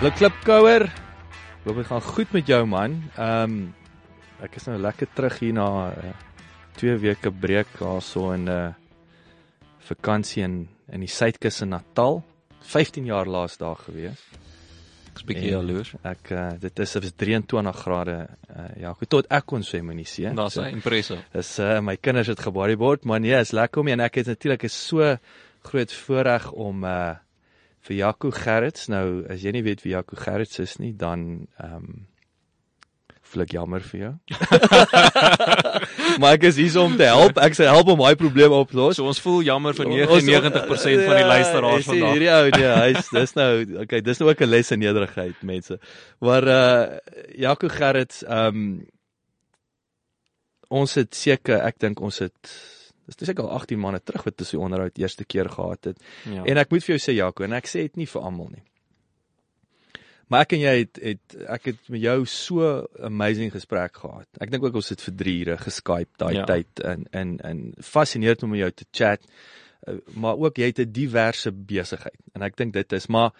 Hallo 0.00 0.16
Klipkouer. 0.16 0.86
Hoop 1.66 1.76
dit 1.76 1.84
gaan 1.84 2.00
goed 2.00 2.30
met 2.32 2.46
jou 2.48 2.62
man. 2.64 2.94
Ehm 3.20 3.50
um, 3.52 3.58
ek 4.40 4.54
is 4.56 4.64
nou 4.64 4.78
lekker 4.80 5.10
terug 5.12 5.34
hier 5.42 5.52
na 5.52 5.66
uh, 5.92 6.12
2 6.80 6.94
weke 7.02 7.28
breek 7.28 7.74
daarso 7.76 8.30
in 8.32 8.48
'n 8.48 8.48
uh, 8.48 8.72
vakansie 9.90 10.42
in 10.42 10.68
in 10.88 11.04
die 11.04 11.12
suidkus 11.18 11.60
in 11.60 11.76
Natal. 11.76 12.22
15 12.72 13.04
jaar 13.04 13.26
laas 13.26 13.58
daar 13.60 13.76
gewees. 13.76 14.24
Ek's 15.12 15.28
bietjie 15.28 15.52
jaloers. 15.52 15.92
Ek 16.02 16.32
uh, 16.32 16.48
dit 16.58 16.78
is 16.78 16.96
is 16.96 17.12
23 17.12 17.76
grade 17.76 18.28
uh, 18.56 18.80
ja, 18.80 18.94
goed 18.94 19.08
tot 19.08 19.28
ek 19.28 19.46
kon 19.46 19.62
swem 19.62 19.90
in 19.90 20.00
die 20.00 20.08
see. 20.08 20.32
Daar's 20.32 20.56
'n 20.56 20.80
impressive. 20.80 21.20
Dis 21.32 21.58
uh, 21.58 21.80
my 21.80 21.96
kinders 21.96 22.26
het 22.26 22.40
gebodyboard, 22.40 23.04
maar 23.04 23.20
nee, 23.20 23.36
is 23.36 23.52
lekker 23.52 23.80
om 23.80 23.88
en 23.88 24.00
ek 24.00 24.14
het 24.14 24.26
natuurlik 24.26 24.62
is 24.62 24.86
so 24.86 25.16
groot 25.60 25.92
voorreg 25.92 26.52
om 26.52 26.84
uh 26.84 27.20
vir 27.86 27.96
Jaco 27.96 28.30
Gerrits. 28.34 28.88
Nou 28.92 29.24
as 29.30 29.44
jy 29.44 29.54
nie 29.56 29.64
weet 29.66 29.84
wie 29.84 29.94
Jaco 29.94 30.18
Gerrits 30.20 30.60
is 30.62 30.78
nie, 30.82 30.94
dan 30.96 31.46
ehm 31.58 31.76
um, 31.76 32.06
ek 33.38 33.52
jammer 33.54 33.78
vir 33.86 34.00
jou. 34.00 34.12
maar 36.20 36.32
ek 36.34 36.48
is 36.48 36.56
hier 36.58 36.78
om 36.82 36.96
te 36.98 37.06
help. 37.06 37.38
Ek 37.38 37.54
sê 37.54 37.68
help 37.70 37.92
om 37.92 38.00
my 38.02 38.16
probleme 38.18 38.56
op 38.58 38.72
te 38.72 38.78
los. 38.80 38.98
So 38.98 39.06
ons 39.06 39.20
voel 39.22 39.44
jammer 39.46 39.76
vir 39.78 39.86
99% 39.86 41.04
van 41.06 41.14
die 41.20 41.28
luisteraars 41.28 41.84
ja, 41.84 41.90
vandag. 41.92 42.16
Hierdie 42.16 42.32
ou 42.34 42.48
nee, 42.56 42.72
hy's 42.80 43.12
dis 43.14 43.36
nou 43.38 43.52
okay, 43.84 44.00
dis 44.02 44.18
nou 44.18 44.32
ook 44.32 44.42
'n 44.42 44.50
les 44.50 44.74
in 44.74 44.82
nederigheid 44.82 45.46
mense. 45.46 45.78
Maar 46.18 46.48
uh 46.56 46.98
Jaco 47.38 47.70
Gerrits, 47.70 48.24
ehm 48.26 48.64
um, 48.64 48.66
ons 50.70 50.94
het 50.94 51.14
seker, 51.14 51.62
ek 51.66 51.78
dink 51.82 52.02
ons 52.02 52.18
het 52.18 52.50
dis 53.16 53.28
seker 53.28 53.44
al 53.44 53.50
18 53.58 53.80
maande 53.80 54.00
terug 54.04 54.24
wat 54.24 54.40
ons 54.40 54.50
die 54.50 54.60
onderhoud 54.60 54.98
eerste 54.98 55.24
keer 55.24 55.48
gehad 55.48 55.84
het. 55.84 56.02
Ja. 56.24 56.44
En 56.44 56.56
ek 56.56 56.70
moet 56.70 56.84
vir 56.84 56.96
jou 56.96 57.02
sê 57.02 57.16
Jaco, 57.16 57.44
en 57.44 57.52
ek 57.52 57.66
sê 57.66 57.86
dit 57.88 57.96
nie 57.96 58.06
vir 58.06 58.22
almal 58.22 58.50
nie. 58.50 58.64
Maar 60.30 60.44
ek 60.46 60.52
en 60.54 60.60
jy 60.62 60.74
het 60.78 60.98
het 61.02 61.38
ek 61.50 61.64
het 61.72 61.88
met 61.90 62.02
jou 62.04 62.18
so 62.30 62.86
amazing 63.02 63.50
gesprek 63.50 63.96
gehad. 63.98 64.28
Ek 64.38 64.50
dink 64.52 64.62
ook 64.64 64.78
ons 64.78 64.92
het 64.92 65.02
vir 65.02 65.16
3 65.24 65.38
ure 65.40 65.56
geskype 65.58 66.22
daai 66.22 66.34
ja. 66.36 66.44
Tyd 66.46 66.84
in 66.92 67.08
in 67.22 67.32
in 67.48 67.64
fascinerend 67.82 68.46
om 68.46 68.54
met 68.54 68.62
jou 68.62 68.70
te 68.70 68.86
chat. 68.92 69.26
Uh, 69.26 69.96
Maar 70.14 70.36
ook 70.36 70.56
jy 70.60 70.66
het 70.70 70.78
'n 70.78 70.92
diverse 70.92 71.52
besigheid 71.52 72.20
en 72.34 72.42
ek 72.42 72.56
dink 72.56 72.72
dit 72.72 72.92
is 72.92 73.06
maar 73.06 73.32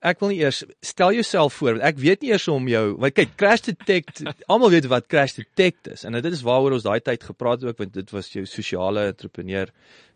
ek 0.00 0.20
wil 0.22 0.30
nie 0.30 0.40
eers 0.44 0.62
stel 0.84 1.12
jouself 1.16 1.56
voor 1.58 1.76
want 1.76 1.86
ek 1.88 2.00
weet 2.02 2.22
nie 2.22 2.30
eers 2.30 2.46
om 2.52 2.68
jou 2.70 2.84
want 3.02 3.16
kyk 3.16 3.34
crash 3.40 3.64
detect 3.66 4.22
almal 4.52 4.70
weet 4.74 4.86
wat 4.90 5.08
crash 5.10 5.34
detect 5.38 5.90
is 5.94 6.04
en 6.06 6.18
dit 6.18 6.32
is 6.32 6.44
waaroor 6.46 6.76
ons 6.78 6.86
daai 6.86 7.00
tyd 7.02 7.26
gepraat 7.26 7.62
het 7.62 7.72
ook 7.72 7.82
want 7.82 7.94
dit 7.96 8.14
was 8.14 8.30
jou 8.32 8.44
sosiale 8.46 9.08
entrepreneur 9.10 9.72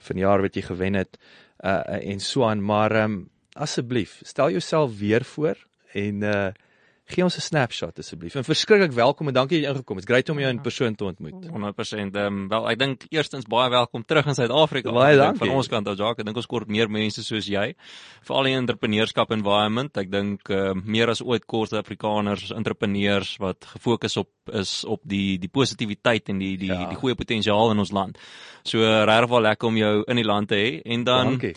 van 0.06 0.18
die 0.18 0.26
jaar 0.26 0.44
wat 0.44 0.58
jy 0.58 0.66
gewen 0.68 0.98
het 1.00 1.18
uh, 1.64 1.82
en 1.98 2.22
so 2.22 2.46
aan 2.46 2.62
maar 2.62 2.94
um, 3.02 3.24
asseblief 3.54 4.20
stel 4.26 4.54
jouself 4.54 4.98
weer 4.98 5.26
voor 5.34 5.58
en 5.92 6.22
uh 6.22 6.50
gee 7.04 7.24
ons 7.24 7.36
'n 7.36 7.40
snapshot 7.40 7.98
asseblief. 7.98 8.34
En 8.34 8.44
verskriklik 8.44 8.92
welkom 8.92 9.28
en 9.28 9.34
dankie 9.34 9.60
dat 9.60 9.68
jy 9.68 9.74
ingekom 9.74 9.96
het. 9.96 10.06
Great 10.06 10.28
om 10.28 10.38
jou 10.38 10.50
in 10.50 10.60
persoon 10.60 10.94
te 10.94 11.04
ontmoet. 11.04 11.46
100%. 11.46 12.16
Ehm 12.16 12.16
um, 12.16 12.48
wel 12.48 12.70
ek 12.70 12.78
dink 12.78 13.04
eerstens 13.10 13.44
baie 13.46 13.70
welkom 13.70 14.04
terug 14.04 14.26
in 14.26 14.34
Suid-Afrika. 14.34 14.92
Baie 14.92 15.16
dankie. 15.16 15.38
Van 15.38 15.56
ons 15.56 15.68
kant 15.68 15.88
af 15.88 15.96
Jacques, 15.96 16.18
ek 16.18 16.24
dink 16.24 16.36
ons 16.36 16.46
kort 16.46 16.68
meer 16.68 16.88
mense 16.90 17.22
soos 17.22 17.46
jy. 17.46 17.74
Veral 18.22 18.46
in 18.46 18.58
entrepreneurskap 18.62 19.30
environment. 19.30 19.96
Ek 19.96 20.10
dink 20.10 20.48
uh, 20.50 20.72
meer 20.84 21.08
as 21.08 21.22
ooit 21.22 21.44
kort 21.46 21.72
Afrikaners, 21.72 22.50
entrepreneurs 22.50 23.36
wat 23.38 23.64
gefokus 23.64 24.16
op 24.16 24.30
is 24.52 24.84
op 24.84 25.00
die 25.04 25.38
die 25.38 25.48
positiwiteit 25.48 26.28
en 26.28 26.38
die 26.38 26.56
die 26.58 26.72
Ja. 26.72 26.80
ja. 26.80 26.88
die 26.88 26.96
goeie 26.96 27.14
potensiaal 27.14 27.70
in 27.70 27.78
ons 27.78 27.92
land. 27.92 28.18
So 28.64 28.78
regtig 28.78 29.28
wel 29.28 29.40
lekker 29.40 29.68
om 29.68 29.76
jou 29.76 30.04
in 30.06 30.16
die 30.16 30.24
land 30.24 30.48
te 30.48 30.54
hê 30.54 30.80
en 30.84 31.04
dan 31.04 31.26
dankie. 31.26 31.54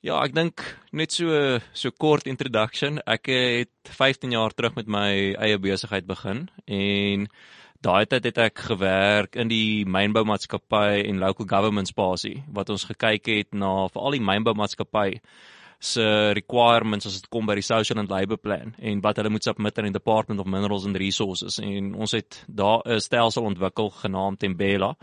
Ja, 0.00 0.16
ek 0.24 0.32
dink 0.32 0.62
net 0.96 1.12
so 1.12 1.28
so 1.76 1.92
kort 1.92 2.24
introduction. 2.30 3.02
Ek 3.04 3.28
het 3.28 3.90
15 3.92 4.32
jaar 4.32 4.54
terug 4.56 4.78
met 4.78 4.88
my 4.88 5.34
eie 5.36 5.58
besigheid 5.60 6.06
begin 6.08 6.46
en 6.64 7.26
daai 7.84 8.06
tyd 8.08 8.30
het 8.30 8.40
ek 8.46 8.62
gewerk 8.70 9.36
in 9.36 9.52
die 9.52 9.84
mynboumaatskappy 9.84 11.02
en 11.04 11.20
local 11.20 11.48
government 11.48 11.92
spasie 11.92 12.38
wat 12.48 12.72
ons 12.72 12.86
gekyk 12.88 13.28
het 13.28 13.52
na 13.52 13.90
veral 13.92 14.16
die 14.16 14.24
mynboumaatskappy 14.24 15.20
se 15.92 16.06
requirements 16.36 17.08
as 17.08 17.20
dit 17.20 17.28
kom 17.32 17.48
by 17.48 17.58
die 17.60 17.64
social 17.64 18.00
and 18.00 18.12
labour 18.12 18.40
plan 18.40 18.72
en 18.80 19.04
wat 19.04 19.20
hulle 19.20 19.32
moet 19.32 19.48
submit 19.48 19.78
aan 19.80 19.88
die 19.88 19.96
Department 19.96 20.40
of 20.40 20.48
Minerals 20.48 20.88
and 20.88 20.96
Resources 21.00 21.60
en 21.60 21.92
ons 21.92 22.16
het 22.16 22.40
daar 22.48 22.80
'n 22.86 23.00
stelsel 23.00 23.52
ontwikkel 23.52 23.92
genaamd 24.00 24.40
Tembela 24.40 24.94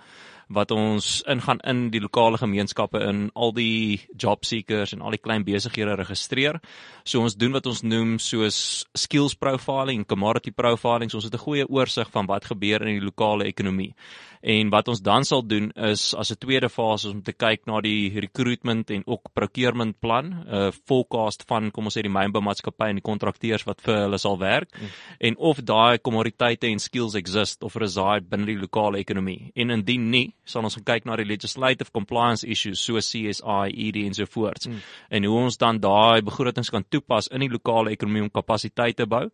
wat 0.47 0.71
ons 0.71 1.21
ingaan 1.27 1.59
in 1.67 1.89
die 1.91 2.01
lokale 2.01 2.37
gemeenskappe 2.37 3.01
in 3.03 3.27
al 3.35 3.51
die 3.55 3.99
job 4.15 4.45
seekers 4.45 4.93
en 4.95 5.01
al 5.01 5.15
die 5.15 5.21
klein 5.21 5.43
besighede 5.47 5.97
registreer. 5.99 6.61
So 7.03 7.21
ons 7.21 7.35
doen 7.35 7.55
wat 7.55 7.67
ons 7.67 7.83
noem 7.83 8.17
soos 8.19 8.85
skills 8.95 9.35
profiling, 9.35 10.05
commodity 10.07 10.51
profiling. 10.51 11.11
So 11.11 11.17
ons 11.17 11.27
het 11.27 11.35
'n 11.35 11.45
goeie 11.45 11.67
oorsig 11.67 12.09
van 12.11 12.25
wat 12.25 12.45
gebeur 12.45 12.81
in 12.81 12.99
die 12.99 13.05
lokale 13.05 13.45
ekonomie. 13.45 13.93
En 14.41 14.69
wat 14.69 14.87
ons 14.87 15.01
dan 15.01 15.25
sal 15.25 15.41
doen 15.43 15.71
is 15.71 16.13
as 16.15 16.31
'n 16.31 16.37
tweede 16.39 16.69
fase 16.69 17.09
om 17.09 17.21
te 17.21 17.33
kyk 17.33 17.65
na 17.65 17.81
die 17.81 18.19
recruitment 18.19 18.89
en 18.89 19.03
ook 19.05 19.33
procurement 19.33 19.99
plan, 19.99 20.25
'n 20.25 20.53
uh, 20.53 20.71
forecast 20.85 21.43
van 21.47 21.71
kom 21.71 21.85
ons 21.85 21.97
sê 21.97 22.01
die 22.01 22.09
mynboumaatskappy 22.09 22.89
en 22.89 22.95
die 22.95 23.01
kontrakteurs 23.01 23.65
wat 23.65 23.81
vir 23.81 23.95
hulle 23.95 24.17
sal 24.17 24.37
werk 24.37 24.69
mm. 24.71 24.87
en 25.19 25.37
of 25.37 25.57
daai 25.57 25.97
kommoditeite 25.97 26.67
en 26.67 26.79
skills 26.79 27.15
exist 27.15 27.63
of 27.63 27.75
reside 27.75 28.27
binne 28.29 28.45
die 28.45 28.59
lokale 28.59 28.97
ekonomie. 28.97 29.51
En 29.55 29.69
indien 29.69 30.09
nie, 30.09 30.33
sal 30.47 30.65
ons 30.67 30.77
kyk 30.87 31.05
na 31.05 31.17
die 31.19 31.27
legislative 31.27 31.91
compliance 31.91 32.47
issues 32.47 32.81
soos 32.83 33.11
CSI, 33.11 33.71
ED 33.71 34.01
en 34.05 34.15
so 34.17 34.25
voort. 34.25 34.67
Mm. 34.67 34.81
En 35.09 35.27
hoe 35.29 35.39
ons 35.43 35.59
dan 35.59 35.79
daai 35.83 36.21
begrotings 36.25 36.71
kan 36.73 36.85
toepas 36.89 37.29
in 37.35 37.43
die 37.45 37.51
lokale 37.51 37.91
ekonomie 37.91 38.23
om 38.25 38.31
kapasiteit 38.33 38.97
te 38.97 39.05
bou. 39.05 39.27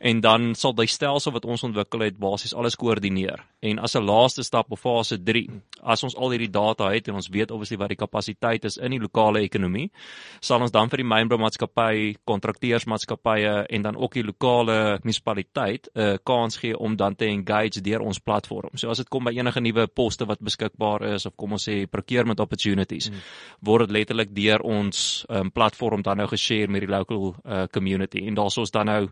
En 0.00 0.20
dan 0.20 0.54
sal 0.54 0.74
die 0.76 0.90
stelsel 0.90 1.32
wat 1.36 1.46
ons 1.46 1.64
ontwikkel 1.66 2.06
het 2.08 2.18
basies 2.18 2.54
alles 2.54 2.76
koördineer. 2.76 3.44
En 3.62 3.78
as 3.78 3.96
'n 3.96 4.04
laaste 4.04 4.42
stap 4.42 4.70
op 4.70 4.78
fase 4.78 5.22
3, 5.22 5.48
as 5.82 6.02
ons 6.02 6.16
al 6.16 6.30
hierdie 6.30 6.50
data 6.50 6.90
het 6.90 7.08
en 7.08 7.14
ons 7.14 7.28
weet 7.28 7.50
obviously 7.50 7.76
wat 7.76 7.88
die 7.88 7.96
kapasiteit 7.96 8.64
is 8.64 8.76
in 8.76 8.90
die 8.90 9.00
lokale 9.00 9.40
ekonomie, 9.40 9.90
sal 10.40 10.60
ons 10.60 10.70
dan 10.70 10.88
vir 10.88 10.96
die 10.96 11.08
mynboumaatskappy, 11.08 12.16
kontrakteursmaatskappye 12.24 13.66
en 13.68 13.82
dan 13.82 13.96
ook 13.96 14.14
die 14.14 14.24
lokale 14.24 14.98
munisipaliteit 15.02 15.88
'n 15.94 16.00
uh, 16.00 16.16
kans 16.24 16.56
gee 16.56 16.78
om 16.78 16.96
dan 16.96 17.16
te 17.16 17.26
engage 17.26 17.80
deur 17.80 18.00
ons 18.00 18.18
platform. 18.18 18.70
So 18.74 18.90
as 18.90 18.98
dit 18.98 19.08
kom 19.08 19.24
by 19.24 19.32
enige 19.32 19.60
nuwe 19.60 19.86
poste 19.86 20.26
wat 20.26 20.40
beskikbaar 20.56 21.04
is 21.14 21.26
of 21.26 21.36
kom 21.36 21.52
ons 21.56 21.68
sê 21.68 21.84
procurement 21.90 22.40
opportunities, 22.40 23.10
hmm. 23.10 23.22
word 23.66 23.86
dit 23.86 23.98
letterlik 23.98 24.32
deur 24.34 24.64
ons 24.64 25.24
um, 25.30 25.50
platform 25.50 26.02
dan 26.02 26.22
nou 26.22 26.28
geshare 26.30 26.70
met 26.72 26.84
die 26.84 26.90
local 26.90 27.34
uh, 27.44 27.66
community 27.72 28.24
en 28.26 28.36
daar's 28.38 28.56
ons 28.58 28.72
dan 28.72 28.88
nou 28.88 29.02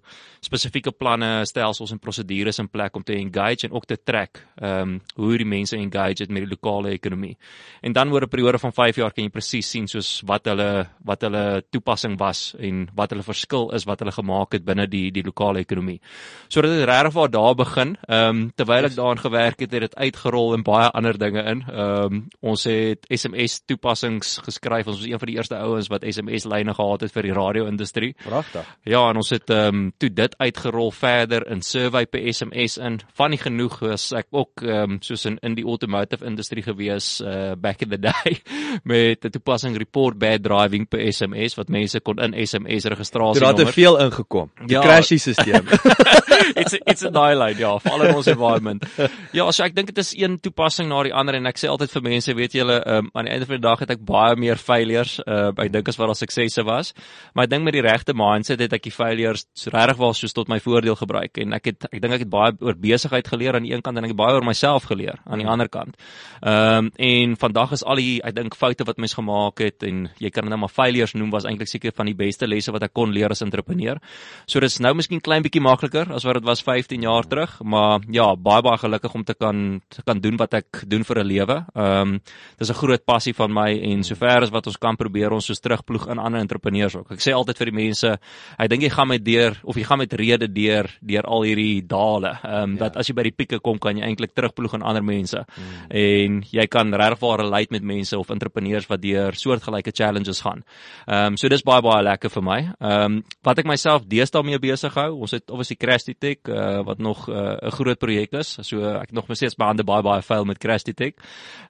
spesifieke 0.44 0.93
planne, 0.93 1.44
stelsels 1.49 1.93
en 1.93 2.00
prosedures 2.03 2.60
in 2.62 2.69
plek 2.69 2.97
om 2.97 3.05
te 3.05 3.16
engage 3.19 3.69
en 3.69 3.77
ook 3.77 3.87
te 3.87 4.00
track 4.00 4.43
ehm 4.60 4.82
um, 4.84 5.00
hoe 5.19 5.37
die 5.38 5.47
mense 5.47 5.77
engage 5.77 6.25
het 6.25 6.31
met 6.32 6.44
die 6.44 6.50
lokale 6.50 6.93
ekonomie. 6.94 7.34
En 7.82 7.93
dan 7.93 8.12
oor 8.12 8.22
'n 8.22 8.28
periode 8.28 8.59
van 8.59 8.72
5 8.72 8.97
jaar 8.97 9.12
kan 9.12 9.25
jy 9.25 9.31
presies 9.31 9.71
sien 9.71 9.87
soos 9.88 10.22
wat 10.26 10.44
hulle 10.47 10.88
wat 11.05 11.20
hulle 11.23 11.62
toepassing 11.70 12.19
was 12.19 12.55
en 12.58 12.88
wat 12.94 13.11
hulle 13.11 13.23
verskil 13.23 13.70
is 13.73 13.85
wat 13.85 13.99
hulle 14.00 14.12
gemaak 14.12 14.52
het 14.52 14.64
binne 14.64 14.87
die 14.87 15.11
die 15.11 15.23
lokale 15.23 15.58
ekonomie. 15.61 16.00
So 16.49 16.61
dit 16.61 16.70
het 16.70 16.88
regtig 16.88 17.14
waar 17.14 17.31
daar 17.31 17.55
begin. 17.55 17.97
Ehm 18.08 18.29
um, 18.29 18.52
terwyl 18.55 18.85
ek 18.85 18.97
daaraan 18.97 19.19
gewerk 19.19 19.61
het, 19.61 19.73
het 19.73 19.81
dit 19.81 19.97
uitgerol 19.97 20.55
in 20.55 20.62
baie 20.62 20.90
ander 20.90 21.19
dinge 21.19 21.34
in. 21.43 21.65
Ehm 21.69 22.13
um, 22.15 22.29
ons 22.41 22.65
het 22.65 23.07
SMS 23.09 23.63
toepassings 23.67 24.39
geskryf. 24.45 24.87
Ons 24.87 24.97
was 25.01 25.07
een 25.07 25.19
van 25.19 25.29
die 25.29 25.37
eerste 25.37 25.57
ouens 25.57 25.89
wat 25.89 26.05
SMS 26.09 26.45
lyne 26.45 26.75
gehad 26.75 27.01
het 27.01 27.13
vir 27.13 27.23
die 27.23 27.33
radio-industrie. 27.33 28.15
Pragtig. 28.25 28.67
Ja, 28.85 29.09
en 29.11 29.17
ons 29.17 29.31
het 29.31 29.51
ehm 29.51 29.75
um, 29.75 29.93
toe 29.99 30.13
dit 30.13 30.35
uitgerol 30.39 30.91
verder 30.91 31.47
in 31.51 31.63
survey 31.63 32.07
per 32.07 32.33
SMS 32.33 32.79
in. 32.79 33.01
Funny 33.15 33.37
genoeg 33.37 33.79
was 33.81 34.13
ek 34.13 34.27
ook 34.31 34.63
ehm 34.63 34.91
um, 34.91 34.99
soos 35.01 35.25
in 35.25 35.39
in 35.43 35.55
die 35.55 35.65
automotive 35.65 36.25
industrie 36.25 36.63
gewees 36.63 37.21
uh 37.21 37.53
back 37.57 37.83
in 37.83 37.89
the 37.89 37.99
day 37.99 38.41
met 38.91 39.25
'n 39.25 39.31
toepassing 39.31 39.77
report 39.77 40.19
bad 40.19 40.43
driving 40.43 40.89
per 40.89 41.13
SMS 41.13 41.55
wat 41.55 41.69
mense 41.69 42.01
kon 42.01 42.19
in 42.19 42.47
SMS 42.47 42.85
registrasie 42.85 43.41
Daar 43.41 43.55
het 43.55 43.71
veel 43.71 43.99
ingekom. 43.99 44.51
Die 44.67 44.75
Ja. 44.77 44.81
crashie 44.81 45.19
stelsel. 45.19 45.63
it's 46.61 46.75
a, 46.75 46.79
it's 46.85 47.03
a 47.05 47.11
dialogue 47.11 47.59
ja, 47.59 47.79
veral 47.79 48.03
in 48.03 48.15
ons 48.15 48.27
environment. 48.27 48.85
Ja, 49.33 49.51
so 49.53 49.63
ek 49.65 49.75
dink 49.75 49.87
dit 49.87 49.99
is 49.99 50.13
een 50.17 50.41
toepassing 50.41 50.89
na 50.89 51.03
die 51.03 51.13
verander 51.25 51.41
en 51.41 51.49
ek 51.49 51.59
sê 51.61 51.69
altyd 51.71 51.93
vir 51.93 52.05
mense, 52.05 52.35
weet 52.37 52.55
julle, 52.59 52.76
um, 52.87 53.09
aan 53.15 53.26
die 53.26 53.32
einde 53.32 53.47
van 53.49 53.56
die 53.56 53.65
dag 53.65 53.81
het 53.81 53.93
ek 53.94 54.03
baie 54.05 54.37
meer 54.37 54.61
failures. 54.61 55.17
Uh, 55.25 55.53
ek 55.56 55.73
dink 55.73 55.88
as 55.88 55.99
wat 55.99 56.11
daar 56.11 56.19
suksesse 56.19 56.65
was. 56.67 56.93
Maar 57.35 57.47
ek 57.47 57.53
dink 57.55 57.65
met 57.65 57.76
die 57.76 57.85
regte 57.85 58.15
mindset 58.15 58.61
het 58.61 58.73
ek 58.76 58.85
die 58.85 58.93
failures 58.94 59.47
regtig 59.73 60.00
wel 60.00 60.15
soos 60.15 60.35
tot 60.37 60.50
my 60.53 60.59
voordeel 60.61 60.97
gebruik 60.99 61.38
en 61.43 61.55
ek 61.56 61.71
het 61.71 61.87
ek 61.91 62.03
dink 62.03 62.17
ek 62.17 62.25
het 62.26 62.32
baie 62.32 62.55
oor 62.61 62.76
besigheid 62.79 63.29
geleer 63.29 63.56
aan 63.56 63.67
die 63.67 63.73
een 63.73 63.82
kant 63.85 63.99
en 63.99 64.06
ek 64.06 64.15
het 64.15 64.21
baie 64.21 64.37
oor 64.37 64.47
myself 64.47 64.88
geleer 64.91 65.21
aan 65.25 65.43
die 65.43 65.49
ander 65.49 65.71
kant. 65.73 65.97
Ehm 66.43 66.91
um, 66.91 66.93
en 67.05 67.35
vandag 67.41 67.73
is 67.76 67.85
al 67.85 68.00
die 68.00 68.21
ek 68.25 68.37
dink 68.37 68.56
foute 68.59 68.85
wat 68.87 69.00
mens 69.03 69.15
gemaak 69.17 69.61
het 69.62 69.82
en 69.87 70.09
jy 70.21 70.31
kan 70.31 70.47
dit 70.47 70.53
nou 70.53 70.61
maar 70.65 70.73
failures 70.73 71.15
noem 71.15 71.32
was 71.32 71.47
eintlik 71.49 71.71
seker 71.71 71.94
van 71.97 72.09
die 72.11 72.17
beste 72.17 72.47
lesse 72.49 72.73
wat 72.75 72.85
ek 72.87 72.94
kon 72.94 73.12
leer 73.12 73.32
as 73.32 73.43
entrepreneur. 73.44 74.00
So 74.47 74.61
dis 74.61 74.79
nou 74.81 74.94
miskien 74.94 75.23
klein 75.25 75.44
bietjie 75.44 75.62
makliker 75.65 76.12
as 76.15 76.26
wat 76.29 76.41
dit 76.41 76.49
was 76.49 76.62
15 76.65 77.03
jaar 77.05 77.26
terug, 77.29 77.56
maar 77.62 78.05
ja, 78.12 78.35
baie 78.37 78.62
baie 78.65 78.79
gelukkig 78.81 79.15
om 79.15 79.25
te 79.25 79.35
kan 79.35 79.81
te 79.88 80.03
kan 80.06 80.21
doen 80.21 80.38
wat 80.41 80.55
ek 80.55 80.85
doen 80.91 81.05
vir 81.06 81.13
'n 81.19 81.26
lewe. 81.26 81.64
Ehm 81.75 82.14
um, 82.14 82.20
dis 82.58 82.70
'n 82.70 82.75
groot 82.75 83.05
passie 83.05 83.34
van 83.34 83.52
my 83.52 83.70
en 83.93 84.02
sover 84.02 84.43
as 84.43 84.50
wat 84.50 84.66
ons 84.66 84.76
kan 84.76 84.96
probeer 84.96 85.32
ons 85.32 85.46
soos 85.46 85.61
terugploeg 85.61 86.08
in 86.08 86.19
ander 86.19 86.40
entrepreneurs 86.40 86.96
ook. 86.96 87.11
Ek 87.12 87.20
sê 87.20 87.32
altyd 87.32 87.58
vir 87.58 87.70
die 87.70 87.78
mense, 87.84 88.19
ek 88.58 88.69
dink 88.69 88.82
jy 88.82 88.90
gaan 88.90 89.08
met 89.08 89.25
deur 89.25 89.61
of 89.64 89.76
jy 89.76 89.84
gaan 89.84 89.99
met 89.99 90.12
rede 90.12 90.49
deur 90.52 90.88
deur 91.00 91.22
al 91.22 91.43
hierdie 91.43 91.87
dale. 91.87 92.38
Ehm 92.43 92.62
um, 92.62 92.72
ja. 92.72 92.78
dat 92.78 92.96
as 92.96 93.08
jy 93.08 93.14
by 93.14 93.22
die 93.22 93.37
pieke 93.37 93.61
kom 93.61 93.78
kan 93.78 93.96
jy 93.96 94.05
eintlik 94.05 94.34
terugploeg 94.34 94.75
aan 94.75 94.82
ander 94.82 95.05
mense. 95.05 95.44
Hmm. 95.55 95.90
En 95.90 96.43
jy 96.50 96.66
kan 96.66 96.94
regtig 96.94 97.20
waar 97.20 97.38
relate 97.38 97.70
met 97.70 97.82
mense 97.82 98.19
of 98.19 98.31
entrepreneurs 98.31 98.87
wat 98.87 99.02
deur 99.02 99.34
soortgelyke 99.34 99.93
challenges 99.93 100.40
gaan. 100.40 100.64
Ehm 101.06 101.34
um, 101.34 101.37
so 101.37 101.49
dis 101.49 101.62
baie 101.62 101.82
baie 101.82 102.02
lekker 102.02 102.31
vir 102.31 102.43
my. 102.43 102.61
Ehm 102.81 103.05
um, 103.05 103.22
wat 103.43 103.58
ek 103.58 103.66
myself 103.66 104.06
deesdae 104.08 104.43
mee 104.43 104.58
besig 104.58 104.94
hou, 104.94 105.11
ons 105.20 105.34
het 105.37 105.50
obviously 105.50 105.76
Crafty 105.76 106.14
Tech 106.19 106.49
uh, 106.49 106.82
wat 106.87 106.99
nog 106.99 107.28
uh, 107.28 107.56
'n 107.62 107.70
groot 107.70 107.99
projek 107.99 108.32
is. 108.32 108.58
So 108.62 108.82
ek 108.82 109.12
nog 109.12 109.25
steeds 109.31 109.56
behandel 109.56 109.84
baie 109.84 110.02
baie 110.02 110.22
veel 110.22 110.44
met 110.44 110.58
Crafty 110.58 110.93
Tech. 110.94 111.14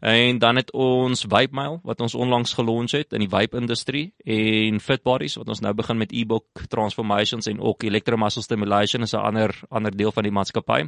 En 0.00 0.38
dan 0.38 0.56
het 0.56 0.72
ons 0.72 1.24
Vibe 1.28 1.54
Mail 1.54 1.80
wat 1.82 2.00
ons 2.00 2.14
onlangs 2.14 2.52
gelons 2.52 2.92
het 2.92 3.12
in 3.12 3.24
die 3.24 3.28
vape 3.28 3.56
industrie 3.56 4.12
en 4.24 4.80
Fit 4.80 5.02
Bodies 5.02 5.36
wat 5.36 5.48
ons 5.48 5.60
nou 5.60 5.74
begin 5.74 5.98
met 5.98 6.12
e-book 6.12 6.66
transformations 6.68 7.46
en 7.46 7.60
ook 7.60 7.82
electromuscle 7.82 8.42
stimulation 8.42 9.02
is 9.02 9.14
'n 9.14 9.24
ander 9.24 9.54
ander 9.68 9.96
deel 9.96 10.12
van 10.12 10.22
die 10.22 10.32
maatskappy. 10.32 10.84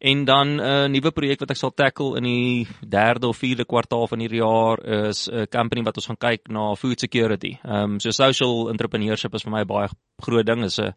En 0.00 0.24
dan 0.24 0.48
'n 0.48 0.60
uh, 0.60 0.84
nuwe 0.84 1.10
projek 1.10 1.40
wat 1.40 1.50
ek 1.50 1.56
sal 1.56 1.74
tackle 1.74 2.16
in 2.16 2.22
die 2.22 2.68
3de 2.88 3.26
of 3.28 3.36
4de 3.36 3.66
kwartaal 3.66 4.06
van 4.08 4.18
hierdie 4.18 4.40
jaar 4.40 4.84
is 5.08 5.28
'n 5.28 5.46
company 5.50 5.82
wat 5.82 5.96
ons 5.96 6.06
gaan 6.06 6.16
kyk 6.16 6.48
na 6.48 6.74
food 6.74 7.00
security. 7.00 7.58
Ehm 7.62 7.74
um, 7.74 8.00
so 8.00 8.10
social 8.10 8.70
entrepreneurship 8.70 9.34
is 9.34 9.42
vir 9.42 9.52
my 9.52 9.64
baie 9.64 9.88
groot 10.22 10.46
ding 10.46 10.64
is 10.64 10.78
'n 10.78 10.94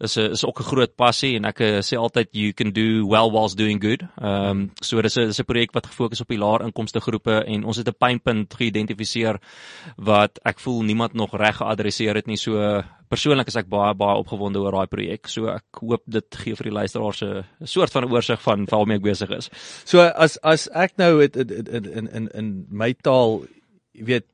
is 0.00 0.16
'n 0.16 0.30
is 0.32 0.44
ook 0.44 0.60
'n 0.60 0.70
groot 0.70 0.96
passie 0.96 1.36
en 1.36 1.44
ek 1.44 1.60
uh, 1.60 1.78
sê 1.78 1.96
altyd 1.96 2.28
you 2.32 2.52
can 2.52 2.72
do 2.72 3.06
well 3.06 3.30
whilst 3.30 3.56
doing 3.56 3.80
good. 3.80 4.02
Ehm 4.20 4.50
um, 4.50 4.70
so 4.80 5.00
dis 5.02 5.16
'n 5.16 5.26
dis 5.26 5.40
'n 5.40 5.44
projek 5.44 5.72
wat 5.72 5.86
gefokus 5.86 6.20
op 6.20 6.28
die 6.28 6.38
laer 6.38 6.62
inkomste 6.62 7.00
groepe 7.00 7.44
en 7.46 7.64
ons 7.64 7.76
het 7.76 7.88
'n 7.88 7.98
pynpunt 7.98 8.54
geïdentifiseer 8.54 9.40
wat 9.96 10.38
ek 10.44 10.58
voel 10.58 10.82
niemand 10.82 11.14
nog 11.14 11.36
reg 11.36 11.56
geadresseer 11.56 12.14
het 12.14 12.26
nie. 12.26 12.36
So 12.36 12.82
persoonlik 13.08 13.46
is 13.46 13.56
ek 13.56 13.68
baie 13.68 13.94
baie 13.94 14.18
opgewonde 14.18 14.58
oor 14.58 14.72
daai 14.72 14.86
projek. 14.86 15.28
So 15.28 15.48
ek 15.48 15.80
hoop 15.80 16.02
dit 16.06 16.36
gee 16.36 16.54
vir 16.54 16.70
die 16.70 16.78
luisteraars 16.80 17.22
'n 17.22 17.44
soort 17.64 17.92
van 17.92 18.10
oorsig 18.10 18.40
van 18.42 18.64
waarmee 18.64 18.96
ek 18.96 19.02
besig 19.02 19.30
is. 19.30 19.50
So 19.84 20.00
as 20.00 20.38
as 20.42 20.68
ek 20.68 20.96
nou 20.96 21.20
het, 21.22 21.36
in 21.36 21.84
in 21.84 22.08
in 22.08 22.28
in 22.34 22.66
my 22.70 22.92
taal 22.92 23.44
weet 23.92 24.24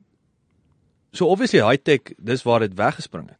so 1.12 1.27
obviously 1.27 1.61
high 1.61 1.83
tech 1.83 2.12
dis 2.19 2.43
waar 2.43 2.61
dit 2.61 2.75
weggespring 2.75 3.29
het. 3.29 3.39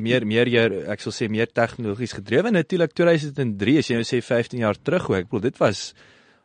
Meer 0.00 0.26
meer 0.26 0.50
jy 0.50 0.66
ek 0.92 1.02
sal 1.04 1.14
sê 1.14 1.28
meer 1.30 1.50
tegnologies 1.54 2.16
gedrewe 2.18 2.50
natuurlik 2.50 2.94
2003 2.96 3.78
as 3.80 3.90
jy 3.90 3.98
nou 4.00 4.06
sê 4.08 4.20
15 4.24 4.62
jaar 4.64 4.78
terug 4.82 5.06
hoe 5.08 5.18
ek 5.20 5.28
bedoel 5.30 5.46
dit 5.48 5.60
was 5.62 5.92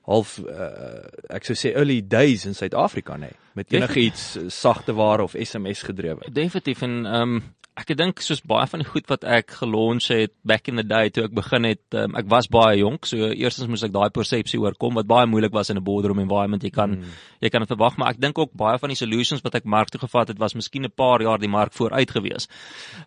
half 0.10 0.36
uh, 0.42 1.08
ek 1.30 1.46
sou 1.46 1.56
sê 1.58 1.74
early 1.78 2.02
days 2.02 2.46
in 2.50 2.58
Suid-Afrika 2.58 3.18
nê 3.22 3.32
nee, 3.32 3.40
met 3.58 3.74
enigiets 3.74 4.38
sagte 4.54 4.96
ware 4.98 5.26
of 5.26 5.36
SMS 5.38 5.84
gedrewe. 5.90 6.30
Definitief 6.32 6.86
en 6.88 7.02
ehm 7.06 7.36
um, 7.38 7.42
ek 7.80 7.94
dink 7.96 8.20
soos 8.20 8.42
baie 8.44 8.68
van 8.68 8.82
die 8.84 8.88
goed 8.88 9.08
wat 9.08 9.24
ek 9.24 9.54
gelons 9.62 10.10
het 10.12 10.34
back 10.48 10.68
in 10.68 10.76
the 10.76 10.84
day 10.84 11.10
toe 11.14 11.24
ek 11.24 11.36
begin 11.36 11.70
het, 11.70 11.84
um, 11.96 12.18
ek 12.20 12.28
was 12.30 12.50
baie 12.52 12.82
jonk, 12.82 13.08
so 13.08 13.30
eerstens 13.32 13.70
moes 13.72 13.86
ek 13.88 13.94
daai 13.96 14.10
persepsie 14.12 14.60
oorkom 14.60 14.98
wat 15.00 15.08
baie 15.08 15.30
moeilik 15.30 15.54
was 15.56 15.72
in 15.72 15.78
'n 15.80 15.84
boardroom 15.84 16.20
environment. 16.20 16.64
Jy 16.64 16.70
kan 16.70 16.98
mm. 16.98 17.14
jy 17.40 17.50
kan 17.50 17.64
dit 17.64 17.72
verwag, 17.72 17.98
maar 17.98 18.12
ek 18.12 18.20
dink 18.20 18.38
ook 18.38 18.52
baie 18.54 18.78
van 18.78 18.90
die 18.90 19.00
solutions 19.00 19.42
wat 19.42 19.56
ek 19.56 19.66
mark 19.66 19.90
toe 19.90 20.02
gevat 20.02 20.28
het 20.28 20.40
was 20.40 20.56
miskien 20.56 20.84
'n 20.84 20.92
paar 20.92 21.22
jaar 21.22 21.40
die 21.40 21.48
mark 21.48 21.72
vooruit 21.74 22.12
gewees. 22.12 22.48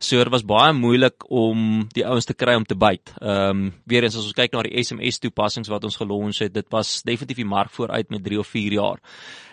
So 0.01 0.17
dit 0.17 0.33
was 0.33 0.43
baie 0.43 0.73
moeilik 0.73 1.31
om 1.31 1.89
die 1.93 2.07
ouens 2.07 2.25
te 2.25 2.35
kry 2.35 2.55
om 2.55 2.65
te 2.65 2.75
byt. 2.75 3.13
Ehm 3.21 3.51
um, 3.51 3.75
weer 3.85 4.03
eens 4.03 4.17
as 4.17 4.25
ons 4.25 4.33
kyk 4.33 4.53
na 4.53 4.63
die 4.63 4.83
SMS 4.83 5.19
toepassings 5.19 5.69
wat 5.69 5.85
ons 5.85 5.97
gelons 5.97 6.39
het, 6.39 6.55
dit 6.55 6.67
was 6.71 7.03
definitief 7.03 7.37
die 7.37 7.45
mark 7.45 7.71
vooruit 7.71 8.11
met 8.11 8.25
3 8.25 8.39
of 8.39 8.47
4 8.47 8.73
jaar. 8.73 8.99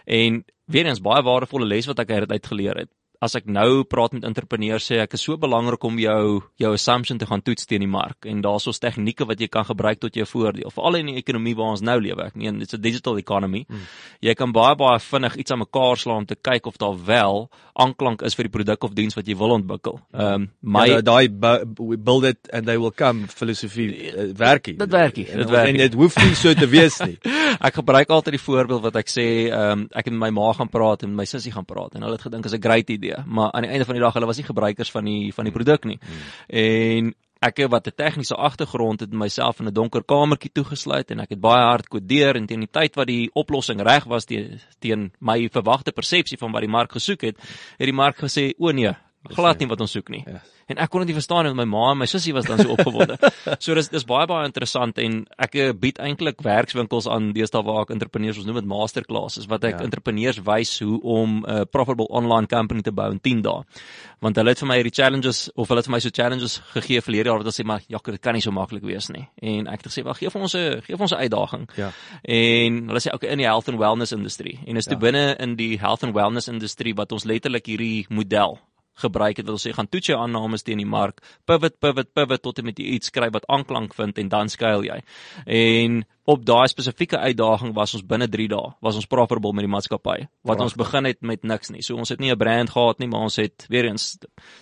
En 0.05 0.45
weer 0.65 0.85
eens 0.85 1.01
baie 1.01 1.21
waardevolle 1.23 1.65
les 1.65 1.85
wat 1.85 1.99
ek 1.99 2.11
uit 2.31 2.47
geleer 2.47 2.77
het 2.77 2.89
as 3.21 3.35
ek 3.37 3.45
nou 3.45 3.83
praat 3.85 4.15
met 4.15 4.23
entrepreneurs 4.25 4.87
sê 4.89 4.97
ek 5.03 5.13
is 5.13 5.21
so 5.27 5.37
belangrik 5.37 5.83
om 5.85 5.99
jou 6.01 6.41
jou 6.61 6.71
assumption 6.73 7.19
te 7.21 7.27
gaan 7.29 7.43
toets 7.45 7.67
teen 7.69 7.83
die 7.85 7.89
mark. 7.89 8.25
En 8.25 8.41
daar's 8.41 8.65
ons 8.69 8.81
tegnieke 8.81 9.27
wat 9.29 9.41
jy 9.41 9.47
kan 9.51 9.67
gebruik 9.67 10.01
tot 10.01 10.15
jou 10.17 10.25
voordeel 10.25 10.73
veral 10.73 10.97
in 10.97 11.11
die 11.11 11.19
ekonomie 11.21 11.53
waar 11.57 11.75
ons 11.75 11.83
nou 11.85 11.99
lewe. 12.01 12.31
Ek 12.31 12.39
meen 12.39 12.57
it's 12.65 12.73
a 12.73 12.81
digital 12.81 13.19
economy. 13.21 13.65
Hmm. 13.69 13.85
jy 14.21 14.33
kan 14.37 14.51
baie 14.53 14.75
baie 14.77 14.99
vinnig 14.99 15.35
iets 15.43 15.53
aan 15.53 15.61
mekaar 15.61 15.97
slaan 15.97 16.23
om 16.23 16.25
te 16.25 16.35
kyk 16.35 16.65
of 16.65 16.79
daar 16.81 16.97
wel 17.05 17.47
aanklank 17.77 18.21
is 18.25 18.35
vir 18.35 18.49
die 18.49 18.53
produk 18.53 18.83
of 18.83 18.95
diens 18.97 19.15
wat 19.15 19.27
jy 19.29 19.37
wil 19.37 19.53
ontwikkel. 19.57 19.99
Ehm 20.13 20.33
um, 20.33 20.49
my 20.61 20.87
ja, 20.89 21.01
daai 21.05 21.29
build 21.29 22.25
it 22.25 22.49
and 22.51 22.65
they 22.65 22.77
will 22.77 22.91
come 22.91 23.27
filosofie 23.27 23.87
uh, 24.09 24.27
werkie. 24.37 24.75
Dit 24.81 24.91
werkie 24.91 25.27
dit 25.29 25.49
werkie 25.49 25.75
en 25.75 25.83
dit 25.85 25.99
hoef 26.01 26.17
nie 26.23 26.33
so 26.35 26.57
te 26.57 26.69
wees 26.69 26.97
nie. 27.05 27.19
Ek 27.67 27.77
gebruik 27.77 28.09
altyd 28.09 28.39
die 28.39 28.41
voorbeeld 28.41 28.81
wat 28.81 28.97
ek 29.03 29.13
sê 29.13 29.27
ehm 29.51 29.85
um, 29.85 29.87
ek 29.91 30.09
het 30.09 30.13
met 30.17 30.25
my 30.25 30.33
ma 30.41 30.51
gaan 30.57 30.73
praat 30.73 31.05
en 31.05 31.13
my 31.15 31.27
sussie 31.29 31.53
gaan 31.53 31.69
praat 31.69 31.95
en 31.95 32.07
hulle 32.07 32.17
het 32.17 32.25
gedink 32.25 32.49
is 32.49 32.57
'n 32.57 32.65
great 32.65 32.89
idee 32.89 33.10
idee, 33.11 33.25
maar 33.25 33.51
aan 33.51 33.61
die 33.61 33.71
einde 33.71 33.85
van 33.85 33.95
die 33.95 34.03
dag 34.03 34.13
hulle 34.13 34.25
was 34.25 34.37
nie 34.37 34.45
gebruikers 34.45 34.91
van 34.91 35.05
die 35.05 35.33
van 35.33 35.45
die 35.45 35.53
produk 35.53 35.83
nie. 35.83 35.99
Hmm. 35.99 36.23
En 36.47 37.13
ek 37.41 37.63
wat 37.69 37.87
'n 37.87 37.95
tegniese 37.95 38.35
agtergrond 38.35 38.99
het 38.99 39.13
myself 39.13 39.59
in 39.59 39.67
'n 39.67 39.73
donker 39.73 40.03
kamertjie 40.03 40.51
toegesluit 40.53 41.11
en 41.11 41.19
ek 41.19 41.29
het 41.29 41.39
baie 41.39 41.65
hard 41.65 41.87
kodeer 41.87 42.35
en 42.35 42.45
teen 42.45 42.59
die 42.59 42.71
tyd 42.71 42.95
wat 42.95 43.07
die 43.07 43.29
oplossing 43.33 43.81
reg 43.81 44.03
was 44.03 44.25
teen 44.25 44.59
teen 44.79 45.11
my 45.19 45.49
verwagte 45.49 45.91
persepsie 45.91 46.37
van 46.37 46.51
wat 46.51 46.61
die 46.61 46.69
mark 46.69 46.91
gesoek 46.91 47.21
het, 47.21 47.37
het 47.77 47.85
die 47.85 47.93
mark 47.93 48.17
gesê 48.17 48.53
o 48.57 48.71
nee, 48.71 48.93
glad 49.29 49.59
nie 49.61 49.69
wat 49.69 49.81
ons 49.83 49.93
soek 49.93 50.09
nie. 50.09 50.23
Yes. 50.25 50.49
En 50.71 50.79
ek 50.79 50.91
kon 50.91 51.03
dit 51.03 51.11
nie 51.11 51.17
verstaan 51.17 51.49
en 51.49 51.55
my 51.57 51.65
ma 51.67 51.89
en 51.91 51.99
my 51.99 52.07
sussie 52.09 52.33
was 52.33 52.47
dan 52.47 52.61
so 52.61 52.73
opgewonde. 52.75 53.17
so 53.63 53.75
dis 53.77 53.89
dis 53.91 54.05
baie 54.07 54.27
baie 54.29 54.47
interessant 54.47 54.97
en 55.03 55.17
ek 55.41 55.57
eh, 55.59 55.73
bied 55.77 55.99
eintlik 56.01 56.41
werkswinkels 56.45 57.09
aan 57.11 57.31
deesdae 57.35 57.63
waar 57.67 57.83
ek 57.83 57.93
entrepreneurs 57.95 58.39
ons 58.41 58.47
noem 58.47 58.61
dit 58.61 58.69
masterclasses 58.71 59.49
wat 59.51 59.67
ek 59.67 59.79
ja. 59.79 59.83
entrepreneurs 59.87 60.39
wys 60.47 60.77
hoe 60.83 61.01
om 61.01 61.41
'n 61.41 61.49
uh, 61.49 61.65
profitable 61.69 62.07
online 62.09 62.47
company 62.47 62.81
te 62.81 62.93
bou 62.95 63.09
in 63.11 63.19
10 63.19 63.43
dae. 63.45 63.65
Want 64.21 64.37
hulle 64.37 64.53
het 64.53 64.61
vir 64.61 64.69
my 64.69 64.77
hierdie 64.79 64.95
challenges 64.95 65.49
of 65.55 65.67
hulle 65.67 65.81
het 65.81 65.89
vir 65.89 65.95
my 65.97 65.99
so 65.99 66.13
challenges 66.13 66.61
gegee 66.73 67.01
verlede 67.01 67.29
jaar 67.29 67.41
wat 67.41 67.47
hulle 67.49 67.59
sê 67.59 67.65
maar 67.65 67.81
ja, 67.87 67.99
dit 68.03 68.21
kan 68.21 68.33
nie 68.33 68.41
so 68.41 68.51
maklik 68.51 68.83
wees 68.83 69.09
nie. 69.09 69.27
En 69.41 69.67
ek 69.67 69.83
het 69.83 69.91
gesê, 69.91 70.03
"Wel, 70.03 70.13
gee 70.13 70.29
vir 70.29 70.41
ons 70.41 70.55
'n 70.55 70.81
gee 70.81 70.95
vir 70.95 71.01
ons 71.01 71.13
'n 71.13 71.23
uitdaging." 71.25 71.69
Ja. 71.75 71.91
En 72.23 72.87
hulle 72.87 72.99
sê, 72.99 73.07
"Oké, 73.13 73.25
okay, 73.25 73.29
in 73.29 73.37
die 73.37 73.47
health 73.47 73.67
and 73.67 73.79
wellness 73.79 74.11
industrie." 74.11 74.59
En 74.67 74.77
is 74.77 74.85
ja. 74.85 74.91
toe 74.91 74.99
binne 74.99 75.35
in 75.39 75.55
die 75.55 75.77
health 75.77 76.03
and 76.03 76.13
wellness 76.13 76.47
industrie 76.47 76.95
wat 76.95 77.11
ons 77.11 77.23
letterlik 77.23 77.65
hierdie 77.65 78.05
model 78.09 78.59
gebruik 78.93 79.37
het 79.37 79.45
wil 79.45 79.59
sê 79.61 79.73
gaan 79.73 79.89
toets 79.89 80.11
jou 80.11 80.19
aannames 80.19 80.63
teen 80.63 80.81
die 80.81 80.87
mark 80.87 81.21
pivot 81.45 81.79
pivot 81.79 82.13
pivot 82.13 82.41
tot 82.41 82.57
jy 82.57 82.63
met 82.63 82.79
iets 82.79 83.07
skryf 83.07 83.33
wat 83.33 83.47
aanklank 83.47 83.93
vind 83.95 84.17
en 84.17 84.29
dan 84.29 84.49
skuil 84.49 84.83
jy. 84.83 84.99
En 85.45 86.03
op 86.23 86.45
daai 86.45 86.67
spesifieke 86.67 87.17
uitdaging 87.17 87.73
was 87.73 87.95
ons 87.97 88.05
binne 88.05 88.27
3 88.29 88.47
dae 88.51 88.73
was 88.85 88.95
ons 88.95 89.07
profitable 89.09 89.53
met 89.57 89.65
die 89.65 89.71
maatskappy. 89.71 90.17
Wat 90.45 90.57
Prachtig. 90.57 90.65
ons 90.67 90.75
begin 90.77 91.05
het 91.09 91.21
met 91.21 91.43
niks 91.43 91.71
nie. 91.73 91.81
So 91.81 91.97
ons 91.97 92.09
het 92.09 92.19
nie 92.19 92.31
'n 92.31 92.37
brand 92.37 92.69
gehad 92.69 92.99
nie 92.99 93.07
maar 93.07 93.21
ons 93.21 93.35
het 93.35 93.65
weer 93.69 93.85
eens 93.85 94.17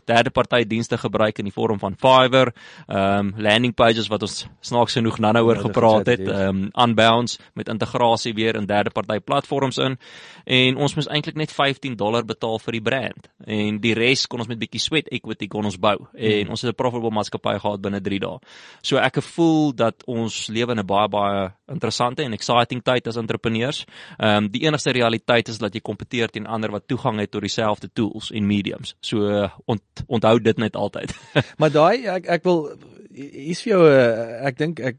derde 0.06 0.30
party 0.30 0.64
dienste 0.64 0.98
gebruik 0.98 1.40
in 1.40 1.46
die 1.46 1.54
vorm 1.54 1.80
van 1.80 1.96
Fiverr 1.96 2.54
ehm 2.88 3.20
um, 3.20 3.34
landing 3.38 3.74
pages 3.74 4.08
wat 4.08 4.22
ons 4.22 4.48
snaaks 4.62 4.94
genoeg 4.94 5.20
nou 5.20 5.46
oor 5.46 5.58
gepraat 5.58 6.08
het 6.08 6.20
ehm 6.20 6.64
um, 6.64 6.72
unbounce 6.76 7.40
met 7.54 7.68
integrasie 7.68 8.34
weer 8.34 8.56
in 8.56 8.66
derde 8.66 8.90
party 8.90 9.20
platforms 9.20 9.78
in. 9.78 9.98
En 10.46 10.78
ons 10.78 10.96
moes 10.96 11.08
eintlik 11.08 11.36
net 11.36 11.52
15 11.52 11.96
dollar 11.96 12.26
betaal 12.26 12.60
vir 12.60 12.72
die 12.72 12.82
brand. 12.82 13.30
En 13.46 13.80
die 13.80 13.94
res 13.94 14.28
kon 14.28 14.40
ons 14.40 14.48
met 14.48 14.60
bietjie 14.60 14.80
sweat 14.80 15.08
equity 15.08 15.48
kon 15.48 15.66
ons 15.66 15.78
bou. 15.78 15.98
En 16.14 16.42
hmm. 16.42 16.50
ons 16.50 16.62
het 16.62 16.72
'n 16.72 16.76
profitable 16.76 17.12
maatskappy 17.12 17.60
gehad 17.60 17.82
binne 17.82 18.02
3 18.02 18.20
dae. 18.20 18.40
So 18.82 18.98
ek 18.98 19.22
voel 19.22 19.76
dat 19.76 20.04
ons 20.06 20.48
lewe 20.48 20.72
in 20.72 20.80
'n 20.80 20.86
baie 20.86 21.08
baie 21.08 21.49
interessante 21.72 22.24
en 22.24 22.34
exciting 22.34 22.84
tyd 22.84 23.08
as 23.08 23.16
entrepreneurs. 23.16 23.86
Ehm 24.18 24.44
um, 24.44 24.52
die 24.52 24.66
enigste 24.66 24.92
realiteit 24.92 25.48
is 25.48 25.58
dat 25.58 25.74
jy 25.74 25.82
kompeteer 25.82 26.30
teen 26.30 26.48
ander 26.48 26.72
wat 26.72 26.88
toegang 26.88 27.20
het 27.20 27.32
tot 27.32 27.42
dieselfde 27.42 27.90
tools 27.94 28.32
en 28.32 28.48
mediums. 28.48 28.96
So 29.02 29.50
ont, 29.66 29.84
onthou 30.08 30.40
dit 30.40 30.58
net 30.58 30.76
altyd. 30.76 31.14
maar 31.60 31.72
daai 31.72 32.06
ek 32.08 32.28
ek 32.28 32.44
wil 32.44 32.72
hier's 33.14 33.62
vir 33.62 33.74
jou 33.74 33.84
'n 33.84 33.92
uh, 33.92 34.48
ek 34.48 34.58
dink 34.58 34.80
ek 34.80 34.98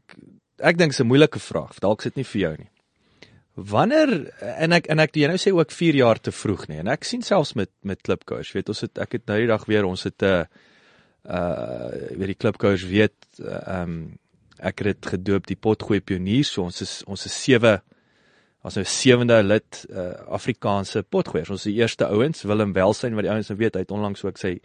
ek 0.59 0.77
dink 0.77 0.93
'n 0.99 1.07
moeilike 1.07 1.39
vraag. 1.39 1.79
Dalk 1.79 2.01
sit 2.01 2.15
nie 2.15 2.25
vir 2.25 2.41
jou 2.41 2.55
nie. 2.57 2.71
Wanneer 3.55 4.31
en 4.39 4.71
ek 4.71 4.87
en 4.87 4.99
ek 4.99 5.15
jy 5.15 5.27
nou 5.27 5.37
sê 5.37 5.51
ook 5.51 5.71
4 5.71 5.95
jaar 5.95 6.19
te 6.19 6.31
vroeg 6.31 6.67
nie 6.69 6.79
en 6.79 6.87
ek 6.87 7.03
sien 7.03 7.21
selfs 7.21 7.53
met 7.53 7.69
met 7.83 8.01
klipkoers 8.01 8.53
weet 8.55 8.69
ons 8.69 8.81
het 8.81 8.97
ek 8.97 9.17
het 9.17 9.25
nou 9.27 9.39
die 9.39 9.49
dag 9.49 9.65
weer 9.67 9.85
ons 9.85 10.03
het 10.03 10.23
'n 10.23 10.25
uh, 10.25 10.45
uh 11.27 12.15
weet 12.15 12.31
die 12.31 12.39
klipkoers 12.39 12.85
weet 12.87 13.17
ehm 13.39 13.67
uh, 13.67 13.81
um, 13.81 14.17
ek 14.61 14.83
het 14.83 14.85
dit 14.85 15.13
gedoop 15.15 15.47
die 15.47 15.57
potgooi 15.57 15.99
pioniers 15.99 16.51
so 16.53 16.63
ons 16.63 16.81
is 16.81 17.01
ons 17.07 17.25
is 17.25 17.43
sewe 17.43 17.81
Ons 18.61 18.77
nou 18.77 18.83
sewende 18.85 19.39
lid 19.41 19.77
uh, 19.89 20.11
Afrikaanse 20.37 21.01
potgoeiers. 21.09 21.49
Ons 21.49 21.63
is 21.65 21.71
die 21.71 21.79
eerste 21.79 22.05
ouens, 22.13 22.43
Willem 22.45 22.75
Welsyn 22.77 23.15
wat 23.17 23.25
die 23.25 23.31
ouens 23.33 23.49
nou 23.49 23.57
weet, 23.57 23.77
hy 23.77 23.87
het 23.87 23.93
onlangs 23.93 24.21
ook 24.21 24.37
sy 24.37 24.59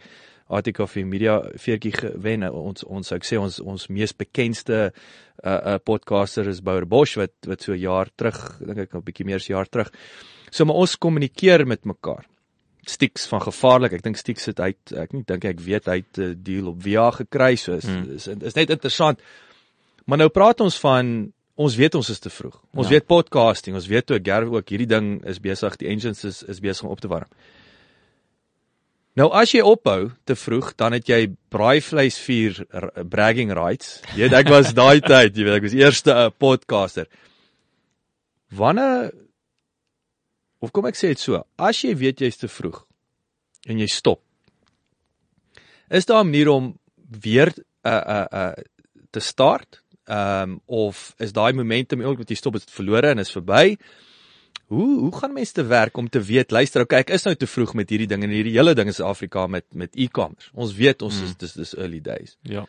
artikel 0.53 0.87
vir 0.87 1.07
media 1.09 1.37
veertjie 1.59 1.95
gewen. 1.95 2.45
Ons 2.45 2.85
ons 2.85 3.11
ek 3.15 3.25
sê 3.27 3.39
ons 3.41 3.57
ons 3.59 3.87
mees 3.91 4.13
bekendste 4.15 4.77
uh, 4.85 4.93
uh 5.49 5.75
podcaster 5.83 6.47
is 6.47 6.61
Bouer 6.63 6.85
Bosch 6.87 7.17
wat 7.19 7.33
wat 7.49 7.65
so 7.65 7.73
'n 7.73 7.81
jaar 7.81 8.13
terug, 8.15 8.37
dink 8.61 8.85
ek 8.85 8.93
'n 8.93 9.03
bietjie 9.03 9.25
meer 9.25 9.41
as 9.41 9.49
'n 9.49 9.53
jaar 9.57 9.67
terug. 9.67 9.91
So 10.51 10.65
maar 10.65 10.77
ons 10.77 10.95
kommunikeer 10.95 11.65
met 11.65 11.85
mekaar. 11.85 12.25
Stix 12.85 13.27
van 13.27 13.41
gevaarlik. 13.41 13.93
Ek 13.93 14.03
dink 14.03 14.17
Stix 14.17 14.45
het 14.45 14.59
uit 14.59 14.93
ek 14.93 15.13
nie 15.13 15.23
dink 15.25 15.43
ek 15.43 15.59
weet 15.59 15.85
hy 15.87 15.97
het 16.05 16.17
'n 16.17 16.43
deal 16.43 16.67
op 16.67 16.81
Via 16.83 17.11
gekry. 17.11 17.55
So 17.55 17.73
is, 17.73 17.85
hmm. 17.85 18.13
is 18.13 18.27
is 18.27 18.55
net 18.55 18.69
interessant. 18.69 19.19
Maar 20.07 20.23
nou 20.23 20.29
praat 20.31 20.63
ons 20.63 20.79
van 20.79 21.31
ons 21.57 21.75
weet 21.75 21.95
ons 21.97 22.09
is 22.09 22.21
te 22.21 22.29
vroeg. 22.31 22.55
Ons 22.77 22.87
ja. 22.87 22.95
weet 22.95 23.07
podcasting, 23.09 23.75
ons 23.75 23.87
weet 23.89 24.05
toe 24.07 24.19
Gerwe 24.23 24.59
ook 24.59 24.69
hierdie 24.71 24.89
ding 24.89 25.17
is 25.27 25.41
besig, 25.43 25.75
die 25.81 25.89
engines 25.91 26.23
is 26.27 26.43
is 26.47 26.61
besig 26.63 26.85
om 26.85 26.93
op 26.93 27.01
te 27.03 27.11
warm. 27.11 27.29
Nou 29.17 29.31
as 29.33 29.51
jy 29.51 29.63
ophou 29.65 30.11
te 30.29 30.35
vroeg, 30.37 30.75
dan 30.77 30.93
het 30.93 31.09
jy 31.09 31.23
braaivleis 31.51 32.19
vuur 32.21 32.61
bragging 33.09 33.51
rights. 33.57 33.97
Jy 34.13 34.27
weet 34.27 34.37
ek 34.37 34.51
was 34.53 34.75
daai 34.77 35.01
tyd, 35.11 35.33
jy 35.33 35.47
weet 35.47 35.57
ek 35.57 35.65
was 35.65 35.77
eerste 35.77 36.13
uh, 36.13 36.29
podcaster. 36.29 37.09
Wanneer 38.53 39.09
of 40.61 40.71
kom 40.73 40.87
ek 40.89 40.97
sê 40.97 41.11
dit 41.11 41.21
so, 41.21 41.41
as 41.57 41.81
jy 41.83 41.95
weet 41.97 42.21
jy's 42.21 42.39
te 42.39 42.49
vroeg 42.49 42.83
en 43.67 43.81
jy 43.81 43.89
stop. 43.91 44.21
Is 45.89 46.05
daar 46.05 46.23
'n 46.23 46.29
manier 46.29 46.49
om 46.53 46.77
weer 47.09 47.51
uh, 47.83 47.91
uh, 47.91 48.25
uh, 48.31 48.53
te 49.11 49.19
start? 49.19 49.81
Ehm 50.07 50.51
um, 50.51 50.59
of 50.65 51.13
is 51.19 51.33
daai 51.35 51.53
momentum 51.53 52.01
ook 52.01 52.21
wat 52.21 52.29
jy 52.31 52.35
stop 52.39 52.55
het 52.55 52.69
verlore 52.71 53.09
en 53.11 53.19
is 53.19 53.31
verby? 53.31 53.75
Hoe 54.71 54.99
hoe 54.99 55.11
gaan 55.15 55.33
mense 55.33 55.53
te 55.53 55.65
werk 55.67 55.97
om 55.97 56.09
te 56.09 56.21
weet, 56.23 56.51
luister, 56.51 56.81
okay, 56.81 57.01
ek 57.03 57.11
is 57.15 57.23
nou 57.27 57.35
te 57.35 57.47
vroeg 57.47 57.73
met 57.75 57.91
hierdie 57.91 58.07
ding 58.07 58.23
en 58.23 58.31
hierdie 58.31 58.55
hele 58.55 58.73
ding 58.75 58.87
is 58.87 59.01
Afrika 59.03 59.47
met 59.47 59.65
met 59.75 59.95
e-commerce. 59.95 60.47
Ons 60.53 60.73
weet 60.75 61.01
ons 61.01 61.19
mm. 61.19 61.27
is 61.27 61.35
dis 61.43 61.53
dis 61.59 61.75
early 61.75 61.99
days. 62.03 62.37
Ja. 62.47 62.63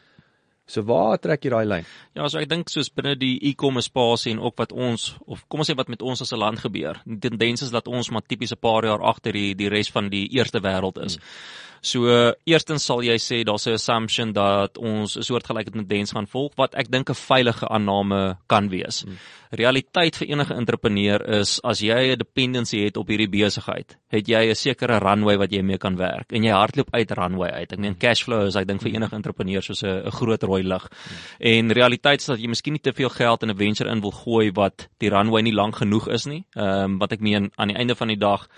So 0.68 0.82
waar 0.84 1.16
trek 1.22 1.46
jy 1.46 1.50
daai 1.54 1.64
lyn? 1.64 1.86
Ja, 2.18 2.26
so 2.28 2.42
ek 2.42 2.50
dink 2.50 2.68
soos 2.68 2.90
binne 2.92 3.14
die 3.16 3.38
e-commerce 3.50 3.88
spasie 3.88 4.34
en 4.34 4.42
ook 4.42 4.58
wat 4.60 4.74
ons 4.74 5.12
of 5.26 5.46
kom 5.48 5.62
ons 5.62 5.70
sê 5.70 5.78
wat 5.78 5.88
met 5.88 6.02
ons 6.02 6.22
as 6.22 6.32
'n 6.34 6.42
land 6.42 6.58
gebeur. 6.58 7.00
Die 7.06 7.22
tendens 7.30 7.62
is 7.62 7.70
dat 7.70 7.88
ons 7.88 8.10
maar 8.10 8.26
tipies 8.26 8.52
'n 8.52 8.60
paar 8.60 8.84
jaar 8.84 9.00
agter 9.00 9.32
die 9.32 9.54
die 9.54 9.70
res 9.70 9.90
van 9.90 10.10
die 10.10 10.28
eerste 10.28 10.60
wêreld 10.60 10.98
is. 11.06 11.16
Mm. 11.16 11.22
So 11.80 12.08
eerstens 12.48 12.84
sal 12.84 13.02
jy 13.06 13.16
sê 13.22 13.44
daar's 13.44 13.66
'n 13.66 13.74
assumption 13.74 14.32
dat 14.32 14.78
ons 14.78 15.16
'n 15.16 15.22
soortgelyke 15.22 15.70
tendens 15.70 16.12
gaan 16.12 16.26
volg 16.26 16.52
wat 16.56 16.74
ek 16.74 16.90
dink 16.90 17.10
'n 17.10 17.14
veilige 17.14 17.66
aanname 17.68 18.38
kan 18.46 18.68
wees. 18.68 19.02
Hmm. 19.02 19.16
Realiteit 19.50 20.16
vir 20.16 20.28
enige 20.28 20.54
entrepreneur 20.54 21.20
is 21.40 21.60
as 21.64 21.80
jy 21.80 22.12
'n 22.12 22.18
dependency 22.18 22.84
het 22.84 22.96
op 22.96 23.08
hierdie 23.08 23.28
besigheid, 23.28 23.96
het 24.08 24.26
jy 24.28 24.50
'n 24.50 24.54
sekere 24.54 24.98
runway 24.98 25.36
wat 25.36 25.50
jy 25.50 25.62
mee 25.62 25.78
kan 25.78 25.96
werk 25.96 26.32
en 26.32 26.42
jy 26.42 26.52
hardloop 26.52 26.88
uit 26.92 27.10
runway 27.10 27.50
uit. 27.50 27.72
Ek 27.72 27.78
meen 27.78 27.96
cash 27.96 28.22
flow 28.22 28.46
is 28.46 28.56
ek 28.56 28.66
dink 28.66 28.82
vir 28.82 28.92
enige 28.92 29.14
entrepreneur 29.14 29.62
soos 29.62 29.82
'n 29.82 30.06
'n 30.06 30.10
groot 30.10 30.42
rooi 30.42 30.62
lig. 30.62 30.88
Hmm. 30.88 31.16
En 31.38 31.72
realiteit 31.72 32.20
is 32.20 32.26
dat 32.26 32.38
jy 32.38 32.48
miskien 32.48 32.72
nie 32.72 32.82
te 32.82 32.92
veel 32.92 33.08
geld 33.08 33.42
in 33.42 33.50
'n 33.50 33.56
venture 33.56 33.90
in 33.90 34.00
wil 34.00 34.12
gooi 34.12 34.50
wat 34.52 34.88
die 34.98 35.10
runway 35.10 35.42
nie 35.42 35.54
lank 35.54 35.76
genoeg 35.76 36.08
is 36.08 36.26
nie. 36.26 36.44
Ehm 36.56 36.84
um, 36.84 36.98
wat 36.98 37.12
ek 37.12 37.20
meen 37.20 37.50
aan 37.56 37.68
die 37.68 37.76
einde 37.76 37.94
van 37.94 38.08
die 38.08 38.18
dag 38.18 38.48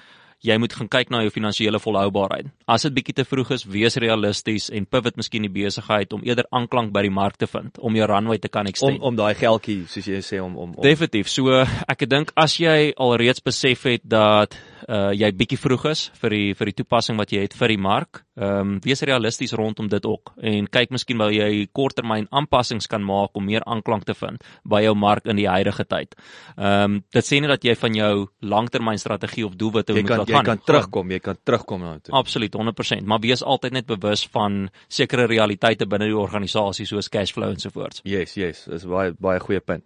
jy 0.45 0.57
moet 0.61 0.73
gaan 0.73 0.89
kyk 0.89 1.11
na 1.13 1.21
jou 1.25 1.33
finansiële 1.35 1.81
volhoubaarheid. 1.83 2.49
As 2.71 2.87
dit 2.87 2.95
bietjie 2.97 3.17
te 3.21 3.27
vroeg 3.29 3.53
is, 3.57 3.67
wees 3.69 3.99
realisties 4.01 4.71
en 4.73 4.87
pivot 4.89 5.19
miskien 5.21 5.45
die 5.45 5.53
besigheid 5.53 6.13
om 6.17 6.25
eerder 6.27 6.49
aanklank 6.57 6.95
by 6.95 7.05
die 7.07 7.13
mark 7.13 7.37
te 7.41 7.49
vind 7.51 7.79
om 7.79 7.97
jou 7.97 8.09
runway 8.09 8.39
te 8.41 8.49
kan 8.53 8.69
extend. 8.71 9.01
Om 9.01 9.13
om 9.13 9.21
daai 9.21 9.35
geldjie 9.39 9.83
soos 9.91 10.09
jy 10.09 10.23
sê 10.25 10.41
om 10.41 10.57
om, 10.57 10.75
om. 10.75 10.83
Definitief. 10.85 11.29
So 11.33 11.61
ek 11.61 12.07
dink 12.09 12.33
as 12.41 12.57
jy 12.61 12.93
alreeds 12.97 13.45
besef 13.45 13.87
het 13.91 14.05
dat 14.05 14.57
uh 14.89 15.11
jy 15.13 15.29
bietjie 15.37 15.61
vroeg 15.61 15.91
is 15.93 16.09
vir 16.23 16.37
die 16.37 16.55
vir 16.57 16.71
die 16.71 16.79
toepassing 16.81 17.21
wat 17.21 17.33
jy 17.35 17.45
het 17.45 17.57
vir 17.57 17.75
die 17.75 17.81
mark. 17.81 18.25
Ehm 18.41 18.61
um, 18.61 18.79
wees 18.81 19.03
realisties 19.05 19.53
rondom 19.53 19.89
dit 19.93 20.07
ook 20.07 20.33
en 20.41 20.69
kyk 20.73 20.95
miskien 20.95 21.19
waar 21.21 21.33
jy 21.33 21.67
korttermyn 21.77 22.29
aanpassings 22.31 22.87
kan 22.89 23.03
maak 23.05 23.37
om 23.37 23.45
meer 23.45 23.65
aanklank 23.69 24.07
te 24.09 24.15
vind 24.17 24.41
by 24.65 24.81
jou 24.87 24.95
mark 24.97 25.27
in 25.29 25.37
die 25.37 25.49
huidige 25.49 25.85
tyd. 25.85 26.17
Ehm 26.57 26.85
um, 26.85 26.95
dit 27.13 27.27
sê 27.27 27.41
nie 27.41 27.51
dat 27.51 27.65
jy 27.65 27.75
van 27.77 27.99
jou 27.99 28.15
langtermynstrategie 28.41 29.45
of 29.45 29.59
doelwitte 29.61 29.93
moet 29.93 30.09
kan, 30.09 30.25
gaan. 30.25 30.33
Jy 30.33 30.45
kan 30.49 30.63
terugkom, 30.65 31.13
jy 31.13 31.21
kan 31.21 31.37
terugkom 31.45 31.85
na 31.85 31.99
toe. 31.99 32.15
Absoluut 32.17 32.57
100%, 32.57 33.05
maar 33.05 33.21
wees 33.21 33.45
altyd 33.45 33.77
net 33.77 33.87
bewus 33.87 34.25
van 34.33 34.71
sekere 34.89 35.29
realiteite 35.29 35.87
binne 35.87 36.09
die 36.09 36.17
organisasie 36.17 36.89
soos 36.89 37.13
cash 37.13 37.35
flow 37.37 37.53
en 37.53 37.61
so 37.61 37.71
voort. 37.75 38.01
Yes, 38.09 38.39
yes, 38.41 38.65
dis 38.73 38.89
baie 38.89 39.13
baie 39.21 39.41
goeie 39.41 39.61
punt. 39.61 39.85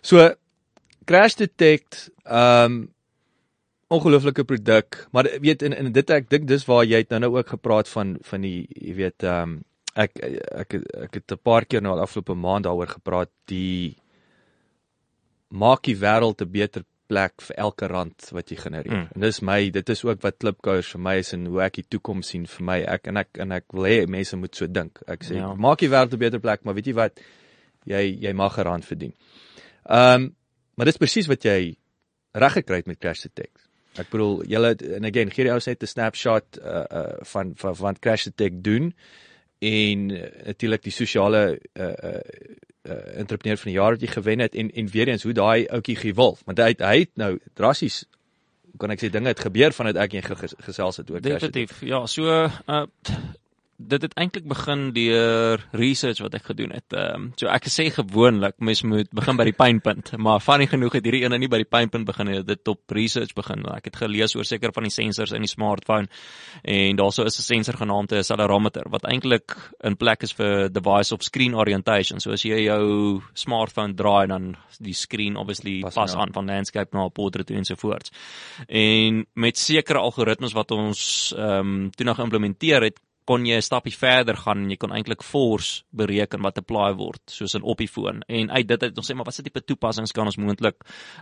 So 0.00 0.30
crash 1.04 1.36
detect 1.36 2.08
ehm 2.24 2.80
um, 2.80 2.93
ongelooflike 3.88 4.44
produk, 4.44 5.06
maar 5.12 5.28
weet 5.40 5.62
in 5.62 5.72
in 5.72 5.92
dit 5.92 6.10
ek 6.10 6.30
dink 6.30 6.48
dis 6.48 6.64
waar 6.68 6.84
jy 6.84 7.02
het 7.04 7.10
nou 7.10 7.20
nou 7.20 7.36
ook 7.36 7.48
gepraat 7.56 7.88
van 7.88 8.16
van 8.22 8.40
die 8.40 8.66
jy 8.68 8.94
weet 8.94 9.22
ehm 9.22 9.42
um, 9.42 9.62
ek 9.94 10.18
ek 10.18 10.74
ek 11.06 11.14
het 11.14 11.32
'n 11.32 11.42
paar 11.42 11.64
keer 11.64 11.82
nou 11.82 11.92
al 11.94 12.02
afgelope 12.02 12.34
maand 12.34 12.64
daaroor 12.64 12.88
gepraat 12.98 13.30
die 13.46 13.96
maak 15.48 15.82
die 15.82 15.96
wêreld 15.96 16.42
'n 16.42 16.50
beter 16.50 16.84
plek 17.06 17.42
vir 17.46 17.56
elke 17.56 17.86
rand 17.86 18.28
wat 18.32 18.50
jy 18.50 18.56
genereer. 18.56 18.96
Mm. 18.96 19.08
En 19.14 19.20
dis 19.20 19.40
my 19.40 19.70
dit 19.70 19.88
is 19.88 20.04
ook 20.04 20.22
wat 20.22 20.38
klipkouers 20.38 20.90
vir 20.94 21.00
my 21.00 21.16
is 21.20 21.32
en 21.32 21.46
hoe 21.46 21.60
ek 21.62 21.74
die 21.80 21.86
toekoms 21.88 22.28
sien 22.28 22.46
vir 22.46 22.64
my. 22.64 22.78
Ek 22.96 23.06
en 23.12 23.16
ek 23.16 23.38
en 23.44 23.52
ek 23.52 23.64
wil 23.76 23.88
hê 23.90 24.06
mense 24.10 24.36
moet 24.36 24.56
so 24.56 24.66
dink. 24.66 25.02
Ek 25.06 25.24
sê 25.24 25.36
ja. 25.36 25.54
maak 25.54 25.78
die 25.84 25.88
wêreld 25.92 26.14
'n 26.14 26.18
beter 26.18 26.40
plek, 26.40 26.64
maar 26.64 26.74
weet 26.74 26.86
jy 26.86 26.94
wat 26.94 27.20
jy 27.84 28.02
jy 28.20 28.32
mag 28.32 28.58
'n 28.58 28.64
rand 28.64 28.84
verdien. 28.84 29.14
Ehm 29.84 30.22
um, 30.22 30.34
maar 30.76 30.86
dis 30.86 30.98
presies 30.98 31.28
wat 31.28 31.44
jy 31.44 31.76
reg 32.34 32.52
gekry 32.52 32.76
het 32.76 32.86
met 32.86 32.98
Crash 32.98 33.22
Detect. 33.22 33.63
Ek 34.00 34.10
bedoel 34.10 34.42
julle 34.50 34.74
en 34.96 35.06
again 35.06 35.30
gee 35.30 35.46
die 35.46 35.52
ou 35.52 35.60
net 35.66 35.82
'n 35.82 35.86
snapshot 35.86 36.58
uh, 36.58 36.84
uh 36.90 37.24
van 37.32 37.52
van 37.56 37.76
van 37.76 37.98
Crash 37.98 38.26
Attack 38.26 38.62
doen 38.62 38.94
en 39.58 40.10
uh, 40.10 40.24
natuurlik 40.46 40.82
die 40.82 40.92
sosiale 40.92 41.60
uh 41.78 41.84
uh, 41.84 42.20
uh 42.88 43.18
entrepreneur 43.20 43.56
van 43.56 43.70
die 43.70 43.78
jaar 43.78 43.96
wat 43.96 44.02
jy 44.02 44.12
gewen 44.16 44.38
het 44.38 44.54
en 44.54 44.70
en 44.70 44.88
weer 44.88 45.08
eens 45.08 45.22
hoe 45.22 45.32
daai 45.32 45.68
ouetjie 45.68 45.96
gewolf 45.96 46.42
want 46.44 46.58
hy 46.58 46.74
hy 46.78 46.98
het 46.98 47.14
nou 47.14 47.38
drassies 47.54 48.04
kan 48.78 48.90
ek 48.90 49.04
sê 49.04 49.10
dinge 49.10 49.30
het 49.30 49.40
gebeur 49.40 49.72
vanuit 49.72 49.96
ek 49.96 50.18
en 50.18 50.26
gesels 50.66 50.96
het 50.96 51.10
oor 51.10 51.20
Crash 51.20 51.44
Attack. 51.44 51.52
Definitief. 51.54 51.82
Ja, 51.86 52.06
so 52.06 52.26
uh 52.26 52.86
dit 53.76 54.02
het 54.02 54.14
eintlik 54.14 54.46
begin 54.48 54.92
deur 54.94 55.62
research 55.74 56.20
wat 56.22 56.34
ek 56.38 56.50
gedoen 56.50 56.74
het. 56.74 56.86
Ehm 56.94 57.14
um, 57.14 57.26
so 57.40 57.48
ek 57.50 57.66
sê 57.72 57.88
gewoonlik 57.94 58.56
mens 58.58 58.82
moet 58.86 59.10
begin 59.14 59.36
by 59.36 59.46
die 59.48 59.56
pynpunt, 59.56 60.12
maar 60.18 60.40
funny 60.40 60.66
genoeg 60.70 60.98
het 60.98 61.06
hierdie 61.06 61.24
ene 61.26 61.38
nie 61.38 61.50
by 61.50 61.62
die 61.62 61.68
pynpunt 61.68 62.06
begin 62.06 62.30
nie, 62.30 62.42
dit 62.46 62.68
op 62.70 62.94
research 62.94 63.34
begin. 63.34 63.64
Ek 63.74 63.90
het 63.90 63.96
gelees 63.96 64.36
oor 64.36 64.46
seker 64.46 64.72
van 64.74 64.86
die 64.86 64.94
sensors 64.94 65.34
in 65.34 65.44
die 65.44 65.50
smartphone 65.50 66.08
en 66.62 66.96
daarso 66.96 67.24
is 67.24 67.38
'n 67.38 67.42
sensor 67.42 67.78
genaamd 67.80 68.12
'n 68.12 68.22
accelerometer 68.22 68.88
wat 68.90 69.04
eintlik 69.04 69.56
in 69.82 69.96
plek 69.96 70.22
is 70.22 70.32
vir 70.32 70.68
device 70.68 71.14
of 71.14 71.22
screen 71.22 71.54
orientation. 71.54 72.20
So 72.20 72.32
as 72.32 72.42
jy 72.42 72.64
jou 72.64 73.22
smartphone 73.34 73.94
draai 73.94 74.26
dan 74.28 74.56
die 74.80 74.94
screen 74.94 75.36
obviously 75.36 75.80
pas, 75.80 75.94
pas 75.94 76.14
aan 76.14 76.32
van 76.32 76.46
landscape 76.46 76.96
na 76.96 77.08
portrait 77.08 77.50
en 77.50 77.64
so 77.64 77.74
voort. 77.74 78.10
En 78.68 79.26
met 79.34 79.58
sekere 79.58 79.98
algoritmes 79.98 80.52
wat 80.52 80.70
ons 80.70 81.34
ehm 81.36 81.58
um, 81.58 81.90
toe 81.90 82.06
nog 82.06 82.16
geïmplementeer 82.16 82.82
het 82.82 83.00
kon 83.24 83.46
jy 83.46 83.56
'n 83.56 83.62
stapie 83.62 83.96
verder 83.96 84.36
gaan 84.36 84.58
en 84.64 84.70
jy 84.70 84.76
kon 84.76 84.92
eintlik 84.92 85.22
force 85.22 85.82
bereken 85.90 86.42
wat 86.42 86.58
apply 86.58 86.94
word 86.94 87.20
soos 87.26 87.54
in 87.54 87.62
op 87.62 87.78
die 87.78 87.88
foon. 87.88 88.22
En 88.28 88.50
uit 88.50 88.68
dit 88.68 88.80
het 88.80 88.98
ons 88.98 89.10
sê 89.10 89.14
maar 89.14 89.24
wat 89.24 89.34
se 89.34 89.42
tipe 89.42 89.60
toepassings 89.60 90.12
kan 90.12 90.26
ons 90.26 90.36
moontlik 90.36 90.76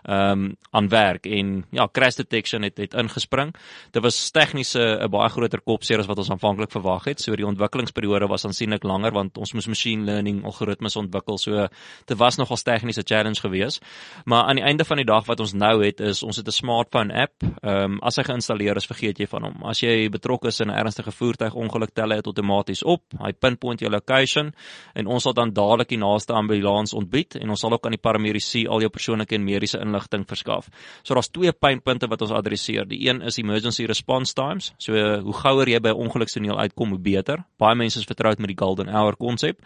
ehm 0.05 0.31
um, 0.33 0.57
aan 0.71 0.89
werk? 0.89 1.27
En 1.27 1.65
ja 1.71 1.89
crash 1.89 2.17
detection 2.17 2.63
het 2.63 2.79
het 2.79 2.95
ingespring. 2.95 3.55
Dit 3.93 4.03
was 4.03 4.31
tegnies 4.31 4.75
'n 4.75 5.11
baie 5.11 5.29
groter 5.29 5.61
kopseer 5.61 5.99
as 5.99 6.07
wat 6.07 6.19
ons 6.19 6.31
aanvanklik 6.31 6.71
verwag 6.71 7.05
het. 7.05 7.21
So 7.21 7.37
die 7.37 7.47
ontwikkelingsperiode 7.47 8.29
was 8.29 8.45
aansienlik 8.45 8.83
langer 8.83 9.13
want 9.13 9.39
ons 9.39 9.53
moes 9.53 9.67
machine 9.67 10.05
learning 10.05 10.45
algoritmes 10.45 10.97
ontwikkel. 10.97 11.39
So 11.39 11.69
dit 12.07 12.19
was 12.19 12.37
nogal 12.37 12.57
'n 12.57 12.65
tegniese 12.65 13.03
challenge 13.05 13.41
geweest 13.41 13.83
maar 14.25 14.45
aan 14.45 14.57
die 14.57 14.65
einde 14.65 14.85
van 14.85 14.97
die 14.97 15.07
dag 15.07 15.27
wat 15.27 15.41
ons 15.41 15.53
nou 15.53 15.85
het 15.85 16.01
is 16.01 16.23
ons 16.23 16.37
het 16.37 16.47
'n 16.47 16.51
smartphone 16.51 17.15
app. 17.15 17.33
Ehm 17.43 17.93
um, 17.93 17.99
as 18.01 18.17
hy 18.17 18.23
geïnstalleer 18.23 18.77
is 18.77 18.87
vergeet 18.87 19.19
jy 19.19 19.27
van 19.27 19.43
hom. 19.43 19.63
As 19.63 19.81
jy 19.81 20.09
betrokke 20.09 20.49
is 20.49 20.61
in 20.61 20.71
'n 20.71 20.79
ernstige 20.79 21.13
voertuigongeluk 21.13 21.92
tel 21.95 22.11
hy 22.11 22.21
dit 22.21 22.27
outomaties 22.27 22.83
op. 22.83 23.03
Hy 23.21 23.33
pinpoint 23.33 23.81
jou 23.81 23.91
location 23.91 24.53
en 24.95 25.07
ons 25.07 25.23
sal 25.23 25.35
dan 25.35 25.53
dadelik 25.53 25.89
die 25.89 26.01
naaste 26.01 26.33
ambulans 26.33 26.95
ontbied 26.95 27.37
en 27.41 27.51
ons 27.51 27.61
sal 27.61 27.73
ook 27.73 27.87
aan 27.87 27.97
die 27.97 28.03
paramedici 28.03 28.67
al 28.67 28.81
jou 28.81 28.91
persoonlike 28.91 29.35
en 29.35 29.45
mediese 29.45 29.81
inligting 29.81 30.27
verskaf. 30.29 30.69
So 31.03 31.15
daar's 31.15 31.31
twee 31.31 31.53
pynpunte 31.53 32.09
wat 32.09 32.23
ons 32.23 32.35
adresseer. 32.37 32.87
Die 32.89 33.09
een 33.09 33.23
is 33.23 33.39
emergency 33.39 33.87
response 33.87 34.35
times. 34.35 34.73
So 34.79 34.93
hoe 35.23 35.37
gouer 35.43 35.69
jy 35.69 35.81
by 35.81 35.89
'n 35.89 36.03
ongelukstoneel 36.07 36.59
uitkom, 36.59 36.89
hoe 36.91 36.99
beter. 36.99 37.45
Baie 37.59 37.75
mense 37.75 37.99
is 37.99 38.05
vertroud 38.05 38.39
met 38.39 38.49
die 38.49 38.59
golden 38.59 38.89
hour 38.89 39.17
konsep. 39.17 39.59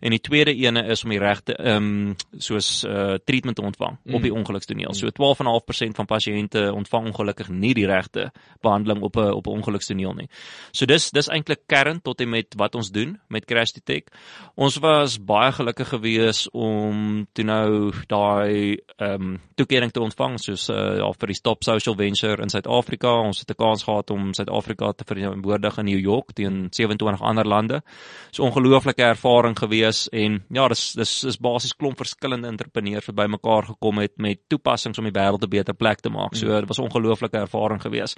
En 0.00 0.10
die 0.10 0.20
tweede 0.20 0.54
ene 0.54 0.84
is 0.86 1.04
om 1.04 1.10
die 1.10 1.18
regte 1.18 1.54
ehm 1.54 1.76
um, 1.76 2.16
soos 2.38 2.84
uh 2.84 3.14
treatment 3.24 3.56
te 3.56 3.62
ontvang 3.62 3.98
mm. 4.02 4.14
op 4.14 4.22
die 4.22 4.30
mm. 4.30 4.38
ongelukstoneel. 4.38 4.94
So 4.94 5.06
12.5% 5.06 5.96
van 5.98 6.06
pasiënte 6.06 6.72
ontvang 6.72 7.06
ongelukkig 7.06 7.48
nie 7.48 7.74
die 7.74 7.86
regte 7.86 8.32
behandeling 8.60 9.02
op 9.02 9.16
'n 9.16 9.32
op 9.32 9.46
'n 9.46 9.50
ongelukstoneel 9.50 10.14
nie. 10.14 10.28
So 10.72 10.86
dis 10.86 11.10
dis 11.10 11.28
eintlik 11.28 11.66
kern 11.74 12.00
tot 12.02 12.20
en 12.22 12.30
met 12.30 12.54
wat 12.60 12.74
ons 12.78 12.90
doen 12.94 13.14
met 13.28 13.44
Crash 13.48 13.74
Detect. 13.74 14.12
Ons 14.54 14.78
was 14.82 15.16
baie 15.18 15.50
gelukkig 15.54 15.90
gewees 15.94 16.44
om 16.52 17.24
toe 17.34 17.46
nou 17.46 17.92
daai 18.10 18.78
ehm 18.98 19.34
um, 19.34 19.40
toekenning 19.54 19.92
te 19.94 20.02
ontvang 20.02 20.32
soos 20.42 20.64
uh, 20.72 20.96
ja, 20.98 21.08
vir 21.14 21.30
die 21.30 21.36
Top 21.46 21.62
Social 21.62 21.94
Venture 21.94 22.42
in 22.42 22.50
Suid-Afrika. 22.50 23.12
Ons 23.22 23.44
het 23.44 23.50
'n 23.50 23.58
kans 23.58 23.84
gehad 23.86 24.10
om 24.10 24.32
Suid-Afrika 24.34 24.92
te 24.92 25.04
verteenwoordig 25.06 25.78
in 25.78 25.84
New 25.84 25.98
York 25.98 26.32
teen 26.34 26.66
27 26.70 27.22
ander 27.22 27.46
lande. 27.46 27.82
So 28.30 28.42
ongelooflike 28.42 29.02
ervaring 29.02 29.56
gewees 29.58 30.08
en 30.08 30.42
ja, 30.50 30.68
dis 30.68 30.92
dis 30.92 31.24
is 31.24 31.38
basies 31.38 31.76
klomp 31.76 31.96
verskillende 31.96 32.48
entrepreneurs 32.48 33.06
wat 33.06 33.14
bymekaar 33.14 33.64
gekom 33.64 33.98
het 33.98 34.16
met 34.16 34.40
toepassings 34.48 34.98
om 34.98 35.04
die 35.04 35.14
wêreld 35.20 35.42
'n 35.42 35.48
beter 35.48 35.74
plek 35.74 36.00
te 36.00 36.10
maak. 36.10 36.34
So 36.34 36.46
dit 36.46 36.68
was 36.68 36.78
'n 36.78 36.88
ongelooflike 36.88 37.38
ervaring 37.38 37.80
gewees. 37.80 38.14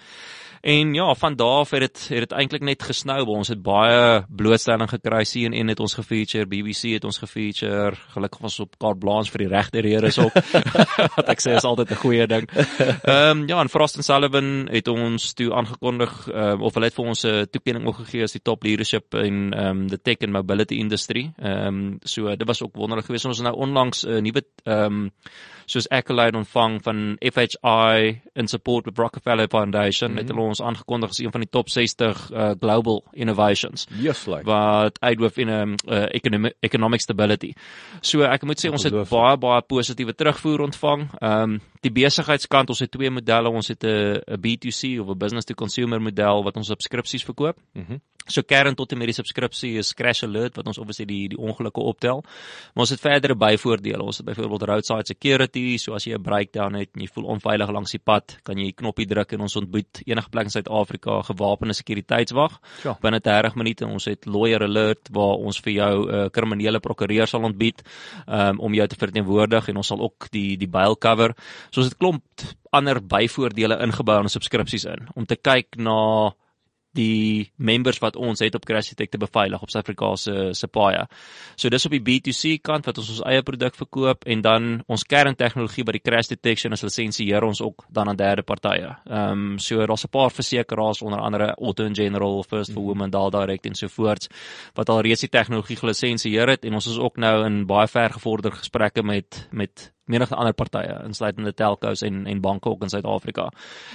En 0.60 0.94
ja, 0.94 1.14
van 1.14 1.36
daar 1.36 1.58
af 1.60 1.70
het 1.70 1.80
dit 1.80 2.08
het 2.08 2.18
dit 2.18 2.32
eintlik 2.32 2.62
net 2.62 2.82
gesnou. 2.82 3.24
Ons 3.46 3.54
het 3.54 3.62
baie 3.62 4.24
blootstelling 4.26 4.88
gekry. 4.90 5.20
CNN 5.22 5.70
het 5.70 5.78
ons 5.78 5.92
gefeature, 5.94 6.48
BBC 6.50 6.96
het 6.96 7.04
ons 7.06 7.20
gefeature. 7.22 7.94
Gelukkig 8.10 8.40
was 8.42 8.56
op 8.64 8.72
carte 8.74 8.98
blanche 8.98 9.30
vir 9.30 9.44
die 9.44 9.50
regte 9.52 9.84
redes 9.86 10.18
ook. 10.18 10.34
wat 11.20 11.30
ek 11.30 11.44
sê 11.44 11.54
is 11.54 11.62
altyd 11.68 11.92
'n 11.94 12.00
goeie 12.00 12.26
ding. 12.26 12.48
Ehm 12.50 13.44
um, 13.44 13.44
ja, 13.46 13.60
en 13.62 13.70
Frost 13.70 14.02
& 14.02 14.08
Sullivan 14.08 14.66
het 14.66 14.90
ons 14.90 15.28
toe 15.38 15.52
aangekondig 15.54 16.26
uh, 16.26 16.58
of 16.58 16.74
hulle 16.74 16.90
het 16.90 16.98
vir 16.98 17.06
ons 17.06 17.22
'n 17.22 17.46
toekenning 17.54 17.86
ook 17.86 18.02
gegee 18.02 18.26
as 18.26 18.34
die 18.34 18.42
top 18.42 18.66
leadership 18.66 19.14
in 19.14 19.54
ehm 19.54 19.84
um, 19.84 19.88
the 19.88 20.02
tech 20.02 20.26
and 20.26 20.32
mobility 20.32 20.82
industry. 20.82 21.30
Ehm 21.38 21.66
um, 21.66 21.98
so 22.02 22.26
dit 22.34 22.46
was 22.46 22.62
ook 22.62 22.74
wonderlik 22.74 23.06
geweest. 23.06 23.30
Ons 23.30 23.46
nou 23.46 23.54
onlangs 23.54 24.02
'n 24.02 24.10
uh, 24.10 24.20
nuwe 24.20 24.42
ehm 24.64 25.06
um, 25.06 25.12
soos 25.66 25.88
accolade 25.90 26.36
ontvang 26.38 26.78
van 26.82 27.16
FHI 27.18 28.20
in 28.34 28.48
support 28.48 28.84
with 28.84 28.98
Rockefeller 28.98 29.48
Foundation. 29.48 30.10
Mm 30.10 30.16
-hmm. 30.16 30.26
Het 30.26 30.34
hulle 30.34 30.46
ons 30.46 30.62
aangekondig 30.62 31.10
as 31.10 31.18
een 31.18 31.30
van 31.30 31.40
die 31.40 31.50
top 31.50 31.68
60 31.68 32.30
uh, 32.32 32.50
global 32.60 33.04
innovations. 33.12 33.86
Yes, 33.98 34.26
like. 34.26 34.44
Wat 34.44 35.00
uitwoof 35.00 35.36
in 35.36 35.48
'n 35.48 35.74
uh, 35.88 36.06
economic, 36.10 36.54
economic 36.60 37.00
stability. 37.00 37.52
So 38.00 38.22
ek 38.22 38.42
moet 38.42 38.66
sê 38.66 38.70
ons 38.70 38.82
het 38.82 39.08
baie 39.08 39.36
baie 39.36 39.62
positiewe 39.62 40.14
terugvoer 40.14 40.60
ontvang. 40.60 41.08
Ehm 41.18 41.42
um, 41.42 41.60
die 41.86 41.94
besigheidskant, 41.94 42.72
ons 42.72 42.82
het 42.84 42.92
twee 42.92 43.10
modelle. 43.10 43.50
Ons 43.50 43.68
het 43.72 43.84
'n 43.84 44.40
B2C 44.40 45.00
of 45.00 45.08
'n 45.08 45.18
business 45.18 45.46
to 45.46 45.54
consumer 45.54 46.00
model 46.00 46.44
wat 46.44 46.56
ons 46.56 46.68
subskripsies 46.68 47.24
verkoop. 47.24 47.56
Mhm. 47.74 47.92
Mm 47.92 48.00
So 48.26 48.42
kern 48.42 48.74
tot 48.74 48.90
en 48.90 48.98
met 48.98 49.06
die 49.06 49.14
subskripsie 49.14 49.76
is 49.78 49.92
Crash 49.94 50.24
Alert 50.26 50.56
wat 50.58 50.66
ons 50.66 50.80
obviously 50.82 51.04
die 51.06 51.28
die 51.30 51.38
ongelukke 51.38 51.82
optel. 51.82 52.24
Maar 52.74 52.86
ons 52.86 52.92
het 52.94 53.02
verdere 53.02 53.36
byvoordele. 53.38 54.02
Ons 54.02 54.18
het 54.18 54.26
byvoorbeeld 54.26 54.64
roadside 54.66 55.06
security, 55.06 55.76
so 55.78 55.94
as 55.94 56.06
jy 56.06 56.16
'n 56.16 56.22
breakdown 56.22 56.74
het 56.74 56.90
en 56.94 57.02
jy 57.02 57.08
voel 57.14 57.28
onveilig 57.36 57.70
langs 57.70 57.92
die 57.92 58.02
pad, 58.02 58.38
kan 58.42 58.58
jy 58.58 58.64
die 58.64 58.72
knoppie 58.82 59.06
druk 59.06 59.32
en 59.32 59.40
ons 59.40 59.56
ontbied 59.56 60.02
enige 60.06 60.30
plek 60.30 60.44
in 60.44 60.50
Suid-Afrika 60.50 61.22
gewapende 61.22 61.74
sekuriteitswag 61.74 62.58
ja. 62.82 62.96
binne 63.00 63.20
30 63.20 63.54
minute. 63.54 63.86
Ons 63.86 64.04
het 64.06 64.26
lawyer 64.26 64.62
alert 64.62 65.08
waar 65.12 65.38
ons 65.38 65.60
vir 65.60 65.72
jou 65.72 66.06
'n 66.06 66.14
uh, 66.14 66.28
kriminele 66.28 66.80
prokureur 66.80 67.26
sal 67.26 67.44
ontbied 67.44 67.82
um, 68.26 68.58
om 68.58 68.74
jou 68.74 68.86
te 68.86 68.96
verteenwoordig 68.96 69.68
en 69.68 69.76
ons 69.76 69.86
sal 69.86 70.00
ook 70.00 70.30
die 70.30 70.56
die 70.56 70.68
bail 70.68 70.96
cover. 70.96 71.34
So 71.76 71.82
ons 71.84 71.90
het 71.92 71.98
klomp 72.00 72.42
ander 72.72 73.02
byvoordele 73.04 73.76
ingebou 73.84 74.22
in 74.24 74.32
subskripsies 74.32 74.86
in 74.88 75.10
om 75.12 75.26
te 75.28 75.36
kyk 75.36 75.76
na 75.76 76.32
die 76.96 77.50
members 77.60 77.98
wat 78.00 78.14
ons 78.16 78.40
het 78.40 78.54
op 78.56 78.64
Crash 78.64 78.94
Detect 78.94 79.12
te 79.12 79.20
beveilig 79.20 79.60
op 79.60 79.68
Suid-Afrikaanse 79.68 80.54
se 80.56 80.68
paai. 80.72 81.04
So 81.52 81.68
dis 81.68 81.84
op 81.84 81.92
die 81.92 82.00
B2C 82.00 82.62
kant 82.64 82.88
wat 82.88 82.96
ons 83.02 83.10
ons 83.12 83.20
eie 83.28 83.44
produk 83.44 83.76
verkoop 83.76 84.24
en 84.24 84.44
dan 84.46 84.70
ons 84.88 85.04
kerntegnologie 85.04 85.84
by 85.84 85.98
die 85.98 86.00
crash 86.00 86.30
detection 86.32 86.72
as 86.72 86.84
lisensieer 86.86 87.44
ons 87.44 87.60
ook 87.60 87.84
dan 87.92 88.08
aan 88.08 88.16
derde 88.16 88.46
partye. 88.48 88.94
Ehm 89.04 89.44
um, 89.52 89.58
so 89.60 89.84
daar's 89.84 90.06
'n 90.08 90.14
paar 90.16 90.30
versekerings 90.30 91.02
onder 91.02 91.20
andere 91.20 91.54
Auto 91.60 91.84
in 91.84 91.94
General, 91.94 92.42
First 92.42 92.72
for 92.72 92.82
Women, 92.82 93.10
Dal 93.10 93.30
Direct 93.30 93.66
en 93.66 93.74
so 93.74 93.88
voort 93.88 94.28
wat 94.74 94.88
al 94.88 95.00
reeds 95.00 95.20
die 95.20 95.28
tegnologie 95.28 95.76
gelisensieer 95.76 96.48
het 96.48 96.64
en 96.64 96.74
ons 96.74 96.86
is 96.86 96.98
ook 96.98 97.16
nou 97.16 97.44
in 97.44 97.66
baie 97.66 97.88
ver 97.88 98.12
gevorderde 98.12 98.56
gesprekke 98.56 99.02
met 99.02 99.48
met 99.52 99.92
menige 100.06 100.34
ander 100.34 100.54
partye 100.54 101.00
insluitende 101.04 101.52
telcos 101.54 102.02
en 102.06 102.26
en 102.26 102.40
banke 102.40 102.70
ook 102.70 102.82
in 102.82 102.92
Suid-Afrika. 102.92 103.48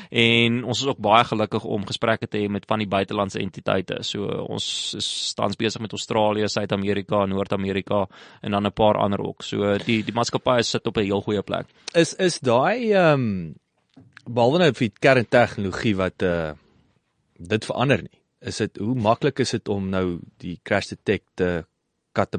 En 0.10 0.64
ons 0.64 0.82
is 0.82 0.88
ook 0.88 1.00
baie 1.02 1.24
gelukkig 1.24 1.64
om 1.64 1.86
gesprekke 1.88 2.28
te 2.28 2.42
hê 2.42 2.50
met 2.50 2.68
van 2.68 2.84
die 2.84 2.88
buitelandse 2.88 3.40
entiteite. 3.40 4.02
So 4.04 4.28
ons 4.48 4.94
is 4.98 5.34
tans 5.38 5.56
besig 5.56 5.82
met 5.82 5.92
Australië, 5.92 6.50
Suid-Amerika, 6.50 7.26
Noord-Amerika 7.26 8.08
en 8.42 8.52
dan 8.52 8.66
'n 8.66 8.72
paar 8.72 8.98
ander 8.98 9.20
ook. 9.20 9.44
So 9.44 9.78
die 9.78 10.04
die 10.04 10.14
maatskappye 10.14 10.64
sit 10.64 10.88
op 10.88 10.98
'n 10.98 11.04
heel 11.04 11.22
goeie 11.22 11.42
plek. 11.42 11.66
Is 11.94 12.14
is 12.14 12.40
daai 12.40 12.92
ehm 12.94 13.14
um, 13.14 13.56
behalwe 14.26 14.60
nou 14.60 14.74
vir 14.74 14.90
kerntegnologie 15.00 15.96
wat 15.96 16.22
uh 16.22 16.52
dit 17.42 17.66
verander 17.66 18.02
nie. 18.02 18.20
Is 18.40 18.58
dit 18.58 18.78
hoe 18.78 18.96
maklik 18.96 19.40
is 19.40 19.52
dit 19.52 19.70
om 19.70 19.90
nou 19.90 20.20
die 20.38 20.60
crash 20.64 20.92
detect 20.94 21.26
te 21.36 21.66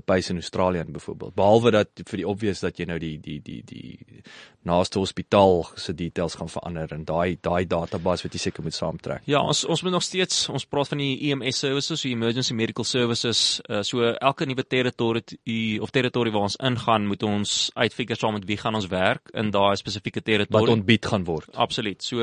pace 0.05 0.31
in 0.31 0.37
Australië 0.37 0.85
byvoorbeeld. 0.85 1.35
Behalwe 1.35 1.71
dat 1.71 1.89
vir 2.05 2.17
die 2.17 2.29
obvious 2.29 2.61
dat 2.61 2.79
jy 2.79 2.87
nou 2.87 2.99
die 2.99 3.19
die 3.21 3.41
die 3.43 3.63
die 3.65 4.23
naaste 4.63 4.99
hospitaal 4.99 5.65
se 5.75 5.95
details 5.95 6.37
gaan 6.39 6.49
verander 6.49 6.93
en 6.95 7.05
daai 7.05 7.37
daai 7.43 7.67
database 7.67 8.23
wat 8.23 8.35
jy 8.37 8.41
seker 8.45 8.63
moet 8.63 8.77
saamtrek. 8.77 9.25
Ja, 9.27 9.41
ons 9.43 9.65
ons 9.65 9.83
moet 9.83 9.93
nog 9.93 10.05
steeds 10.07 10.49
ons 10.53 10.67
praat 10.67 10.93
van 10.93 11.03
die 11.03 11.31
EMS 11.31 11.59
services, 11.59 12.03
die 12.03 12.13
emergency 12.15 12.55
medical 12.55 12.85
services. 12.85 13.61
Uh, 13.69 13.83
so 13.83 14.13
elke 14.13 14.47
nuwe 14.47 14.63
territorie 14.63 15.81
of 15.83 15.91
territorie 15.91 16.33
waar 16.33 16.47
ons 16.47 16.59
ingaan, 16.63 17.09
moet 17.11 17.23
ons 17.27 17.71
uitfigure 17.75 18.19
saam 18.19 18.37
met 18.39 18.47
wie 18.47 18.59
gaan 18.61 18.79
ons 18.79 18.87
werk 18.93 19.33
in 19.35 19.51
daai 19.55 19.75
spesifieke 19.81 20.23
territorie 20.23 20.69
wat 20.69 20.77
ontbied 20.77 21.11
gaan 21.11 21.27
word. 21.27 21.51
Absoluut. 21.55 22.03
So 22.03 22.23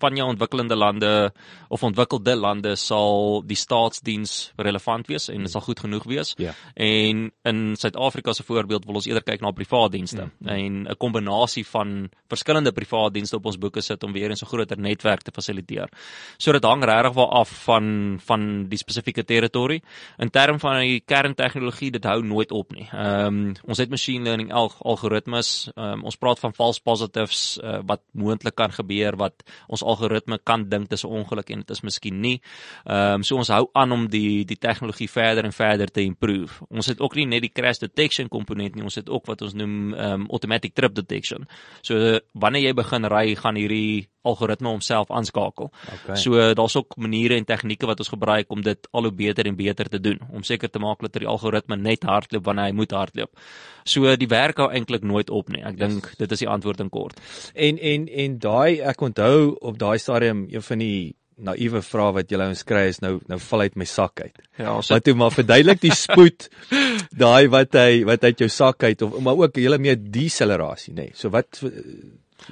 van 0.00 0.16
jou 0.16 0.28
ontwikkelende 0.28 0.76
lande 0.78 1.12
of 1.68 1.82
ontwikkelde 1.82 2.36
lande 2.36 2.76
sal 2.80 3.42
die 3.44 3.58
staatsdiens 3.58 4.52
relevant 4.56 5.08
wees 5.10 5.28
en 5.28 5.44
dit 5.44 5.52
sal 5.52 5.64
goed 5.68 5.84
genoeg 5.84 6.08
wees. 6.08 6.34
Ja. 6.40 6.54
En 6.84 7.32
in 7.42 7.76
Suid-Afrika 7.76 8.32
se 8.32 8.42
voorbeeld 8.42 8.84
wil 8.84 8.98
ons 9.00 9.06
eerder 9.08 9.22
kyk 9.24 9.42
na 9.44 9.52
private 9.56 9.92
dienste 9.96 10.24
mm. 10.24 10.48
en 10.48 10.72
'n 10.90 10.96
kombinasie 10.98 11.64
van 11.66 12.10
verskillende 12.28 12.72
private 12.72 13.12
dienste 13.12 13.36
op 13.36 13.46
ons 13.46 13.58
boeke 13.58 13.80
sit 13.80 14.02
om 14.02 14.12
weer 14.12 14.30
'n 14.30 14.36
so 14.36 14.46
groter 14.46 14.78
netwerk 14.78 15.22
te 15.22 15.32
fasiliteer. 15.32 15.88
So 16.38 16.52
dit 16.52 16.64
hang 16.64 16.84
regtig 16.84 17.14
wel 17.14 17.30
af 17.30 17.48
van 17.64 18.18
van 18.24 18.68
die 18.68 18.78
spesifieke 18.78 19.24
territorie. 19.24 19.82
In 20.18 20.30
terme 20.30 20.58
van 20.58 20.78
die 20.80 21.00
kerntegnologie, 21.00 21.90
dit 21.90 22.04
hou 22.04 22.22
nooit 22.22 22.50
op 22.50 22.72
nie. 22.72 22.88
Ehm 22.92 23.26
um, 23.26 23.54
ons 23.64 23.78
het 23.78 23.90
machine 23.90 24.24
learning 24.24 24.52
al 24.52 24.72
algoritmes. 24.78 25.70
Ehm 25.74 25.92
um, 25.92 26.04
ons 26.04 26.16
praat 26.16 26.38
van 26.38 26.54
false 26.54 26.82
positives 26.82 27.58
uh, 27.62 27.78
wat 27.86 28.00
moontlik 28.12 28.54
kan 28.54 28.72
gebeur 28.72 29.16
wat 29.16 29.42
ons 29.66 29.82
algoritme 29.82 30.38
kan 30.42 30.68
dink 30.68 30.88
dis 30.88 31.04
'n 31.04 31.08
ongeluk 31.08 31.50
en 31.50 31.58
dit 31.58 31.70
is 31.70 31.80
miskien 31.80 32.20
nie. 32.20 32.40
Ehm 32.84 33.14
um, 33.14 33.22
so 33.22 33.36
ons 33.36 33.48
hou 33.48 33.68
aan 33.72 33.92
om 33.92 34.08
die 34.08 34.44
die 34.44 34.58
tegnologie 34.58 35.10
verder 35.10 35.44
en 35.44 35.52
verder 35.52 35.90
te 35.90 36.02
improve. 36.02 36.64
Ons 36.74 36.90
het 36.90 37.00
ook 37.00 37.14
nie 37.18 37.26
net 37.30 37.44
die 37.46 37.52
crash 37.54 37.80
detection 37.82 38.28
komponent 38.32 38.74
nie, 38.74 38.84
ons 38.86 38.98
het 38.98 39.10
ook 39.10 39.28
wat 39.30 39.44
ons 39.46 39.54
noem 39.54 39.94
um, 39.94 40.26
automatic 40.30 40.74
trip 40.74 40.96
detection. 40.96 41.46
So 41.86 42.18
wanneer 42.32 42.68
jy 42.68 42.74
begin 42.76 43.08
ry, 43.10 43.26
gaan 43.38 43.60
hierdie 43.60 44.08
algoritme 44.24 44.70
homself 44.72 45.10
aanskakel. 45.12 45.70
Okay. 45.94 46.16
So 46.16 46.40
daar's 46.56 46.76
ook 46.76 46.96
maniere 46.96 47.36
en 47.36 47.44
tegnieke 47.44 47.86
wat 47.86 48.00
ons 48.00 48.10
gebruik 48.12 48.50
om 48.52 48.62
dit 48.64 48.88
al 48.92 49.08
hoe 49.08 49.12
beter 49.12 49.46
en 49.46 49.56
beter 49.56 49.90
te 49.92 50.00
doen 50.00 50.20
om 50.32 50.42
seker 50.42 50.72
te 50.72 50.80
maak 50.82 51.04
dat 51.04 51.20
die 51.20 51.28
algoritme 51.28 51.76
net 51.76 52.06
hardloop 52.08 52.46
wanneer 52.48 52.70
hy 52.70 52.76
moet 52.76 52.94
hardloop. 52.96 53.44
So 53.84 54.16
die 54.16 54.30
werk 54.30 54.62
hou 54.62 54.70
eintlik 54.72 55.04
nooit 55.04 55.30
op 55.30 55.52
nie. 55.52 55.62
Ek 55.64 55.76
dink 55.78 56.08
dit 56.18 56.32
is 56.32 56.44
die 56.44 56.48
antwoord 56.48 56.80
in 56.80 56.92
kort. 56.92 57.20
En 57.54 57.78
en 57.78 58.08
en 58.08 58.38
daai 58.40 58.80
ek 58.80 59.04
onthou 59.04 59.52
op 59.60 59.78
daai 59.78 59.98
stadium 59.98 60.46
een 60.48 60.64
van 60.64 60.80
die 60.80 61.14
naïewe 61.36 61.82
vrae 61.82 62.14
wat 62.18 62.30
jy 62.30 62.38
ons 62.44 62.64
kry 62.66 62.84
is 62.92 63.00
nou 63.02 63.16
nou 63.30 63.38
val 63.42 63.64
uit 63.66 63.76
my 63.80 63.86
sak 63.88 64.20
uit. 64.22 64.36
Ja, 64.58 64.76
so 64.80 64.94
wat 64.94 65.04
toe 65.06 65.16
maar 65.18 65.34
verduidelik 65.34 65.80
die 65.82 65.94
spoed 65.98 66.48
daai 67.24 67.48
wat 67.52 67.74
hy 67.78 68.04
wat 68.08 68.24
uit 68.24 68.44
jou 68.44 68.50
sak 68.52 68.86
uit 68.86 69.02
of 69.02 69.18
maar 69.24 69.40
ook 69.40 69.58
hele 69.58 69.78
meer 69.78 69.98
decelerasie 69.98 70.94
nê. 70.94 71.10
Nee. 71.10 71.16
So 71.18 71.32
wat 71.34 71.62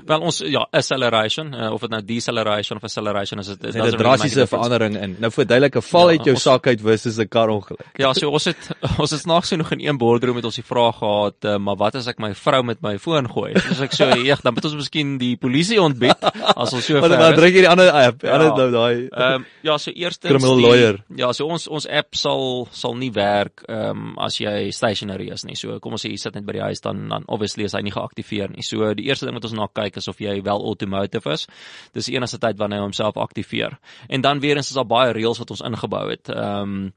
Wel 0.06 0.22
ons 0.24 0.38
ja, 0.46 0.62
acceleration 0.72 1.50
uh, 1.52 1.72
of 1.74 1.82
dit 1.84 1.90
nou 1.92 2.00
deceleration 2.06 2.78
of 2.78 2.84
acceleration 2.86 3.42
is 3.42 3.50
dit 3.50 3.64
is 3.68 3.74
'n 3.74 3.96
drastiese 3.98 4.46
verandering 4.46 4.96
in. 4.96 5.16
Nou 5.20 5.30
verduidelik 5.30 5.76
'n 5.76 5.82
val 5.82 6.10
ja, 6.10 6.16
uit 6.16 6.24
jou 6.24 6.34
ons, 6.34 6.42
sak 6.42 6.66
uit 6.66 6.80
versus 6.80 7.18
'n 7.18 7.28
karongeluk. 7.28 7.84
Ja, 7.98 8.12
so 8.12 8.30
ons 8.30 8.44
het 8.44 8.70
ons 9.02 9.10
het 9.10 9.20
snaaks 9.20 9.48
genoeg 9.48 9.72
in 9.72 9.80
een 9.80 9.98
boardroom 9.98 10.34
met 10.34 10.44
ons 10.44 10.54
die 10.54 10.64
vraag 10.64 10.96
gehad, 10.96 11.44
uh, 11.44 11.56
maar 11.58 11.76
wat 11.76 11.94
as 11.94 12.06
ek 12.06 12.18
my 12.18 12.34
vrou 12.34 12.62
met 12.62 12.80
my 12.80 12.98
foon 12.98 13.28
gooi? 13.28 13.52
Dis 13.52 13.80
ek 13.80 13.92
so, 13.92 14.08
"Eeg, 14.16 14.40
dan 14.40 14.54
moet 14.54 14.64
ons 14.64 14.74
miskien 14.74 15.18
die 15.18 15.36
polisie 15.36 15.82
ontbied 15.82 16.24
as 16.56 16.72
ons 16.72 16.84
so 16.84 17.00
ver." 17.02 17.18
Maar 17.18 17.36
druk 17.36 17.52
jy 17.52 17.66
die 17.66 17.68
ander 17.68 17.90
app, 17.90 18.22
ja, 18.22 18.32
ander 18.32 18.56
nou 18.56 18.70
daai. 18.70 19.08
Ehm 19.10 19.34
um, 19.34 19.46
ja, 19.62 19.78
so 19.78 19.90
eerstens 19.90 20.30
criminal 20.30 20.56
die, 20.56 20.66
lawyer. 20.66 21.04
Ja, 21.16 21.32
so 21.32 21.46
ons 21.46 21.68
ons 21.68 21.86
app 21.86 22.14
sal 22.14 22.68
sal 22.70 22.94
nie 22.94 23.12
werk 23.12 23.66
ehm 23.68 23.90
um, 23.90 24.18
as 24.18 24.38
jy 24.38 24.70
stationary 24.70 25.28
is 25.28 25.44
nie. 25.44 25.56
So 25.56 25.78
kom 25.80 25.92
ons 25.92 26.06
sê 26.06 26.10
jy 26.10 26.16
sit 26.16 26.34
net 26.34 26.46
by 26.46 26.52
die 26.52 26.66
huis 26.70 26.80
dan 26.80 27.08
dan 27.08 27.24
obviously 27.26 27.64
is 27.64 27.74
hy 27.74 27.82
nie 27.82 27.92
geaktiveer 27.92 28.48
nie. 28.48 28.62
So 28.62 28.94
die 28.94 29.10
eerste 29.10 29.26
ding 29.26 29.34
wat 29.34 29.44
ons 29.44 29.52
na 29.52 29.68
kyk 29.72 29.96
asof 29.96 30.20
jy 30.20 30.42
wel 30.42 30.64
automotive 30.64 31.32
is. 31.32 31.46
Dis 31.92 32.06
die 32.10 32.16
enigste 32.16 32.38
tyd 32.38 32.58
wanneer 32.58 32.82
hy 32.82 32.88
homself 32.88 33.16
aktiveer. 33.16 33.78
En 34.08 34.20
dan 34.20 34.40
weer 34.40 34.56
eens 34.56 34.70
is 34.70 34.78
daar 34.78 34.88
baie 34.88 35.12
reëls 35.12 35.38
wat 35.38 35.50
ons 35.50 35.64
ingebou 35.66 36.08
het. 36.10 36.28
Ehm 36.28 36.60
um, 36.62 36.92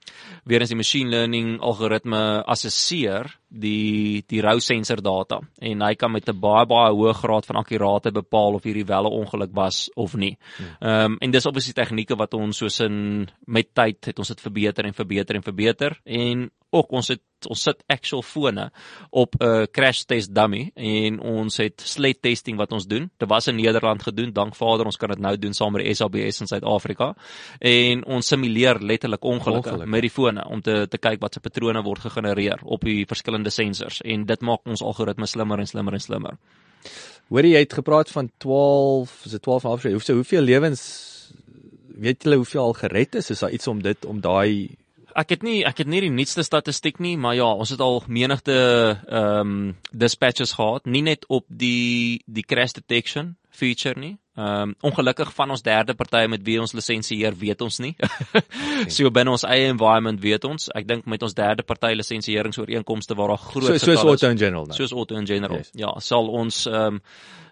weer 0.45 0.61
eens 0.61 0.69
die 0.69 0.77
machine 0.77 1.09
learning 1.09 1.59
algoritme 1.61 2.43
assesseer 2.45 3.31
die 3.49 4.23
die 4.27 4.41
rou 4.43 4.57
sensor 4.59 5.01
data 5.01 5.39
en 5.63 5.81
hy 5.81 5.93
kan 5.95 6.11
met 6.11 6.29
'n 6.29 6.39
baie 6.39 6.65
baie 6.65 6.91
hoë 6.91 7.13
graad 7.13 7.45
van 7.45 7.61
akkuraatheid 7.61 8.13
bepaal 8.13 8.55
of 8.55 8.63
hierdie 8.63 8.85
wel 8.85 9.07
'n 9.07 9.17
ongeluk 9.21 9.53
was 9.53 9.89
of 9.95 10.15
nie. 10.15 10.37
Ehm 10.81 11.13
um, 11.13 11.17
en 11.19 11.31
dis 11.31 11.45
obviously 11.45 11.73
tegnieke 11.73 12.15
wat 12.15 12.33
ons 12.33 12.57
soos 12.57 12.79
in 12.79 13.27
met 13.45 13.73
tyd 13.73 14.05
het 14.05 14.19
ons 14.19 14.27
dit 14.27 14.41
verbeter 14.41 14.85
en 14.85 14.93
verbeter 14.93 15.35
en 15.35 15.43
verbeter 15.43 15.99
en 16.03 16.51
ook 16.75 16.91
ons 16.99 17.13
het 17.13 17.23
ons 17.49 17.61
sit 17.67 17.81
actual 17.91 18.23
fone 18.25 18.69
op 19.09 19.35
'n 19.39 19.43
uh, 19.43 19.65
crash 19.71 20.01
test 20.09 20.33
dummy 20.33 20.71
en 20.73 21.19
ons 21.19 21.57
het 21.57 21.81
sled 21.81 22.21
testing 22.21 22.57
wat 22.57 22.71
ons 22.71 22.87
doen. 22.87 23.09
Dit 23.17 23.29
was 23.29 23.47
in 23.47 23.55
Nederland 23.55 24.03
gedoen, 24.03 24.33
dank 24.33 24.55
Vader, 24.55 24.85
ons 24.85 24.97
kan 24.97 25.09
dit 25.09 25.19
nou 25.19 25.37
doen 25.37 25.53
saam 25.53 25.71
met 25.71 25.85
die 25.85 25.93
SABS 25.93 26.41
in 26.41 26.47
Suid-Afrika. 26.47 27.15
En 27.59 28.05
ons 28.05 28.27
simuleer 28.27 28.79
letterlik 28.79 29.23
ongelukke 29.23 29.69
Ongelukke. 29.69 29.89
met 29.89 30.01
die 30.01 30.09
fone 30.09 30.47
om 30.47 30.61
te 30.61 30.87
te 30.87 30.97
kyk 30.97 31.21
wat 31.21 31.33
se 31.33 31.39
patrone 31.39 31.83
word 31.83 31.99
gegenereer 31.99 32.59
op 32.63 32.81
die 32.81 33.05
verskillende 33.05 33.49
sensors 33.49 34.01
en 34.01 34.25
dit 34.25 34.41
maak 34.41 34.65
ons 34.65 34.81
algoritme 34.81 35.25
slimmer 35.25 35.59
en 35.59 35.67
slimmer 35.67 35.93
en 35.93 35.99
slimmer. 35.99 36.37
Hoor 37.29 37.45
jy 37.45 37.59
het 37.59 37.73
gepraat 37.73 38.09
van 38.09 38.31
12, 38.37 39.25
is 39.25 39.31
dit 39.31 39.41
12 39.41 39.63
en 39.63 39.67
'n 39.67 39.71
half 39.71 39.83
jaar? 39.83 39.91
Hoeveel 39.91 40.15
hoeveel 40.15 40.41
lewens 40.41 40.81
weet 41.97 42.23
julle 42.23 42.35
hoeveel 42.35 42.61
al 42.61 42.73
gered 42.73 43.15
is? 43.15 43.29
Is 43.29 43.39
daar 43.39 43.51
iets 43.51 43.67
om 43.67 43.81
dit 43.81 44.05
om 44.05 44.21
daai 44.21 44.75
Ek 45.15 45.29
het 45.31 45.43
nie 45.47 45.61
ek 45.63 45.77
het 45.79 45.87
nie 45.87 46.01
die 46.03 46.11
nuutste 46.11 46.43
statistiek 46.43 46.99
nie, 46.99 47.15
maar 47.17 47.37
ja, 47.37 47.47
ons 47.47 47.71
het 47.71 47.79
al 47.79 48.01
menigte 48.07 48.55
ehm 49.07 49.39
um, 49.39 49.75
dispatches 49.91 50.57
gehad, 50.57 50.85
nie 50.85 51.05
net 51.07 51.23
op 51.31 51.45
die 51.47 52.19
die 52.27 52.43
crash 52.43 52.75
detection 52.75 53.37
feature 53.49 53.99
nie. 53.99 54.17
Ehm 54.35 54.61
um, 54.61 54.75
ongelukkig 54.81 55.29
van 55.33 55.49
ons 55.49 55.61
derde 55.63 55.93
partye 55.95 56.27
met 56.27 56.41
wie 56.43 56.57
ons 56.59 56.73
lisensieer 56.75 57.35
weet 57.39 57.61
ons 57.61 57.77
nie. 57.79 57.93
so 58.95 59.11
binne 59.11 59.31
ons 59.31 59.45
eie 59.47 59.69
environment 59.71 60.19
weet 60.19 60.43
ons. 60.43 60.67
Ek 60.75 60.87
dink 60.87 61.05
met 61.07 61.23
ons 61.23 61.33
derde 61.37 61.63
party 61.63 61.93
lisensiëringsooreenkomste 61.95 63.15
waar 63.15 63.31
daar 63.31 63.43
groot 63.45 63.69
so 63.69 63.77
soos 63.85 64.03
auto 64.03 64.27
in 64.27 64.41
general 64.41 64.67
nou? 64.67 64.75
soos 64.75 64.91
auto 64.91 65.15
in 65.15 65.29
general. 65.29 65.63
Yes. 65.63 65.71
Ja, 65.79 65.93
sal 66.03 66.27
ons 66.27 66.65
ehm 66.67 66.99
um, 66.99 67.01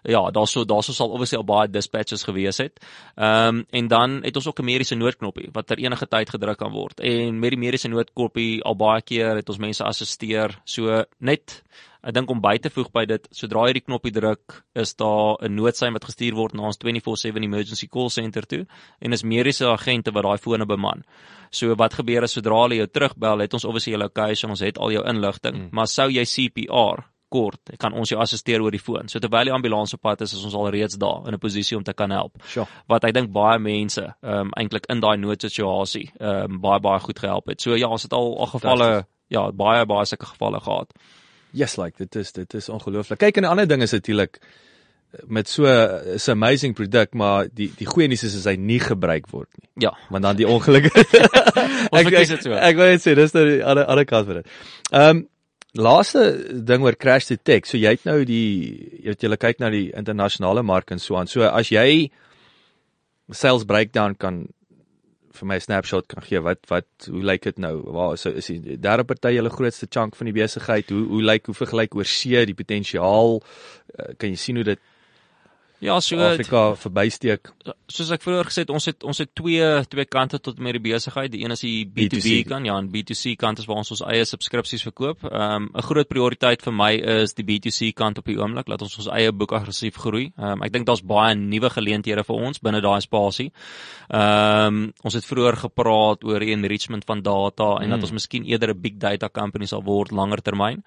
ja, 0.04 0.20
daarso 0.36 0.66
daarso 0.68 0.92
sal 0.92 1.14
obviously 1.16 1.38
al 1.40 1.48
baie 1.48 1.70
dispatches 1.72 2.26
gewees 2.28 2.60
het. 2.60 2.76
Ehm 3.16 3.62
um, 3.62 3.64
en 3.80 3.88
dan 3.88 4.20
het 4.20 4.36
ons 4.36 4.50
ook 4.52 4.60
'n 4.60 4.68
mediese 4.68 4.94
noodknoppie 4.94 5.48
wat 5.56 5.66
ter 5.66 5.80
enige 5.80 6.06
tyd 6.06 6.30
gedruk 6.30 6.58
kan 6.58 6.72
word. 6.72 7.00
En 7.00 7.38
met 7.38 7.50
die 7.50 7.58
mediese 7.64 7.88
noodknoppie 7.88 8.62
al 8.62 8.76
baie 8.76 9.00
keer 9.00 9.40
het 9.40 9.48
ons 9.48 9.58
mense 9.58 9.84
assisteer. 9.84 10.60
So 10.64 11.04
net 11.18 11.62
Ek 12.04 12.14
dink 12.14 12.30
om 12.30 12.40
by 12.44 12.58
te 12.60 12.70
voeg 12.70 12.90
by 12.92 13.06
dit, 13.08 13.28
sodra 13.32 13.64
jy 13.68 13.78
die 13.78 13.84
knoppie 13.86 14.12
druk, 14.12 14.58
is 14.76 14.94
daar 15.00 15.40
'n 15.40 15.54
noodsein 15.56 15.94
wat 15.96 16.04
gestuur 16.04 16.34
word 16.34 16.54
na 16.54 16.66
ons 16.68 16.76
24/7 16.76 17.42
emergency 17.42 17.88
call 17.88 18.10
center 18.10 18.42
toe 18.42 18.66
en 19.00 19.12
is 19.12 19.24
mediese 19.24 19.64
agente 19.64 20.12
wat 20.12 20.24
daai 20.24 20.38
fone 20.38 20.66
beman. 20.66 21.02
So 21.50 21.74
wat 21.74 21.94
gebeur 21.94 22.22
as 22.22 22.32
sodra 22.32 22.62
hulle 22.62 22.76
jou 22.76 22.86
terugbel, 22.86 23.38
het 23.40 23.54
ons 23.54 23.64
obviously 23.64 23.92
jou 23.92 24.02
location, 24.02 24.50
ons 24.50 24.60
het 24.60 24.78
al 24.78 24.92
jou 24.92 25.04
inligting, 25.08 25.56
mm. 25.56 25.68
maar 25.72 25.86
sou 25.86 26.08
jy 26.10 26.24
CPR 26.24 27.04
kort, 27.34 27.72
kan 27.78 27.94
ons 27.96 28.10
jou 28.10 28.20
assisteer 28.20 28.62
oor 28.62 28.74
die 28.74 28.82
foon. 28.82 29.08
So 29.08 29.18
terwyl 29.18 29.48
die 29.48 29.54
ambulans 29.54 29.94
op 29.96 30.02
pad 30.06 30.22
is, 30.26 30.34
is 30.36 30.44
ons 30.44 30.54
al 30.54 30.70
reeds 30.74 30.98
daar 31.00 31.26
in 31.26 31.34
'n 31.34 31.38
posisie 31.38 31.76
om 31.76 31.82
te 31.84 31.94
kan 31.94 32.10
help. 32.10 32.36
Sure. 32.46 32.66
Wat 32.86 33.04
ek 33.04 33.14
dink 33.14 33.32
baie 33.32 33.58
mense 33.58 34.04
ehm 34.22 34.40
um, 34.40 34.52
eintlik 34.60 34.86
in 34.88 35.00
daai 35.00 35.16
noodsituasie 35.16 36.12
ehm 36.20 36.52
um, 36.52 36.60
baie 36.60 36.80
baie 36.80 37.00
goed 37.00 37.18
gehelp 37.18 37.48
het. 37.48 37.60
So 37.60 37.74
ja, 37.74 37.88
ons 37.88 38.02
het 38.02 38.12
al 38.12 38.38
al 38.38 38.46
gevalle 38.46 39.06
ja, 39.28 39.50
baie 39.52 39.86
baie 39.86 40.06
sulke 40.06 40.26
gevalle 40.26 40.60
gehad. 40.60 40.92
Yes, 41.54 41.78
like 41.78 41.98
dit 42.02 42.16
is 42.20 42.32
dit 42.34 42.54
is 42.58 42.68
ongelooflik. 42.68 43.20
Kyk 43.22 43.36
en 43.38 43.44
'n 43.46 43.52
ander 43.54 43.66
ding 43.66 43.82
is 43.82 43.92
natuurlik 43.92 44.40
met 45.26 45.48
so 45.48 45.64
'n 45.66 46.14
is 46.14 46.28
amazing 46.28 46.74
produk, 46.74 47.14
maar 47.14 47.46
die 47.52 47.72
die 47.76 47.86
goeie 47.86 48.08
nuus 48.08 48.22
is 48.22 48.36
as 48.36 48.44
hy 48.44 48.56
nie 48.56 48.80
gebruik 48.80 49.30
word 49.30 49.48
nie. 49.60 49.68
Ja. 49.86 49.96
Want 50.10 50.22
dan 50.22 50.36
die 50.36 50.48
ongeluk. 50.48 50.90
Ons 51.92 52.02
verkies 52.02 52.28
dit 52.28 52.42
so. 52.42 52.52
Ek 52.52 52.76
wil 52.76 52.94
net 52.94 53.04
sê 53.04 53.14
dis 53.14 53.32
nou 53.32 53.44
die 53.44 53.62
ander 53.64 53.84
ander 53.84 54.04
kant 54.04 54.26
van 54.26 54.42
dit. 54.42 54.50
Ehm 54.90 55.16
um, 55.16 55.28
laaste 55.74 56.22
ding 56.64 56.84
oor 56.86 56.94
crash 56.96 57.26
detect. 57.26 57.66
So 57.66 57.78
jy 57.78 57.96
het 57.96 58.04
nou 58.04 58.24
die 58.24 59.00
jy 59.02 59.14
weet 59.14 59.22
jy 59.22 59.36
kyk 59.36 59.60
na 59.60 59.70
die 59.70 59.90
internasionale 59.92 60.62
mark 60.62 60.90
en 60.90 60.98
so 60.98 61.16
aan. 61.16 61.26
So 61.26 61.42
as 61.42 61.70
jy 61.70 62.10
sales 63.30 63.64
breakdown 63.64 64.14
kan 64.14 64.46
vir 65.34 65.48
my 65.50 65.56
'n 65.56 65.66
snapshot 65.66 66.06
kan 66.06 66.22
gee 66.22 66.40
wat 66.40 66.60
wat 66.70 66.86
hoe 67.10 67.22
lyk 67.22 67.42
dit 67.42 67.58
nou? 67.58 67.82
Waar 67.92 68.12
is 68.14 68.26
is 68.26 68.46
die 68.46 68.78
derde 68.80 69.04
party 69.04 69.34
julle 69.34 69.50
grootste 69.50 69.86
chunk 69.90 70.16
van 70.16 70.26
die 70.30 70.36
besigheid 70.40 70.90
hoe 70.90 71.04
hoe 71.08 71.22
lyk 71.22 71.46
hoe 71.46 71.54
vergelyk 71.54 71.94
oor 71.94 72.04
see 72.04 72.44
die 72.46 72.54
potensiaal? 72.54 73.42
Uh, 73.98 74.14
kan 74.18 74.30
jy 74.30 74.36
sien 74.36 74.56
hoe 74.56 74.64
dit 74.64 74.80
Ja, 75.84 76.00
so 76.00 76.16
Afrika 76.24 76.70
verbysteek 76.80 77.52
soos 77.92 78.10
ek 78.14 78.22
vroeër 78.24 78.48
gesê 78.48 78.62
het, 78.64 78.72
ons 78.72 78.86
het 78.88 79.04
ons 79.06 79.20
het 79.20 79.30
twee 79.36 79.66
twee 79.92 80.06
kante 80.08 80.40
tot 80.42 80.58
met 80.62 80.76
die 80.76 80.82
besigheid. 80.82 81.30
Die 81.32 81.42
een 81.44 81.54
is 81.54 81.62
die 81.64 81.84
B2B, 81.84 82.20
B2C. 82.22 82.48
kant, 82.48 82.68
ja, 82.68 82.76
en 82.80 82.88
B2C 82.92 83.34
kant 83.40 83.60
is 83.60 83.68
waar 83.68 83.82
ons 83.82 83.92
ons 83.94 84.02
eie 84.08 84.24
subskripsies 84.28 84.84
verkoop. 84.88 85.26
Ehm 85.28 85.68
um, 85.68 85.70
'n 85.74 85.86
groot 85.88 86.08
prioriteit 86.08 86.62
vir 86.64 86.74
my 86.74 86.92
is 87.20 87.34
die 87.34 87.44
B2C 87.44 87.92
kant 87.94 88.18
op 88.18 88.26
die 88.26 88.38
oomblik, 88.40 88.68
laat 88.68 88.82
ons 88.82 88.96
ons 88.98 89.10
eie 89.12 89.32
boek 89.32 89.52
aggressief 89.52 90.00
groei. 90.00 90.32
Ehm 90.36 90.58
um, 90.58 90.62
ek 90.64 90.72
dink 90.72 90.86
daar's 90.86 91.04
baie 91.04 91.34
nuwe 91.34 91.70
geleenthede 91.70 92.24
vir 92.24 92.36
ons 92.36 92.60
binne 92.60 92.80
daai 92.80 93.00
spasie. 93.00 93.52
Ehm 94.08 94.66
um, 94.66 94.92
ons 95.04 95.14
het 95.14 95.24
vroeër 95.24 95.56
gepraat 95.68 96.24
oor 96.24 96.40
die 96.40 96.52
enrichment 96.52 97.04
van 97.04 97.22
data 97.22 97.76
en 97.80 97.86
mm. 97.86 97.90
dat 97.90 98.02
ons 98.02 98.12
miskien 98.12 98.44
eerder 98.44 98.74
'n 98.74 98.80
big 98.80 98.96
data 98.96 99.28
company 99.28 99.66
sal 99.66 99.82
word 99.82 100.10
langer 100.10 100.42
termyn. 100.42 100.82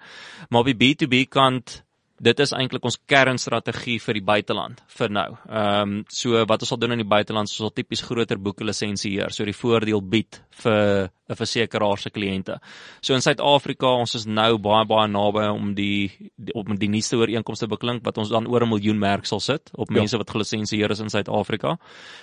Maar 0.50 0.60
op 0.60 0.66
die 0.66 0.80
B2B 0.82 1.28
kant 1.28 1.87
Dit 2.20 2.40
is 2.40 2.52
eintlik 2.52 2.84
ons 2.84 2.98
kernstrategie 3.06 3.98
vir 4.02 4.14
die 4.14 4.24
buiteland 4.24 4.80
vir 4.98 5.10
nou. 5.10 5.28
Ehm 5.48 5.82
um, 5.98 6.04
so 6.08 6.44
wat 6.50 6.62
ons 6.64 6.68
sal 6.68 6.78
doen 6.78 6.92
in 6.92 6.98
die 7.04 7.08
buiteland, 7.08 7.48
ons 7.48 7.56
sal 7.56 7.70
tipies 7.70 8.02
groter 8.02 8.38
boeke 8.38 8.64
lisensieer, 8.64 9.30
so 9.30 9.44
die 9.44 9.54
voordeel 9.54 10.02
bied 10.02 10.40
vir 10.62 11.10
'n 11.28 11.36
versekeraar 11.36 11.98
se 12.00 12.10
kliënte. 12.10 12.56
So 13.02 13.14
in 13.14 13.20
Suid-Afrika, 13.20 13.86
ons 13.86 14.14
is 14.14 14.24
nou 14.26 14.58
baie 14.58 14.84
baie 14.88 15.08
naby 15.08 15.44
om 15.52 15.74
die, 15.74 16.10
die 16.36 16.54
op 16.54 16.70
die 16.80 16.88
nuutste 16.88 17.16
ooreenkomste 17.20 17.68
beklink 17.68 18.02
wat 18.04 18.18
ons 18.18 18.30
dan 18.30 18.46
oor 18.46 18.64
'n 18.64 18.68
miljoen 18.68 18.98
merk 18.98 19.26
sal 19.26 19.40
sit 19.40 19.70
op 19.74 19.90
mense 19.90 20.16
ja. 20.16 20.18
wat 20.18 20.30
gelisensieer 20.30 20.90
is 20.90 21.00
in 21.00 21.10
Suid-Afrika. 21.10 21.78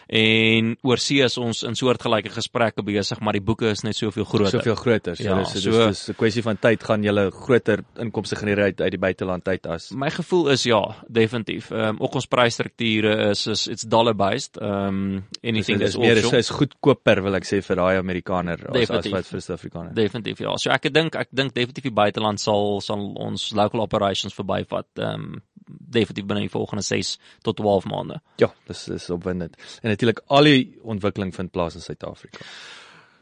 En 0.10 0.76
oorsee 0.82 1.24
is 1.24 1.38
ons 1.38 1.64
in 1.64 1.76
soortgelyke 1.76 2.30
gesprekke 2.30 2.84
besig, 2.84 3.20
maar 3.22 3.34
die 3.34 3.42
boeke 3.42 3.70
is 3.70 3.84
net 3.84 3.96
soveel 3.96 4.26
groter. 4.26 4.60
soveel 4.60 4.76
groter. 4.76 5.16
So 5.16 5.24
Ja, 5.24 5.38
dis 5.38 5.64
so- 5.64 5.88
dis 5.88 6.10
'n 6.10 6.14
kwessie 6.16 6.42
van 6.44 6.58
tyd 6.58 6.84
gaan 6.84 7.04
julle 7.04 7.32
groter 7.32 7.84
inkomste 7.98 8.36
genereer 8.36 8.66
uit, 8.66 8.82
uit 8.82 8.92
die 8.92 9.00
buiteland 9.00 9.48
uit 9.48 9.68
as 9.68 9.85
My 9.92 10.10
gevoel 10.10 10.50
is 10.50 10.64
ja, 10.64 10.82
definitief. 11.08 11.72
Ehm 11.72 11.96
um, 11.96 12.00
ook 12.00 12.14
ons 12.20 12.28
prysstrukture 12.28 13.30
is 13.30 13.48
is 13.48 13.68
it's 13.68 13.84
dollar 13.84 14.16
based. 14.16 14.58
Ehm 14.58 14.72
um, 14.72 15.24
anything 15.44 15.82
is 15.82 15.98
meer 15.98 16.18
is, 16.18 16.32
is 16.34 16.50
goedkoper 16.50 17.22
wil 17.26 17.36
ek 17.36 17.48
sê 17.48 17.62
vir 17.66 17.82
daai 17.82 17.98
Amerikaner 17.98 18.60
as 18.60 18.70
as 18.70 18.80
Definitief. 18.80 19.12
wat 19.12 19.28
vir 19.32 19.42
Suid-Afrikaner. 19.42 19.94
Definitief 19.94 20.40
ja. 20.40 20.56
So 20.58 20.72
ek 20.72 20.90
dink 20.94 21.16
ek 21.16 21.30
dink 21.32 21.54
definitief 21.54 21.90
die 21.90 21.98
buiteland 22.04 22.42
sal 22.42 22.82
sal 22.82 23.12
ons 23.28 23.52
local 23.54 23.84
operations 23.86 24.34
verbyvat. 24.34 24.88
Ehm 24.98 25.28
um, 25.28 25.44
definitief 25.66 26.26
binne 26.30 26.46
die 26.46 26.54
volgende 26.54 26.84
6 26.86 27.18
tot 27.42 27.58
12 27.58 27.86
maande. 27.90 28.20
Ja, 28.38 28.52
dis 28.68 28.86
dis 28.86 29.10
opwindend. 29.10 29.56
En 29.82 29.90
natuurlik 29.90 30.22
al 30.28 30.44
die 30.44 30.80
ontwikkeling 30.84 31.34
vind 31.36 31.52
plaas 31.52 31.76
in 31.76 31.82
Suid-Afrika. 31.82 32.46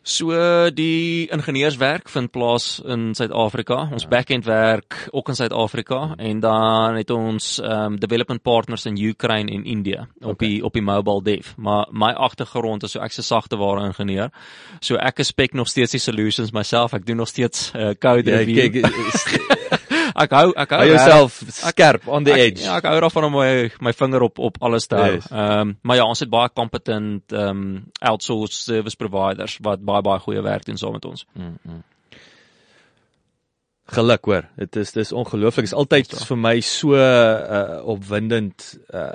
So 0.06 0.70
die 0.76 1.30
ingenieurswerk 1.32 2.10
vind 2.12 2.32
plaas 2.32 2.82
in 2.86 3.14
Suid-Afrika. 3.16 3.88
Ons 3.92 4.04
ja. 4.04 4.10
back-end 4.10 4.44
werk 4.46 5.08
ook 5.12 5.30
in 5.32 5.36
Suid-Afrika 5.36 6.14
en 6.18 6.40
dan 6.44 6.96
het 7.00 7.10
ons 7.10 7.62
um, 7.64 7.96
development 8.00 8.42
partners 8.42 8.86
in 8.86 8.98
Ukraine 9.00 9.52
en 9.52 9.64
India 9.64 10.08
op 10.22 10.30
Okay. 10.34 10.48
die 10.48 10.64
op 10.66 10.74
die 10.74 10.82
mobile 10.84 11.24
dev. 11.24 11.54
Maar 11.56 11.88
my 11.92 12.12
agtergrond 12.12 12.84
is 12.84 12.92
so 12.92 13.00
ek's 13.00 13.18
'n 13.18 13.22
sagte 13.24 13.56
ware 13.58 13.86
ingenieur. 13.86 14.30
So 14.82 14.96
ek 14.96 15.24
spek 15.24 15.54
nog 15.54 15.68
steeds 15.68 15.92
die 15.92 16.00
solutions 16.00 16.52
myself. 16.52 16.94
Ek 16.94 17.06
doen 17.06 17.18
nog 17.18 17.28
steeds 17.28 17.72
uh, 17.76 17.94
code 18.00 18.30
Jy 18.32 18.38
review. 18.38 18.72
kyk 18.82 18.86
is- 19.14 19.83
ek 20.16 20.32
hou 20.38 20.52
ek 20.56 20.70
hou 20.76 20.80
hou 20.80 20.90
jouself 20.90 21.40
skerp 21.54 22.08
on 22.08 22.24
the 22.28 22.34
ek, 22.34 22.40
edge. 22.48 22.64
Ja, 22.66 22.78
ek 22.78 22.86
hou 22.90 23.00
daarvan 23.02 23.30
om 23.30 23.38
my 23.40 23.72
my 23.82 23.94
vinger 23.94 24.26
op 24.28 24.40
op 24.40 24.60
alles 24.62 24.88
te 24.88 24.96
hou. 25.00 25.14
Yes. 25.16 25.30
Ehm 25.32 25.60
um, 25.70 25.78
maar 25.82 25.98
ja, 26.02 26.06
ons 26.06 26.20
het 26.24 26.30
baie 26.30 26.50
competent 26.54 27.34
ehm 27.34 27.50
um, 27.64 27.82
outsourced 28.02 28.60
service 28.60 28.98
providers 29.00 29.58
wat 29.62 29.84
baie 29.86 30.02
baie 30.06 30.20
goeie 30.20 30.44
werk 30.46 30.66
doen 30.66 30.78
saam 30.78 30.94
met 30.98 31.06
ons. 31.06 31.26
Geluk 33.94 34.26
hoor. 34.26 34.46
Dit 34.56 34.76
is 34.80 34.94
dis 34.96 35.12
ongelooflik. 35.12 35.66
Dit 35.68 35.74
is 35.74 35.78
altyd 35.78 36.14
vir 36.30 36.38
my 36.40 36.54
so 36.64 36.96
uh, 36.96 37.82
opwindend 37.92 38.64
uh, 38.96 39.10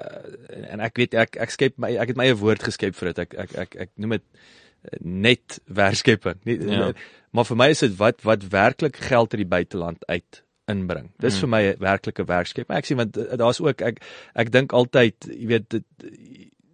en 0.68 0.82
ek 0.84 1.00
weet 1.00 1.14
ek 1.16 1.38
ek 1.40 1.54
skep 1.54 1.78
my 1.80 1.94
ek 1.96 2.12
het 2.12 2.20
my 2.20 2.26
eie 2.28 2.36
woord 2.36 2.66
geskep 2.68 2.94
vir 2.98 3.12
dit. 3.12 3.22
Ek 3.24 3.38
ek 3.46 3.54
ek 3.64 3.78
ek 3.86 3.90
noem 3.96 4.18
dit 4.18 4.26
uh, 4.26 4.98
net 5.00 5.56
werkskepping. 5.66 6.42
Nie 6.44 6.58
Ja. 6.68 6.90
maar 7.32 7.48
vir 7.48 7.56
my 7.60 7.70
is 7.72 7.80
dit 7.80 7.96
wat 7.96 8.20
wat 8.28 8.44
werklik 8.52 9.00
geld 9.08 9.32
uit 9.34 9.40
die 9.40 9.48
buiteland 9.56 10.04
uit 10.08 10.42
inbring. 10.68 11.10
Dis 11.18 11.34
Mm. 11.34 11.40
vir 11.40 11.48
my 11.48 11.62
'n 11.62 11.76
werklike 11.80 12.24
werkskep. 12.26 12.70
Ek 12.70 12.84
sien 12.86 12.96
want 12.96 13.16
uh, 13.16 13.36
daar's 13.36 13.60
ook 13.60 13.80
ek 13.82 14.00
ek 14.34 14.50
dink 14.52 14.72
altyd, 14.72 15.14
jy 15.28 15.46
weet 15.46 15.68
dit 15.68 15.84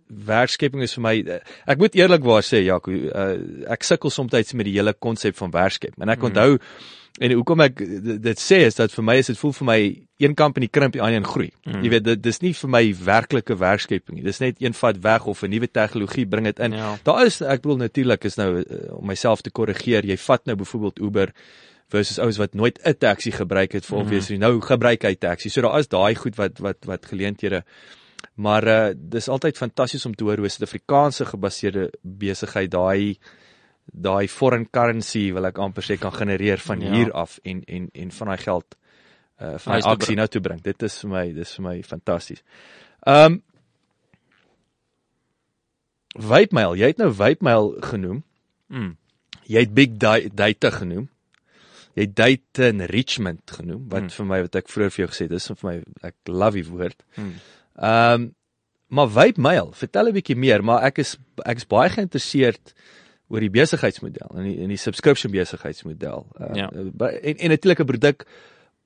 werkskepping 0.09 0.83
is 0.83 0.94
vir 0.94 1.02
my 1.02 1.14
uh, 1.26 1.38
ek 1.66 1.78
moet 1.80 1.96
eerlikwaar 1.98 2.42
sê 2.46 2.61
Jaco, 2.64 2.92
uh, 2.92 3.38
ek 3.72 3.83
sukkel 3.87 4.11
soms 4.11 4.33
met 4.54 4.66
die 4.66 4.76
hele 4.76 4.92
konsep 4.94 5.37
van 5.37 5.50
werkskep. 5.50 5.94
En 6.00 6.09
ek 6.09 6.18
Mhm. 6.18 6.26
onthou 6.26 6.59
en 7.20 7.30
hoekom 7.33 7.61
ek 7.61 7.76
dit, 7.78 8.38
sê 8.38 8.64
is 8.66 8.74
dat 8.74 8.90
vir 8.92 9.04
my 9.04 9.16
is 9.18 9.26
dit 9.26 9.38
voel 9.38 9.52
vir 9.52 9.66
my 9.66 10.07
een 10.18 10.35
company 10.35 10.66
krimp 10.68 10.92
die 10.92 11.00
ander 11.02 11.14
een 11.20 11.24
groei. 11.24 11.50
Mhm. 11.64 11.83
Jy 11.85 11.90
weet 11.90 12.04
dit 12.04 12.22
dis 12.22 12.40
nie 12.42 12.52
vir 12.52 12.70
my 12.70 12.94
werklike 13.04 13.57
werkskepping 13.59 14.16
nie. 14.16 14.22
Dis 14.24 14.40
net 14.40 14.57
een 14.61 14.72
vat 14.74 14.96
weg 15.02 15.26
of 15.26 15.42
'n 15.42 15.50
nuwe 15.50 15.68
tegnologie 15.70 16.26
bring 16.26 16.44
dit 16.46 16.59
in. 16.59 16.72
Ja. 16.72 16.98
Daar 17.04 17.26
is 17.26 17.40
ek 17.40 17.62
bedoel 17.62 17.76
natuurlik 17.78 18.24
is 18.24 18.37
nou 18.37 18.62
om 18.90 19.07
myself 19.07 19.42
te 19.42 19.50
korrigeer. 19.50 20.04
Jy 20.04 20.16
vat 20.16 20.44
nou 20.46 20.57
byvoorbeeld 20.57 20.98
Uber 21.00 21.33
versus 21.94 22.18
ouens 22.18 22.38
wat 22.42 22.54
nooit 22.59 22.78
'n 22.85 22.98
taxi 22.98 23.30
gebruik 23.30 23.72
het 23.78 23.87
vir 23.87 23.98
obviously 24.02 24.37
nou 24.37 24.61
gebruik 24.61 25.02
hy 25.07 25.14
taxi. 25.14 25.48
So 25.50 25.62
daar 25.62 25.78
is 25.78 25.88
daai 25.88 26.14
goed 26.14 26.37
wat 26.37 26.59
wat 26.59 26.85
wat 26.85 27.07
geleenthede 27.07 27.62
Maar 28.37 28.64
uh 28.66 28.94
dis 28.96 29.28
altyd 29.28 29.57
fantasties 29.59 30.07
om 30.07 30.14
te 30.14 30.24
hoor 30.24 30.37
hoe 30.40 30.46
'n 30.46 30.50
Suid-Afrikaanse 30.50 31.24
gebaseerde 31.26 31.90
besigheid 32.02 32.70
daai 32.70 33.18
daai 33.92 34.28
foreign 34.28 34.66
currency 34.70 35.33
wil 35.33 35.44
ek 35.46 35.59
amper 35.59 35.83
sê 35.85 35.98
kan 36.00 36.12
genereer 36.12 36.59
van 36.59 36.80
Ja. 36.80 36.92
hier 36.92 37.12
af 37.12 37.38
en 37.44 37.62
en 37.64 37.88
en 37.92 38.11
van 38.11 38.26
daai 38.26 38.38
geld 38.38 38.64
uh 39.40 39.59
van 39.59 39.72
daai 39.72 39.83
toe 39.83 39.90
aksie 39.92 40.16
nou 40.16 40.26
toe 40.26 40.40
bring. 40.40 40.62
Dit 40.62 40.83
is 40.83 40.98
vir 41.00 41.11
my 41.11 41.33
dis 41.33 41.54
vir 41.54 41.64
my 41.64 41.83
fantasties. 41.83 42.42
Ehm 43.07 43.33
um, 43.33 43.42
Vapemail, 46.18 46.76
jy 46.78 46.87
het 46.92 46.98
nou 46.98 47.11
Vapemail 47.12 47.72
genoem. 47.80 48.22
Mm. 48.68 48.96
Jy 49.50 49.61
het 49.61 49.74
Big 49.74 49.96
Da- 49.98 50.28
Data 50.35 50.70
genoem. 50.70 51.09
Jy 51.94 52.02
het 52.02 52.14
Data 52.16 52.62
Enrichment 52.68 53.50
genoem 53.50 53.88
wat 53.88 54.00
Hmm. 54.02 54.09
vir 54.11 54.26
my 54.26 54.40
wat 54.42 54.54
ek 54.57 54.68
vroeër 54.68 54.90
vir 54.90 55.04
jou 55.07 55.09
gesê 55.12 55.20
het, 55.28 55.30
dis 55.30 55.46
vir 55.46 55.57
my 55.62 55.83
ek 56.02 56.14
love 56.26 56.54
die 56.54 56.64
woord. 56.70 57.04
Mm. 57.16 57.33
Ehm 57.78 58.12
um, 58.22 58.35
maar 58.88 59.09
Vapemail, 59.09 59.72
vertel 59.72 60.09
'n 60.09 60.12
bietjie 60.12 60.37
meer, 60.37 60.62
maar 60.62 60.83
ek 60.85 60.98
is 60.98 61.16
ek 61.44 61.57
is 61.57 61.64
baie 61.66 61.88
geïnteresseerd 61.90 62.74
oor 63.28 63.40
die 63.40 63.50
besigheidsmodel 63.50 64.37
en 64.37 64.42
die 64.44 64.59
en 64.62 64.68
die 64.68 64.76
subscription 64.76 65.33
besigheidsmodel. 65.33 66.26
Uh, 66.40 66.54
Ja. 66.54 66.68
En 66.70 67.37
en 67.38 67.48
natuurlik 67.48 67.80
'n 67.80 67.87
produk 67.87 68.26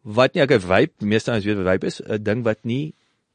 wat 0.03 0.35
nie 0.35 0.42
okay 0.42 0.61
vape, 0.61 0.92
die 0.99 1.07
meeste 1.09 1.31
ouens 1.31 1.44
weet 1.44 1.57
wat 1.57 1.66
vape 1.66 1.87
is, 1.87 2.01
'n 2.01 2.23
ding 2.23 2.44
wat 2.44 2.59
nie 2.64 2.94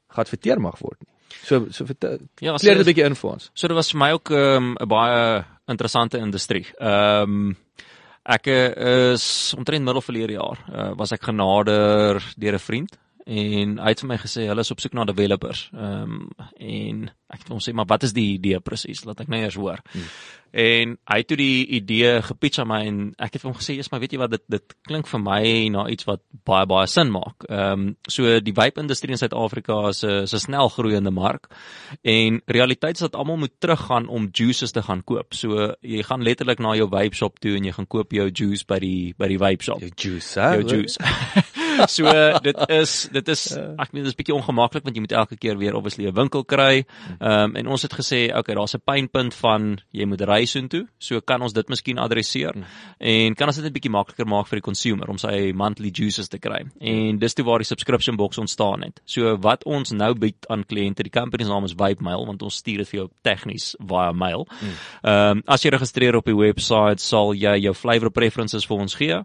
geadverteer 0.09 0.59
mag 0.61 0.79
word 0.79 0.99
nie. 1.01 1.09
So 1.43 1.67
so 1.71 1.85
vertel 1.85 2.17
Ja, 2.39 2.55
kleer 2.55 2.75
dit 2.77 2.81
'n 2.81 2.83
so, 2.85 2.91
bietjie 2.93 3.05
in 3.05 3.15
vir 3.15 3.29
ons. 3.31 3.51
so 3.53 3.67
dit 3.67 3.75
was 3.75 3.91
vir 3.91 3.99
my 3.99 4.11
ook 4.11 4.29
ehm, 4.31 4.63
'n 4.73 4.77
um, 4.81 4.87
baie 4.87 5.45
interessante 5.67 6.17
industrie. 6.17 6.65
Ehm 6.79 7.21
um, 7.23 7.55
ek 8.23 8.47
eh, 8.47 9.13
is 9.13 9.53
omtrent 9.57 9.83
middel 9.83 10.01
verlede 10.01 10.37
jaar 10.37 10.59
uh, 10.71 10.91
was 10.95 11.11
ek 11.11 11.27
genader 11.27 12.21
deur 12.39 12.55
'n 12.55 12.59
vriend 12.59 12.95
en 13.25 13.77
hy 13.79 13.91
het 13.93 14.03
vir 14.03 14.09
my 14.09 14.17
gesê 14.19 14.47
hulle 14.49 14.63
is 14.65 14.71
op 14.73 14.81
soek 14.83 14.95
na 14.97 15.07
developers. 15.09 15.67
Ehm 15.73 16.15
um, 16.15 16.29
en 16.59 17.03
ek 17.33 17.43
het 17.45 17.49
hom 17.49 17.59
sê 17.63 17.73
maar 17.73 17.89
wat 17.89 18.03
is 18.03 18.13
die 18.13 18.35
idee 18.35 18.59
presies? 18.61 19.05
Laat 19.07 19.23
ek 19.23 19.29
nou 19.31 19.39
eers 19.41 19.57
hoor. 19.57 19.81
Hmm. 19.93 20.09
En 20.53 20.91
hy 21.09 21.15
het 21.17 21.27
toe 21.31 21.37
die 21.39 21.65
idee 21.79 22.19
gepitch 22.21 22.59
aan 22.61 22.69
my 22.69 22.79
en 22.85 22.97
ek 23.17 23.33
het 23.33 23.41
vir 23.41 23.49
hom 23.49 23.57
gesê, 23.57 23.73
"Ja, 23.73 23.83
maar 23.89 23.99
weet 24.01 24.11
jy 24.13 24.19
wat 24.19 24.31
dit 24.31 24.43
dit 24.49 24.75
klink 24.85 25.07
vir 25.07 25.19
my 25.19 25.69
na 25.69 25.87
iets 25.89 26.05
wat 26.05 26.21
baie 26.45 26.65
baie 26.65 26.87
sin 26.87 27.11
maak." 27.11 27.43
Ehm 27.49 27.71
um, 27.71 27.97
so 28.07 28.39
die 28.39 28.53
vape-industrie 28.53 29.11
in 29.11 29.17
Suid-Afrika 29.17 29.87
is 29.89 30.03
'n 30.03 30.23
is 30.23 30.33
'n 30.33 30.39
snel 30.39 30.69
groeiende 30.69 31.11
mark 31.11 31.47
en 32.03 32.41
realiteit 32.45 32.95
is 32.95 33.09
dat 33.09 33.15
almal 33.15 33.37
moet 33.37 33.59
teruggaan 33.59 34.07
om 34.07 34.29
juices 34.31 34.71
te 34.71 34.81
gaan 34.81 35.03
koop. 35.03 35.33
So 35.33 35.73
jy 35.81 36.03
gaan 36.03 36.23
letterlik 36.23 36.59
na 36.59 36.75
jou 36.75 36.89
vape 36.89 37.15
shop 37.15 37.39
toe 37.39 37.55
en 37.55 37.63
jy 37.63 37.71
gaan 37.71 37.87
koop 37.87 38.11
jou 38.11 38.29
juice 38.29 38.65
by 38.67 38.79
die 38.79 39.13
by 39.17 39.27
die 39.27 39.37
vape 39.37 39.63
shop 39.63 39.79
Jou 39.79 39.91
juice, 39.95 40.39
hè? 40.39 40.53
jou 40.53 40.63
juice. 40.67 40.97
so 41.95 42.09
dit 42.43 42.59
is 42.69 42.93
dit 43.11 43.27
is 43.33 43.43
ek 43.57 43.91
weet 43.91 44.03
dit 44.03 44.11
is 44.11 44.17
bietjie 44.17 44.35
ongemaklik 44.35 44.85
want 44.85 44.97
jy 44.97 45.03
moet 45.03 45.15
elke 45.23 45.37
keer 45.39 45.57
weer 45.57 45.75
obviously 45.77 46.07
'n 46.07 46.15
winkel 46.15 46.43
kry. 46.43 46.85
Ehm 47.19 47.31
um, 47.31 47.55
en 47.55 47.67
ons 47.67 47.81
het 47.81 47.93
gesê 47.93 48.29
okay, 48.35 48.55
daar's 48.55 48.75
'n 48.75 48.83
pynpunt 48.85 49.33
van 49.33 49.79
jy 49.91 50.05
moet 50.05 50.21
ry 50.21 50.45
soontoe. 50.45 50.87
So 50.99 51.21
kan 51.21 51.41
ons 51.41 51.53
dit 51.53 51.69
miskien 51.69 51.97
adresseer 51.97 52.53
en 52.99 53.35
kan 53.35 53.47
ons 53.47 53.55
dit 53.55 53.63
net 53.63 53.73
bietjie 53.73 53.91
makliker 53.91 54.27
maak 54.27 54.47
vir 54.47 54.59
die 54.59 54.67
consumer 54.69 55.09
om 55.09 55.17
sy 55.17 55.51
monthly 55.53 55.91
juices 55.91 56.27
te 56.27 56.39
kry. 56.39 56.65
En 56.79 57.17
dis 57.19 57.33
toe 57.33 57.45
waar 57.45 57.59
die 57.59 57.67
subscription 57.67 58.15
box 58.15 58.37
ontstaan 58.37 58.81
het. 58.83 59.01
So 59.05 59.37
wat 59.37 59.63
ons 59.65 59.91
nou 59.91 60.13
bied 60.13 60.45
aan 60.49 60.63
kliënte, 60.65 61.03
die 61.03 61.11
company 61.11 61.43
se 61.43 61.49
naam 61.49 61.65
is 61.65 61.73
Vibe 61.73 62.03
Mail 62.03 62.25
want 62.25 62.41
ons 62.41 62.55
stuur 62.55 62.77
dit 62.77 62.89
vir 62.89 62.99
jou 62.99 63.09
tegnies 63.21 63.75
via 63.79 64.11
mail. 64.11 64.47
Ehm 65.03 65.37
um, 65.37 65.43
as 65.47 65.63
jy 65.63 65.69
registreer 65.69 66.15
op 66.15 66.25
die 66.25 66.35
webwerf 66.35 66.99
sal 66.99 67.33
jy 67.33 67.57
jou 67.63 67.73
flavour 67.73 68.11
preferences 68.11 68.65
vir 68.65 68.77
ons 68.77 68.95
gee 68.95 69.19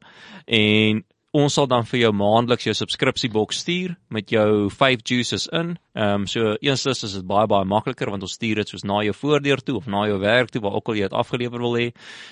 en 0.46 1.04
ons 1.38 1.54
sal 1.54 1.68
dan 1.70 1.86
vir 1.86 2.00
jou 2.00 2.10
maandeliks 2.16 2.66
jou 2.66 2.74
subskripsieboks 2.76 3.60
stuur 3.62 3.94
met 4.14 4.30
jou 4.32 4.68
5 4.72 5.02
juices 5.06 5.46
in. 5.54 5.76
Ehm 5.98 6.22
um, 6.22 6.26
so 6.30 6.54
eerstens 6.64 7.02
is 7.06 7.14
dit 7.18 7.26
baie 7.26 7.46
baie 7.50 7.66
makliker 7.68 8.10
want 8.10 8.22
ons 8.26 8.34
stuur 8.38 8.60
dit 8.62 8.68
soos 8.68 8.84
na 8.86 9.00
jou 9.06 9.14
voordeur 9.14 9.62
toe 9.62 9.76
of 9.76 9.86
na 9.86 10.06
jou 10.08 10.18
werk 10.22 10.50
toe 10.54 10.62
waar 10.64 10.78
ook 10.78 10.88
al 10.88 10.98
jy 10.98 11.08
dit 11.08 11.16
afgelewer 11.22 11.62
wil 11.64 11.76
hê. 11.78 11.86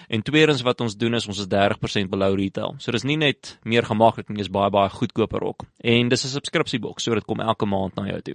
En 0.09 0.23
tweedens 0.23 0.62
wat 0.66 0.81
ons 0.81 0.97
doen 0.97 1.14
is 1.14 1.27
ons 1.27 1.38
is 1.45 1.51
30% 1.53 2.11
below 2.12 2.35
retail. 2.38 2.75
So 2.79 2.92
dis 2.92 3.05
nie 3.05 3.19
net 3.21 3.57
meer 3.64 3.87
gemaklik 3.87 4.29
nie, 4.29 4.38
dis 4.42 4.53
baie 4.53 4.71
baie 4.71 4.90
goedkoper 4.90 5.42
ook. 5.42 5.66
En 5.85 6.09
dis 6.09 6.25
'n 6.25 6.29
subskripsieboks, 6.29 7.03
so 7.03 7.14
dit 7.14 7.25
kom 7.25 7.40
elke 7.40 7.66
maand 7.66 7.95
na 7.97 8.07
jou 8.07 8.21
toe. 8.23 8.35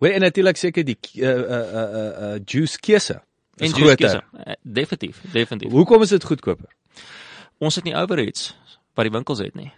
Weet 0.00 0.14
en 0.14 0.20
natuurlik 0.20 0.56
seker 0.56 0.84
die 0.84 0.98
uh 1.16 1.28
uh 1.28 1.66
uh, 1.80 2.34
uh 2.34 2.38
juice 2.44 2.78
keuse. 2.78 3.20
En 3.56 3.68
juice 3.70 3.96
keuse. 3.96 4.22
Eh, 4.44 4.54
Definitief, 4.62 5.20
definitief. 5.32 5.70
Hoekom 5.70 6.02
is 6.02 6.08
dit 6.08 6.24
goedkoper? 6.24 6.68
Ons 7.58 7.74
het 7.74 7.84
nie 7.84 7.94
overheads 7.94 8.56
wat 8.94 9.04
die 9.04 9.12
winkels 9.12 9.38
het 9.38 9.54
nie. 9.54 9.72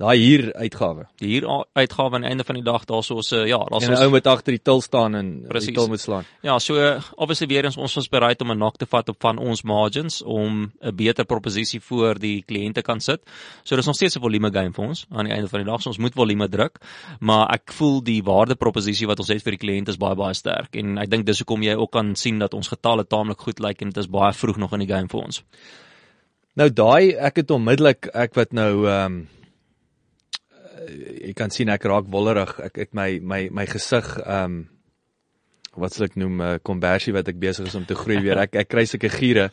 Daai 0.00 0.16
hier 0.16 0.46
uitgawe. 0.56 1.02
Die 1.20 1.28
hier 1.34 1.44
uitgawe 1.76 2.16
aan 2.16 2.24
die 2.24 2.30
einde 2.30 2.44
van 2.48 2.56
die 2.56 2.64
dag 2.64 2.86
daarso 2.88 3.18
is 3.20 3.30
'n 3.32 3.46
ja, 3.46 3.58
daar's 3.58 3.84
En 3.84 3.92
'n 3.92 4.02
ou 4.02 4.10
moet 4.10 4.26
agter 4.26 4.52
die 4.52 4.62
til 4.62 4.80
staan 4.80 5.14
en 5.14 5.44
Precies. 5.48 5.66
die 5.66 5.74
til 5.74 5.88
moet 5.88 6.00
slaan. 6.00 6.24
Ja, 6.42 6.58
so 6.58 7.00
obviously 7.16 7.46
weer 7.46 7.64
eens 7.64 7.76
ons 7.76 7.94
was 7.94 8.08
bereid 8.08 8.40
om 8.40 8.50
'n 8.50 8.56
knock 8.56 8.76
te 8.76 8.86
vat 8.86 9.08
op 9.08 9.16
van 9.20 9.38
ons 9.38 9.62
margins 9.62 10.22
om 10.22 10.72
'n 10.80 10.96
beter 10.96 11.24
proposisie 11.24 11.80
voor 11.80 12.18
die 12.18 12.42
kliënte 12.42 12.82
kan 12.82 13.00
sit. 13.00 13.20
So 13.64 13.76
dis 13.76 13.86
nog 13.86 13.94
steeds 13.94 14.16
'n 14.16 14.20
volume 14.20 14.50
game 14.50 14.72
vir 14.72 14.84
ons 14.84 15.06
aan 15.10 15.24
die 15.24 15.34
einde 15.34 15.48
van 15.48 15.60
die 15.60 15.70
dag. 15.70 15.82
So 15.82 15.88
ons 15.88 15.98
moet 15.98 16.14
volume 16.14 16.48
druk, 16.48 16.78
maar 17.20 17.52
ek 17.52 17.72
voel 17.72 18.02
die 18.02 18.22
waardeproposisie 18.22 19.06
wat 19.06 19.18
ons 19.18 19.28
het 19.28 19.42
vir 19.42 19.56
die 19.56 19.66
kliënt 19.68 19.88
is 19.88 19.96
baie 19.96 20.14
baie 20.14 20.34
sterk 20.34 20.74
en 20.76 20.98
ek 20.98 21.10
dink 21.10 21.26
dis 21.26 21.38
hoekom 21.38 21.62
jy 21.62 21.74
ook 21.74 21.90
kan 21.90 22.16
sien 22.16 22.38
dat 22.38 22.54
ons 22.54 22.68
getalle 22.68 23.04
taamlik 23.04 23.40
goed 23.40 23.60
lyk 23.60 23.82
en 23.82 23.88
dit 23.88 23.96
is 23.98 24.08
baie 24.08 24.32
vroeg 24.32 24.56
nog 24.56 24.72
in 24.72 24.78
die 24.78 24.94
game 24.94 25.08
vir 25.08 25.20
ons. 25.20 25.42
Nou 26.56 26.70
daai 26.70 27.14
ek 27.14 27.36
het 27.36 27.50
onmiddellik 27.50 28.08
ek 28.14 28.34
wat 28.34 28.52
nou 28.52 28.88
ehm 28.88 29.12
um, 29.12 29.28
jy 30.88 31.32
kan 31.38 31.50
sien 31.50 31.68
ek 31.68 31.84
raak 31.84 32.06
wollerig. 32.12 32.58
Ek 32.60 32.76
het 32.76 32.94
my 32.94 33.18
my 33.20 33.48
my 33.50 33.66
gesig 33.66 34.18
ehm 34.22 34.44
um, 34.44 34.68
wat 35.72 35.94
sal 35.94 36.04
ek 36.04 36.16
noem 36.20 36.34
'n 36.36 36.48
uh, 36.54 36.58
konversie 36.62 37.14
wat 37.16 37.28
ek 37.28 37.38
besig 37.40 37.66
is 37.66 37.74
om 37.74 37.86
te 37.88 37.94
groei 37.96 38.18
weer. 38.20 38.38
Ek 38.38 38.54
ek 38.60 38.68
kry 38.68 38.84
sulke 38.84 39.08
giere. 39.08 39.50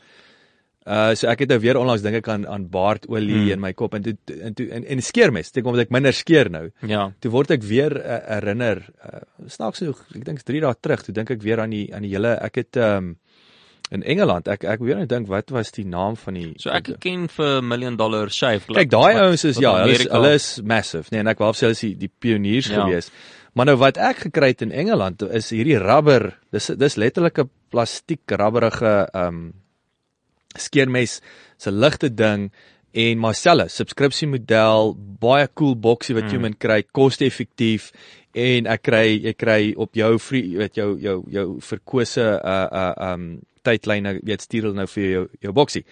Uh 0.90 1.14
so 1.16 1.28
ek 1.28 1.40
het 1.44 1.50
nou 1.50 1.60
weer 1.60 1.78
onlangs 1.78 2.02
dink 2.02 2.16
ek 2.16 2.28
aan 2.28 2.48
aan 2.48 2.66
baardolie 2.70 3.36
Hmm. 3.46 3.52
in 3.52 3.60
my 3.60 3.74
kop 3.74 3.94
en 3.94 4.02
toe 4.04 4.16
en 4.42 4.54
toe 4.54 4.68
en, 4.72 4.84
en 4.86 5.02
skeermes. 5.02 5.52
Ek 5.56 5.66
omdat 5.66 5.86
ek 5.86 5.92
minder 5.92 6.14
skeer 6.14 6.50
nou. 6.50 6.72
Ja. 6.82 7.12
Toe 7.20 7.32
word 7.32 7.52
ek 7.52 7.64
weer 7.64 7.96
uh, 7.96 8.20
herinner. 8.36 8.84
Uh, 9.04 9.20
snaaks 9.48 9.80
genoeg, 9.80 10.00
ek 10.16 10.26
dink 10.26 10.42
3 10.44 10.62
dae 10.62 10.76
terug, 10.82 11.04
toe 11.04 11.14
dink 11.14 11.32
ek 11.32 11.42
weer 11.44 11.60
aan 11.62 11.70
die 11.70 11.94
aan 11.94 12.02
die 12.02 12.12
hele 12.16 12.36
ek 12.42 12.56
het 12.56 12.76
ehm 12.78 12.98
um, 12.98 13.18
in 13.92 14.04
Engeland. 14.04 14.48
Ek 14.48 14.64
ek 14.64 14.80
weer 14.80 14.96
net 14.98 15.10
dink 15.10 15.28
wat 15.28 15.50
was 15.52 15.72
die 15.72 15.86
naam 15.86 16.16
van 16.16 16.34
die 16.34 16.54
So 16.58 16.70
ek 16.70 17.00
ken 17.00 17.28
vir 17.28 17.62
million 17.62 17.96
dollar 17.98 18.30
shave 18.30 18.66
club. 18.66 18.78
Kyk, 18.78 18.90
daai 18.90 19.16
ouens 19.24 19.44
is 19.46 19.58
ja, 19.58 19.72
hulle 19.82 19.92
is 19.96 20.08
hulle 20.12 20.34
is 20.34 20.62
massive. 20.62 21.08
Nee, 21.12 21.20
en 21.20 21.28
ek 21.28 21.40
wou 21.40 21.52
sê 21.54 21.66
hulle 21.68 21.72
is 21.78 21.80
die, 21.82 21.96
die 21.96 22.12
pioniers 22.20 22.68
Ja. 22.70 22.84
gewees. 22.86 23.10
Maar 23.56 23.66
nou 23.66 23.78
wat 23.78 23.98
ek 23.98 24.18
gekry 24.28 24.48
het 24.54 24.62
in 24.62 24.72
Engeland 24.72 25.22
is 25.22 25.50
hierdie 25.50 25.80
rubber. 25.82 26.38
Dis 26.52 26.68
dis 26.68 26.96
letterlik 26.98 27.40
'n 27.40 27.50
plastiek 27.72 28.22
rubberige 28.30 29.10
ehm 29.14 29.28
um, 29.28 29.54
skeermes, 30.56 31.22
'n 31.66 31.80
ligte 31.80 32.10
ding 32.14 32.52
en 32.94 33.18
Marcella 33.20 33.68
subskripsiemodel, 33.68 34.96
baie 35.20 35.48
cool 35.54 35.76
boksie 35.76 36.16
wat 36.16 36.32
jy 36.32 36.38
Mm. 36.38 36.42
moet 36.42 36.60
kry, 36.60 36.84
koste-effektief 36.92 37.92
en 38.34 38.68
ek 38.68 38.82
kry 38.84 39.20
jy 39.24 39.34
kry 39.34 39.74
op 39.78 39.94
jou 39.94 40.18
free, 40.20 40.58
weet 40.58 40.76
jou 40.76 40.98
jou 41.00 41.24
jou 41.30 41.60
verkose 41.62 42.22
uh 42.44 42.68
uh 42.72 43.14
um 43.14 43.42
tydlyne, 43.64 44.20
weet 44.24 44.46
stuur 44.46 44.70
hulle 44.70 44.82
nou 44.82 44.88
vir 44.88 45.06
jou 45.06 45.28
jou 45.46 45.54
boksie. 45.56 45.86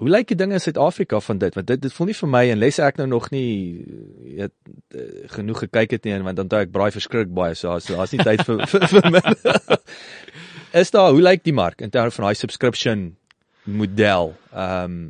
Hoe 0.00 0.08
lyk 0.08 0.30
die 0.30 0.38
dinge 0.40 0.56
in 0.56 0.62
Suid-Afrika 0.64 1.20
van 1.20 1.38
dit? 1.38 1.54
Want 1.54 1.66
dit 1.68 1.80
dit 1.82 1.92
voel 1.92 2.08
nie 2.08 2.16
vir 2.16 2.30
my 2.32 2.42
en 2.48 2.60
les 2.62 2.78
ek 2.80 2.96
nou 3.02 3.06
nog 3.10 3.28
nie 3.34 3.84
weet 4.24 4.54
eh, 4.96 5.28
genoeg 5.34 5.66
gekyk 5.66 5.96
het 5.98 6.08
nie 6.08 6.14
en 6.16 6.24
want 6.24 6.40
toe 6.40 6.62
ek 6.64 6.72
braai 6.72 6.90
verskrik 6.94 7.28
baie 7.36 7.54
so 7.54 7.68
daar's 7.68 7.90
daar's 7.90 8.14
nie 8.16 8.24
tyd 8.24 8.44
vir 8.48 8.64
vir, 8.72 8.86
vir 8.94 9.10
my. 9.12 9.22
Is 10.80 10.92
daar 10.94 11.12
hoe 11.12 11.20
lyk 11.20 11.44
die 11.44 11.56
mark 11.56 11.84
in 11.84 11.92
terme 11.92 12.14
van 12.16 12.30
daai 12.30 12.38
subscription 12.38 13.10
model? 13.64 14.34
Ehm 14.52 14.84
um, 14.84 15.00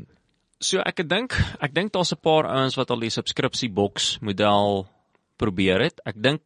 So 0.60 0.82
ek 0.84 1.00
dink 1.08 1.32
ek 1.64 1.72
dink 1.72 1.94
daar's 1.94 2.12
'n 2.12 2.20
paar 2.20 2.44
ouens 2.44 2.76
wat 2.76 2.90
al 2.90 3.00
die 3.00 3.14
subskripsieboks 3.14 4.20
model 4.20 4.84
probeer 5.40 5.80
het. 5.80 6.00
Ek 6.04 6.20
dink 6.20 6.42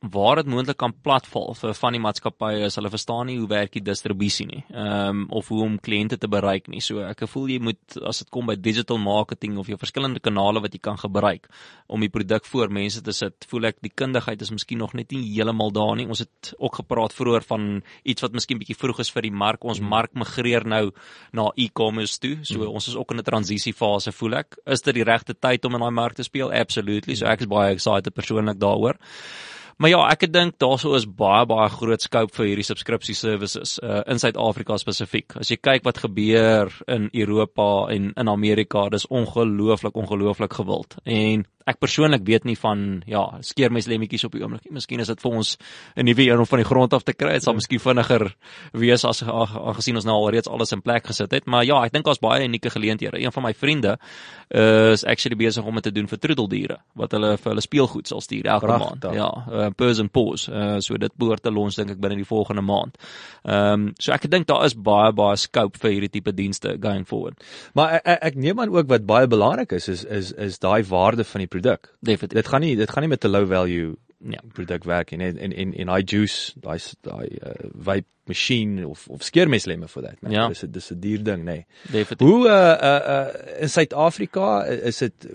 waar 0.00 0.36
dit 0.40 0.46
moontlik 0.48 0.78
kan 0.80 0.94
platval 1.02 1.52
vir 1.58 1.74
van 1.76 1.92
die 1.92 2.00
maatskappye 2.00 2.64
is 2.64 2.78
hulle 2.78 2.88
verstaan 2.92 3.26
nie 3.28 3.36
hoe 3.36 3.48
werk 3.50 3.74
die 3.76 3.82
distribusie 3.84 4.46
nie. 4.48 4.62
Ehm 4.72 5.08
um, 5.10 5.26
of 5.36 5.48
hoe 5.52 5.60
om 5.62 5.76
kliënte 5.78 6.16
te 6.18 6.28
bereik 6.28 6.70
nie. 6.72 6.80
So 6.80 7.02
ek 7.04 7.26
voel 7.28 7.50
jy 7.52 7.58
moet 7.60 7.98
as 8.08 8.22
dit 8.22 8.30
kom 8.32 8.48
by 8.48 8.56
digital 8.56 8.98
marketing 8.98 9.58
of 9.60 9.68
jou 9.68 9.76
verskillende 9.76 10.22
kanale 10.24 10.62
wat 10.64 10.72
jy 10.72 10.80
kan 10.80 10.96
gebruik 10.96 11.50
om 11.86 12.00
die 12.00 12.08
produk 12.08 12.46
voor 12.48 12.72
mense 12.72 13.02
te 13.02 13.12
sit, 13.12 13.44
voel 13.50 13.68
ek 13.70 13.82
die 13.84 13.92
kundigheid 13.92 14.40
is 14.40 14.52
miskien 14.54 14.80
nog 14.80 14.94
net 14.94 15.12
nie 15.12 15.20
heeltemal 15.34 15.72
daar 15.74 15.96
nie. 15.98 16.08
Ons 16.08 16.24
het 16.24 16.54
ook 16.58 16.80
gepraat 16.80 17.12
vroeër 17.12 17.44
van 17.50 17.68
iets 18.02 18.24
wat 18.24 18.32
miskien 18.32 18.58
bietjie 18.58 18.78
vroeg 18.78 19.04
is 19.04 19.12
vir 19.12 19.28
die 19.28 19.34
mark. 19.44 19.64
Ons 19.64 19.82
mm. 19.82 19.92
mark 19.92 20.16
migreer 20.16 20.64
nou 20.64 20.94
na 21.36 21.50
e-commerce 21.56 22.18
toe. 22.18 22.38
So 22.42 22.64
mm. 22.64 22.72
ons 22.80 22.88
is 22.88 22.96
ook 22.96 23.12
in 23.12 23.20
'n 23.20 23.28
transisiefase 23.28 24.16
voel 24.16 24.40
ek. 24.40 24.56
Is 24.66 24.80
dit 24.80 24.94
die 24.94 25.04
regte 25.04 25.34
tyd 25.34 25.64
om 25.64 25.74
in 25.74 25.80
daai 25.80 25.92
mark 25.92 26.14
te 26.14 26.24
speel? 26.24 26.52
Absolutely. 26.52 27.14
So 27.14 27.26
ek 27.26 27.40
is 27.40 27.52
baie 27.52 27.74
excited 27.74 28.14
persoonlik 28.14 28.56
daaroor. 28.56 28.96
Maar 29.80 29.88
ja, 29.88 30.00
ek 30.12 30.26
dink 30.28 30.58
daarso 30.60 30.92
is 30.92 31.06
baie 31.08 31.46
baie 31.48 31.70
groot 31.72 32.02
scope 32.04 32.34
vir 32.36 32.50
hierdie 32.50 32.66
subscription 32.68 33.16
services 33.16 33.78
uh, 33.80 34.02
in 34.12 34.20
Suid-Afrika 34.20 34.76
spesifiek. 34.76 35.32
As 35.40 35.48
jy 35.48 35.56
kyk 35.56 35.86
wat 35.88 36.02
gebeur 36.02 36.68
in 36.84 37.06
Europa 37.16 37.86
en 37.94 38.10
in 38.12 38.28
Amerika, 38.28 38.90
dis 38.92 39.08
ongelooflik 39.08 39.96
ongelooflik 39.96 40.58
gewild. 40.60 40.98
En 41.08 41.46
ek 41.66 41.80
persoonlik 41.82 42.24
weet 42.26 42.44
nie 42.44 42.56
van 42.56 43.02
ja, 43.06 43.24
skeermeslemmetjies 43.40 44.24
op 44.24 44.32
die 44.32 44.42
oomblik 44.42 44.64
nie. 44.64 44.74
Miskien 44.78 45.00
is 45.00 45.10
dit 45.12 45.20
vir 45.20 45.30
ons 45.30 45.56
'n 45.96 46.04
nuwe 46.04 46.22
een 46.22 46.38
om 46.38 46.46
van 46.46 46.58
die 46.58 46.68
grond 46.68 46.92
af 46.92 47.02
te 47.02 47.12
kry. 47.12 47.32
Dit 47.32 47.42
sal 47.42 47.54
miskien 47.54 47.80
vinniger 47.80 48.34
wees 48.72 49.04
as 49.04 49.22
aangesien 49.22 49.96
ons 49.96 50.04
nou 50.04 50.14
al 50.14 50.30
reeds 50.30 50.48
alles 50.48 50.72
in 50.72 50.82
plek 50.82 51.06
gesit 51.06 51.30
het. 51.30 51.46
Maar 51.46 51.64
ja, 51.64 51.84
ek 51.84 51.92
dink 51.92 52.04
daar's 52.04 52.18
baie 52.18 52.44
unieke 52.44 52.70
geleenthede. 52.70 53.20
Een 53.20 53.32
van 53.32 53.42
my 53.42 53.54
vriende 53.54 53.98
is 54.50 55.04
actually 55.04 55.36
besig 55.36 55.64
om 55.64 55.74
dit 55.74 55.82
te 55.82 55.92
doen 55.92 56.08
vir 56.08 56.18
troeteldiere 56.18 56.78
wat 56.98 57.12
hulle 57.12 57.36
vir 57.38 57.52
hulle 57.52 57.62
speelgoed 57.64 58.08
sal 58.10 58.20
stuur 58.20 58.48
elke 58.50 58.66
maand. 58.66 59.06
Ja, 59.14 59.28
uh, 59.50 59.68
Purse 59.76 60.02
and 60.02 60.12
Pause. 60.12 60.50
Uh, 60.50 60.78
so 60.82 60.96
dit 60.96 61.12
behoort 61.16 61.42
te 61.42 61.52
lons 61.54 61.76
dink 61.78 61.90
ek 61.94 62.00
binne 62.02 62.18
die 62.20 62.26
volgende 62.26 62.64
maand. 62.66 62.98
Ehm 63.44 63.72
um, 63.72 63.86
so 63.98 64.12
ek 64.12 64.26
dink 64.30 64.48
daar 64.50 64.64
is 64.66 64.74
baie 64.74 65.12
baie 65.16 65.36
scope 65.40 65.78
vir 65.82 65.94
hierdie 65.94 66.12
tipe 66.18 66.34
dienste 66.34 66.76
going 66.82 67.06
forward. 67.06 67.38
Maar 67.78 68.00
ek, 68.00 68.18
ek 68.30 68.40
neem 68.40 68.60
aan 68.60 68.74
ook 68.74 68.90
wat 68.90 69.06
baie 69.06 69.30
belangrik 69.30 69.72
is 69.76 69.88
is 69.88 70.04
is 70.04 70.32
is 70.32 70.58
daai 70.58 70.82
waarde 70.88 71.24
van 71.24 71.44
die 71.44 71.49
produk. 71.50 71.90
Definitief. 72.00 72.38
Dit 72.38 72.52
gaan 72.52 72.64
nie 72.64 72.76
dit 72.78 72.90
gaan 72.90 73.06
nie 73.06 73.12
met 73.12 73.24
'n 73.24 73.34
low 73.34 73.46
value 73.50 73.96
ja, 74.20 74.40
produk 74.52 74.84
werk 74.84 75.12
en 75.12 75.20
en 75.20 75.38
en 75.52 75.74
en 75.74 75.86
daai 75.86 76.02
juice, 76.04 76.52
daai 76.60 76.78
daai 77.06 77.28
uh, 77.28 77.70
vape 77.74 78.08
masjien 78.30 78.84
of 78.86 79.06
of 79.08 79.24
skeermeslemme 79.26 79.88
vir 79.88 80.02
dit. 80.08 80.32
Ja. 80.34 80.48
Dis 80.48 80.64
dis 80.68 80.90
'n 80.92 81.00
duur 81.00 81.22
ding, 81.22 81.44
nê. 81.44 81.52
Nee. 81.52 81.66
Definitief. 81.90 82.28
Hoe 82.28 82.48
uh 82.48 82.76
uh, 82.90 83.00
uh 83.14 83.62
in 83.62 83.68
Suid-Afrika 83.68 84.64
is 84.64 84.98
dit 84.98 85.26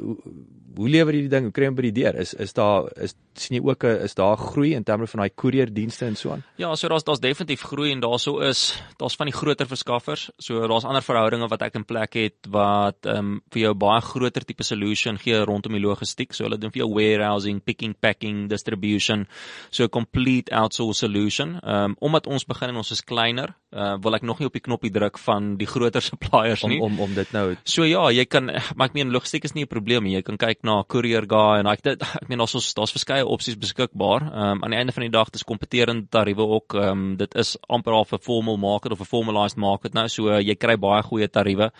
hoe 0.77 0.89
lewer 0.89 1.13
jy 1.13 1.25
die 1.25 1.33
ding? 1.33 1.47
Hoe 1.49 1.55
kry 1.55 1.67
jy 1.67 1.71
hom 1.71 1.77
by 1.77 1.87
die 1.87 1.95
deur? 2.01 2.17
Is 2.21 2.33
is 2.33 2.53
daar 2.53 2.89
is 3.01 3.15
sien 3.35 3.57
jy 3.57 3.63
ook 3.63 3.83
'n 3.83 4.03
is 4.03 4.15
daar 4.15 4.37
groei 4.37 4.73
in 4.73 4.83
terme 4.83 5.07
van 5.07 5.19
daai 5.19 5.29
koerierdienste 5.29 6.05
en 6.05 6.15
so 6.15 6.31
aan? 6.31 6.43
Ja, 6.57 6.75
so 6.75 6.87
daar's 6.87 7.03
daar's 7.03 7.19
definitief 7.19 7.61
groei 7.61 7.91
en 7.91 7.99
daarso 7.99 8.39
is 8.39 8.81
daar's 8.97 9.15
van 9.15 9.27
die 9.27 9.35
groter 9.35 9.67
verskaffers. 9.67 10.29
So 10.37 10.67
daar's 10.67 10.85
ander 10.85 11.01
verhoudinge 11.01 11.47
wat 11.47 11.61
ek 11.61 11.75
in 11.75 11.85
plek 11.85 12.13
het 12.13 12.47
wat 12.49 13.05
ehm 13.05 13.17
um, 13.17 13.41
vir 13.51 13.61
jou 13.61 13.73
baie 13.73 14.01
groter 14.01 14.45
tipe 14.45 14.63
solution 14.63 15.17
gee 15.17 15.43
rondom 15.43 15.71
die 15.71 15.81
logistiek. 15.81 16.33
So 16.33 16.43
hulle 16.43 16.57
doen 16.57 16.71
vir 16.71 16.83
jou 16.85 16.93
warehousing, 16.93 17.63
picking, 17.63 17.95
packing, 17.99 18.49
distribution. 18.49 19.27
So 19.69 19.83
'n 19.83 19.89
complete 19.89 20.51
outsource 20.51 20.99
solution. 20.99 21.59
Ehm 21.63 21.83
um, 21.83 21.95
omdat 21.99 22.27
ons 22.27 22.45
begin 22.45 22.69
en 22.69 22.75
ons 22.75 22.91
is 22.91 23.03
kleiner, 23.03 23.55
uh, 23.71 23.97
wil 24.01 24.15
ek 24.15 24.21
nog 24.21 24.39
nie 24.39 24.47
op 24.47 24.53
die 24.53 24.63
knoppie 24.63 24.91
druk 24.91 25.17
van 25.19 25.55
die 25.57 25.67
groter 25.67 26.01
suppliers 26.11 26.63
nie. 26.63 26.79
Om 26.79 26.93
om 26.93 26.99
om 26.99 27.13
dit 27.13 27.31
nou. 27.31 27.55
So 27.63 27.83
ja, 27.83 28.09
jy 28.11 28.25
kan 28.25 28.45
maar 28.75 28.87
ek 28.87 28.93
meen 28.97 29.11
logistiek 29.11 29.43
is 29.43 29.53
nie 29.53 29.63
'n 29.63 29.71
probleem 29.71 30.03
nie. 30.03 30.15
Jy 30.15 30.21
kan 30.21 30.37
kyk 30.37 30.63
na 30.65 30.83
Courier 30.87 31.25
Guy 31.29 31.61
en 31.61 31.69
ek 31.71 31.83
dit 31.85 32.01
ek 32.05 32.27
meen 32.29 32.41
daar's 32.41 32.73
daar's 32.77 32.93
verskeie 32.95 33.25
opsies 33.25 33.57
beskikbaar. 33.59 34.25
Ehm 34.25 34.51
um, 34.55 34.63
aan 34.65 34.73
die 34.73 34.79
einde 34.79 34.95
van 34.95 35.05
die 35.05 35.13
dag 35.13 35.29
dis 35.33 35.45
kompeterende 35.47 36.07
tariewe 36.11 36.47
ook. 36.57 36.75
Ehm 36.75 36.89
um, 36.91 37.15
dit 37.19 37.35
is 37.35 37.55
amper 37.69 37.93
al 37.93 38.05
'n 38.05 38.21
formal 38.21 38.57
market 38.57 38.91
of 38.91 38.99
'n 38.99 39.05
formalized 39.05 39.57
market 39.57 39.93
nou. 39.93 40.07
So 40.07 40.29
uh, 40.29 40.39
jy 40.39 40.55
kry 40.55 40.77
baie 40.77 41.03
goeie 41.03 41.27
tariewe. 41.27 41.71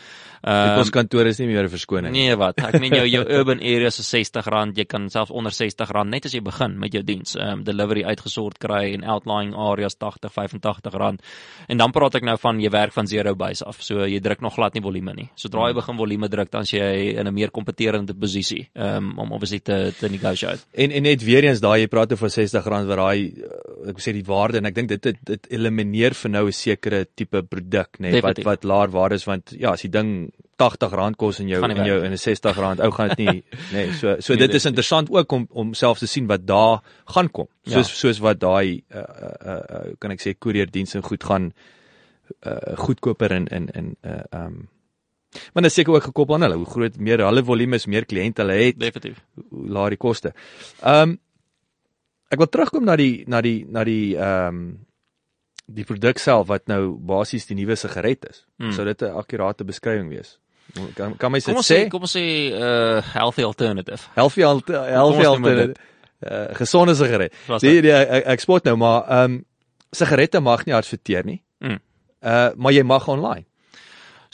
Ehm 0.44 0.72
um, 0.72 0.80
ons 0.80 0.90
kantoor 0.90 1.26
is 1.26 1.40
nie 1.40 1.48
meer 1.48 1.64
'n 1.64 1.70
verskoning 1.70 2.12
nie. 2.12 2.28
Nee, 2.28 2.36
wat? 2.36 2.58
Ek 2.58 2.80
meen 2.80 2.94
jou 2.94 3.08
jou 3.08 3.26
urban 3.38 3.60
areas 3.60 4.00
is 4.00 4.14
R60. 4.14 4.76
Jy 4.76 4.86
kan 4.86 5.10
selfs 5.10 5.32
onder 5.32 5.52
R60 5.52 6.06
net 6.06 6.26
as 6.26 6.34
jy 6.34 6.42
begin 6.42 6.80
met 6.80 6.94
jou 6.94 7.04
diens. 7.04 7.36
Ehm 7.36 7.60
um, 7.60 7.64
delivery 7.64 8.04
uitgesort 8.04 8.58
kry 8.58 8.94
en 8.94 9.04
outlying 9.04 9.56
areas 9.56 9.98
80, 9.98 10.32
R85. 10.32 11.20
En 11.68 11.78
dan 11.78 11.92
praat 11.92 12.16
ek 12.16 12.24
nou 12.24 12.38
van 12.38 12.62
jy 12.62 12.70
werk 12.70 12.94
van 12.94 13.08
zero 13.08 13.36
base 13.36 13.66
af. 13.66 13.82
So 13.82 14.06
jy 14.06 14.20
druk 14.20 14.42
nog 14.42 14.54
glad 14.54 14.74
nie 14.74 14.82
volume 14.82 15.14
nie. 15.14 15.30
Sodra 15.36 15.68
jy 15.68 15.74
hmm. 15.74 15.82
begin 15.82 15.98
volume 15.98 16.30
druk, 16.30 16.52
dan 16.52 16.64
jy 16.64 17.18
in 17.18 17.28
'n 17.28 17.34
meer 17.34 17.52
kompeterende 17.52 18.14
posisie 18.14 18.70
um, 18.76 19.18
om 19.20 19.32
obviously 19.32 19.60
te 19.60 19.94
te 20.00 20.10
negotiate. 20.10 20.64
En 20.72 20.92
en 20.92 21.04
net 21.04 21.24
weer 21.24 21.44
eens 21.44 21.60
daai 21.64 21.82
jy 21.82 21.90
praat 21.92 22.12
oor 22.12 22.30
R60 22.30 22.68
wat 22.68 22.98
daai 23.00 23.32
eh, 23.32 23.92
ek 23.92 24.02
sê 24.04 24.14
die 24.16 24.26
waarde 24.28 24.60
en 24.60 24.70
ek 24.70 24.76
dink 24.76 24.92
dit 24.92 25.04
dit 25.04 25.22
dit 25.32 25.52
elimineer 25.58 26.16
vir 26.16 26.32
nou 26.32 26.46
'n 26.48 26.56
sekere 26.56 27.06
tipe 27.16 27.44
produk 27.44 28.00
nê 28.00 28.12
nee, 28.12 28.22
wat 28.22 28.44
wat 28.44 28.64
laer 28.64 28.92
waarde 28.92 29.16
is 29.16 29.26
want 29.26 29.56
ja 29.58 29.72
as 29.72 29.82
die 29.82 29.92
ding 29.92 30.32
R80 30.60 31.16
kos 31.16 31.40
in 31.40 31.50
jou 31.50 31.62
in 31.64 31.86
jou 31.86 32.00
in 32.04 32.12
'n 32.12 32.18
R60 32.18 32.84
ou 32.84 32.92
gaan 32.92 33.10
dit 33.16 33.18
nie 33.18 33.44
nê 33.74 33.86
nee, 33.86 33.94
so 33.94 34.20
so 34.20 34.34
nee, 34.34 34.48
dit 34.48 34.56
is 34.56 34.66
interessant 34.66 35.10
ook 35.10 35.32
om 35.32 35.48
om 35.52 35.74
self 35.74 36.00
te 36.00 36.08
sien 36.08 36.28
wat 36.28 36.46
daar 36.46 36.82
gaan 37.06 37.32
kom 37.32 37.48
soos 37.64 37.90
ja. 37.90 37.96
soos 37.96 38.20
wat 38.20 38.40
daai 38.40 38.84
uh, 38.92 39.00
uh, 39.00 39.36
uh, 39.46 39.96
kan 40.00 40.12
ek 40.12 40.22
sê 40.22 40.36
koerierdienste 40.38 41.02
goed 41.02 41.24
gaan 41.24 41.54
uh, 42.46 42.76
goedkoper 42.76 43.32
in 43.32 43.48
in 43.48 43.70
in 43.74 43.96
uh 44.04 44.24
um 44.32 44.68
Maar 45.54 45.66
dit 45.66 45.72
is 45.72 45.78
seker 45.80 45.94
ook 45.94 46.08
gekoppel 46.10 46.36
aan 46.36 46.48
hulle 46.48 46.60
hoe 46.62 46.70
groot 46.70 46.98
meer 46.98 47.24
hulle 47.26 47.44
volume 47.44 47.76
is, 47.76 47.88
meer 47.92 48.06
kliënte 48.06 48.44
hulle 48.44 48.58
het. 48.62 48.80
Definitief. 48.80 49.22
Hoe 49.50 49.68
laer 49.78 49.96
die 49.96 50.02
koste. 50.02 50.34
Um 50.84 51.18
ek 52.34 52.42
wil 52.42 52.50
terugkom 52.50 52.86
na 52.88 52.96
die 53.00 53.24
na 53.30 53.42
die 53.42 53.66
na 53.70 53.84
die 53.88 54.16
um 54.18 54.66
die 55.66 55.86
produk 55.86 56.20
self 56.22 56.48
wat 56.50 56.68
nou 56.70 56.96
basies 56.98 57.48
die 57.50 57.58
nuwe 57.58 57.78
sigaret 57.80 58.26
is. 58.30 58.44
Hmm. 58.60 58.74
Sou 58.76 58.86
dit 58.86 59.02
'n 59.02 59.16
akkurate 59.18 59.66
beskrywing 59.66 60.10
wees? 60.10 60.38
Kan 60.96 61.16
kan 61.18 61.32
my 61.32 61.40
sê? 61.40 61.54
Kom 61.54 61.62
ons 61.62 61.72
sê, 61.72 61.88
kom 61.90 62.02
ons 62.02 62.16
sê 62.16 62.26
uh 62.54 63.02
healthy 63.14 63.44
alternative. 63.44 64.02
Healthy 64.16 64.42
healthy 64.42 65.26
alternative. 65.26 65.76
Uh 66.22 66.54
gesonde 66.58 66.96
sigaret. 66.96 67.34
Die, 67.62 67.82
die 67.82 67.92
ek, 67.92 68.26
ek 68.26 68.40
spot 68.40 68.66
nou 68.66 68.76
maar 68.76 69.24
um 69.24 69.44
sigarette 69.92 70.42
mag 70.42 70.66
nie 70.66 70.76
adverteer 70.76 71.26
nie. 71.26 71.42
Hmm. 71.60 71.80
Uh 72.22 72.50
maar 72.56 72.74
jy 72.74 72.84
mag 72.84 73.08
online. 73.08 73.46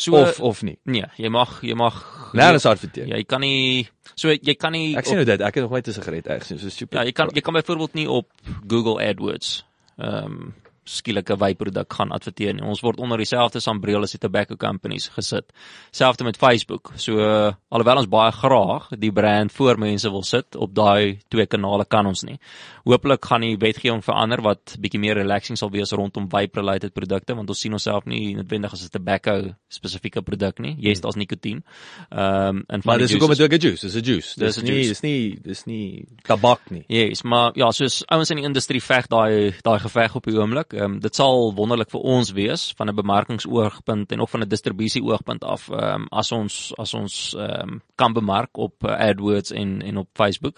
So 0.02 0.18
of 0.18 0.40
of 0.40 0.62
nie. 0.66 0.78
Nee, 0.90 1.06
jy 1.22 1.30
mag 1.30 1.60
jy 1.62 1.76
mag 1.78 1.98
nêrens 2.38 2.66
adverteer. 2.66 3.10
Jy 3.12 3.24
kan 3.30 3.44
nie 3.44 3.88
so 4.16 4.34
jy 4.34 4.56
kan 4.58 4.74
nie 4.74 4.96
Ek 4.98 5.06
sien 5.06 5.20
nou 5.20 5.28
dit, 5.28 5.42
ek 5.42 5.60
het 5.60 5.64
nog 5.66 5.76
nooit 5.76 5.88
'n 5.88 5.94
sigaret 5.94 6.28
ergens 6.28 6.62
so 6.62 6.70
stupid. 6.70 6.98
Ja, 6.98 7.06
jy 7.06 7.14
kan 7.14 7.30
jy 7.34 7.42
kan 7.42 7.54
byvoorbeeld 7.54 7.94
nie 7.94 8.10
op 8.10 8.28
Google 8.68 8.98
AdWords 9.04 9.66
ehm 9.98 10.26
um, 10.26 10.54
skielike 10.84 11.36
wyproduk 11.38 11.94
gaan 11.94 12.12
adverteer 12.12 12.56
nie. 12.56 12.63
Ons 12.65 12.82
word 12.82 13.00
onder 13.00 13.22
dieselfde 13.22 13.62
sambreel 13.62 14.02
as 14.02 14.15
die 14.15 14.22
tobacco 14.22 14.58
companies 14.58 15.10
gesit. 15.13 15.52
Selfs 15.91 16.24
met 16.26 16.38
Facebook. 16.38 16.91
So 16.98 17.22
alhoewel 17.70 18.02
ons 18.02 18.10
baie 18.10 18.32
graag 18.32 18.89
die 19.00 19.12
brand 19.13 19.54
voor 19.54 19.78
mense 19.80 20.10
wil 20.10 20.24
sit 20.24 20.56
op 20.56 20.74
daai 20.76 21.20
twee 21.30 21.46
kanale 21.46 21.86
kan 21.86 22.06
ons 22.10 22.24
nie. 22.26 22.39
Hoopelik 22.86 23.26
gaan 23.26 23.46
die 23.46 23.58
wetgewing 23.62 24.02
verander 24.06 24.41
wat 24.41 24.76
bietjie 24.82 25.00
meer 25.02 25.20
relaxing 25.22 25.60
sal 25.60 25.72
wees 25.74 25.94
rondom 25.94 26.28
vape 26.32 26.60
related 26.60 26.94
produkte 26.98 27.36
want 27.38 27.50
ons 27.50 27.62
sien 27.62 27.78
onsself 27.78 28.08
nie 28.10 28.34
noodwendig 28.36 28.74
as 28.74 28.84
'n 28.86 28.89
tobacco 28.89 29.54
spesifieke 29.70 30.22
produk 30.22 30.60
nie. 30.60 30.76
Yes, 30.80 31.02
daar's 31.02 31.15
nikotien. 31.15 31.63
Ehm 32.10 32.58
um, 32.58 32.63
en 32.67 32.82
van 32.82 32.98
die 32.98 33.08
dis 33.08 33.15
hoekom 33.15 33.36
dit 33.36 33.41
ook 33.41 33.54
'n 33.54 33.62
juice, 33.62 33.86
dis 33.86 33.96
'n 33.96 34.06
juice. 34.06 34.39
Dis 34.39 34.62
nie 34.62 34.88
dis 34.88 35.02
nie 35.02 35.39
dis 35.41 35.65
nie 35.65 36.06
tabak 36.24 36.70
nie. 36.70 36.84
Yes, 36.88 37.22
maar 37.22 37.52
ja, 37.56 37.72
soos 37.72 38.04
ouens 38.08 38.30
in 38.30 38.38
die 38.38 38.46
industrie 38.46 38.82
veg 38.82 39.08
daai 39.08 39.54
daai 39.62 39.80
geveg 39.80 40.15
op 40.15 40.24
die 40.26 40.38
oomblik. 40.38 40.71
Ehm 40.74 40.84
um, 40.84 41.00
dit 41.00 41.16
sal 41.16 41.54
wonderlik 41.56 41.90
vir 41.92 42.02
ons 42.02 42.32
wees 42.32 42.74
van 42.78 42.90
'n 42.90 42.96
bemarkingsoogpunt 42.96 44.12
en 44.12 44.22
ook 44.22 44.30
van 44.30 44.42
'n 44.42 44.50
distribusie-oogpunt 44.50 45.44
af 45.44 45.70
ehm 45.70 46.02
um, 46.02 46.08
as 46.12 46.32
ons 46.32 46.74
as 46.78 46.94
ons 46.94 47.36
ehm 47.38 47.70
um, 47.70 47.82
kan 47.96 48.14
bemark 48.14 48.58
op 48.58 48.84
uh, 48.84 48.92
AdWords 49.10 49.52
en 49.52 49.82
en 49.82 49.98
op 49.98 50.08
Facebook. 50.14 50.58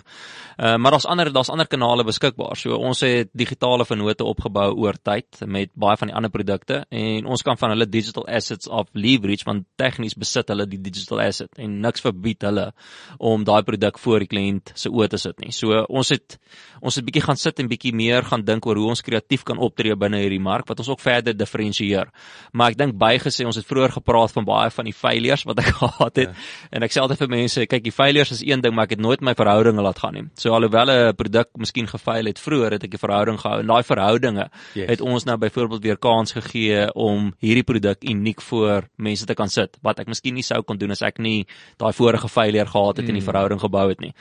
Ehm 0.57 0.67
uh, 0.67 0.77
maar 0.77 0.91
daar's 0.91 1.05
ander 1.05 1.33
daar's 1.33 1.49
ander 1.49 1.67
kanale 1.67 2.03
beskikbaar. 2.03 2.55
So 2.57 2.75
ons 2.75 2.99
het 2.99 3.29
digitale 3.33 3.85
vennote 3.85 4.23
opgebou 4.23 4.75
oor 4.75 4.95
tyd 5.01 5.27
met 5.45 5.69
baie 5.73 5.97
van 5.97 6.07
die 6.07 6.15
ander 6.15 6.31
produkte 6.31 6.85
en 6.89 7.25
ons 7.25 7.41
kan 7.41 7.57
van 7.57 7.69
hulle 7.69 7.89
digital 7.89 8.27
assets 8.27 8.69
af 8.69 8.87
leverage 8.91 9.45
want 9.45 9.65
tegnies 9.75 10.13
besit 10.13 10.47
hulle 10.47 10.67
die 10.67 10.81
digital 10.81 11.19
asset 11.19 11.57
en 11.57 11.79
niks 11.79 12.01
verbied 12.01 12.41
hulle 12.41 12.71
om 13.17 13.43
daai 13.43 13.63
produk 13.63 13.99
voor 13.99 14.19
die 14.19 14.27
kliënt 14.27 14.71
se 14.75 14.89
oë 14.89 15.07
te 15.07 15.17
sit 15.17 15.39
nie. 15.39 15.51
So 15.51 15.85
ons 15.89 16.09
het 16.09 16.37
ons 16.81 16.95
het 16.95 17.05
bietjie 17.05 17.23
gaan 17.23 17.39
sit 17.39 17.59
en 17.59 17.67
bietjie 17.67 17.93
meer 17.95 18.23
gaan 18.23 18.43
dink 18.45 18.65
oor 18.65 18.75
hoe 18.75 18.89
ons 18.93 19.01
kreatief 19.01 19.43
kan 19.43 19.57
optree 19.57 19.95
binne 20.03 20.21
hierdie 20.23 20.41
mark 20.43 20.69
wat 20.69 20.83
ons 20.83 20.91
ook 20.91 21.01
verder 21.03 21.35
diferensieer. 21.37 22.11
Maar 22.51 22.73
ek 22.73 22.79
dink 22.81 22.97
bygesê 22.99 23.47
ons 23.47 23.59
het 23.59 23.67
vroeër 23.67 23.95
gepraat 23.97 24.35
van 24.35 24.47
baie 24.47 24.71
van 24.73 24.89
die 24.89 24.95
failures 24.95 25.45
wat 25.49 25.63
ek 25.63 25.71
gehad 25.81 26.21
het 26.21 26.29
ja. 26.29 26.47
en 26.71 26.87
ek 26.87 26.95
sê 26.95 27.01
altyd 27.03 27.23
vir 27.23 27.33
mense, 27.35 27.65
kyk 27.71 27.85
die 27.87 27.95
failures 27.95 28.33
is 28.35 28.43
een 28.45 28.63
ding, 28.63 28.75
maar 28.75 28.89
ek 28.89 28.97
het 28.97 29.03
nooit 29.03 29.23
my 29.25 29.35
verhoudinge 29.37 29.85
laat 29.85 30.01
gaan 30.03 30.17
nie. 30.17 30.25
So 30.39 30.53
alhoewel 30.55 30.91
'n 30.93 31.15
produk 31.19 31.49
miskien 31.57 31.87
gefaal 31.87 32.29
het 32.29 32.39
vroeër, 32.39 32.77
het 32.77 32.87
ek 32.87 32.95
die 32.97 33.01
verhouding 33.01 33.39
gehou 33.39 33.59
en 33.59 33.67
daai 33.67 33.83
verhoudinge 33.83 34.47
yes. 34.75 34.89
het 34.89 35.01
ons 35.01 35.25
nou 35.25 35.37
byvoorbeeld 35.37 35.83
weer 35.83 35.97
kans 35.97 36.35
gegee 36.35 36.87
om 36.93 37.31
hierdie 37.43 37.63
produk 37.63 38.03
uniek 38.03 38.41
voor 38.41 38.89
mense 38.97 39.25
te 39.25 39.35
kan 39.37 39.49
sit 39.49 39.77
wat 39.81 39.99
ek 39.99 40.07
miskien 40.11 40.35
nie 40.37 40.45
sou 40.45 40.61
kon 40.63 40.77
doen 40.77 40.91
as 40.91 41.03
ek 41.05 41.19
nie 41.23 41.45
daai 41.81 41.93
vorige 41.95 42.29
failure 42.31 42.69
gehad 42.69 42.97
het 42.97 43.05
mm. 43.05 43.09
en 43.09 43.19
die 43.19 43.23
mm. 43.23 43.29
verhouding 43.29 43.61
gebou 43.63 43.87
het 43.89 44.01
nie. 44.03 44.13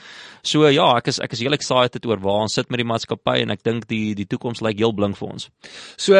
So 0.43 0.67
ja, 0.69 0.87
ek 0.97 1.11
is 1.11 1.19
ek 1.23 1.35
is 1.35 1.43
heel 1.45 1.55
excited 1.57 2.05
oor 2.09 2.21
waar 2.23 2.45
ons 2.47 2.57
sit 2.59 2.69
met 2.73 2.81
die 2.81 2.87
maatskappy 2.87 3.39
en 3.43 3.53
ek 3.55 3.63
dink 3.65 3.87
die 3.91 4.13
die 4.17 4.27
toekoms 4.29 4.63
lyk 4.65 4.79
heel 4.81 4.95
blink 4.95 5.19
vir 5.19 5.35
ons. 5.35 5.49
So 5.97 6.19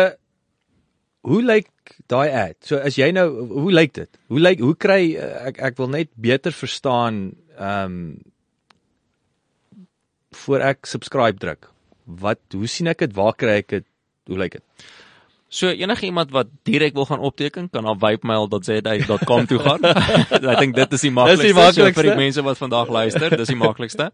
hoe 1.24 1.42
lyk 1.44 1.70
daai 2.12 2.28
ad? 2.30 2.58
So 2.66 2.80
as 2.80 2.98
jy 3.00 3.12
nou 3.16 3.28
hoe 3.52 3.72
lyk 3.74 3.96
dit? 3.96 4.22
Hoe 4.32 4.42
lyk 4.42 4.62
hoe 4.64 4.76
kry 4.76 5.16
ek 5.52 5.62
ek 5.72 5.80
wil 5.82 5.92
net 5.94 6.12
beter 6.16 6.56
verstaan 6.56 7.26
ehm 7.58 7.98
um, 7.98 8.06
voor 10.34 10.64
ek 10.66 10.88
subscribe 10.90 11.38
druk. 11.38 11.70
Wat 12.04 12.42
hoe 12.58 12.68
sien 12.68 12.90
ek 12.92 13.04
dit? 13.06 13.16
Waar 13.16 13.36
kry 13.38 13.60
ek 13.62 13.70
dit? 13.70 13.86
Hoe 14.30 14.40
lyk 14.40 14.58
dit? 14.58 14.88
So 15.54 15.70
enige 15.70 16.06
iemand 16.06 16.32
wat 16.34 16.48
direk 16.66 16.94
wil 16.94 17.06
gaan 17.06 17.20
opteken 17.20 17.70
kan 17.70 17.86
op 17.86 18.00
wipemail.za.com 18.02 19.46
toe 19.46 19.60
gaan. 19.60 19.84
Ek 20.54 20.60
dink 20.60 20.76
dit 20.76 20.96
is 20.98 21.04
die 21.06 21.12
maklikste, 21.14 21.46
die 21.46 21.54
maklikste. 21.54 21.92
So 21.92 22.00
vir 22.00 22.08
die 22.10 22.16
mense 22.18 22.44
wat 22.48 22.58
vandag 22.58 22.90
luister, 22.90 23.36
dis 23.38 23.54
die 23.54 23.60
maklikste. 23.60 24.10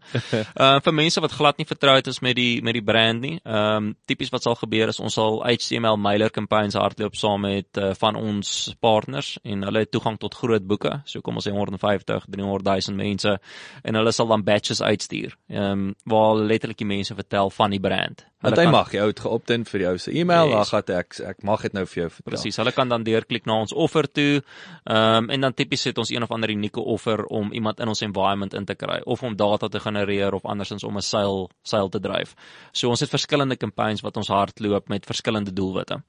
Uh 0.60 0.76
vir 0.84 0.94
mense 0.94 1.20
wat 1.20 1.32
glad 1.32 1.58
nie 1.58 1.66
vertroud 1.66 2.06
is 2.10 2.20
met 2.20 2.36
die 2.36 2.60
met 2.64 2.76
die 2.76 2.84
brand 2.84 3.22
nie. 3.24 3.38
Ehm 3.44 3.88
um, 3.88 3.88
tipies 4.08 4.32
wat 4.34 4.44
sal 4.44 4.56
gebeur 4.60 4.92
is 4.92 5.00
ons 5.00 5.16
sal 5.16 5.40
HTML 5.46 5.96
mailer 5.96 6.30
campaigns 6.30 6.76
hardloop 6.76 7.16
saam 7.16 7.44
met 7.46 7.80
uh, 7.80 7.90
van 7.98 8.16
ons 8.16 8.50
partners 8.80 9.38
en 9.42 9.64
hulle 9.68 9.84
het 9.84 9.90
toegang 9.90 10.18
tot 10.20 10.34
groot 10.34 10.66
boeke. 10.66 11.00
So 11.04 11.24
kom 11.24 11.40
ons 11.40 11.48
sê 11.48 11.54
150, 11.54 12.26
300 12.28 12.68
000 12.90 12.96
mense 13.00 13.36
en 13.82 14.00
hulle 14.00 14.12
sal 14.12 14.28
dan 14.34 14.44
batches 14.44 14.82
uitstuur. 14.82 15.36
Ehm 15.48 15.88
um, 15.88 15.94
waar 16.04 16.36
letterlik 16.36 16.82
die 16.84 16.92
mense 16.92 17.16
vertel 17.16 17.50
van 17.56 17.76
die 17.76 17.80
brand. 17.80 18.29
Want 18.40 18.56
hy 18.56 18.66
mag 18.72 18.92
jy 18.94 19.04
het 19.04 19.20
geopt-in 19.20 19.66
vir 19.68 19.82
jou 19.84 19.92
se 20.00 20.12
e-mail, 20.16 20.48
yes. 20.48 20.54
dan 20.56 20.68
gaan 20.70 20.94
ek 20.96 21.18
ek 21.28 21.42
mag 21.44 21.64
dit 21.66 21.74
nou 21.76 21.82
vir 21.84 22.00
jou 22.02 22.08
vertel. 22.08 22.30
Presies, 22.30 22.56
hulle 22.62 22.72
kan 22.72 22.88
dan 22.88 23.04
deurklik 23.04 23.44
na 23.48 23.58
ons 23.60 23.74
offer 23.76 24.08
toe. 24.08 24.40
Ehm 24.40 25.26
um, 25.26 25.28
en 25.30 25.44
dan 25.48 25.56
tipies 25.56 25.84
het 25.90 26.00
ons 26.00 26.10
een 26.10 26.24
of 26.24 26.32
ander 26.32 26.50
unieke 26.50 26.80
offer 26.80 27.24
om 27.28 27.52
iemand 27.52 27.80
in 27.84 27.92
ons 27.92 28.00
environment 28.06 28.56
in 28.56 28.64
te 28.64 28.74
kry 28.74 29.00
of 29.04 29.22
om 29.22 29.36
data 29.36 29.68
te 29.68 29.80
genereer 29.80 30.34
of 30.34 30.48
andersins 30.48 30.84
om 30.84 30.96
'n 30.96 31.04
seil 31.04 31.50
seil 31.62 31.88
te 31.88 32.00
dryf. 32.00 32.34
So 32.72 32.88
ons 32.88 33.00
het 33.00 33.10
verskillende 33.10 33.56
campaigns 33.56 34.00
wat 34.00 34.16
ons 34.16 34.28
hardloop 34.28 34.88
met 34.88 35.06
verskillende 35.06 35.52
doelwitte. 35.52 36.02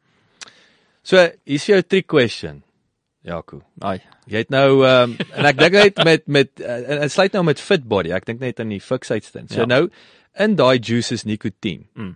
So, 1.03 1.17
is 1.45 1.65
jou 1.65 1.81
trick 1.81 2.07
question. 2.07 2.63
Jaco. 3.21 3.61
Ai. 3.85 3.99
Jy 4.25 4.37
het 4.45 4.49
nou 4.49 4.85
ehm 4.85 5.11
um, 5.11 5.17
en 5.37 5.45
ek 5.45 5.57
dink 5.59 5.73
net 5.77 6.03
met 6.05 6.27
met 6.27 6.63
uh, 6.63 7.05
sluit 7.07 7.33
nou 7.33 7.43
met 7.43 7.59
Fitbody. 7.59 8.13
Ek 8.15 8.25
dink 8.25 8.39
net 8.39 8.59
aan 8.59 8.73
die 8.73 8.81
fiksheidstyn. 8.81 9.49
So 9.51 9.61
ja. 9.61 9.69
nou 9.69 9.89
in 10.39 10.55
daai 10.55 10.79
juices 10.79 11.23
nikotien. 11.27 11.85
Mm. 11.93 12.15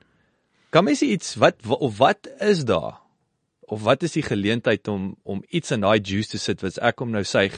Kan 0.76 0.84
mens 0.84 1.01
iets 1.01 1.38
wat 1.39 1.55
of 1.63 1.97
wat 1.97 2.28
is 2.43 2.65
daar? 2.67 2.97
Of 3.59 3.84
wat 3.88 4.03
is 4.03 4.11
die 4.11 4.26
geleentheid 4.26 4.88
om 4.91 5.15
om 5.23 5.43
iets 5.47 5.71
in 5.71 5.86
daai 5.86 6.01
juice 6.03 6.34
te 6.34 6.39
sit 6.41 6.59
wat 6.65 6.82
ek 6.84 6.99
om 6.99 7.13
nou 7.15 7.23
suig 7.23 7.55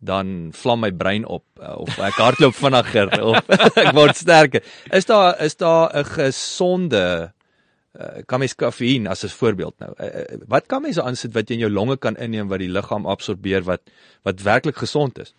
dan 0.00 0.48
vlam 0.56 0.80
my 0.80 0.90
brein 0.92 1.26
op 1.28 1.44
eh, 1.60 1.74
of 1.76 1.98
ek 2.08 2.16
hardloop 2.20 2.56
vinniger 2.64 3.12
of 3.20 3.52
ek 3.84 3.92
word 3.96 4.16
sterker. 4.16 4.64
Is 4.96 5.04
daar 5.04 5.36
is 5.44 5.60
daar 5.60 5.92
'n 5.92 6.08
gesonde 6.14 7.04
uh, 8.00 8.24
kan 8.26 8.40
mens 8.40 8.56
kafeïn 8.56 9.08
as 9.12 9.24
'n 9.24 9.36
voorbeeld 9.36 9.78
nou. 9.78 9.92
Uh, 10.00 10.40
wat 10.48 10.66
kan 10.66 10.82
mens 10.82 11.00
aansit 11.00 11.36
wat 11.36 11.48
jy 11.48 11.60
in 11.60 11.68
jou 11.68 11.72
longe 11.72 11.96
kan 11.96 12.16
inneem 12.16 12.48
wat 12.48 12.64
die 12.64 12.72
liggaam 12.72 13.06
absorbeer 13.06 13.62
wat 13.68 13.82
wat 14.22 14.40
werklik 14.40 14.76
gesond 14.76 15.18
is? 15.18 15.34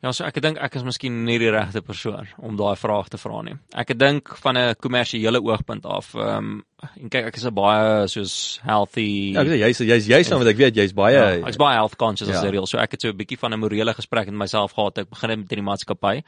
Ja, 0.00 0.14
so 0.16 0.24
ek 0.24 0.38
dink 0.40 0.56
ek 0.56 0.78
is 0.78 0.84
miskien 0.86 1.18
nie 1.26 1.36
die 1.42 1.50
regte 1.52 1.82
persoon 1.84 2.28
om 2.40 2.56
daai 2.56 2.72
vraag 2.80 3.10
te 3.12 3.18
vra 3.20 3.42
nie. 3.44 3.58
Ek 3.76 3.92
dink 4.00 4.32
van 4.40 4.56
'n 4.56 4.74
kommersiële 4.80 5.42
oogpunt 5.44 5.84
af, 5.84 6.14
ehm 6.14 6.36
um, 6.38 6.64
en 6.96 7.10
kyk 7.12 7.26
ek 7.28 7.36
is 7.36 7.44
'n 7.44 7.54
baie 7.54 8.08
soos 8.08 8.60
healthy 8.64 9.34
Ja, 9.34 9.42
ek 9.42 9.48
sê 9.48 9.58
jy's 9.60 9.80
jy's 9.84 10.08
jy's 10.08 10.30
nou 10.30 10.38
wat 10.40 10.48
ek 10.48 10.56
weet 10.56 10.74
jy's 10.74 10.96
baie 10.96 11.12
ja, 11.12 11.46
ek's 11.46 11.60
baie 11.60 11.76
health 11.76 11.98
conscious 11.98 12.28
ja. 12.30 12.40
as 12.40 12.48
real. 12.48 12.66
So 12.66 12.78
ek 12.78 12.92
het 12.92 13.02
so 13.02 13.12
'n 13.12 13.16
bietjie 13.16 13.38
van 13.38 13.52
'n 13.52 13.60
morele 13.60 13.92
gesprek 13.92 14.26
met 14.32 14.48
myself 14.48 14.72
gehad. 14.72 14.98
Ek 14.98 15.10
begin 15.10 15.40
met 15.40 15.48
die 15.48 15.62
maatskappy 15.62 16.22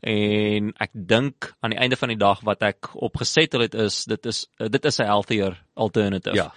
en 0.00 0.72
ek 0.80 0.90
dink 0.94 1.52
aan 1.60 1.70
die 1.70 1.78
einde 1.78 1.96
van 1.96 2.08
die 2.08 2.16
dag 2.16 2.40
wat 2.40 2.62
ek 2.62 2.96
opgeset 2.96 3.52
het 3.52 3.74
is 3.74 4.04
dit 4.04 4.26
is 4.26 4.46
dit 4.56 4.84
is 4.84 5.00
'n 5.00 5.04
healthier 5.04 5.52
alternative. 5.76 6.34
Ja 6.34 6.52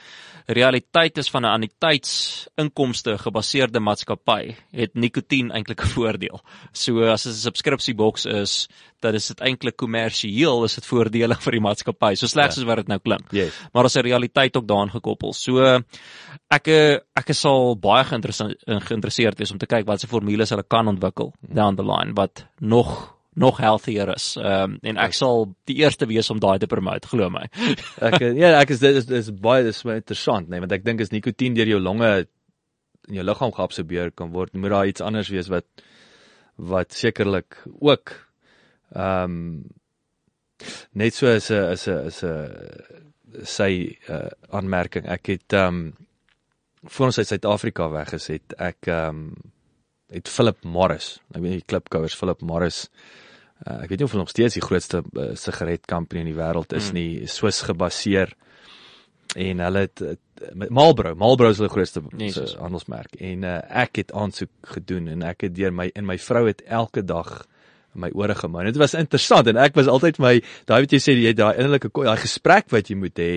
realiteit 0.46 1.18
is 1.18 1.30
van 1.30 1.46
'n 1.46 1.54
anniteitsinkomste 1.54 3.18
gebaseerde 3.18 3.80
maatskappy 3.80 4.56
het 4.72 4.94
nikotien 4.94 5.52
eintlik 5.52 5.82
'n 5.82 5.88
voordeel. 5.88 6.42
So 6.72 7.04
as 7.04 7.24
dit 7.24 7.34
'n 7.34 7.36
subskripsieboks 7.36 8.26
is, 8.26 8.68
dan 9.00 9.14
is 9.14 9.28
dit 9.28 9.40
eintlik 9.40 9.76
kommersieel 9.76 10.64
is 10.64 10.76
dit 10.76 10.86
voordelig 10.86 11.42
vir 11.44 11.52
die 11.52 11.62
maatskappy. 11.62 12.16
So 12.16 12.28
slegs 12.28 12.56
ja. 12.56 12.62
as 12.62 12.68
wat 12.68 12.76
dit 12.76 12.88
nou 12.88 13.00
klink. 13.00 13.32
Yes. 13.32 13.54
Maar 13.74 13.84
as 13.84 13.96
'n 13.96 14.02
realiteit 14.02 14.58
ook 14.58 14.68
daaraan 14.68 14.92
gekoppel. 14.92 15.34
So 15.34 15.82
ek 16.50 16.68
ek 16.68 17.34
sal 17.34 17.76
baie 17.76 18.04
geïnteresseerd 18.04 19.38
wees 19.38 19.52
om 19.52 19.58
te 19.58 19.66
kyk 19.66 19.86
watse 19.86 20.08
formules 20.08 20.50
hulle 20.50 20.64
kan 20.68 20.88
ontwikkel 20.88 21.34
down 21.42 21.76
the 21.76 21.84
line 21.84 22.14
wat 22.14 22.46
nog 22.60 23.21
nog 23.34 23.58
healthier 23.58 24.16
is. 24.16 24.36
Ehm 24.36 24.64
um, 24.64 24.78
en 24.82 24.98
ek 24.98 25.14
sal 25.16 25.46
die 25.70 25.78
eerste 25.84 26.08
wees 26.10 26.30
om 26.30 26.40
daai 26.40 26.60
te 26.60 26.68
promote, 26.68 27.08
glo 27.08 27.30
my. 27.32 27.46
ek 28.10 28.20
ja, 28.36 28.58
ek 28.60 28.74
is 28.76 28.84
dit 28.84 29.00
is, 29.00 29.08
is 29.22 29.32
baie 29.32 29.64
dis 29.64 29.82
baie 29.88 30.02
interessant, 30.02 30.50
nee, 30.50 30.60
want 30.60 30.76
ek 30.76 30.86
dink 30.86 31.02
as 31.02 31.14
nikotien 31.16 31.56
deur 31.56 31.72
jou 31.72 31.80
longe 31.80 32.12
in 33.10 33.18
jou 33.18 33.26
liggaam 33.26 33.54
geabsorbeer 33.56 34.12
kan 34.16 34.34
word, 34.36 34.54
moet 34.54 34.76
daar 34.76 34.90
iets 34.92 35.04
anders 35.06 35.32
wees 35.34 35.50
wat 35.52 35.68
wat 36.62 36.92
sekerlik 36.94 37.62
ook 37.80 38.18
ehm 38.92 39.24
um, 39.24 39.70
net 40.94 41.16
so 41.16 41.28
is 41.28 41.50
'n 41.50 41.72
is 41.72 41.88
'n 41.88 42.06
is 42.08 42.24
'n 42.24 43.46
sy 43.48 43.98
uh, 44.10 44.28
aanmerking. 44.52 45.08
Ek 45.08 45.28
het 45.28 45.54
ehm 45.54 45.68
um, 45.68 45.94
voor 46.84 47.06
ons 47.06 47.18
uit 47.18 47.28
Suid-Afrika 47.28 47.90
weg 47.90 48.14
is 48.14 48.28
het 48.28 48.54
ek 48.58 48.88
ehm 48.88 49.10
um, 49.10 49.52
het 50.12 50.32
Philip 50.32 50.64
Morris, 50.68 51.16
ek 51.34 51.42
weet 51.42 51.58
nie 51.58 51.68
klipkouers 51.68 52.16
Philip 52.18 52.42
Morris 52.46 52.86
uh, 53.66 53.82
ek 53.84 53.92
weet 53.92 54.02
nie 54.02 54.08
of 54.08 54.16
hulle 54.16 54.26
nog 54.26 54.34
steeds 54.34 54.58
die 54.58 54.66
grootste 54.66 55.04
uh, 55.04 55.32
sigaret 55.40 55.88
company 55.90 56.26
in 56.26 56.32
die 56.32 56.38
wêreld 56.38 56.76
is 56.78 56.92
mm. 56.92 56.98
nie, 56.98 57.30
Swiss 57.32 57.64
gebaseer 57.68 58.34
en 59.40 59.64
hulle 59.64 59.86
het 59.88 60.04
uh, 60.04 60.18
Marlboro, 60.74 61.14
Marlboro 61.16 61.52
is 61.54 61.62
hulle 61.62 61.72
grootste 61.72 62.04
Jesus. 62.18 62.56
handelsmerk 62.60 63.16
en 63.22 63.46
uh, 63.48 63.60
ek 63.84 64.02
het 64.04 64.14
aansoek 64.18 64.74
gedoen 64.76 65.12
en 65.14 65.26
ek 65.30 65.48
het 65.48 65.56
deur 65.56 65.74
my 65.76 65.92
en 65.96 66.08
my 66.08 66.18
vrou 66.22 66.48
het 66.50 66.64
elke 66.68 67.06
dag 67.06 67.42
my 67.92 68.08
ore 68.16 68.36
gemou. 68.40 68.64
Dit 68.64 68.80
was 68.80 68.96
interessant 68.96 69.50
en 69.52 69.60
ek 69.60 69.76
was 69.76 69.90
altyd 69.92 70.20
my 70.24 70.38
daai 70.70 70.82
wat 70.86 70.94
jy 70.96 71.00
sê 71.04 71.16
jy 71.18 71.34
daai 71.36 71.58
innerlike 71.60 71.92
daai 71.92 72.22
gesprek 72.24 72.70
wat 72.72 72.88
jy 72.88 72.96
moet 73.00 73.20
hê 73.20 73.32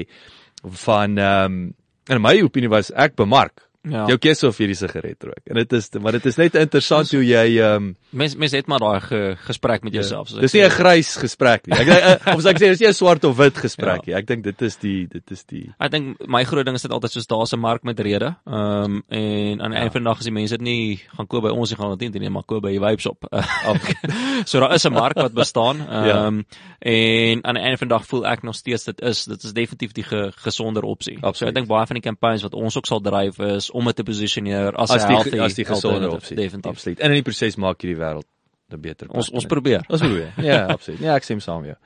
van 0.86 1.18
ehm 1.18 1.56
um, 1.56 1.64
en 2.04 2.20
my 2.20 2.34
opinie 2.44 2.68
was 2.68 2.90
ek 2.92 3.14
bemark 3.16 3.63
Ja. 3.84 4.06
Jou 4.08 4.16
keuse 4.16 4.46
of 4.48 4.56
hierdie 4.56 4.76
sigaret 4.78 5.26
rook. 5.26 5.42
En 5.50 5.58
dit 5.60 5.72
is 5.76 5.90
maar 6.00 6.16
dit 6.16 6.26
is 6.30 6.38
net 6.40 6.54
interessant 6.56 7.10
hoe 7.12 7.20
jy 7.20 7.44
ehm 7.58 7.90
um, 7.90 7.90
mens 8.16 8.36
mens 8.40 8.54
het 8.56 8.68
maar 8.70 8.80
daai 8.80 9.00
ge, 9.04 9.20
gesprek 9.44 9.82
met 9.84 9.92
ja. 9.92 10.00
jouself. 10.00 10.30
Ja. 10.32 10.40
Dis 10.40 10.54
nie 10.56 10.62
'n 10.64 10.70
grys 10.70 11.16
gesprek 11.20 11.66
nie. 11.66 11.76
Ek 11.76 11.88
uh, 11.88 12.34
of 12.34 12.46
ek 12.46 12.60
sê 12.62 12.70
dis 12.72 12.80
nie 12.80 12.88
'n 12.88 12.96
swart 12.96 13.24
of 13.24 13.36
wit 13.36 13.58
gesprek 13.60 14.06
ja. 14.06 14.06
nie. 14.06 14.14
Ek 14.16 14.26
dink 14.26 14.44
dit 14.44 14.62
is 14.62 14.76
die 14.76 15.06
dit 15.06 15.30
is 15.30 15.44
die 15.44 15.68
Ek 15.78 15.90
dink 15.90 16.26
my 16.26 16.44
groot 16.44 16.64
ding 16.64 16.76
is 16.76 16.82
dit 16.82 16.92
altyd 16.92 17.12
soos 17.12 17.26
daar's 17.26 17.52
'n 17.52 17.60
mark 17.60 17.84
met 17.84 18.00
rede. 18.00 18.34
Ehm 18.46 18.84
um, 18.84 19.02
en 19.08 19.60
aan 19.60 19.70
die 19.70 19.78
ja. 19.78 19.84
einde 19.84 19.92
van 19.92 20.02
die 20.02 20.08
dag 20.08 20.18
as 20.18 20.24
die 20.24 20.32
mense 20.32 20.56
dit 20.56 20.64
nie 20.64 21.00
gaan 21.16 21.26
koop 21.26 21.42
by 21.42 21.52
ons 21.52 21.70
nie 21.70 21.76
gaan 21.76 21.98
dit 21.98 22.12
nie, 22.12 22.20
nie 22.20 22.30
maar 22.30 22.44
koop 22.44 22.62
by 22.62 22.70
die 22.70 22.80
Vibes 22.80 23.06
op. 23.06 23.28
so 24.48 24.60
daar 24.60 24.74
is 24.74 24.84
'n 24.84 24.92
mark 24.92 25.16
wat 25.20 25.34
bestaan. 25.34 25.76
Ja. 25.76 26.04
Ehm 26.04 26.26
um, 26.26 26.44
ja. 26.80 26.90
en 26.90 27.44
aan 27.44 27.54
die 27.54 27.62
einde 27.62 27.78
van 27.78 27.88
die 27.88 27.96
dag 27.96 28.06
voel 28.06 28.26
ek 28.26 28.42
nog 28.42 28.54
steeds 28.54 28.84
dit 28.84 29.00
is 29.00 29.24
dit 29.24 29.42
is 29.42 29.52
definitief 29.52 29.92
die 29.92 30.04
ge, 30.04 30.32
gesonder 30.36 30.82
opsie. 30.82 31.16
Absoluut. 31.20 31.36
So 31.36 31.46
ek 31.46 31.54
dink 31.54 31.68
baie 31.68 31.86
van 31.86 32.00
die 32.00 32.08
campaigns 32.08 32.42
wat 32.42 32.54
ons 32.54 32.76
ook 32.76 32.86
sal 32.86 33.00
dryf 33.00 33.38
is 33.38 33.70
om 33.74 33.90
dit 33.90 33.98
te 33.98 34.06
posisioneer 34.06 34.76
as 34.78 34.94
'n 34.94 35.10
healthy 35.10 35.40
as 35.42 35.56
die 35.58 35.66
gesonde 35.66 36.10
opsie. 36.10 36.36
Definitief. 36.36 36.70
Absoluut. 36.70 37.00
En 37.00 37.10
in 37.10 37.18
die 37.18 37.26
proses 37.26 37.56
maak 37.56 37.82
jy 37.82 37.94
die 37.94 38.00
wêreld 38.00 38.28
'n 38.70 38.80
beter 38.80 39.06
plek. 39.06 39.16
Ons 39.16 39.30
ons 39.30 39.46
probeer. 39.46 39.84
Ons 39.88 40.00
probeer. 40.00 40.32
ja, 40.50 40.66
absoluut. 40.66 41.00
Ja, 41.00 41.14
ek 41.18 41.26
stem 41.26 41.40
saam 41.40 41.64
met 41.64 41.74
jou. 41.74 41.78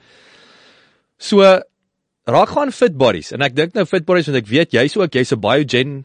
So 1.19 1.43
raak 2.29 2.53
gaan 2.53 2.73
fit 2.73 2.97
bodies 2.97 3.33
en 3.33 3.43
ek 3.43 3.57
dink 3.57 3.75
nou 3.75 3.87
fit 3.89 4.05
bodies 4.05 4.29
want 4.29 4.39
ek 4.43 4.51
weet 4.51 4.77
jy's 4.77 4.97
ook 4.97 5.13
jy's 5.13 5.33
'n 5.33 5.41
biogen 5.41 6.05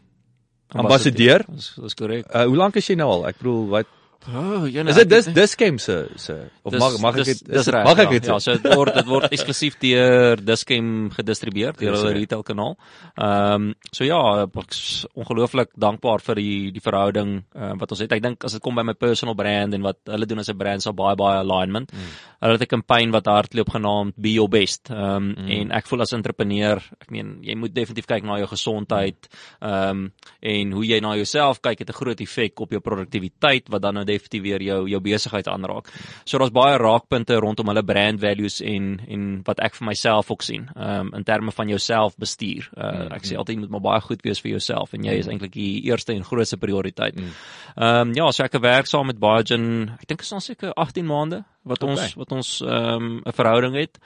ambassadeur. 0.74 1.44
Dis 1.48 1.94
korrek. 1.94 2.26
Uh, 2.32 2.46
hoe 2.48 2.56
lank 2.56 2.76
is 2.76 2.88
jy 2.88 2.96
nou 2.96 3.10
al? 3.10 3.28
Ek 3.28 3.38
bedoel 3.38 3.68
wat 3.68 3.86
Oh, 4.32 4.64
ja, 4.72 4.82
Is 4.88 4.96
dit 4.96 5.08
dis 5.10 5.26
Discam 5.36 5.78
se 5.78 6.08
se 6.16 6.32
of 6.62 6.72
Dis- 6.72 6.80
mag 6.80 6.98
mag 7.00 7.14
ek 7.18 7.24
dis- 7.24 7.38
dit 7.40 7.48
dis 7.50 7.58
is 7.60 7.64
dit- 7.66 7.74
reg, 7.74 7.84
mag 7.84 7.98
ek 7.98 8.04
ja. 8.04 8.10
dit 8.18 8.24
Ja, 8.26 8.36
sê? 8.38 8.40
so 8.40 8.56
dit 8.56 8.74
word 8.74 8.94
dit 8.94 9.06
word 9.06 9.24
eksklusief 9.32 9.78
deur 9.78 10.36
Discam 10.40 11.10
gedistribueer 11.10 11.72
deur 11.76 11.92
Dis 11.92 12.00
hulle 12.02 12.14
retail 12.14 12.42
kanaal. 12.42 12.76
Ehm 13.18 13.54
um, 13.54 13.74
so 13.92 14.04
ja, 14.04 14.46
ek's 14.46 15.04
ongelooflik 15.14 15.70
dankbaar 15.76 16.20
vir 16.24 16.34
die 16.36 16.70
die 16.72 16.80
verhouding 16.80 17.44
uh, 17.54 17.74
wat 17.78 17.90
ons 17.92 18.00
het. 18.00 18.12
Ek 18.12 18.22
dink 18.22 18.44
as 18.44 18.52
dit 18.52 18.62
kom 18.62 18.74
by 18.74 18.82
my 18.82 18.94
personal 18.94 19.34
brand 19.34 19.74
en 19.74 19.82
wat 19.82 19.98
hulle 20.06 20.26
doen 20.26 20.38
as 20.38 20.48
'n 20.48 20.56
brand, 20.56 20.82
so 20.82 20.92
baie 20.92 21.16
baie 21.16 21.38
alignment. 21.44 21.92
Mm. 21.92 21.98
Hulle 22.40 22.52
het 22.58 22.62
'n 22.62 22.66
kampanje 22.80 23.12
wat 23.12 23.26
hardloop 23.26 23.70
genaamd 23.70 24.14
Be 24.16 24.32
Your 24.32 24.48
Best. 24.48 24.88
Ehm 24.90 24.98
um, 24.98 25.34
mm. 25.36 25.50
en 25.50 25.70
ek 25.72 25.86
voel 25.86 26.00
as 26.00 26.12
entrepreneur, 26.12 26.80
ek 27.00 27.10
meen 27.10 27.38
jy 27.42 27.54
moet 27.56 27.74
definitief 27.74 28.06
kyk 28.06 28.24
na 28.24 28.38
jou 28.38 28.46
gesondheid 28.48 29.28
ehm 29.60 29.90
um, 29.90 30.12
en 30.40 30.72
hoe 30.72 30.84
jy 30.86 31.00
na 31.00 31.14
jouself 31.14 31.60
kyk 31.60 31.78
het 31.80 31.88
'n 31.90 31.92
groot 32.00 32.20
effek 32.20 32.60
op 32.60 32.70
jou 32.70 32.80
produktiwiteit 32.80 33.68
wat 33.68 33.82
dan 33.82 33.94
nou 33.94 34.04
definitief 34.14 34.42
weer 34.46 34.64
jou 34.64 34.80
jou 34.88 35.00
besigheid 35.04 35.48
aanraak. 35.50 35.90
So 36.24 36.38
daar's 36.40 36.54
baie 36.54 36.78
raakpunte 36.80 37.38
rondom 37.42 37.70
hulle 37.72 37.84
brand 37.86 38.20
values 38.22 38.60
en 38.64 39.00
en 39.08 39.26
wat 39.46 39.60
ek 39.64 39.78
vir 39.80 39.88
myself 39.90 40.30
ook 40.30 40.42
sien, 40.46 40.68
ehm 40.74 41.08
um, 41.08 41.12
in 41.14 41.24
terme 41.24 41.52
van 41.52 41.68
jouself 41.68 42.16
bestuur. 42.20 42.70
Uh, 42.76 43.08
ek 43.18 43.26
sê 43.28 43.36
altyd 43.36 43.56
jy 43.56 43.60
moet 43.64 43.74
maar 43.76 43.86
baie 43.90 44.00
goed 44.04 44.22
wees 44.26 44.40
vir 44.44 44.54
jouself 44.56 44.94
en 44.94 45.04
jy 45.04 45.18
is 45.22 45.28
eintlik 45.30 45.52
die 45.54 45.84
eerste 45.90 46.14
en 46.14 46.24
grootste 46.24 46.56
prioriteit. 46.56 47.18
Ehm 47.18 48.08
um, 48.08 48.14
ja, 48.14 48.30
so 48.32 48.44
ek 48.44 48.58
werk 48.62 48.86
saam 48.90 49.06
met 49.10 49.20
Biogen. 49.20 49.90
Ek 50.00 50.08
dink 50.08 50.20
dit 50.20 50.26
is 50.28 50.32
al 50.32 50.40
seker 50.44 50.72
18 50.74 51.06
maande 51.06 51.44
wat 51.64 51.82
ons 51.82 52.00
Okay. 52.00 52.12
wat 52.20 52.32
ons 52.32 52.60
ehm 52.60 53.02
um, 53.02 53.22
'n 53.24 53.32
verhouding 53.32 53.74
het. 53.74 53.98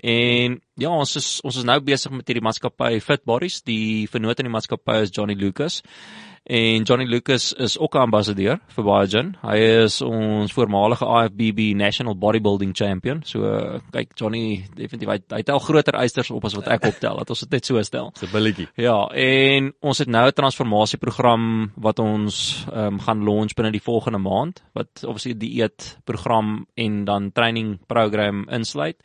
En 0.00 0.56
ja, 0.80 0.90
ons 0.90 1.16
is 1.16 1.28
ons 1.44 1.56
is 1.60 1.66
nou 1.68 1.76
besig 1.84 2.12
met 2.14 2.26
hierdie 2.26 2.44
maatskappy 2.44 2.98
Fit 3.04 3.24
Bodies. 3.28 3.60
Die 3.62 4.08
vernoot 4.08 4.40
in 4.40 4.48
die 4.48 4.54
maatskappy 4.54 5.02
is 5.04 5.12
Johnny 5.12 5.36
Lucas. 5.36 5.82
En 6.50 6.82
Johnny 6.88 7.04
Lucas 7.04 7.52
is 7.52 7.78
ook 7.78 7.94
'n 7.94 7.98
ambassadeur 7.98 8.60
vir 8.66 8.84
Biogen. 8.84 9.36
Hy 9.42 9.56
is 9.56 10.00
ons 10.00 10.52
voormalige 10.52 11.04
IFBB 11.04 11.76
National 11.76 12.16
Bodybuilding 12.16 12.76
Champion. 12.76 13.20
So 13.24 13.44
uh, 13.44 13.78
kyk 13.90 14.14
Johnny 14.14 14.64
definitief 14.74 15.08
hy, 15.08 15.18
hy 15.36 15.42
tel 15.42 15.58
groter 15.58 15.94
eisters 15.94 16.30
op 16.30 16.44
as 16.44 16.54
wat 16.54 16.68
ek 16.68 16.84
optel. 16.84 17.16
Dat 17.16 17.30
ons 17.30 17.40
dit 17.40 17.50
net 17.50 17.66
so 17.66 17.82
stel. 17.82 18.10
Dis 18.14 18.28
'n 18.28 18.32
billetjie. 18.32 18.68
Ja, 18.74 19.06
en 19.06 19.72
ons 19.80 19.98
het 19.98 20.08
nou 20.08 20.26
'n 20.26 20.32
transformasieprogram 20.32 21.72
wat 21.76 21.98
ons 21.98 22.66
um, 22.72 22.98
gaan 23.00 23.24
launch 23.24 23.54
binne 23.54 23.72
die 23.72 23.84
volgende 23.84 24.18
maand 24.18 24.62
wat 24.72 25.04
obviously 25.04 25.34
die 25.34 25.48
dieet 25.48 25.98
program 26.04 26.66
en 26.74 27.04
dan 27.04 27.32
training 27.32 27.78
program 27.86 28.48
insluit. 28.48 28.96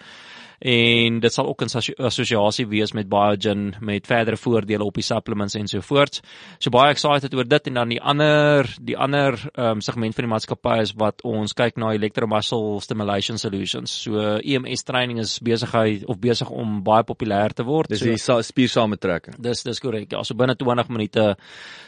En 0.59 1.19
dit 1.19 1.33
sal 1.33 1.47
ook 1.47 1.61
'n 1.61 1.65
assosia- 1.65 2.03
assosiasie 2.03 2.67
wees 2.67 2.91
met 2.93 3.09
Biogen 3.09 3.75
met 3.79 4.07
verdere 4.07 4.37
voordele 4.37 4.83
op 4.83 4.93
die 4.93 5.03
supplements 5.03 5.55
en 5.55 5.67
so 5.67 5.81
voort. 5.81 6.21
So 6.59 6.69
baie 6.69 6.89
excited 6.91 7.33
oor 7.33 7.47
dit 7.47 7.67
en 7.67 7.73
dan 7.73 7.89
die 7.89 8.01
ander 8.01 8.75
die 8.81 8.97
ander 8.97 9.39
um, 9.55 9.81
segment 9.81 10.15
van 10.15 10.23
die 10.23 10.31
maatskappy 10.33 10.79
is 10.81 10.93
wat 10.93 11.21
ons 11.23 11.53
kyk 11.53 11.75
na 11.77 11.91
electromuscle 11.93 12.81
stimulation 12.81 13.37
solutions. 13.37 14.01
So 14.01 14.37
EMS 14.37 14.83
training 14.83 15.19
is 15.19 15.39
besigheid 15.39 16.05
of 16.05 16.19
besig 16.19 16.49
om 16.49 16.83
baie 16.83 17.03
populêr 17.03 17.53
te 17.53 17.63
word. 17.63 17.89
Dis 17.89 17.99
so, 17.99 18.05
die 18.05 18.17
sa- 18.17 18.41
spiersamentrekking. 18.41 19.35
Dis 19.39 19.63
dis 19.63 19.79
korrek. 19.79 20.11
Ja, 20.11 20.23
so 20.23 20.35
binne 20.35 20.55
20 20.55 20.89
minute 20.89 21.35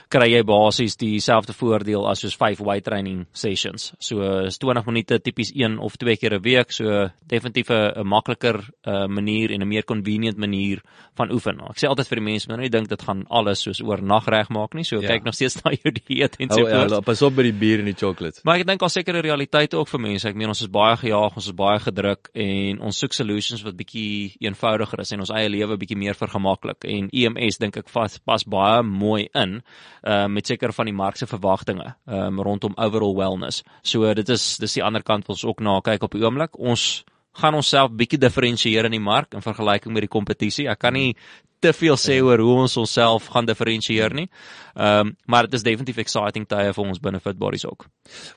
kry 0.10 0.30
jy 0.32 0.44
basies 0.48 0.96
dieselfde 0.98 1.54
voordeel 1.54 2.06
as 2.08 2.22
soos 2.24 2.36
5 2.40 2.60
weight 2.64 2.86
training 2.86 3.26
sessions. 3.34 3.94
So 4.00 4.22
is 4.48 4.58
20 4.58 4.86
minute 4.88 5.20
tipies 5.24 5.52
1 5.56 5.80
of 5.80 5.98
2 5.98 6.16
keer 6.18 6.34
'n 6.38 6.42
week, 6.44 6.72
so 6.72 7.10
definitief 7.28 7.70
'n 7.72 8.06
makliker 8.08 8.62
uh, 8.88 9.08
manier 9.08 9.52
en 9.52 9.62
'n 9.62 9.68
meer 9.68 9.84
convenient 9.84 10.38
manier 10.38 10.82
van 11.16 11.32
oefen. 11.32 11.60
Ek 11.70 11.78
sê 11.78 11.88
altyd 11.90 12.08
vir 12.08 12.16
die 12.18 12.26
mense, 12.32 12.48
moet 12.50 12.58
nou 12.60 12.70
dink 12.70 12.88
dit 12.90 13.02
gaan 13.02 13.26
alles 13.30 13.62
soos 13.62 13.82
oornag 13.82 14.26
regmaak 14.28 14.74
nie. 14.74 14.84
So 14.84 14.96
Ja. 14.98 15.02
ja. 15.02 15.08
kyk 15.08 15.24
nog 15.26 15.34
steeds 15.34 15.56
na 15.64 15.72
jou 15.72 15.92
dieet 15.92 16.36
en 16.40 16.50
so 16.50 16.62
Oh, 16.64 16.70
ja, 16.70 16.88
voort. 16.88 17.06
pas 17.06 17.22
op 17.22 17.36
by 17.36 17.44
die 17.44 17.54
bier 17.54 17.80
en 17.80 17.86
die 17.86 17.94
chocolates. 17.94 18.44
Maar 18.44 18.60
ek 18.60 18.66
dink 18.68 18.82
al 18.82 18.90
sekere 18.90 19.22
realiteite 19.22 19.78
ook 19.78 19.88
vir 19.88 20.00
mense. 20.00 20.28
Ek 20.28 20.36
meen 20.36 20.48
ons 20.48 20.62
is 20.62 20.68
baie 20.68 20.98
gejaag, 20.98 21.36
ons 21.36 21.48
is 21.48 21.54
baie 21.54 21.80
gedruk 21.80 22.30
en 22.34 22.80
ons 22.82 22.98
soek 22.98 23.14
solutions 23.14 23.64
wat 23.64 23.76
bietjie 23.78 24.36
eenvoudiger 24.40 25.00
is 25.00 25.12
en 25.12 25.20
ons 25.20 25.30
eie 25.32 25.50
lewe 25.50 25.78
bietjie 25.78 25.98
meer 25.98 26.14
vergemaklik. 26.16 26.86
En 26.86 27.10
EMS 27.14 27.58
dink 27.58 27.78
ek 27.78 27.90
vas 27.90 28.18
pas 28.20 28.44
baie 28.44 28.84
mooi 28.84 29.28
in 29.36 29.62
uh, 30.08 30.26
met 30.32 30.48
seker 30.48 30.74
van 30.74 30.88
die 30.90 30.96
mark 30.96 31.20
se 31.20 31.28
verwagtinge 31.28 31.94
um, 32.06 32.40
rondom 32.42 32.76
overall 32.78 33.16
wellness. 33.18 33.64
So 33.84 34.14
dit 34.14 34.30
is 34.30 34.56
dis 34.62 34.80
die 34.80 34.84
ander 34.84 35.04
kant 35.04 35.28
wat 35.28 35.36
ons 35.36 35.46
ook 35.46 35.64
na 35.66 35.80
kyk 35.84 36.08
op 36.08 36.16
die 36.16 36.24
oomblik. 36.24 36.56
Ons 36.58 37.04
gaan 37.38 37.58
onsself 37.58 37.92
bietjie 37.94 38.20
diferensieer 38.22 38.88
in 38.88 38.96
die 38.96 39.04
mark 39.04 39.36
in 39.38 39.46
vergelyking 39.46 39.94
met 39.94 40.08
die 40.08 40.14
kompetisie. 40.14 40.68
Ek 40.72 40.80
kan 40.82 40.96
nie 40.98 41.14
te 41.62 41.74
veel 41.74 41.98
sê 41.98 42.20
oor 42.22 42.42
hoe 42.42 42.56
ons 42.64 42.78
onsself 42.78 43.32
gaan 43.34 43.48
diferensieer 43.50 44.14
nie. 44.14 44.28
Ehm 44.76 45.10
um, 45.10 45.16
maar 45.26 45.50
dit 45.50 45.58
is 45.58 45.66
definitief 45.66 46.00
exciting 46.04 46.46
tye 46.50 46.74
vir 46.74 46.86
ons 46.86 47.02
binne 47.02 47.20
Fit 47.20 47.38
Bodies 47.38 47.66
ook. 47.66 47.88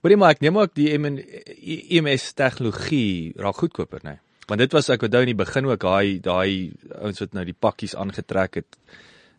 Hoorie 0.02 0.18
maar 0.20 0.36
ek 0.36 0.42
neem 0.44 0.58
ook 0.58 0.74
die 0.74 0.90
EMS 0.96 2.32
tegnologie 2.34 3.32
raak 3.36 3.60
goedkoper, 3.62 4.00
nê. 4.04 4.16
Nee. 4.16 4.26
Want 4.50 4.64
dit 4.64 4.72
was 4.74 4.88
ek 4.90 5.04
onthou 5.06 5.20
in 5.22 5.30
die 5.30 5.38
begin 5.38 5.68
ook 5.68 5.84
daai 5.84 6.18
daai 6.24 6.72
ouens 6.98 7.22
wat 7.22 7.36
nou 7.36 7.44
die 7.46 7.54
pakkies 7.54 7.94
aangetrek 7.94 8.62
het. 8.62 8.78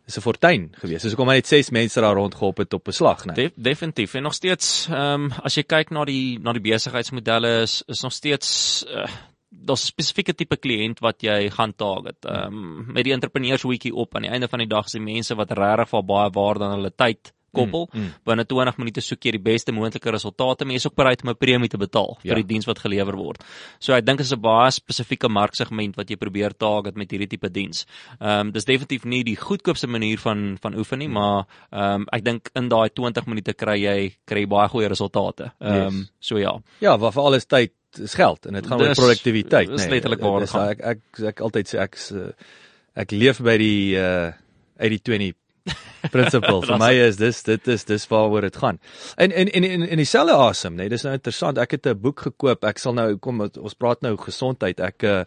Dis 0.06 0.18
'n 0.18 0.22
fortuin 0.22 0.70
gewees. 0.82 1.02
Dis 1.02 1.14
hoekom 1.14 1.30
hy 1.30 1.36
net 1.36 1.47
6 1.47 1.70
mense 1.72 2.02
daar 2.02 2.16
rondgehop 2.16 2.58
het 2.58 2.74
op 2.74 2.88
'n 2.88 2.91
slag, 2.91 3.26
né? 3.26 3.34
Nee. 3.34 3.52
De 3.56 3.62
definitief 3.62 4.14
en 4.14 4.24
nog 4.24 4.34
steeds 4.34 4.88
ehm 4.89 5.26
um, 5.26 5.32
as 5.43 5.56
jy 5.56 5.64
kyk 5.64 5.91
na 5.91 6.06
die 6.06 6.39
na 6.39 6.54
die 6.54 6.62
besigheidsmodelle 6.62 7.62
is 7.62 7.84
is 7.88 8.02
nog 8.02 8.14
steeds 8.14 8.86
uh, 8.88 9.08
daar's 9.49 9.84
'n 9.84 9.91
spesifieke 9.93 10.34
tipe 10.34 10.58
kliënt 10.58 10.99
wat 10.99 11.22
jy 11.22 11.49
gaan 11.49 11.76
target. 11.76 12.26
Ehm 12.26 12.54
um, 12.54 12.86
met 12.93 13.04
die 13.04 13.14
entrepreneurs 13.14 13.64
weekie 13.64 13.93
op 13.93 14.16
aan 14.16 14.22
die 14.22 14.32
einde 14.32 14.47
van 14.47 14.60
die 14.60 14.68
dag 14.68 14.86
is 14.86 14.91
die 14.91 15.02
mense 15.02 15.36
wat 15.36 15.52
regtig 15.52 15.89
vir 15.89 16.04
baie 16.04 16.30
waarde 16.30 16.64
aan 16.64 16.78
hulle 16.78 16.93
tyd 16.95 17.34
koppel. 17.52 17.88
Mm, 17.91 17.99
mm. 18.02 18.14
Binne 18.26 18.45
20 18.45 18.78
minute 18.78 19.02
soek 19.02 19.26
jy 19.26 19.32
die 19.32 19.43
beste 19.43 19.72
moontlike 19.72 20.12
resultate, 20.12 20.66
maar 20.66 20.74
jy 20.74 20.82
is 20.82 20.88
ook 20.88 20.95
bereid 20.95 21.24
om 21.24 21.30
'n 21.30 21.36
premie 21.36 21.70
te 21.70 21.78
betaal 21.78 22.18
ja. 22.24 22.34
vir 22.34 22.43
die 22.43 22.47
diens 22.54 22.66
wat 22.66 22.80
gelewer 22.80 23.16
word. 23.16 23.43
So 23.80 23.93
ek 23.93 24.06
dink 24.06 24.18
dit 24.18 24.26
is 24.26 24.34
'n 24.34 24.41
baie 24.41 24.72
spesifieke 24.72 25.30
marksegment 25.30 25.95
wat 25.95 26.10
jy 26.10 26.16
probeer 26.16 26.54
target 26.58 26.95
met 26.95 27.12
hierdie 27.12 27.28
tipe 27.28 27.49
diens. 27.49 27.86
Ehm 28.20 28.47
um, 28.47 28.52
dis 28.52 28.66
definitief 28.66 29.06
nie 29.06 29.24
die 29.24 29.36
goedkoopste 29.36 29.88
manier 29.88 30.18
van 30.18 30.58
van 30.62 30.76
oefen 30.76 30.99
nie, 30.99 31.08
maar 31.10 31.45
ehm 31.72 32.02
um, 32.02 32.08
ek 32.12 32.24
dink 32.24 32.49
in 32.56 32.70
daai 32.70 32.89
20 32.89 33.26
minute 33.28 33.54
kry 33.54 33.78
jy 33.82 34.16
kry 34.26 34.45
baie 34.47 34.68
goeie 34.70 34.88
resultate. 34.88 35.52
Ehm 35.60 35.88
um, 35.88 35.97
yes. 35.99 36.12
so 36.20 36.38
ja. 36.38 36.60
Ja, 36.80 36.97
waar 36.97 37.12
vir 37.12 37.24
alles 37.24 37.45
tyd 37.45 37.72
is 37.99 38.14
geld 38.16 38.45
en 38.45 38.54
dit 38.54 38.68
gaan 38.68 38.80
oor 38.82 38.93
produktiwiteit, 38.95 39.68
dis 39.70 39.86
nê. 39.86 39.89
letterlik 39.89 40.22
waar 40.22 40.39
dit 40.39 40.49
gaan. 40.49 40.70
Ek 40.70 40.80
ek 40.80 40.99
ek, 41.28 41.41
altyd 41.41 41.68
sê 41.68 41.80
ek 41.80 41.95
s- 41.95 42.14
ek 42.95 43.12
leef 43.12 43.41
by 43.41 43.58
die 43.58 43.95
uh 43.97 44.32
80-20 44.82 45.36
principle. 46.12 46.62
vir 46.70 46.80
my 46.82 46.91
is 47.07 47.18
dis 47.20 47.41
dit 47.43 47.68
is 47.68 47.86
dis 47.86 48.07
waaroor 48.12 48.47
dit 48.47 48.59
gaan. 48.64 48.80
En 49.18 49.32
en 49.32 49.51
en 49.51 49.68
in 49.68 49.88
in 49.88 50.01
dieselfde 50.01 50.38
asem, 50.47 50.78
nê, 50.78 50.88
dis 50.89 51.03
nou 51.05 51.14
interessant. 51.14 51.57
Ek 51.62 51.78
het 51.78 51.88
'n 51.88 52.01
boek 52.01 52.26
gekoop. 52.28 52.66
Ek 52.66 52.80
sal 52.80 52.93
nou 52.93 53.18
kom 53.18 53.41
ons 53.41 53.78
praat 53.78 54.01
nou 54.01 54.16
gesondheid. 54.18 54.80
Ek 54.80 55.03
uh, 55.03 55.24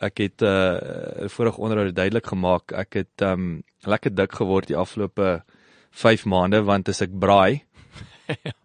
ek 0.00 0.18
het 0.18 0.42
uh 0.42 1.28
vorige 1.28 1.60
onderhoud 1.60 1.94
duidelik 1.94 2.26
gemaak. 2.26 2.72
Ek 2.72 2.94
het 2.94 3.22
um 3.22 3.62
lekker 3.86 4.14
dik 4.14 4.32
geword 4.32 4.68
die 4.68 4.76
afgelope 4.76 5.42
5 5.90 6.24
maande 6.24 6.62
want 6.62 6.88
as 6.88 7.02
ek 7.02 7.10
braai 7.18 7.62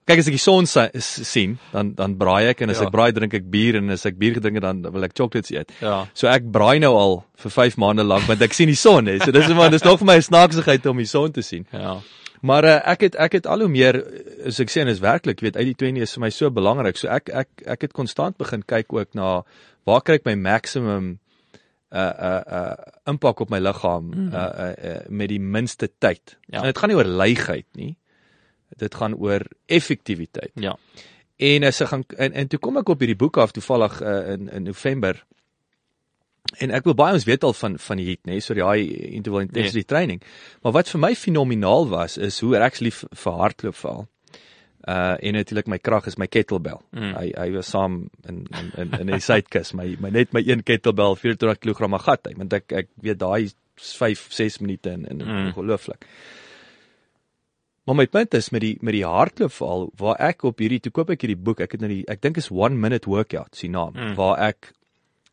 Kyk 0.06 0.20
as 0.22 0.28
ek 0.30 0.36
die 0.38 0.42
son 0.44 0.66
sa- 0.70 0.90
s- 0.94 1.24
sien, 1.28 1.58
dan 1.74 1.94
dan 1.98 2.16
braai 2.18 2.50
ek 2.52 2.62
en 2.62 2.70
as 2.70 2.80
Ja. 2.80 2.86
ek 2.88 2.92
braai 2.94 3.12
drink 3.14 3.34
ek 3.34 3.48
bier 3.50 3.76
en 3.80 3.90
as 3.90 4.06
ek 4.06 4.18
bier 4.20 4.34
gedrink 4.38 4.60
het 4.62 4.64
dan 4.68 4.82
wil 4.94 5.04
ek 5.04 5.16
chocolates 5.18 5.52
eet. 5.52 5.72
Ja. 5.82 6.06
So 6.14 6.28
ek 6.28 6.44
braai 6.52 6.80
nou 6.80 6.94
al 6.98 7.16
vir 7.42 7.52
5 7.52 7.78
maande 7.78 8.04
lank 8.06 8.28
want 8.28 8.42
ek 8.42 8.54
sien 8.54 8.68
die 8.68 8.76
son 8.78 9.08
hè. 9.08 9.18
So 9.24 9.32
dis 9.32 9.48
maar 9.50 9.72
dis 9.72 9.84
nog 9.84 10.00
vir 10.00 10.06
my 10.06 10.18
'n 10.18 10.22
snaaksigheid 10.30 10.86
om 10.86 10.98
die 10.98 11.06
son 11.10 11.32
te 11.32 11.42
sien. 11.42 11.66
Ja. 11.74 11.98
Maar 12.46 12.64
uh, 12.66 12.80
ek 12.92 13.02
het 13.02 13.16
ek 13.16 13.32
het 13.40 13.48
al 13.48 13.60
hoe 13.60 13.68
meer 13.70 13.96
eh, 13.96 14.48
as 14.48 14.60
ek 14.60 14.70
sê 14.70 14.82
en 14.82 14.88
is 14.88 15.00
werklik, 15.02 15.40
weet 15.42 15.56
uit 15.58 15.66
die 15.66 15.74
20 15.74 16.02
is 16.04 16.14
vir 16.14 16.22
my 16.22 16.30
so 16.30 16.52
belangrik. 16.52 16.98
So 16.98 17.08
ek 17.08 17.30
ek 17.30 17.50
ek 17.66 17.82
het 17.82 17.94
konstant 17.94 18.38
begin 18.38 18.62
kyk 18.62 18.94
ook 18.94 19.16
na 19.16 19.42
waar 19.86 20.02
kry 20.02 20.16
ek 20.20 20.26
my 20.26 20.36
maximum 20.36 21.18
uh 21.92 22.14
uh 22.20 22.42
uh 22.52 22.76
impak 23.08 23.40
op 23.42 23.50
my 23.50 23.60
liggaam 23.60 24.12
mm. 24.14 24.34
uh, 24.34 24.50
uh, 24.60 24.74
uh 24.90 25.00
met 25.10 25.30
die 25.30 25.40
minste 25.40 25.88
tyd. 26.00 26.38
Ja. 26.52 26.60
En 26.60 26.66
dit 26.66 26.78
gaan 26.78 26.90
nie 26.90 26.98
oor 26.98 27.06
leigheid 27.06 27.66
nie. 27.74 27.96
Dit 28.82 28.96
gaan 28.96 29.16
oor 29.16 29.46
effektiwiteit. 29.66 30.52
Ja. 30.60 30.76
En 31.36 31.64
as 31.68 31.82
ek 31.84 31.92
gaan 31.92 32.04
en, 32.18 32.34
en 32.34 32.48
toe 32.48 32.60
kom 32.60 32.78
ek 32.80 32.90
op 32.92 33.02
hierdie 33.04 33.20
boek 33.20 33.38
af 33.44 33.52
toevallig 33.56 34.00
uh, 34.02 34.34
in 34.36 34.50
in 34.50 34.68
November. 34.70 35.20
En 36.62 36.72
ek 36.72 36.86
wil 36.88 36.96
baie 36.96 37.16
ons 37.18 37.26
weet 37.28 37.44
al 37.44 37.56
van 37.58 37.78
van 37.82 38.00
die 38.00 38.06
HIIT, 38.08 38.22
nê, 38.30 38.40
so 38.44 38.56
die 38.56 38.64
high 38.64 38.86
interval 39.18 39.44
intensity 39.44 39.82
yeah. 39.82 39.90
training. 39.90 40.22
Maar 40.64 40.76
wat 40.78 40.92
vir 40.94 41.02
my 41.02 41.14
fenomenaal 41.20 41.90
was 41.92 42.20
is 42.22 42.40
hoe 42.46 42.54
ek 42.56 42.70
actually 42.70 42.94
vir, 42.96 43.40
hardloop 43.42 43.80
val. 43.82 44.06
Uh 44.86 45.16
en 45.18 45.36
natuurlik 45.40 45.68
my 45.72 45.80
krag 45.82 46.08
is 46.08 46.20
my 46.22 46.30
kettlebell. 46.30 46.80
Mm. 46.94 47.12
Hy 47.18 47.28
hy 47.34 47.50
was 47.58 47.74
saam 47.74 48.06
in 48.30 48.46
in 48.46 48.72
in, 48.84 48.96
in 49.02 49.14
die 49.16 49.22
sidekiss, 49.24 49.74
my 49.76 49.90
my 50.00 50.14
net 50.14 50.32
my 50.38 50.44
een 50.46 50.64
kettlebell 50.64 51.18
24 51.20 51.60
kg 51.66 52.02
gat 52.06 52.30
hy, 52.30 52.36
want 52.40 52.54
ek 52.54 52.72
ek 52.86 52.92
weet 53.02 53.20
daai 53.20 53.52
5 53.82 54.28
6 54.32 54.62
minute 54.64 54.94
in 54.94 55.08
in 55.10 55.26
mm. 55.26 55.48
ongelooflik. 55.50 56.08
Maar 57.86 57.96
my 57.96 58.08
punt 58.10 58.34
is 58.34 58.50
met 58.50 58.64
die 58.66 58.76
met 58.82 58.96
die 58.98 59.06
hardloopval 59.06 59.92
waar 60.02 60.18
ek 60.32 60.44
op 60.50 60.62
hierdie 60.62 60.82
toe 60.82 60.92
koop 60.92 61.12
ek 61.14 61.22
hierdie 61.22 61.38
boek, 61.38 61.62
ek 61.62 61.76
het 61.78 61.84
nou 61.84 61.92
die 61.92 62.04
ek 62.10 62.24
dink 62.26 62.40
is 62.42 62.50
1 62.50 62.80
minute 62.82 63.10
workout, 63.10 63.54
sien 63.54 63.76
naam, 63.78 63.94
mm. 63.94 64.16
waar 64.18 64.42
ek 64.48 64.72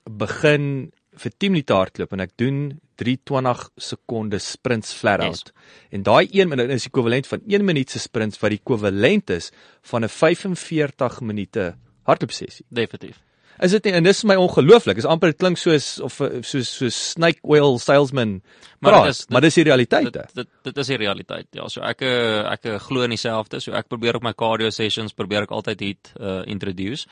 begin 0.04 0.92
vir 1.22 1.32
10 1.44 1.52
minute 1.54 1.76
hardloop 1.76 2.12
en 2.12 2.24
ek 2.24 2.36
doen 2.40 2.60
320 3.00 3.64
sekonde 3.80 4.40
sprints 4.42 4.92
flat 4.96 5.24
out. 5.24 5.50
Yes. 5.50 5.88
En 5.96 6.04
daai 6.06 6.28
1 6.28 6.52
minuut 6.52 6.72
is 6.76 6.88
ekwivalent 6.88 7.28
van 7.30 7.42
1 7.48 7.64
minuut 7.64 7.90
se 7.90 8.00
sprints 8.02 8.40
wat 8.42 8.56
ekwivalent 8.56 9.32
is 9.32 9.50
van 9.88 10.04
'n 10.04 10.12
45 10.12 11.20
minute 11.20 11.74
hardloopsessie. 12.04 12.66
Definitief. 12.68 13.20
Is 13.62 13.74
dit 13.76 13.84
nie 13.86 13.92
en 13.94 14.06
dis 14.06 14.24
my 14.26 14.34
ongelooflik. 14.42 14.98
Is 14.98 15.06
amper 15.06 15.30
dit 15.30 15.38
klink 15.38 15.60
soos 15.60 15.94
of 16.02 16.18
soos 16.18 16.70
soos 16.80 16.98
snake 17.12 17.38
oil 17.42 17.78
salesman. 17.78 18.40
Maar 18.82 18.96
praat, 18.96 19.04
dit 19.04 19.14
is 19.14 19.28
maar 19.30 19.44
dis 19.44 19.58
die 19.60 19.64
realiteit. 19.68 20.10
Dit, 20.12 20.34
dit 20.34 20.48
dit 20.66 20.82
is 20.82 20.90
die 20.90 20.98
realiteit. 21.04 21.46
Ja, 21.54 21.68
so 21.70 21.84
ek 21.86 22.02
ek 22.02 22.66
glo 22.88 23.06
in 23.06 23.14
dieselfde. 23.14 23.62
So 23.62 23.76
ek 23.78 23.86
probeer 23.92 24.18
op 24.18 24.26
my 24.26 24.34
cardio 24.34 24.72
sessions 24.74 25.14
probeer 25.14 25.46
ek 25.46 25.54
altyd 25.54 25.86
hit 25.86 26.12
uh 26.18 26.42
introduce. 26.50 27.06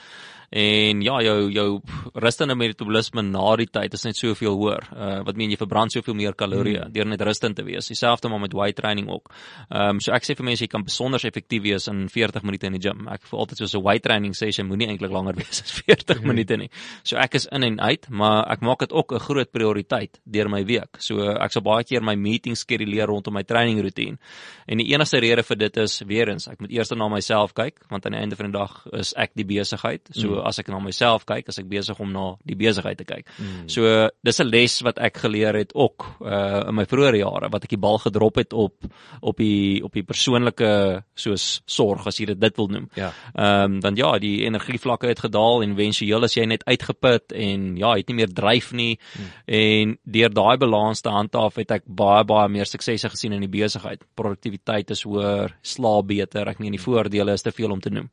En 0.51 1.03
ja, 1.07 1.21
jou 1.23 1.51
jou 1.55 1.81
rustende 2.19 2.57
metabolisme 2.59 3.23
na 3.23 3.45
die 3.61 3.69
tyd 3.71 3.95
is 3.95 4.03
net 4.03 4.19
soveel 4.19 4.57
hoër. 4.59 4.89
Uh 4.91 5.21
wat 5.29 5.39
meen 5.39 5.55
jy 5.55 5.61
verbrand 5.61 5.95
soveel 5.95 6.17
meer 6.19 6.35
kalorieë 6.35 6.89
mm. 6.89 6.95
deur 6.97 7.07
net 7.07 7.23
rustend 7.23 7.55
te 7.61 7.63
wees. 7.63 7.87
Dieselfde 7.87 8.29
maar 8.29 8.43
met 8.43 8.57
weight 8.59 8.81
training 8.81 9.07
ook. 9.15 9.31
Ehm 9.69 9.95
um, 9.95 10.01
so 10.03 10.11
ek 10.17 10.27
sê 10.27 10.35
vir 10.35 10.49
mense 10.51 10.67
jy 10.67 10.71
kan 10.73 10.83
besonder 10.83 11.23
effektief 11.23 11.63
wees 11.63 11.87
in 11.93 12.09
40 12.11 12.43
minute 12.43 12.67
in 12.67 12.81
die 12.81 12.83
gym. 12.89 13.07
Ek 13.07 13.23
voel 13.31 13.45
altyd 13.45 13.63
so 13.63 13.79
'n 13.79 13.85
weight 13.87 14.03
training 14.03 14.35
session 14.35 14.67
moenie 14.67 14.91
eintlik 14.91 15.15
langer 15.15 15.39
wees 15.45 15.63
as 15.63 15.71
40 15.87 16.19
mm. 16.19 16.40
Minute 16.41 16.57
nie. 16.57 16.71
So 17.05 17.19
ek 17.21 17.37
is 17.39 17.47
in 17.53 17.65
en 17.67 17.79
uit, 17.81 18.09
maar 18.11 18.45
ek 18.53 18.65
maak 18.65 18.81
dit 18.85 18.93
ook 18.93 19.13
'n 19.13 19.21
groot 19.21 19.51
prioriteit 19.51 20.21
deur 20.25 20.49
my 20.49 20.65
week. 20.65 20.97
So 20.99 21.21
ek 21.21 21.53
sal 21.53 21.63
baie 21.63 21.85
keer 21.85 22.03
my 22.03 22.15
meetings 22.15 22.61
skeduleer 22.65 23.07
rondom 23.07 23.35
my 23.35 23.43
training 23.43 23.81
roetine. 23.81 24.19
En 24.67 24.79
die 24.79 24.93
enigste 24.93 25.19
rede 25.19 25.43
vir 25.43 25.57
dit 25.57 25.77
is 25.77 26.03
weer 26.07 26.29
eens, 26.29 26.49
ek 26.49 26.61
moet 26.61 26.71
eers 26.71 26.91
na 26.91 27.09
myself 27.09 27.55
kyk 27.55 27.81
want 27.91 28.07
aan 28.07 28.13
die 28.13 28.21
einde 28.21 28.37
van 28.37 28.51
die 28.51 28.59
dag 28.59 28.87
is 28.93 29.13
ek 29.17 29.31
die 29.35 29.45
besigheid. 29.45 30.09
So 30.13 30.29
mm 30.29 30.41
as 30.41 30.59
ek 30.59 30.69
na 30.69 30.79
myself 30.81 31.27
kyk, 31.27 31.49
as 31.49 31.59
ek 31.59 31.69
besig 31.69 32.01
om 32.01 32.13
na 32.13 32.37
die 32.47 32.57
besigheid 32.57 32.97
te 32.99 33.05
kyk. 33.05 33.27
Mm. 33.39 33.69
So 33.69 34.09
dis 34.25 34.41
'n 34.41 34.47
les 34.47 34.81
wat 34.83 34.99
ek 34.99 35.19
geleer 35.19 35.55
het 35.55 35.75
ook 35.75 36.07
uh 36.21 36.69
in 36.69 36.75
my 36.75 36.85
vroeë 36.85 37.19
jare 37.19 37.51
wat 37.51 37.65
ek 37.65 37.71
die 37.71 37.79
bal 37.79 37.99
gedrop 37.99 38.37
het 38.37 38.53
op 38.53 38.75
op 39.21 39.37
die 39.37 39.85
op 39.85 39.93
die 39.93 40.03
persoonlike 40.03 41.05
soos 41.15 41.63
sorg 41.67 42.07
as 42.07 42.19
jy 42.19 42.35
dit 42.35 42.57
wil 42.57 42.69
noem. 42.69 42.89
Ja. 42.97 43.13
Ehm 43.35 43.73
um, 43.73 43.81
dan 43.81 43.97
ja, 43.97 44.19
die 44.19 44.45
energievlakke 44.45 45.07
het 45.07 45.21
gedaal 45.21 45.63
en 45.63 45.77
wensueel 45.77 46.23
as 46.31 46.39
jy 46.39 46.47
net 46.47 46.65
uitgeput 46.71 47.35
en 47.35 47.67
ja, 47.81 47.93
het 47.99 48.09
nie 48.11 48.21
meer 48.23 48.33
dryf 48.35 48.71
nie 48.77 48.95
mm. 48.97 49.31
en 49.61 49.95
deur 50.17 50.35
daai 50.39 50.57
balans 50.63 51.03
te 51.03 51.13
handhaaf 51.13 51.59
het 51.61 51.75
ek 51.81 51.87
baie 51.87 52.25
baie 52.29 52.49
meer 52.53 52.71
suksese 52.71 53.11
gesien 53.11 53.35
in 53.37 53.45
die 53.45 53.51
besigheid. 53.51 54.07
Produktiwiteit 54.19 54.95
is 54.95 55.03
hoër, 55.09 55.57
slaap 55.67 56.09
beter, 56.11 56.49
ek 56.49 56.63
meen 56.63 56.79
die 56.79 56.83
voordele 56.83 57.35
is 57.35 57.47
te 57.47 57.55
veel 57.55 57.75
om 57.75 57.83
te 57.83 57.93
noem. 57.93 58.09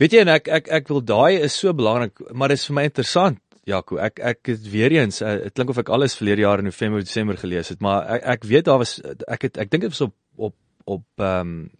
Weet 0.00 0.16
jy 0.16 0.24
en 0.24 0.32
ek 0.32 0.48
ek 0.50 0.70
ek 0.80 0.88
wil 0.90 1.02
daai 1.04 1.44
is 1.44 1.54
so 1.58 1.74
belangrik, 1.76 2.16
maar 2.32 2.50
dit 2.50 2.58
is 2.58 2.68
vir 2.70 2.78
my 2.80 2.86
interessant. 2.88 3.38
Jaco, 3.68 4.00
ek 4.02 4.18
ek 4.18 4.48
het 4.50 4.64
weer 4.72 4.96
eens 4.96 5.20
eh, 5.22 5.36
dit 5.44 5.54
klink 5.54 5.70
of 5.70 5.78
ek 5.78 5.92
alles 5.94 6.16
verlede 6.18 6.42
jaar 6.42 6.58
in 6.58 6.66
November 6.66 7.04
Desember 7.04 7.38
gelees 7.38 7.70
het, 7.70 7.78
maar 7.84 8.08
ek 8.16 8.26
ek 8.34 8.48
weet 8.50 8.66
daar 8.66 8.80
was 8.82 8.96
ek 9.28 9.46
het 9.46 9.60
ek 9.62 9.70
dink 9.70 9.86
dit 9.86 9.94
was 9.94 10.08
op 10.08 10.16
op 10.50 10.56
op 10.96 11.22
ehm 11.22 11.54
um, 11.54 11.70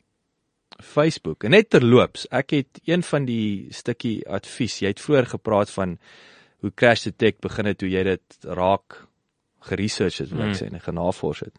Facebook. 0.80 1.44
En 1.44 1.50
net 1.50 1.70
terloops, 1.70 2.26
ek 2.30 2.54
het 2.56 2.80
een 2.88 3.02
van 3.02 3.26
die 3.28 3.68
stukkie 3.74 4.22
advies. 4.28 4.80
Jy 4.82 4.94
het 4.94 5.02
vroeër 5.02 5.26
gepraat 5.34 5.70
van 5.70 5.98
hoe 6.62 6.70
crash 6.74 7.04
detect 7.08 7.40
begin 7.40 7.66
het, 7.66 7.80
hoe 7.80 7.90
jy 7.90 8.02
dit 8.06 8.48
raak 8.58 9.02
geresearch 9.68 10.22
het, 10.22 10.30
wil 10.30 10.46
ek 10.46 10.54
mm. 10.54 10.58
sê, 10.60 10.70
en 10.70 10.80
genavors 10.80 11.44
het. 11.46 11.58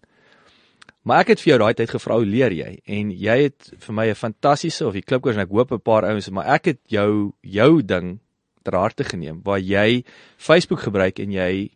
Maar 1.03 1.23
ek 1.25 1.33
het 1.33 1.43
vir 1.43 1.51
jou 1.51 1.59
daai 1.59 1.73
tyd 1.75 1.91
gevra 1.91 2.17
hoe 2.19 2.27
leer 2.27 2.53
jy 2.55 2.69
en 2.95 3.11
jy 3.11 3.37
het 3.41 3.71
vir 3.85 3.95
my 3.95 4.05
'n 4.07 4.15
fantastiese 4.15 4.85
of 4.87 4.93
die 4.95 5.03
klipkoers 5.03 5.35
en 5.35 5.43
ek 5.43 5.51
hoop 5.51 5.71
'n 5.71 5.83
paar 5.83 6.07
ouens 6.07 6.29
maar 6.29 6.47
ek 6.55 6.65
het 6.65 6.79
jou 6.87 7.33
jou 7.41 7.81
ding 7.83 8.19
ter 8.63 8.75
harte 8.75 9.03
geneem 9.03 9.41
waar 9.43 9.59
jy 9.59 10.03
Facebook 10.37 10.79
gebruik 10.79 11.19
en 11.19 11.31
jy 11.31 11.71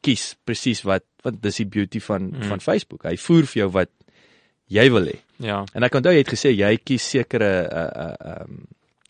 kies 0.00 0.36
presies 0.44 0.82
wat 0.82 1.04
want 1.22 1.42
dis 1.42 1.60
die 1.62 1.66
beauty 1.66 2.00
van 2.00 2.30
mm. 2.32 2.48
van 2.50 2.60
Facebook. 2.60 3.04
Hy 3.06 3.16
voer 3.16 3.46
vir 3.46 3.60
jou 3.62 3.68
wat 3.70 3.90
jy 4.72 4.88
wil 4.90 5.06
hê. 5.06 5.18
Ja. 5.42 5.62
En 5.74 5.86
ek 5.86 5.98
onthou 5.98 6.12
jy 6.14 6.22
het 6.22 6.32
gesê 6.32 6.52
jy 6.54 6.76
kies 6.82 7.08
sekere 7.16 7.50
uh 7.66 7.88
uh 8.06 8.36
um 8.42 8.62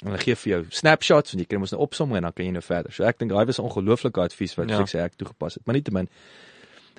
en 0.03 0.19
gee 0.19 0.35
vir 0.35 0.51
jou 0.51 0.63
snapshots 0.75 1.35
en 1.35 1.43
jy 1.43 1.47
kan 1.47 1.61
mos 1.63 1.71
nou 1.71 1.83
opsom 1.85 2.11
en 2.19 2.25
dan 2.27 2.33
kan 2.35 2.49
jy 2.49 2.55
nou 2.57 2.65
verder. 2.67 2.95
So 2.95 3.05
ek 3.07 3.21
dink 3.21 3.31
daai 3.31 3.47
was 3.47 3.61
'n 3.61 3.69
ongelooflike 3.69 4.21
advies 4.21 4.57
wat 4.59 4.73
ja. 4.73 4.81
ek 4.81 4.91
sê 4.91 4.99
ek 5.05 5.15
toegepas 5.17 5.61
het. 5.61 5.67
Maar 5.67 5.79
nietemin 5.79 6.09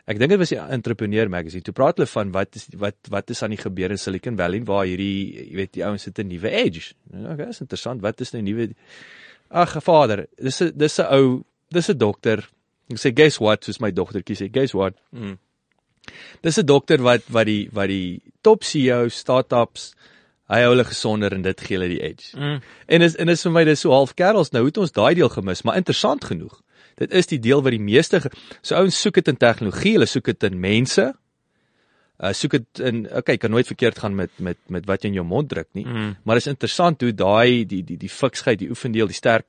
Ek 0.04 0.18
dink 0.20 0.34
dit 0.34 0.40
was 0.40 0.52
die 0.52 0.60
Entrepreneur 0.60 1.30
Magazine. 1.32 1.64
Toe 1.64 1.74
praat 1.74 1.96
hulle 1.96 2.10
van 2.12 2.32
wat 2.36 2.56
is 2.60 2.68
wat 2.76 2.96
wat 3.10 3.30
is 3.30 3.42
aan 3.44 3.54
die 3.56 3.62
gebeur 3.62 3.92
in 3.92 3.98
Silicon 3.98 4.36
Valley 4.36 4.60
waar 4.68 4.84
hierdie 4.84 5.48
jy 5.48 5.56
weet 5.56 5.74
die 5.78 5.86
ouens 5.86 6.04
sit 6.04 6.20
'n 6.20 6.28
nuwe 6.28 6.50
edge. 6.50 6.94
Nou, 7.12 7.34
okay, 7.34 7.48
is 7.48 7.62
interessant. 7.62 8.02
Wat 8.02 8.20
is 8.20 8.34
nou 8.34 8.42
nuwe 8.44 8.74
Ag, 9.54 9.78
vader, 9.84 10.26
dis 10.42 10.62
'n 10.62 10.72
dis 10.76 11.00
'n 11.00 11.08
ou, 11.14 11.44
dis 11.70 11.90
'n 11.90 11.98
dokter. 11.98 12.50
Ek 12.90 12.98
sê 12.98 13.14
guess 13.14 13.40
what, 13.40 13.64
soos 13.64 13.80
my 13.80 13.92
dogtertjie 13.92 14.36
sê, 14.36 14.52
guess 14.52 14.74
what? 14.74 14.96
Mm. 15.12 15.38
Dis 16.41 16.60
'n 16.60 16.66
dokter 16.66 17.01
wat 17.01 17.24
wat 17.30 17.45
die 17.45 17.70
wat 17.72 17.88
die 17.88 18.22
top 18.41 18.64
CEO 18.64 19.08
startups 19.10 19.93
hy 20.51 20.62
hou 20.64 20.74
hulle 20.74 20.86
gesonder 20.88 21.34
en 21.36 21.41
dit 21.45 21.66
gee 21.66 21.78
hulle 21.78 21.89
die 21.91 22.04
edge. 22.04 22.36
Mm. 22.38 22.60
En 22.88 23.06
is 23.06 23.16
en 23.16 23.32
is 23.34 23.43
vir 23.45 23.56
my 23.56 23.64
dis 23.68 23.84
so 23.86 23.93
half 23.95 24.14
kerels 24.20 24.51
nou, 24.51 24.66
het 24.68 24.78
ons 24.78 24.91
daai 24.91 25.16
deel 25.16 25.32
gemis, 25.34 25.64
maar 25.64 25.80
interessant 25.80 26.26
genoeg. 26.30 26.60
Dit 26.99 27.14
is 27.16 27.30
die 27.32 27.39
deel 27.41 27.64
wat 27.66 27.74
die 27.74 27.82
meeste 27.82 28.22
so 28.62 28.76
ouens 28.78 28.99
soek 29.01 29.22
dit 29.22 29.34
in 29.34 29.39
tegnologie, 29.41 29.95
hulle 29.97 30.10
soek 30.10 30.34
dit 30.34 30.49
in 30.49 30.60
mense. 30.62 31.10
Uh 32.24 32.34
soek 32.38 32.60
dit 32.60 32.84
in 32.86 33.08
okay, 33.18 33.39
kan 33.41 33.51
nooit 33.51 33.68
verkeerd 33.68 34.04
gaan 34.04 34.16
met 34.16 34.32
met 34.38 34.60
met 34.68 34.86
wat 34.89 35.04
jy 35.04 35.14
in 35.14 35.22
jou 35.22 35.26
mond 35.28 35.49
druk 35.49 35.70
nie. 35.74 35.86
Mm. 35.88 36.16
Maar 36.24 36.43
is 36.43 36.51
interessant 36.51 37.01
hoe 37.01 37.14
daai 37.16 37.66
die 37.66 37.82
die 37.84 37.97
die 37.97 38.12
fiksheid, 38.12 38.60
die 38.60 38.70
oefendeel, 38.70 39.10
die 39.10 39.18
sterk 39.18 39.47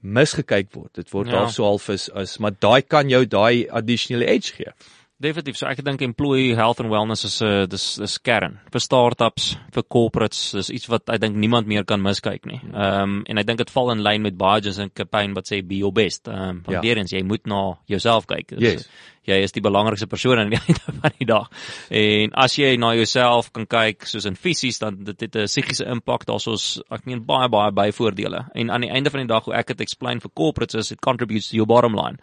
misgekyk 0.00 0.70
word. 0.72 0.94
Dit 0.96 1.10
word 1.12 1.28
ja. 1.28 1.42
al 1.42 1.52
so 1.52 1.66
half 1.66 1.90
is 1.92 2.08
is 2.16 2.38
maar 2.38 2.56
daai 2.56 2.80
kan 2.82 3.10
jou 3.12 3.26
daai 3.26 3.68
additional 3.68 4.24
edge 4.24 4.56
gee. 4.56 4.72
Definitief, 5.20 5.58
so 5.60 5.68
ek 5.68 5.82
dink 5.84 6.00
employee 6.00 6.54
health 6.56 6.80
and 6.80 6.88
wellness 6.88 7.26
is 7.28 7.42
'n 7.42 7.46
uh, 7.46 7.66
dis 7.68 7.96
dis 8.00 8.16
kern 8.24 8.58
vir 8.72 8.80
startups, 8.80 9.50
vir 9.74 9.84
corporates, 9.84 10.52
dis 10.56 10.70
iets 10.72 10.88
wat 10.88 11.12
ek 11.12 11.20
dink 11.20 11.36
niemand 11.36 11.68
meer 11.68 11.84
kan 11.84 12.00
miskyk 12.00 12.46
nie. 12.48 12.60
Ehm 12.72 13.02
um, 13.02 13.22
en 13.28 13.38
ek 13.38 13.46
dink 13.46 13.58
dit 13.58 13.70
val 13.70 13.92
in 13.92 14.02
lyn 14.02 14.22
met 14.22 14.38
Bajaj 14.40 14.72
se 14.72 14.88
campaign 14.88 15.34
wat 15.36 15.44
sê 15.52 15.60
be 15.60 15.82
your 15.84 15.92
best. 15.92 16.28
Ehm 16.28 16.40
um, 16.40 16.62
want 16.64 16.78
ja. 16.78 16.80
weer 16.80 16.96
eens 16.96 17.12
jy 17.12 17.22
moet 17.22 17.46
na 17.46 17.76
jouself 17.86 18.26
kyk. 18.26 18.56
Dus, 18.56 18.60
yes 18.60 18.88
jy 19.30 19.40
is 19.46 19.54
die 19.56 19.64
belangrikste 19.64 20.08
persoon 20.10 20.40
aan 20.42 20.52
die 20.52 20.60
einde 20.64 20.94
van 21.00 21.16
die 21.18 21.28
dag. 21.28 21.48
En 21.90 22.34
as 22.44 22.56
jy 22.58 22.74
na 22.80 22.92
jouself 22.98 23.50
kan 23.56 23.66
kyk 23.70 24.06
soos 24.08 24.26
in 24.28 24.38
fisies 24.38 24.80
dan 24.82 25.00
dit 25.04 25.26
het 25.26 25.36
'n 25.36 25.48
psigiese 25.48 25.86
impak 25.86 26.26
daarsoos 26.26 26.80
ek 26.90 27.06
meen 27.06 27.24
baie 27.26 27.48
baie 27.48 27.72
byvoordele. 27.72 28.44
En 28.54 28.70
aan 28.70 28.86
die 28.86 28.90
einde 28.90 29.10
van 29.10 29.20
die 29.20 29.30
dag 29.30 29.44
hoe 29.44 29.54
ek 29.54 29.72
dit 29.72 29.80
explain 29.80 30.20
vir 30.20 30.30
corporates 30.34 30.74
is 30.74 30.92
it 30.92 31.00
contributes 31.00 31.50
to 31.50 31.56
your 31.56 31.66
bottom 31.66 31.94
line. 31.94 32.18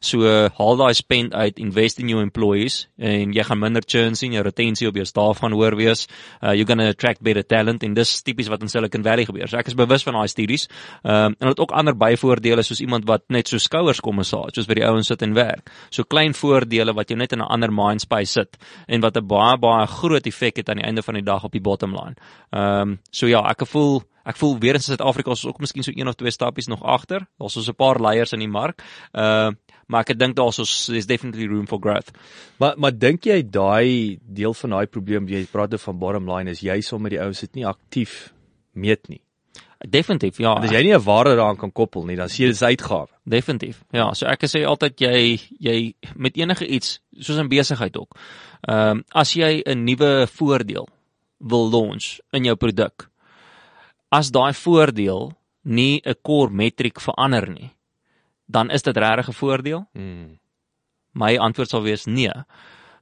So 0.00 0.48
haal 0.58 0.76
daai 0.76 0.94
spend 0.94 1.34
uit, 1.34 1.58
invest 1.58 1.98
in 1.98 2.08
your 2.08 2.22
employees 2.22 2.88
en 2.98 3.32
jy 3.32 3.44
gaan 3.44 3.58
minder 3.58 3.82
churn 3.86 4.14
sien, 4.14 4.32
jou 4.32 4.42
retensie 4.42 4.88
op 4.88 4.96
jou 4.96 5.04
staf 5.04 5.42
gaan 5.42 5.52
hoër 5.52 5.76
wees. 5.76 6.06
Uh, 6.42 6.52
you're 6.52 6.66
going 6.66 6.78
to 6.78 6.88
attract 6.88 7.22
better 7.22 7.42
talent 7.42 7.82
en 7.82 7.94
dis 7.94 8.22
tipies 8.22 8.48
wat 8.48 8.62
in 8.62 8.68
Silicon 8.68 9.02
Valley 9.02 9.26
gebeur. 9.28 9.48
So 9.48 9.58
ek 9.58 9.72
is 9.72 9.78
bewus 9.78 10.04
van 10.06 10.18
daai 10.18 10.28
studies. 10.28 10.68
Um, 11.02 11.36
en 11.38 11.52
dit 11.52 11.62
ook 11.62 11.74
ander 11.76 11.96
byvoordele 11.98 12.64
soos 12.66 12.80
iemand 12.80 13.06
wat 13.10 13.26
net 13.28 13.48
so 13.48 13.58
skouers 13.62 14.00
kom 14.00 14.22
en 14.22 14.28
sa, 14.28 14.44
soos 14.54 14.68
by 14.68 14.78
die 14.80 14.86
ouens 14.86 15.10
sit 15.10 15.22
en 15.22 15.34
werk. 15.36 15.70
So 15.90 16.06
klein 16.08 16.36
voordele 16.52 16.94
wat 16.94 17.10
jou 17.10 17.18
net 17.18 17.32
in 17.32 17.40
'n 17.40 17.48
ander 17.48 17.72
mind 17.72 18.00
space 18.00 18.32
sit 18.32 18.56
en 18.86 19.00
wat 19.00 19.16
'n 19.16 19.26
baie 19.26 19.58
baie 19.58 19.86
groot 19.86 20.26
effek 20.26 20.56
het 20.56 20.68
aan 20.68 20.76
die 20.76 20.86
einde 20.86 21.02
van 21.02 21.14
die 21.14 21.24
dag 21.24 21.44
op 21.44 21.52
die 21.52 21.60
bottom 21.60 21.92
line. 21.92 22.16
Ehm 22.50 22.88
um, 22.88 23.00
so 23.10 23.26
ja, 23.26 23.40
ek 23.50 23.66
voel 23.66 24.02
ek 24.24 24.36
voel 24.36 24.58
weer 24.58 24.74
in 24.74 24.80
Suid-Afrika 24.80 25.30
is 25.30 25.46
ook 25.46 25.58
miskien 25.58 25.82
so 25.82 25.92
een 25.94 26.08
of 26.08 26.14
twee 26.14 26.30
stappies 26.30 26.68
nog 26.68 26.82
agter. 26.82 27.26
Daar's 27.38 27.52
so 27.52 27.60
'n 27.60 27.74
paar 27.74 28.00
leiers 28.00 28.32
in 28.32 28.38
die 28.38 28.48
mark. 28.48 28.82
Ehm 29.12 29.48
uh, 29.48 29.52
maar 29.86 30.00
ek 30.00 30.18
dink 30.18 30.36
daar's 30.36 30.56
so 30.56 30.92
is 30.92 31.06
definitely 31.06 31.46
room 31.46 31.66
for 31.66 31.78
growth. 31.80 32.10
Maar 32.58 32.74
maar 32.78 32.98
dink 32.98 33.24
jy 33.24 33.42
daai 33.42 34.18
deel 34.22 34.54
van 34.54 34.70
daai 34.70 34.86
probleem 34.86 35.28
jy 35.28 35.46
praat 35.50 35.72
oor 35.72 35.78
van 35.78 35.98
bottom 35.98 36.30
line 36.30 36.50
is 36.50 36.60
jy 36.60 36.80
sommer 36.80 37.10
die 37.10 37.20
ouens 37.20 37.38
sit 37.38 37.54
nie 37.54 37.66
aktief 37.66 38.32
meet 38.72 39.08
nie. 39.08 39.20
Definitief, 39.88 40.38
ja. 40.38 40.52
Want 40.54 40.64
as 40.64 40.70
jy 40.70 40.82
nie 40.82 40.94
'n 40.94 41.02
waarde 41.02 41.36
daaraan 41.36 41.56
kan 41.56 41.72
koppel 41.72 42.04
nie, 42.04 42.16
dan 42.16 42.28
sien 42.28 42.46
jy 42.46 42.52
dis 42.52 42.62
uitgawe. 42.62 43.08
Definitief. 43.24 43.84
Ja, 43.90 44.12
so 44.14 44.26
ek 44.26 44.44
sê 44.46 44.64
altyd 44.64 45.00
jy 45.00 45.40
jy 45.58 45.94
met 46.14 46.36
enige 46.36 46.66
iets, 46.66 47.00
soos 47.18 47.38
'n 47.38 47.48
besigheid 47.48 47.96
ook. 47.96 48.16
Ehm 48.68 48.90
um, 48.90 49.04
as 49.12 49.34
jy 49.34 49.62
'n 49.66 49.84
nuwe 49.84 50.26
voordeel 50.26 50.88
wil 51.38 51.70
launch 51.70 52.20
in 52.32 52.44
jou 52.44 52.56
produk, 52.56 53.10
as 54.10 54.30
daai 54.30 54.52
voordeel 54.52 55.32
nie 55.62 56.00
'n 56.04 56.14
core 56.22 56.50
metric 56.50 57.00
verander 57.00 57.50
nie, 57.50 57.70
dan 58.46 58.70
is 58.70 58.82
dit 58.82 58.96
regtig 58.96 59.28
'n 59.28 59.32
voordeel? 59.32 59.86
Hmm. 59.92 60.38
My 61.12 61.36
antwoord 61.36 61.68
sal 61.68 61.82
wees 61.82 62.06
nee. 62.06 62.32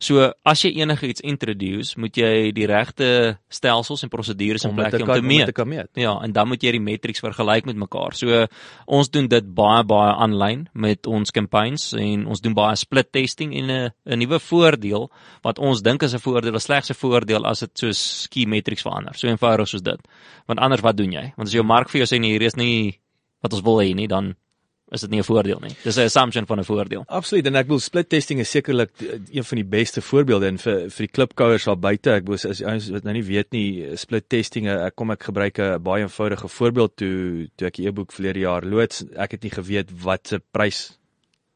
So 0.01 0.31
as 0.49 0.63
jy 0.65 0.71
enigiets 0.81 1.21
introduce, 1.21 1.99
moet 2.01 2.17
jy 2.17 2.51
die 2.57 2.65
regte 2.69 3.09
stelsels 3.53 4.01
en 4.07 4.09
prosedures 4.13 4.65
in 4.65 4.73
plek 4.79 4.95
hê 4.97 5.03
om 5.05 5.11
te 5.13 5.21
meet. 5.21 5.53
meet. 5.69 5.91
Ja, 6.01 6.15
en 6.25 6.33
dan 6.33 6.49
moet 6.49 6.65
jy 6.65 6.73
die 6.79 6.81
metrics 6.81 7.21
vergelyk 7.21 7.69
met 7.69 7.77
mekaar. 7.77 8.17
So 8.17 8.47
ons 8.89 9.13
doen 9.13 9.29
dit 9.29 9.51
baie 9.55 9.85
baie 9.85 10.15
aanlyn 10.25 10.65
met 10.73 11.05
ons 11.05 11.35
campaigns 11.37 11.91
en 12.01 12.25
ons 12.33 12.41
doen 12.41 12.57
baie 12.57 12.79
split 12.81 13.13
testing 13.13 13.53
en 13.61 13.71
'n 13.71 13.91
'n 14.09 14.19
nuwe 14.25 14.41
voordeel 14.41 15.11
wat 15.45 15.59
ons 15.59 15.83
dink 15.83 16.03
is 16.03 16.15
'n 16.15 16.25
voordeel, 16.25 16.57
'n 16.57 16.61
slegse 16.61 16.95
voordeel 16.95 17.45
as 17.45 17.61
dit 17.61 17.79
soos 17.79 18.27
key 18.31 18.47
metrics 18.47 18.83
verander. 18.83 19.15
So 19.15 19.29
eenvoudig 19.29 19.69
soos 19.69 19.83
dit. 19.83 20.01
Want 20.47 20.61
anders 20.61 20.81
wat 20.83 20.97
doen 20.97 21.13
jy? 21.13 21.33
Want 21.37 21.49
as 21.49 21.55
jou 21.55 21.65
mark 21.65 21.91
vir 21.91 22.07
jou 22.07 22.09
sê 22.09 22.19
nee, 22.19 22.31
hier 22.31 22.43
is 22.43 22.57
nie 22.57 23.01
wat 23.43 23.53
ons 23.53 23.63
wil 23.63 23.81
hê 23.81 23.95
nie, 23.95 24.09
dan 24.09 24.35
is 24.91 25.01
dit 25.01 25.11
nie 25.11 25.21
'n 25.21 25.25
voordeel 25.25 25.61
nie. 25.61 25.75
Dis 25.85 25.97
'n 25.97 26.01
assumption 26.01 26.47
van 26.47 26.59
'n 26.59 26.65
voordeel. 26.65 27.05
Absoluut 27.07 27.47
en 27.47 27.57
ek 27.57 27.67
wil 27.69 27.79
split 27.79 28.09
testing 28.09 28.41
is 28.41 28.51
sekerlik 28.51 28.91
een 29.33 29.45
van 29.45 29.57
die 29.57 29.65
beste 29.65 30.03
voorbeelde 30.03 30.47
en 30.47 30.59
vir 30.59 30.91
vir 30.91 31.07
die 31.07 31.13
klipkouers 31.13 31.65
daar 31.65 31.79
buite. 31.79 32.11
Ek 32.11 32.27
wil 32.27 32.35
as 32.35 32.63
ouens 32.63 32.91
wat 32.91 33.05
nou 33.05 33.13
nie 33.15 33.25
weet 33.25 33.51
nie, 33.53 33.97
split 33.97 34.29
testing, 34.29 34.69
ek 34.69 34.95
kom 34.95 35.11
ek 35.11 35.23
gebruik 35.23 35.59
'n 35.59 35.83
baie 35.83 36.03
eenvoudige 36.03 36.49
voorbeeld 36.49 36.97
toe 36.97 37.49
toe 37.57 37.67
ek 37.67 37.75
die 37.75 37.87
e-boek 37.87 38.13
verlede 38.13 38.41
jaar 38.41 38.65
loods. 38.65 39.05
Ek 39.17 39.31
het 39.31 39.43
nie 39.43 39.51
geweet 39.51 39.91
wat 40.03 40.29
se 40.29 40.41
prys 40.53 40.99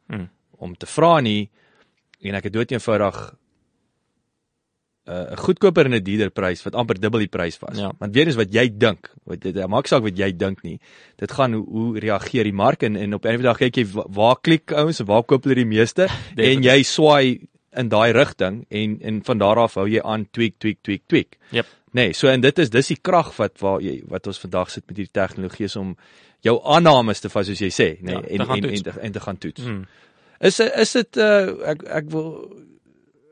Hmm. 0.09 0.28
om 0.59 0.76
te 0.76 0.87
vra 0.87 1.20
nie 1.20 1.51
en 2.20 2.35
ek 2.35 2.45
het 2.45 2.53
dood 2.53 2.70
eenvoudig 2.70 3.35
'n 5.07 5.12
uh, 5.12 5.36
goedkoper 5.36 5.84
en 5.84 5.94
'n 5.94 6.02
duurder 6.02 6.30
prys 6.30 6.62
wat 6.64 6.74
amper 6.74 7.00
dubbel 7.00 7.20
die 7.20 7.28
prys 7.28 7.59
was. 7.61 7.76
Ja. 7.78 7.92
Want 7.98 8.14
weer 8.14 8.26
eens 8.26 8.36
wat 8.36 8.52
jy 8.52 8.68
dink, 8.78 9.11
wat 9.24 9.40
dit 9.40 9.66
maak 9.68 9.86
saak 9.86 10.02
wat 10.02 10.16
jy 10.16 10.32
dink 10.36 10.62
nie. 10.62 10.78
Dit 11.16 11.32
gaan 11.32 11.52
hoe, 11.52 11.64
hoe 11.68 11.98
reageer 12.00 12.44
die 12.44 12.52
mark 12.52 12.82
en 12.82 12.96
en 12.96 13.14
op 13.14 13.26
'n 13.26 13.42
dag 13.42 13.59
kyk 13.59 13.76
jy 13.76 13.86
wa- 13.92 14.07
waar 14.09 14.36
klik 14.40 14.72
ouens 14.72 15.00
en 15.00 15.07
waar 15.07 15.22
koop 15.22 15.44
hulle 15.44 15.55
die 15.55 15.64
meeste 15.66 16.09
en 16.36 16.62
jy 16.62 16.82
swaai 16.82 17.40
in 17.76 17.88
daai 17.88 18.12
rigting 18.12 18.64
en 18.70 18.98
en 19.02 19.22
van 19.24 19.38
daar 19.38 19.57
af 19.59 19.74
hou 19.74 19.88
jy 19.88 20.00
aan 20.00 20.26
tweak 20.30 20.55
tweak 20.59 20.78
tweak 20.82 21.02
tweak. 21.07 21.36
Yep. 21.50 21.66
Nee, 21.92 22.12
so 22.12 22.28
en 22.28 22.40
dit 22.40 22.59
is 22.59 22.70
dis 22.70 22.86
die 22.86 22.98
krag 23.00 23.36
wat 23.36 23.61
waar 23.61 23.80
jy 23.80 24.02
wat 24.09 24.26
ons 24.26 24.38
vandag 24.38 24.70
sit 24.70 24.84
met 24.88 24.96
hierdie 24.96 25.12
tegnologie 25.12 25.64
is 25.64 25.76
om 25.76 25.96
jou 26.40 26.61
aannames 26.64 27.20
te 27.20 27.28
vas 27.28 27.46
soos 27.46 27.61
jy 27.61 27.70
sê, 27.70 28.00
nê, 28.02 28.12
Ja, 28.12 28.20
nee, 28.20 28.22
te 28.22 28.42
en, 28.42 28.50
en, 28.50 28.70
en 28.70 28.82
te 28.82 28.92
en 29.00 29.12
te 29.12 29.20
gaan 29.20 29.38
toets. 29.38 29.62
Hmm. 29.62 29.84
Is 30.40 30.61
is 30.61 30.92
dit 30.92 31.16
uh 31.16 31.68
ek 31.70 31.82
ek 31.84 32.11
wil 32.11 32.50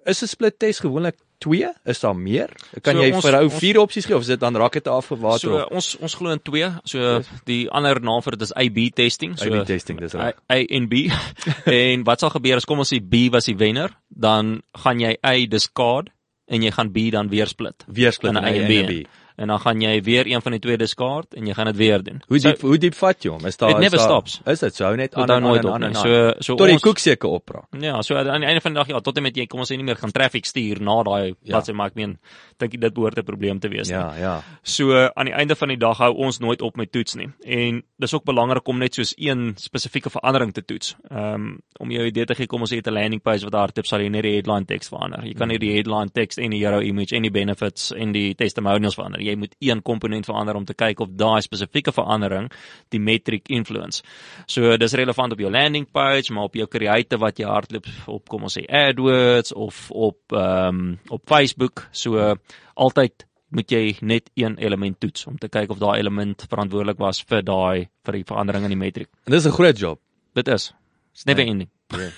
is 0.06 0.22
'n 0.22 0.26
split 0.26 0.58
test 0.58 0.80
gewoonlik 0.80 1.16
2? 1.42 1.72
Is 1.92 2.00
daar 2.04 2.14
meer? 2.16 2.48
Kan 2.82 2.94
So 2.96 3.02
jy 3.02 3.12
ons- 3.16 3.24
vir 3.26 3.36
ou 3.40 3.48
4 3.50 3.80
opsies 3.82 4.06
gee 4.06 4.14
of 4.16 4.22
is 4.22 4.30
dit 4.32 4.40
dan 4.40 4.56
raak 4.56 4.72
dit 4.78 4.88
afgewater 4.88 5.38
So 5.48 5.58
op? 5.64 5.72
ons 5.72 5.96
ons 6.00 6.14
glo 6.14 6.30
in 6.30 6.40
twee. 6.42 6.68
So 6.84 7.20
die 7.50 7.66
ander 7.70 8.00
naam 8.00 8.22
vir 8.22 8.36
dit 8.38 8.42
is 8.48 8.54
AB 8.54 8.78
testing. 8.94 9.36
So 9.38 9.50
AB 9.52 9.66
testing, 9.66 9.98
dis 10.00 10.14
reg. 10.14 10.34
A, 10.48 10.54
A 10.54 10.62
en 10.78 10.88
B. 10.88 11.08
en 11.66 12.04
wat 12.08 12.20
sal 12.20 12.30
gebeur 12.36 12.56
as 12.62 12.64
kom 12.68 12.78
ons 12.84 12.92
sê 12.92 13.00
B 13.02 13.26
was 13.34 13.46
die 13.50 13.56
wenner, 13.58 13.90
dan 14.08 14.62
gaan 14.84 15.00
jy 15.02 15.16
A 15.26 15.34
discard 15.46 16.08
en 16.48 16.62
jy 16.62 16.70
gaan 16.74 16.90
B 16.92 17.10
dan 17.10 17.28
weer 17.32 17.46
split. 17.48 17.84
Weer 17.86 18.12
split 18.12 18.32
in 18.36 18.38
A 18.38 18.48
en 18.48 18.64
A 18.64 18.68
B. 18.68 18.78
en 18.82 18.86
B. 18.86 19.06
En 19.36 19.48
dan 19.48 19.60
gaan 19.60 19.80
jy 19.80 20.02
weer 20.02 20.26
een 20.26 20.42
van 20.42 20.52
die 20.52 20.60
twee 20.60 20.76
discard 20.76 21.34
en 21.34 21.46
jy 21.46 21.54
gaan 21.54 21.66
dit 21.66 21.76
weer 21.76 22.02
doen. 22.02 22.22
Hoe 22.28 22.38
diep 22.38 22.60
hoe 22.60 22.78
diep 22.78 22.94
vat 22.94 23.22
jy 23.22 23.30
hom? 23.30 23.46
Is 23.46 23.56
daar 23.56 23.70
It 23.70 23.76
is 23.76 23.82
never 23.82 23.98
daar- 23.98 24.06
stops. 24.08 24.40
Is 24.46 24.60
dit 24.60 24.74
so 24.74 24.94
net 24.94 25.14
aan 25.14 25.30
en 25.30 25.44
aan 25.46 25.82
en 25.82 25.84
aan. 25.84 25.94
So 25.94 26.32
so 26.38 26.54
tot 26.56 26.66
die 26.66 26.74
ons- 26.74 26.82
koek 26.82 26.98
seker 26.98 27.28
opraak. 27.28 27.64
Ja, 27.80 28.02
so 28.02 28.14
aan 28.16 28.40
die 28.40 28.46
einde 28.48 28.60
van 28.60 28.72
die 28.74 28.78
dag 28.78 28.88
ja, 28.88 29.00
tot 29.00 29.16
en 29.16 29.22
met 29.22 29.36
jy 29.36 29.46
kom 29.46 29.60
ons 29.60 29.70
sê 29.72 29.76
nie 29.76 29.84
meer 29.84 29.96
gaan 29.96 30.10
traffic 30.12 30.44
stuur 30.44 30.80
na 30.80 31.02
daai 31.02 31.28
Ja. 31.28 31.34
bladsy 31.50 31.72
maar 31.72 31.86
ek 31.86 31.94
meen 31.94 32.18
dink 32.58 32.80
dit 32.80 32.94
behoort 32.94 33.16
'n 33.18 33.24
probleem 33.24 33.58
te 33.58 33.68
wees 33.68 33.88
nie. 33.88 33.96
Ja, 33.96 34.14
ja. 34.18 34.42
So 34.62 34.92
aan 35.14 35.24
die 35.26 35.34
einde 35.34 35.56
van 35.56 35.68
die 35.68 35.76
dag 35.78 35.98
hou 35.98 36.14
ons 36.14 36.38
nooit 36.38 36.62
op 36.62 36.76
met 36.76 36.92
toets 36.92 37.14
nie. 37.14 37.28
En 37.44 37.82
dis 37.98 38.14
ook 38.14 38.24
belangrik 38.24 38.68
om 38.68 38.78
net 38.78 38.94
soos 38.94 39.14
een 39.16 39.54
spesifieke 39.56 40.10
verandering 40.10 40.52
te 40.52 40.64
toets. 40.64 40.94
Ehm 41.10 41.34
um, 41.34 41.60
om 41.80 41.90
jou 41.90 42.04
idee 42.06 42.24
te 42.24 42.34
gee, 42.34 42.46
kom 42.46 42.60
ons 42.60 42.72
sê 42.72 42.76
'n 42.82 42.92
landing 42.92 43.22
page 43.22 43.44
wat 43.44 43.52
hardloop 43.54 43.86
sal 43.86 44.00
jy 44.00 44.08
net 44.08 44.22
die 44.22 44.32
headline 44.34 44.64
teks 44.64 44.88
verander. 44.88 45.24
Jy 45.24 45.32
kan 45.34 45.48
nie 45.48 45.58
die 45.58 45.72
headline 45.72 46.10
teks 46.12 46.36
en 46.38 46.50
die 46.50 46.58
hero 46.66 46.80
image 46.80 47.16
en 47.16 47.22
die 47.22 47.30
benefits 47.30 47.92
en 47.92 48.12
die 48.12 48.34
testimonials 48.34 48.94
verander. 48.94 49.20
Jy 49.24 49.34
moet 49.36 49.54
een 49.60 49.82
komponent 49.82 50.24
verander 50.28 50.56
om 50.56 50.64
te 50.64 50.74
kyk 50.74 51.00
of 51.00 51.08
daai 51.16 51.40
spesifieke 51.42 51.92
verandering 51.92 52.50
die 52.94 53.00
metric 53.00 53.48
influence. 53.48 54.02
So 54.46 54.76
dis 54.76 54.92
relevant 54.98 55.32
op 55.32 55.38
jou 55.38 55.50
landing 55.50 55.86
page, 55.90 56.32
maar 56.32 56.44
op 56.44 56.54
jou 56.54 56.66
creative 56.66 57.20
wat 57.22 57.38
jy 57.38 57.46
hardloop 57.46 57.86
op 58.06 58.28
kom 58.28 58.42
ons 58.42 58.58
sê 58.58 58.66
AdWords 58.68 59.52
of 59.52 59.90
op 59.90 60.32
ehm 60.32 60.68
um, 60.68 60.98
op 61.10 61.22
Facebook. 61.26 61.86
So 61.92 62.36
altyd 62.74 63.26
moet 63.52 63.70
jy 63.70 63.96
net 64.00 64.30
een 64.34 64.56
element 64.58 65.00
toets 65.00 65.26
om 65.28 65.36
te 65.38 65.48
kyk 65.52 65.70
of 65.74 65.78
daai 65.78 65.98
element 66.00 66.44
verantwoordelik 66.48 66.98
was 66.98 67.20
vir 67.28 67.42
daai 67.44 67.88
vir 68.06 68.12
die 68.12 68.24
verandering 68.24 68.64
in 68.64 68.70
die 68.74 68.80
metriek. 68.80 69.08
En 69.26 69.32
dis 69.32 69.46
'n 69.46 69.50
groot 69.52 69.78
job. 69.78 70.00
Dit 70.34 70.48
is. 70.48 70.72
It's 71.12 71.24
never 71.26 71.44
Ja. 71.44 71.50
ending. 71.50 71.70
Ja. 71.92 72.08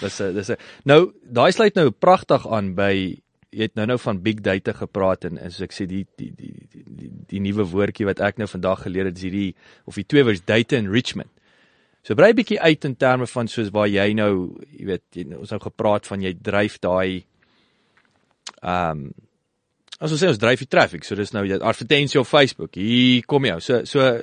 Dis 0.00 0.16
dis 0.16 0.50
Nou, 0.84 1.12
daai 1.24 1.52
sluit 1.52 1.74
nou 1.74 1.90
pragtig 1.90 2.46
aan 2.46 2.74
by 2.74 3.18
jy 3.54 3.68
het 3.68 3.76
nou 3.78 3.86
nou 3.86 3.98
van 4.02 4.20
big 4.22 4.40
data 4.44 4.74
gepraat 4.76 5.24
en 5.28 5.38
as 5.38 5.60
ek 5.64 5.74
sê 5.74 5.86
die 5.90 6.04
die 6.18 6.30
die 6.34 6.52
die, 6.72 6.84
die, 6.84 7.10
die 7.30 7.42
nuwe 7.44 7.66
woordjie 7.70 8.08
wat 8.08 8.22
ek 8.24 8.40
nou 8.40 8.48
vandag 8.50 8.84
geleer 8.86 9.10
het 9.10 9.20
is 9.20 9.26
hierdie 9.28 9.54
of 9.86 9.98
die 10.00 10.06
twee 10.06 10.26
woorde 10.26 10.42
data 10.46 10.76
enrichment. 10.76 11.30
So 12.04 12.14
brei 12.14 12.32
'n 12.32 12.36
bietjie 12.36 12.60
uit 12.60 12.84
in 12.84 12.96
terme 12.96 13.26
van 13.26 13.48
soos 13.48 13.70
waar 13.72 13.88
jy 13.88 14.12
nou, 14.12 14.60
jy 14.76 14.84
weet, 14.86 15.04
jy, 15.14 15.24
ons 15.38 15.50
nou 15.50 15.60
gepraat 15.60 16.06
van 16.06 16.20
jy 16.20 16.34
dryf 16.34 16.78
daai 16.80 17.24
ehm 18.62 18.90
um, 18.90 19.14
as 20.00 20.12
ons 20.12 20.20
sê 20.20 20.28
ons 20.28 20.38
dryf 20.38 20.58
die 20.58 20.68
traffic. 20.68 21.04
So 21.04 21.14
dis 21.14 21.32
nou 21.32 21.44
jy 21.46 21.60
advertensie 21.62 22.20
op 22.20 22.26
Facebook. 22.26 22.74
Hier 22.74 23.22
kom 23.24 23.44
jy. 23.46 23.58
So 23.60 23.84
so 23.84 24.20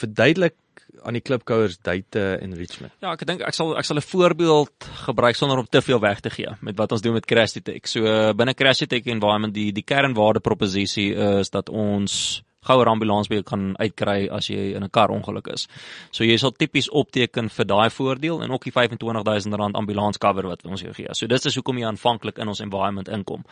verduidelik 0.00 0.56
aan 1.04 1.18
die 1.18 1.22
klipkouers 1.22 1.78
data 1.82 2.38
enrichment. 2.42 2.92
Ja, 3.00 3.12
ek 3.12 3.26
dink 3.28 3.44
ek 3.46 3.54
sal 3.54 3.76
ek 3.78 3.84
sal 3.84 3.96
'n 3.96 4.08
voorbeeld 4.08 4.88
gebruik 5.06 5.36
sonder 5.36 5.58
om 5.58 5.66
te 5.66 5.82
veel 5.82 6.00
weg 6.00 6.20
te 6.20 6.30
gee 6.30 6.50
met 6.60 6.76
wat 6.76 6.92
ons 6.92 7.02
doen 7.02 7.14
met 7.14 7.26
Crash 7.26 7.52
Tech. 7.62 7.86
So 7.88 8.02
binne 8.34 8.54
Crash 8.54 8.86
Tech 8.88 9.06
environment 9.06 9.54
die 9.54 9.72
die 9.72 9.84
kernwaarde 9.84 10.40
proposisie 10.40 11.14
is 11.14 11.50
dat 11.50 11.68
ons 11.68 12.42
gouer 12.64 12.88
ambulans 12.88 13.28
by 13.28 13.40
jou 13.40 13.46
kan 13.46 13.72
uitkry 13.76 14.28
as 14.32 14.48
jy 14.48 14.74
in 14.76 14.84
'n 14.84 14.90
kar 14.90 15.10
ongeluk 15.10 15.48
is. 15.52 15.68
So 16.10 16.24
jy 16.24 16.36
sal 16.38 16.52
tipies 16.52 16.88
opteken 16.88 17.50
vir 17.50 17.64
daai 17.64 17.90
voordeel 17.90 18.42
en 18.42 18.50
ook 18.50 18.64
die 18.64 18.72
R25000 18.72 19.74
ambulans 19.74 20.18
cover 20.18 20.46
wat 20.48 20.64
ons 20.64 20.80
jou 20.80 20.92
gee. 20.92 21.08
So 21.12 21.26
dis 21.26 21.46
is 21.46 21.54
hoekom 21.54 21.78
jy 21.78 21.86
aanvanklik 21.86 22.38
in 22.38 22.48
ons 22.48 22.60
environment 22.60 23.08
inkom. 23.08 23.44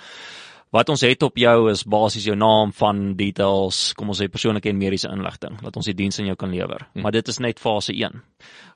Wat 0.72 0.88
ons 0.88 1.02
het 1.04 1.22
op 1.22 1.36
jou 1.36 1.56
is 1.68 1.82
basies 1.84 2.24
jou 2.24 2.36
naam 2.36 2.70
van 2.72 3.00
details, 3.16 3.92
kom 3.92 4.08
ons 4.08 4.22
sê 4.22 4.30
persoonlike 4.32 4.70
en 4.70 4.78
mediese 4.80 5.10
inligting 5.12 5.58
wat 5.60 5.76
ons 5.76 5.90
die 5.90 5.96
diens 5.98 6.16
aan 6.18 6.30
jou 6.30 6.36
kan 6.40 6.50
lewer. 6.54 6.86
Hmm. 6.94 7.04
Maar 7.04 7.18
dit 7.18 7.28
is 7.28 7.40
net 7.44 7.60
fase 7.60 7.92
1. 7.92 8.22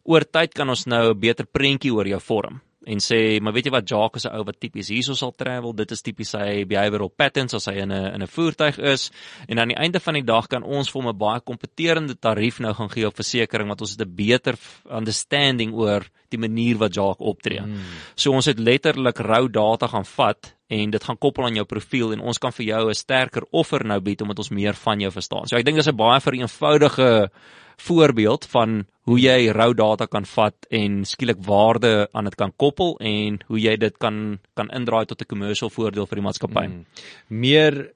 Oor 0.05 0.27
tyd 0.29 0.53
kan 0.53 0.69
ons 0.69 0.85
nou 0.87 1.15
'n 1.15 1.21
beter 1.21 1.47
prentjie 1.47 1.95
oor 1.95 2.07
jou 2.07 2.21
vorm 2.21 2.61
en 2.87 3.03
sê, 3.03 3.41
maar 3.43 3.55
weet 3.57 3.67
jy 3.67 3.73
wat 3.75 3.89
Jacques 3.91 4.23
is 4.23 4.27
'n 4.29 4.37
ou 4.39 4.45
wat 4.47 4.61
tipies 4.61 4.89
hierso 4.89 5.15
sal 5.15 5.33
travel, 5.33 5.73
dit 5.75 5.91
is 5.91 6.03
tipies 6.03 6.31
sy 6.31 6.65
behavioral 6.65 7.11
patterns 7.11 7.55
as 7.55 7.67
hy 7.67 7.83
in 7.83 7.93
'n 7.93 8.15
in 8.15 8.23
'n 8.23 8.27
voertuig 8.27 8.79
is 8.79 9.11
en 9.49 9.59
aan 9.59 9.69
die 9.69 9.77
einde 9.77 10.01
van 10.01 10.15
die 10.15 10.25
dag 10.25 10.47
kan 10.47 10.63
ons 10.63 10.91
vir 10.91 11.03
hom 11.03 11.11
'n 11.11 11.19
baie 11.19 11.41
kompeterende 11.41 12.15
tarief 12.15 12.61
nou 12.61 12.73
gaan 12.75 12.91
gee 12.91 13.07
op 13.07 13.17
versekerings 13.17 13.69
wat 13.69 13.81
ons 13.81 13.91
het 13.91 14.07
'n 14.07 14.15
beter 14.15 14.55
understanding 14.91 15.75
oor 15.75 16.07
die 16.29 16.39
manier 16.39 16.77
wat 16.79 16.95
Jacques 16.95 17.27
optree. 17.27 17.61
Hmm. 17.61 17.81
So 18.15 18.33
ons 18.33 18.47
het 18.47 18.59
letterlik 18.59 19.19
rou 19.19 19.49
data 19.49 19.87
gaan 19.87 20.05
vat 20.05 20.55
en 20.69 20.91
dit 20.91 21.05
gaan 21.05 21.19
koppel 21.19 21.45
aan 21.45 21.55
jou 21.55 21.65
profiel 21.65 22.13
en 22.13 22.21
ons 22.21 22.39
kan 22.39 22.53
vir 22.53 22.67
jou 22.67 22.89
'n 22.89 22.95
sterker 22.95 23.43
offer 23.51 23.85
nou 23.85 24.01
bied 24.01 24.21
omdat 24.23 24.39
ons 24.39 24.51
meer 24.51 24.75
van 24.75 25.01
jou 25.01 25.11
verstaan. 25.11 25.47
So 25.47 25.57
ek 25.57 25.65
dink 25.65 25.77
dis 25.77 25.89
'n 25.89 25.97
baie 25.97 26.21
vereenvoudige 26.21 27.31
voorbeeld 27.77 28.47
van 28.51 28.85
hoe 29.07 29.19
jy 29.21 29.51
rou 29.55 29.75
data 29.75 30.07
kan 30.07 30.25
vat 30.27 30.67
en 30.71 31.05
skielik 31.05 31.39
waarde 31.47 32.09
aan 32.13 32.25
dit 32.25 32.35
kan 32.35 32.53
koppel 32.57 32.97
en 32.99 33.39
hoe 33.47 33.61
jy 33.61 33.77
dit 33.77 33.99
kan 33.99 34.39
kan 34.55 34.71
indraai 34.71 35.07
tot 35.07 35.21
'n 35.21 35.31
commercial 35.31 35.71
voordeel 35.71 36.07
vir 36.07 36.17
die 36.17 36.27
maatskappy. 36.27 36.67
Mm. 36.67 36.85
Meer 37.29 37.93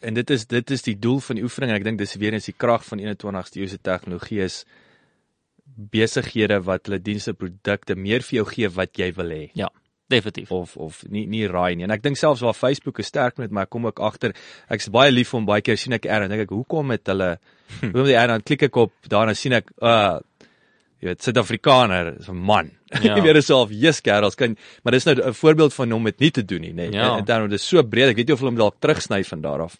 en 0.00 0.14
dit 0.14 0.30
is 0.30 0.46
dit 0.46 0.70
is 0.70 0.82
die 0.82 0.98
doel 0.98 1.20
van 1.20 1.36
die 1.36 1.44
oefening 1.44 1.72
en 1.72 1.76
ek 1.80 1.84
dink 1.84 1.98
dis 1.98 2.14
weer 2.14 2.32
eens 2.32 2.46
die 2.46 2.56
krag 2.56 2.84
van 2.84 3.00
21ste 3.02 3.60
eeu 3.60 3.68
se 3.68 3.78
tegnologie 3.78 4.40
is 4.44 4.64
besighede 5.78 6.60
wat 6.64 6.86
hulle 6.86 6.98
dienste 7.02 7.34
produkte 7.34 7.94
meer 7.94 8.24
vir 8.26 8.40
jou 8.40 8.46
gee 8.46 8.68
wat 8.68 8.98
jy 8.98 9.12
wil 9.18 9.30
hê 9.34 9.50
Ja, 9.54 9.68
definitief. 10.08 10.50
of 10.52 10.76
of 10.76 11.02
nie 11.08 11.26
nie 11.26 11.46
raai 11.48 11.74
nie. 11.76 11.84
En 11.84 11.90
ek 11.94 12.02
dink 12.02 12.16
selfs 12.16 12.42
waar 12.44 12.56
Facebook 12.56 12.98
is 12.98 13.06
sterk 13.06 13.38
met, 13.38 13.50
maar 13.50 13.68
ek 13.68 13.70
kom 13.74 13.86
ook 13.86 14.00
agter 14.00 14.34
ek's 14.68 14.88
baie 14.94 15.12
lief 15.12 15.30
hom 15.36 15.46
baie 15.48 15.62
keer 15.64 15.76
sien 15.76 15.92
ek 15.92 16.08
R 16.08 16.26
en 16.26 16.30
dink 16.30 16.46
ek 16.46 16.54
hoekom 16.56 16.90
het 16.94 17.06
hulle 17.12 17.36
hoekom 17.82 18.08
die 18.08 18.16
R 18.18 18.32
dan 18.32 18.42
klik 18.42 18.62
ek 18.68 18.76
op 18.76 18.92
daarna 19.08 19.34
sien 19.34 19.52
ek 19.60 19.70
uh 19.82 20.18
jy 20.98 21.12
weet 21.12 21.22
Suid-Afrikaner 21.22 22.16
is 22.18 22.28
'n 22.28 22.34
man. 22.34 22.70
Ja. 23.04 23.14
jy 23.16 23.22
weet 23.22 23.44
self, 23.44 23.70
yes 23.70 24.00
girls 24.00 24.34
kan 24.34 24.56
maar 24.82 24.92
dis 24.92 25.04
nou 25.04 25.14
'n 25.14 25.34
voorbeeld 25.34 25.74
van 25.74 25.90
hom 25.92 26.04
dit 26.04 26.20
nie 26.20 26.30
te 26.30 26.42
doen 26.42 26.60
nie, 26.60 26.72
nê. 26.72 26.90
Ja. 26.92 27.18
En 27.18 27.24
dan 27.24 27.48
dis 27.50 27.62
so 27.68 27.82
breed. 27.82 28.10
Ek 28.10 28.16
weet 28.16 28.26
nie 28.28 28.34
of 28.34 28.40
hulle 28.40 28.50
hom 28.50 28.58
dalk 28.58 28.80
terugsny 28.80 29.22
van 29.24 29.40
daar 29.40 29.60
af. 29.62 29.78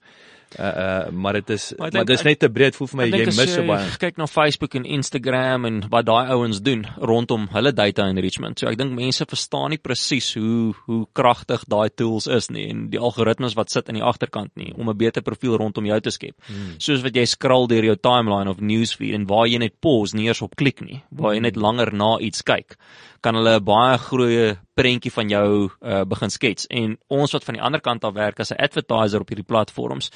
Uh 0.57 0.65
uh 0.65 1.11
maar 1.13 1.33
dit 1.33 1.51
is 1.51 1.75
Maar 1.77 1.89
ek 1.89 1.95
maar 1.95 2.05
dis 2.09 2.23
net 2.25 2.39
te 2.41 2.49
breed 2.49 2.77
voel 2.77 2.89
vir 2.89 2.97
my 2.97 3.07
jy 3.11 3.25
mis 3.27 3.53
so 3.53 3.65
baie. 3.69 3.89
kyk 4.01 4.17
na 4.17 4.27
Facebook 4.27 4.75
en 4.75 4.85
Instagram 4.85 5.67
en 5.69 5.81
wat 5.93 6.07
daai 6.09 6.31
ouens 6.33 6.63
doen 6.65 6.87
rondom 6.97 7.49
hulle 7.53 7.73
data 7.73 8.07
enrichment. 8.09 8.59
So 8.59 8.71
ek 8.71 8.79
dink 8.81 8.95
mense 8.97 9.27
verstaan 9.29 9.75
nie 9.75 9.81
presies 9.83 10.31
hoe 10.39 10.73
hoe 10.87 11.03
kragtig 11.13 11.67
daai 11.69 11.91
tools 11.93 12.27
is 12.27 12.49
nie 12.49 12.69
en 12.71 12.87
die 12.89 13.01
algoritmes 13.01 13.59
wat 13.61 13.71
sit 13.71 13.93
in 13.93 14.01
die 14.01 14.05
agterkant 14.05 14.55
nie 14.57 14.73
om 14.73 14.89
'n 14.89 14.97
beter 14.97 15.23
profiel 15.23 15.59
rondom 15.61 15.85
jou 15.85 16.01
te 16.01 16.11
skep. 16.11 16.37
Hmm. 16.47 16.79
Soos 16.79 17.03
wat 17.03 17.15
jy 17.15 17.27
scroll 17.27 17.69
deur 17.69 17.85
jou 17.85 17.97
timeline 17.97 18.49
of 18.49 18.61
newsfeed 18.61 19.15
en 19.15 19.27
waar 19.27 19.47
jy 19.47 19.59
net 19.59 19.81
pause 19.81 20.17
nie 20.17 20.29
eers 20.29 20.43
op 20.43 20.57
klik 20.57 20.81
nie, 20.81 21.03
waar 21.11 21.35
jy 21.35 21.41
net 21.41 21.57
langer 21.57 21.93
na 21.93 22.19
iets 22.19 22.43
kyk, 22.43 22.77
kan 23.21 23.35
hulle 23.35 23.59
'n 23.59 23.65
baie 23.65 23.99
groot 23.99 24.59
prentjie 24.79 25.11
van 25.11 25.29
jou 25.29 25.71
uh, 25.83 26.05
begin 26.07 26.31
skets. 26.31 26.67
En 26.71 26.97
ons 27.09 27.33
wat 27.35 27.45
van 27.45 27.55
die 27.55 27.63
ander 27.63 27.81
kant 27.83 28.05
af 28.05 28.15
werk 28.15 28.41
as 28.41 28.53
'n 28.53 28.63
advertiser 28.63 29.21
op 29.21 29.29
hierdie 29.29 29.47
platforms, 29.47 30.11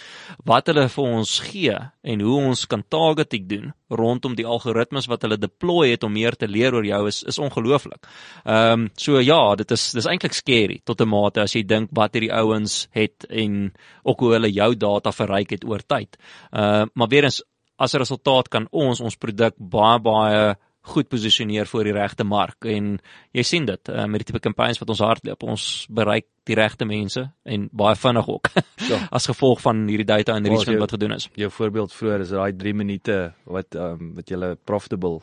wat 0.45 0.66
hulle 0.70 0.89
vir 0.89 1.05
ons 1.05 1.33
gee 1.47 1.77
en 2.03 2.20
hoe 2.20 2.39
ons 2.49 2.66
kan 2.66 2.85
targeting 2.89 3.47
doen 3.49 3.73
rondom 3.89 4.35
die 4.35 4.47
algoritmes 4.47 5.09
wat 5.11 5.23
hulle 5.27 5.39
deploy 5.41 5.91
het 5.93 6.05
om 6.05 6.12
meer 6.12 6.37
te 6.39 6.49
leer 6.49 6.75
oor 6.75 6.87
jou 6.87 7.07
is 7.09 7.23
is 7.29 7.39
ongelooflik. 7.39 8.07
Ehm 8.45 8.73
um, 8.73 8.91
so 8.97 9.20
ja, 9.20 9.55
dit 9.57 9.70
is 9.70 9.93
dis 9.93 10.07
eintlik 10.07 10.35
scary 10.35 10.81
tot 10.85 11.01
'n 11.01 11.09
mate 11.09 11.41
as 11.41 11.55
jy 11.55 11.62
dink 11.62 11.91
wat 11.93 12.14
hierdie 12.14 12.33
ouens 12.33 12.89
het 12.91 13.27
en 13.31 13.73
ook 14.03 14.20
hoe 14.20 14.33
hulle 14.33 14.53
jou 14.53 14.75
data 14.75 15.12
verryk 15.12 15.51
het 15.51 15.64
oor 15.64 15.83
tyd. 15.87 16.16
Uh 16.53 16.85
maar 16.95 17.09
weer 17.09 17.25
eens 17.25 17.43
as 17.79 17.95
'n 17.95 17.99
resultaat 17.99 18.49
kan 18.49 18.68
ons 18.70 19.01
ons 19.01 19.16
produk 19.16 19.55
baie 19.59 19.99
baie 19.99 20.57
goed 20.83 21.09
posisioneer 21.09 21.66
voor 21.70 21.85
die 21.87 21.93
regte 21.95 22.24
mark 22.26 22.64
en 22.66 22.97
jy 23.33 23.43
sien 23.47 23.64
dit 23.68 23.89
uh, 23.89 24.05
met 24.11 24.18
die 24.22 24.26
tipe 24.33 24.41
kampanjes 24.43 24.80
wat 24.83 24.89
ons 24.91 24.99
hardloop 25.05 25.43
ons 25.47 25.87
bereik 25.91 26.26
die 26.51 26.57
regte 26.59 26.85
mense 26.85 27.22
en 27.47 27.68
baie 27.72 27.95
vinnig 27.97 28.28
ook 28.28 28.51
Ja. 28.91 28.99
as 29.14 29.26
gevolg 29.30 29.61
van 29.62 29.85
hierdie 29.87 30.07
data 30.09 30.35
enrichment 30.37 30.74
jou- 30.74 30.80
wat 30.83 30.91
gedoen 30.97 31.12
is. 31.14 31.28
Jou 31.39 31.51
voorbeeld 31.55 31.93
vroeër 31.95 32.20
is 32.26 32.33
daai 32.35 32.53
3 32.57 32.74
minute 32.74 33.18
wat 33.47 33.74
um, 33.78 34.14
wat 34.16 34.28
jy 34.28 34.55
profitable. 34.64 35.20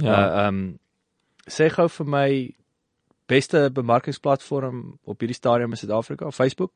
Ja. 0.00 0.12
Uh, 0.16 0.44
Ehm 0.46 0.48
um, 0.48 0.78
sê 1.46 1.68
gou 1.70 1.88
vir 1.88 2.06
my 2.10 2.28
beste 3.28 3.68
bemarkingsplatform 3.74 4.98
op 5.04 5.20
hierdie 5.20 5.36
stadium 5.36 5.70
in 5.70 5.76
Suid-Afrika, 5.78 6.30
Facebook? 6.30 6.72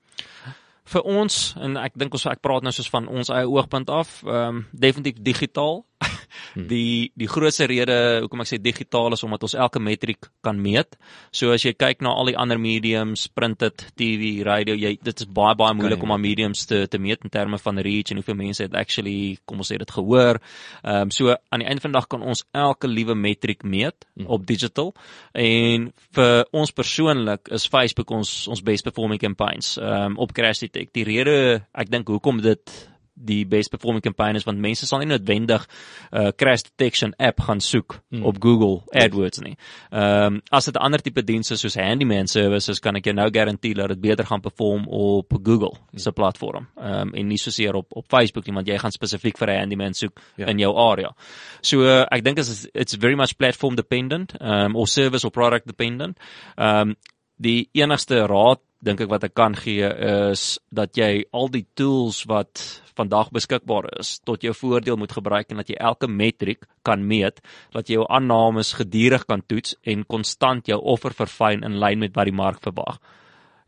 vir 0.90 1.02
ons 1.06 1.54
en 1.60 1.76
ek 1.76 1.92
dink 1.94 2.14
ons 2.16 2.24
ek 2.26 2.40
praat 2.42 2.62
nou 2.66 2.72
soos 2.74 2.88
van 2.90 3.06
ons 3.08 3.28
eie 3.30 3.46
oogpunt 3.48 3.90
af, 3.90 4.22
ehm 4.26 4.56
um, 4.56 4.66
definitief 4.72 5.22
digitaal. 5.22 5.84
Die 6.54 7.10
die 7.18 7.28
grootste 7.30 7.66
rede 7.70 7.96
hoekom 8.22 8.44
ek 8.44 8.50
sê 8.50 8.58
digitaal 8.62 9.16
is 9.16 9.24
omdat 9.26 9.44
ons 9.46 9.54
elke 9.54 9.80
metriek 9.82 10.30
kan 10.44 10.58
meet. 10.60 10.96
So 11.32 11.54
as 11.54 11.64
jy 11.64 11.74
kyk 11.78 12.04
na 12.04 12.14
al 12.16 12.30
die 12.30 12.36
ander 12.38 12.58
mediums, 12.60 13.26
printed, 13.28 13.86
TV, 13.98 14.42
radio, 14.46 14.76
jy 14.78 14.96
dit 15.02 15.24
is 15.24 15.28
baie 15.28 15.56
baie 15.58 15.76
moeilik 15.76 16.02
om 16.02 16.14
aan 16.14 16.22
mediums 16.22 16.66
te 16.70 16.86
te 16.90 16.98
meet 16.98 17.24
in 17.26 17.32
terme 17.32 17.58
van 17.58 17.78
reach 17.78 18.10
en 18.12 18.20
hoeveel 18.20 18.38
mense 18.38 18.64
het 18.64 18.76
actually 18.78 19.38
kom 19.44 19.62
ons 19.62 19.72
sê 19.72 19.78
dit 19.80 19.96
gehoor. 19.98 20.40
Ehm 20.84 21.08
um, 21.08 21.14
so 21.14 21.34
aan 21.50 21.64
die 21.64 21.68
einde 21.68 21.84
van 21.84 21.94
die 21.94 21.98
dag 22.00 22.08
kan 22.10 22.22
ons 22.22 22.44
elke 22.52 22.88
liewe 22.88 23.14
metriek 23.14 23.64
meet 23.64 24.06
op 24.26 24.46
digital 24.46 24.94
en 25.34 25.90
vir 26.16 26.46
ons 26.52 26.72
persoonlik 26.72 27.50
is 27.56 27.68
Facebook 27.70 28.10
ons 28.14 28.48
ons 28.50 28.62
best 28.62 28.86
performing 28.86 29.20
campaigns 29.20 29.76
ehm 29.78 30.14
um, 30.14 30.18
op 30.20 30.32
Crash 30.36 30.62
Detect. 30.64 30.94
Die 30.94 31.04
rede 31.04 31.66
ek 31.72 31.90
dink 31.90 32.08
hoekom 32.08 32.42
dit 32.44 32.78
die 33.20 33.44
best 33.46 33.70
performing 33.70 34.02
campaign 34.02 34.36
is 34.36 34.46
want 34.48 34.58
mense 34.58 34.86
sal 34.86 35.02
nie 35.02 35.10
noodwendig 35.10 35.66
uh, 36.12 36.30
crash 36.36 36.64
detection 36.66 37.14
app 37.18 37.40
gaan 37.46 37.60
soek 37.60 37.98
mm. 38.10 38.24
op 38.24 38.40
Google 38.42 38.80
AdWords 38.96 39.42
nie. 39.44 39.56
Ehm 39.90 40.38
um, 40.38 40.40
as 40.50 40.64
dit 40.64 40.74
'n 40.74 40.84
ander 40.84 41.02
tipe 41.02 41.22
dienste 41.24 41.56
soos 41.56 41.74
handyman 41.74 42.26
services 42.26 42.80
kan 42.80 42.96
ek 42.96 43.04
jou 43.04 43.14
nou 43.14 43.28
garandeer 43.30 43.74
dat 43.74 43.88
dit 43.88 44.00
beter 44.00 44.26
gaan 44.26 44.40
perform 44.40 44.86
op 44.88 45.32
Google 45.42 45.76
se 45.94 46.12
platform. 46.12 46.68
Ehm 46.76 47.08
um, 47.08 47.14
en 47.14 47.28
nie 47.28 47.38
soseer 47.38 47.74
op 47.74 47.86
op 47.90 48.06
Facebook 48.08 48.46
nie 48.46 48.54
want 48.54 48.68
jy 48.68 48.78
gaan 48.78 48.92
spesifiek 48.92 49.38
vir 49.38 49.50
'n 49.50 49.58
handyman 49.58 49.94
soek 49.94 50.20
Ja. 50.36 50.46
in 50.46 50.58
jou 50.58 50.76
area. 50.76 51.14
So 51.60 51.82
uh, 51.82 52.06
ek 52.10 52.24
dink 52.24 52.38
is 52.38 52.68
it's 52.74 52.94
very 52.94 53.14
much 53.14 53.36
platform 53.36 53.74
dependent 53.74 54.34
um, 54.40 54.76
or 54.76 54.86
service 54.86 55.24
or 55.24 55.30
product 55.30 55.66
dependent. 55.66 56.18
Ehm 56.56 56.80
um, 56.80 56.96
die 57.40 57.68
enigste 57.72 58.26
raad 58.26 58.60
dink 58.82 59.00
ek 59.04 59.10
wat 59.12 59.24
ek 59.24 59.34
kan 59.36 59.54
gee 59.54 59.84
is 60.30 60.58
dat 60.72 60.96
jy 60.96 61.24
al 61.36 61.48
die 61.52 61.66
tools 61.76 62.22
wat 62.30 62.62
vandag 62.96 63.30
beskikbaar 63.32 63.88
is 64.00 64.18
tot 64.24 64.42
jou 64.44 64.52
voordeel 64.56 64.96
moet 65.00 65.12
gebruik 65.12 65.50
en 65.52 65.60
dat 65.60 65.68
jy 65.68 65.76
elke 65.80 66.08
metriek 66.08 66.64
kan 66.84 67.02
meet, 67.06 67.40
dat 67.72 67.88
jy 67.88 67.98
jou 67.98 68.06
aannames 68.08 68.72
gedurig 68.78 69.26
kan 69.28 69.42
toets 69.48 69.76
en 69.84 70.04
konstant 70.04 70.68
jou 70.68 70.78
offer 70.80 71.12
verfyn 71.16 71.64
in 71.64 71.78
lyn 71.80 72.00
met 72.00 72.16
wat 72.16 72.28
die 72.28 72.36
mark 72.36 72.60
verwag. 72.64 72.98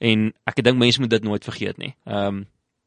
En 0.00 0.32
ek 0.48 0.62
dink 0.64 0.78
mense 0.80 1.00
moet 1.00 1.10
dit 1.12 1.24
nooit 1.24 1.44
vergeet 1.44 1.78
nie. 1.78 1.94
Ehm 2.06 2.26
um, 2.42 2.42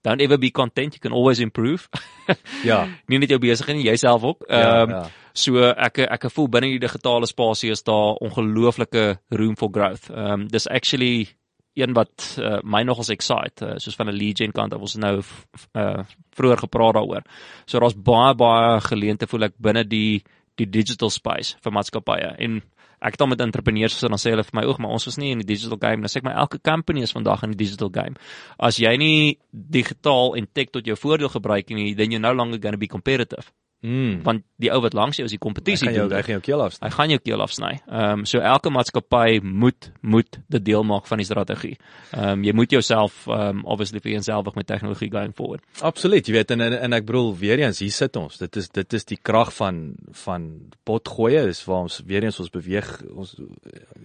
don't 0.05 0.21
ever 0.21 0.37
be 0.37 0.51
content, 0.53 0.93
you 0.93 0.99
can 1.01 1.11
always 1.17 1.39
improve. 1.39 1.87
Ja. 2.63 2.83
nie 3.09 3.17
net 3.17 3.29
jou 3.33 3.39
besigheid 3.41 3.77
nie, 3.79 3.87
jouself 3.87 4.23
ook. 4.23 4.43
Ja, 4.49 4.81
Ehm 4.83 4.89
ja. 4.93 4.99
so 5.33 5.57
ek 5.71 5.97
ek 6.05 6.27
voel 6.31 6.47
binne 6.49 6.69
die 6.75 6.79
digitale 6.83 7.25
spasie 7.25 7.71
is 7.71 7.81
daar 7.83 8.13
ongelooflike 8.21 9.17
room 9.33 9.55
for 9.57 9.69
growth. 9.73 10.09
Ehm 10.09 10.31
um, 10.41 10.47
dis 10.47 10.67
actually 10.67 11.27
een 11.75 11.93
wat 11.93 12.35
uh, 12.39 12.59
my 12.63 12.83
nogals 12.87 13.11
excite, 13.11 13.65
uh, 13.65 13.75
soos 13.77 13.95
van 13.99 14.09
'n 14.09 14.15
lead 14.15 14.37
gen 14.37 14.51
kant 14.51 14.73
af 14.73 14.81
ons 14.81 14.95
nou 14.95 15.19
uh, 15.19 16.03
vroeër 16.35 16.57
gepraat 16.57 16.93
daaroor. 16.93 17.23
So 17.65 17.79
daar's 17.79 17.95
baie 17.95 18.35
baie 18.35 18.79
geleente 18.81 19.27
voel 19.27 19.49
ek 19.49 19.53
binne 19.57 19.83
die 19.83 20.23
die 20.55 20.69
digital 20.69 21.09
space 21.09 21.57
vir 21.63 21.71
maatskappye. 21.71 22.35
En 22.39 22.61
ek 23.01 23.11
het 23.11 23.21
al 23.21 23.27
met 23.27 23.41
entrepreneurs 23.41 23.93
gesit 23.93 24.09
dan 24.09 24.19
sê 24.19 24.31
hulle 24.31 24.43
vir 24.43 24.55
my 24.55 24.63
oog 24.63 24.77
maar 24.79 24.95
ons 24.95 25.07
is 25.07 25.17
nie 25.17 25.31
in 25.31 25.41
die 25.43 25.51
digital 25.53 25.77
game 25.77 25.99
nou 26.01 26.07
sê 26.07 26.21
ek 26.21 26.23
maar 26.23 26.39
elke 26.39 26.59
company 26.63 27.01
is 27.01 27.11
vandag 27.11 27.43
in 27.43 27.51
die 27.51 27.65
digital 27.65 27.91
game. 27.91 28.15
As 28.57 28.79
jy 28.79 28.95
nie 28.97 29.37
digitaal 29.51 30.35
en 30.35 30.47
tech 30.53 30.71
tot 30.71 30.85
jou 30.85 30.95
voordeel 30.95 31.29
gebruik 31.29 31.69
nie 31.69 31.93
then 31.93 32.11
you're 32.11 32.23
no 32.23 32.33
longer 32.33 32.57
going 32.57 32.73
to 32.73 32.79
be 32.79 32.87
competitive 32.87 33.51
Mm. 33.85 34.23
want 34.25 34.41
die 34.57 34.71
ou 34.73 34.79
wat 34.81 34.95
langs 34.97 35.19
jou 35.19 35.25
is 35.27 35.33
die 35.35 35.37
Hy 35.37 35.45
kompetisie 35.45 35.87
gaan 35.87 35.95
jou 35.95 36.07
doen 36.09 36.17
hy 36.17 36.23
gaan 36.25 36.35
jou 36.39 36.43
keel 36.47 36.61
afsny. 36.63 36.87
hy 36.87 36.93
gaan 36.95 37.11
jou 37.13 37.19
keel 37.21 37.43
afsny. 37.45 37.71
Ehm 37.85 38.19
um, 38.19 38.25
so 38.25 38.39
elke 38.39 38.71
maatskappy 38.73 39.39
moet 39.43 39.91
moet 40.01 40.39
dit 40.49 40.65
deel 40.65 40.83
maak 40.83 41.07
van 41.07 41.21
die 41.21 41.27
strategie. 41.27 41.75
Ehm 42.11 42.29
um, 42.39 42.43
jy 42.47 42.53
moet 42.57 42.71
jouself 42.71 43.27
ehm 43.27 43.59
um, 43.59 43.63
obviously 43.65 44.01
vereenselwig 44.01 44.55
met 44.55 44.67
tegnologie 44.67 45.11
going 45.11 45.35
forward. 45.35 45.61
Absoluut, 45.81 46.25
jy 46.27 46.33
weet 46.33 46.51
en, 46.51 46.65
en 46.65 46.79
en 46.79 46.97
ek 46.97 47.05
bedoel 47.05 47.31
weer 47.37 47.59
eens 47.59 47.79
hier 47.79 47.93
sit 47.93 48.15
ons. 48.15 48.37
Dit 48.37 48.55
is 48.55 48.69
dit 48.69 48.93
is 48.93 49.05
die 49.05 49.19
krag 49.21 49.53
van 49.53 49.95
van 50.25 50.49
potgoeie 50.83 51.45
is 51.53 51.63
waar 51.65 51.85
ons 51.85 52.01
weer 52.05 52.23
eens 52.23 52.39
ons 52.39 52.49
beweeg 52.49 52.89
ons 53.13 53.35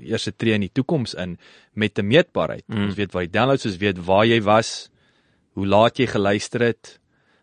eerste 0.01 0.37
tree 0.37 0.55
in 0.55 0.69
die 0.69 0.73
toekoms 0.73 1.15
in 1.15 1.39
met 1.73 1.99
'n 1.99 2.07
meetbaarheid. 2.07 2.65
Mm. 2.69 2.85
Ons 2.85 2.95
weet 2.95 3.13
waar 3.13 3.23
die 3.23 3.39
downloads 3.39 3.67
is, 3.67 3.77
weet 3.77 3.99
waar 4.05 4.27
jy 4.27 4.43
was, 4.43 4.91
hoe 5.55 5.67
laat 5.67 5.99
jy 5.99 6.07
geluister 6.07 6.61
het 6.61 7.00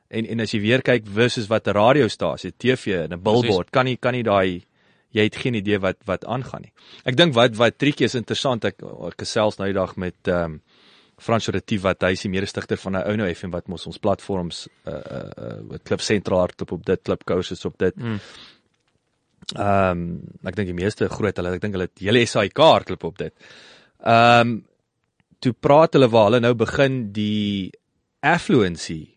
en 0.09 0.25
en 0.25 0.39
as 0.39 0.53
jy 0.53 0.61
weer 0.61 0.81
kyk 0.81 1.07
versus 1.07 1.47
wat 1.47 1.67
'n 1.67 1.75
radiostasie, 1.77 2.53
TV 2.57 3.03
en 3.03 3.13
'n 3.13 3.21
billboard, 3.21 3.71
kan 3.71 3.85
nie 3.85 3.97
kan 3.97 4.13
nie 4.13 4.23
daai 4.23 4.63
jy 5.15 5.23
het 5.27 5.35
geen 5.35 5.57
idee 5.57 5.79
wat 5.79 5.97
wat 6.05 6.25
aangaan 6.25 6.67
nie. 6.67 6.73
Ek 7.05 7.17
dink 7.17 7.35
wat 7.37 7.55
wat 7.55 7.77
triekie 7.77 8.05
is 8.05 8.15
interessant 8.15 8.65
ek 8.65 8.81
ek 8.83 9.17
gesels 9.23 9.57
nou 9.57 9.67
die 9.67 9.77
dag 9.77 9.95
met 9.95 10.27
ehm 10.27 10.43
um, 10.43 10.61
Frans 11.17 11.47
Retief 11.49 11.81
wat 11.81 12.03
hy 12.05 12.11
is 12.13 12.21
die 12.21 12.29
mede-stigter 12.29 12.77
van 12.77 12.93
'n 12.95 13.07
Ouno 13.09 13.25
FM 13.33 13.49
wat 13.49 13.67
mos 13.67 13.87
ons 13.87 13.97
platforms 13.97 14.67
uh 14.85 14.93
uh, 14.93 15.29
uh 15.37 15.61
wat 15.71 15.83
Klip 15.83 16.01
Sentraal 16.01 16.39
hardloop 16.39 16.71
op 16.71 16.85
dit, 16.85 17.01
Klip 17.01 17.23
Courses 17.25 17.65
op 17.65 17.77
dit. 17.77 17.95
Mm. 17.95 18.19
Ehm 19.55 19.91
um, 19.91 20.21
ek 20.45 20.55
dink 20.55 20.67
die 20.67 20.77
meeste 20.83 21.09
groot 21.09 21.35
hulle 21.37 21.55
ek 21.55 21.61
dink 21.61 21.73
hulle 21.73 21.89
het 21.89 21.99
hele 21.99 22.25
SAIK 22.25 22.57
hardloop 22.57 23.03
op 23.03 23.17
dit. 23.17 23.33
Ehm 24.03 24.41
um, 24.41 24.65
toe 25.39 25.53
praat 25.53 25.93
hulle 25.93 26.09
waar 26.09 26.29
hulle 26.29 26.39
nou 26.39 26.53
begin 26.53 27.11
die 27.13 27.71
affluency 28.21 29.16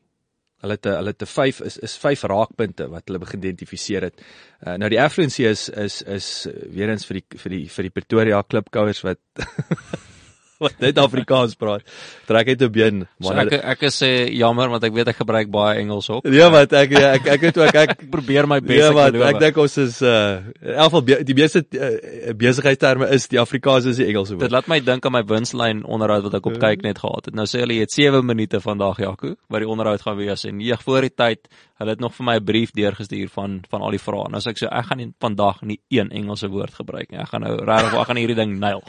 Hulle 0.61 0.77
'n 0.77 0.97
hulle 0.99 1.15
'n 1.15 1.27
5 1.27 1.61
is 1.61 1.79
is 1.79 1.97
5 1.97 2.23
raakpunte 2.29 2.89
wat 2.91 3.09
hulle 3.09 3.19
begin 3.19 3.41
identifiseer 3.41 4.03
het. 4.03 4.21
Uh, 4.67 4.77
nou 4.77 4.91
die 4.91 5.01
affluency 5.01 5.45
is 5.49 5.69
is 5.69 6.03
is 6.03 6.47
uh, 6.47 6.53
weer 6.75 6.91
eens 6.91 7.07
vir 7.07 7.21
die 7.21 7.39
vir 7.39 7.51
die 7.51 7.67
vir 7.69 7.83
die 7.89 7.95
Pretoria 7.97 8.43
klipkouers 8.43 9.03
wat 9.03 9.21
wat 10.65 10.75
net 10.81 10.99
Afrikaans 11.01 11.55
praat. 11.57 11.83
Trek 12.29 12.49
uit 12.49 12.63
'n 12.63 12.71
been. 12.73 12.99
So 13.21 13.33
man. 13.35 13.49
ek 13.49 13.65
ek 13.65 13.83
is 13.89 14.03
uh, 14.03 14.29
jammer 14.29 14.69
want 14.69 14.85
ek 14.85 14.93
weet 14.93 15.09
ek 15.09 15.17
gebruik 15.23 15.51
baie 15.51 15.79
Engels 15.81 16.11
ook. 16.11 16.27
ja, 16.29 16.51
wat 16.51 16.73
ek 16.73 16.91
ja, 16.93 17.13
ek 17.17 17.27
ek 17.27 17.41
het 17.49 17.59
ook 17.59 17.75
ek 17.75 17.91
Ek 17.91 18.11
probeer 18.15 18.47
my 18.47 18.61
bes 18.61 18.77
Ja, 18.79 18.89
ek 18.91 18.95
wat 18.95 19.13
beloof. 19.13 19.35
ek 19.35 19.41
dink 19.41 19.57
ons 19.57 19.77
is 19.79 20.03
uh 20.03 20.41
in 20.61 20.75
elk 20.75 20.85
geval 20.91 21.03
be- 21.03 21.25
die 21.25 21.35
meeste 21.35 21.65
uh, 21.73 22.33
besigheidsterme 22.37 23.09
is 23.11 23.29
die 23.29 23.41
Afrikaans 23.41 23.85
is 23.87 23.97
die 23.97 24.07
Engelse 24.07 24.33
Dit 24.37 24.41
woord. 24.43 24.53
laat 24.53 24.69
my 24.69 24.81
dink 24.81 25.07
aan 25.07 25.13
my 25.13 25.23
winslyn 25.25 25.85
onderhoud 25.85 26.23
wat 26.29 26.35
ek 26.35 26.47
op 26.47 26.59
kyk 26.61 26.83
net 26.83 26.99
gehad 26.99 27.25
het. 27.31 27.35
Nou 27.35 27.47
sê 27.49 27.61
hulle 27.65 27.75
jy 27.81 27.81
het 27.89 27.93
7 27.97 28.25
minute 28.27 28.61
vandag 28.61 28.99
Jaco, 29.01 29.35
wat 29.49 29.61
die 29.65 29.69
onderhoud 29.69 30.01
gaan 30.03 30.17
wees 30.21 30.45
en 30.45 30.61
jeg 30.61 30.81
voor 30.83 31.01
die 31.09 31.15
tyd, 31.17 31.49
hulle 31.81 31.91
het 31.95 32.01
nog 32.05 32.13
vir 32.15 32.25
my 32.29 32.35
'n 32.37 32.45
brief 32.45 32.71
deurgestuur 32.77 33.29
van 33.33 33.61
van 33.71 33.81
al 33.83 33.91
die 33.97 33.99
vrae. 34.03 34.29
Nou 34.31 34.41
sê 34.41 34.51
ek 34.53 34.59
so 34.59 34.67
ek 34.71 34.85
gaan 34.91 34.99
nie 34.99 35.13
vandag 35.21 35.63
nie 35.63 35.79
een 35.89 36.11
Engelse 36.13 36.49
woord 36.53 36.75
gebruik 36.75 37.11
nie. 37.11 37.19
Ek 37.21 37.29
gaan 37.33 37.41
nou 37.43 37.57
regtig 37.57 37.95
ek 38.01 38.07
gaan 38.07 38.17
hierdie 38.21 38.37
ding 38.37 38.59
nail. 38.61 38.83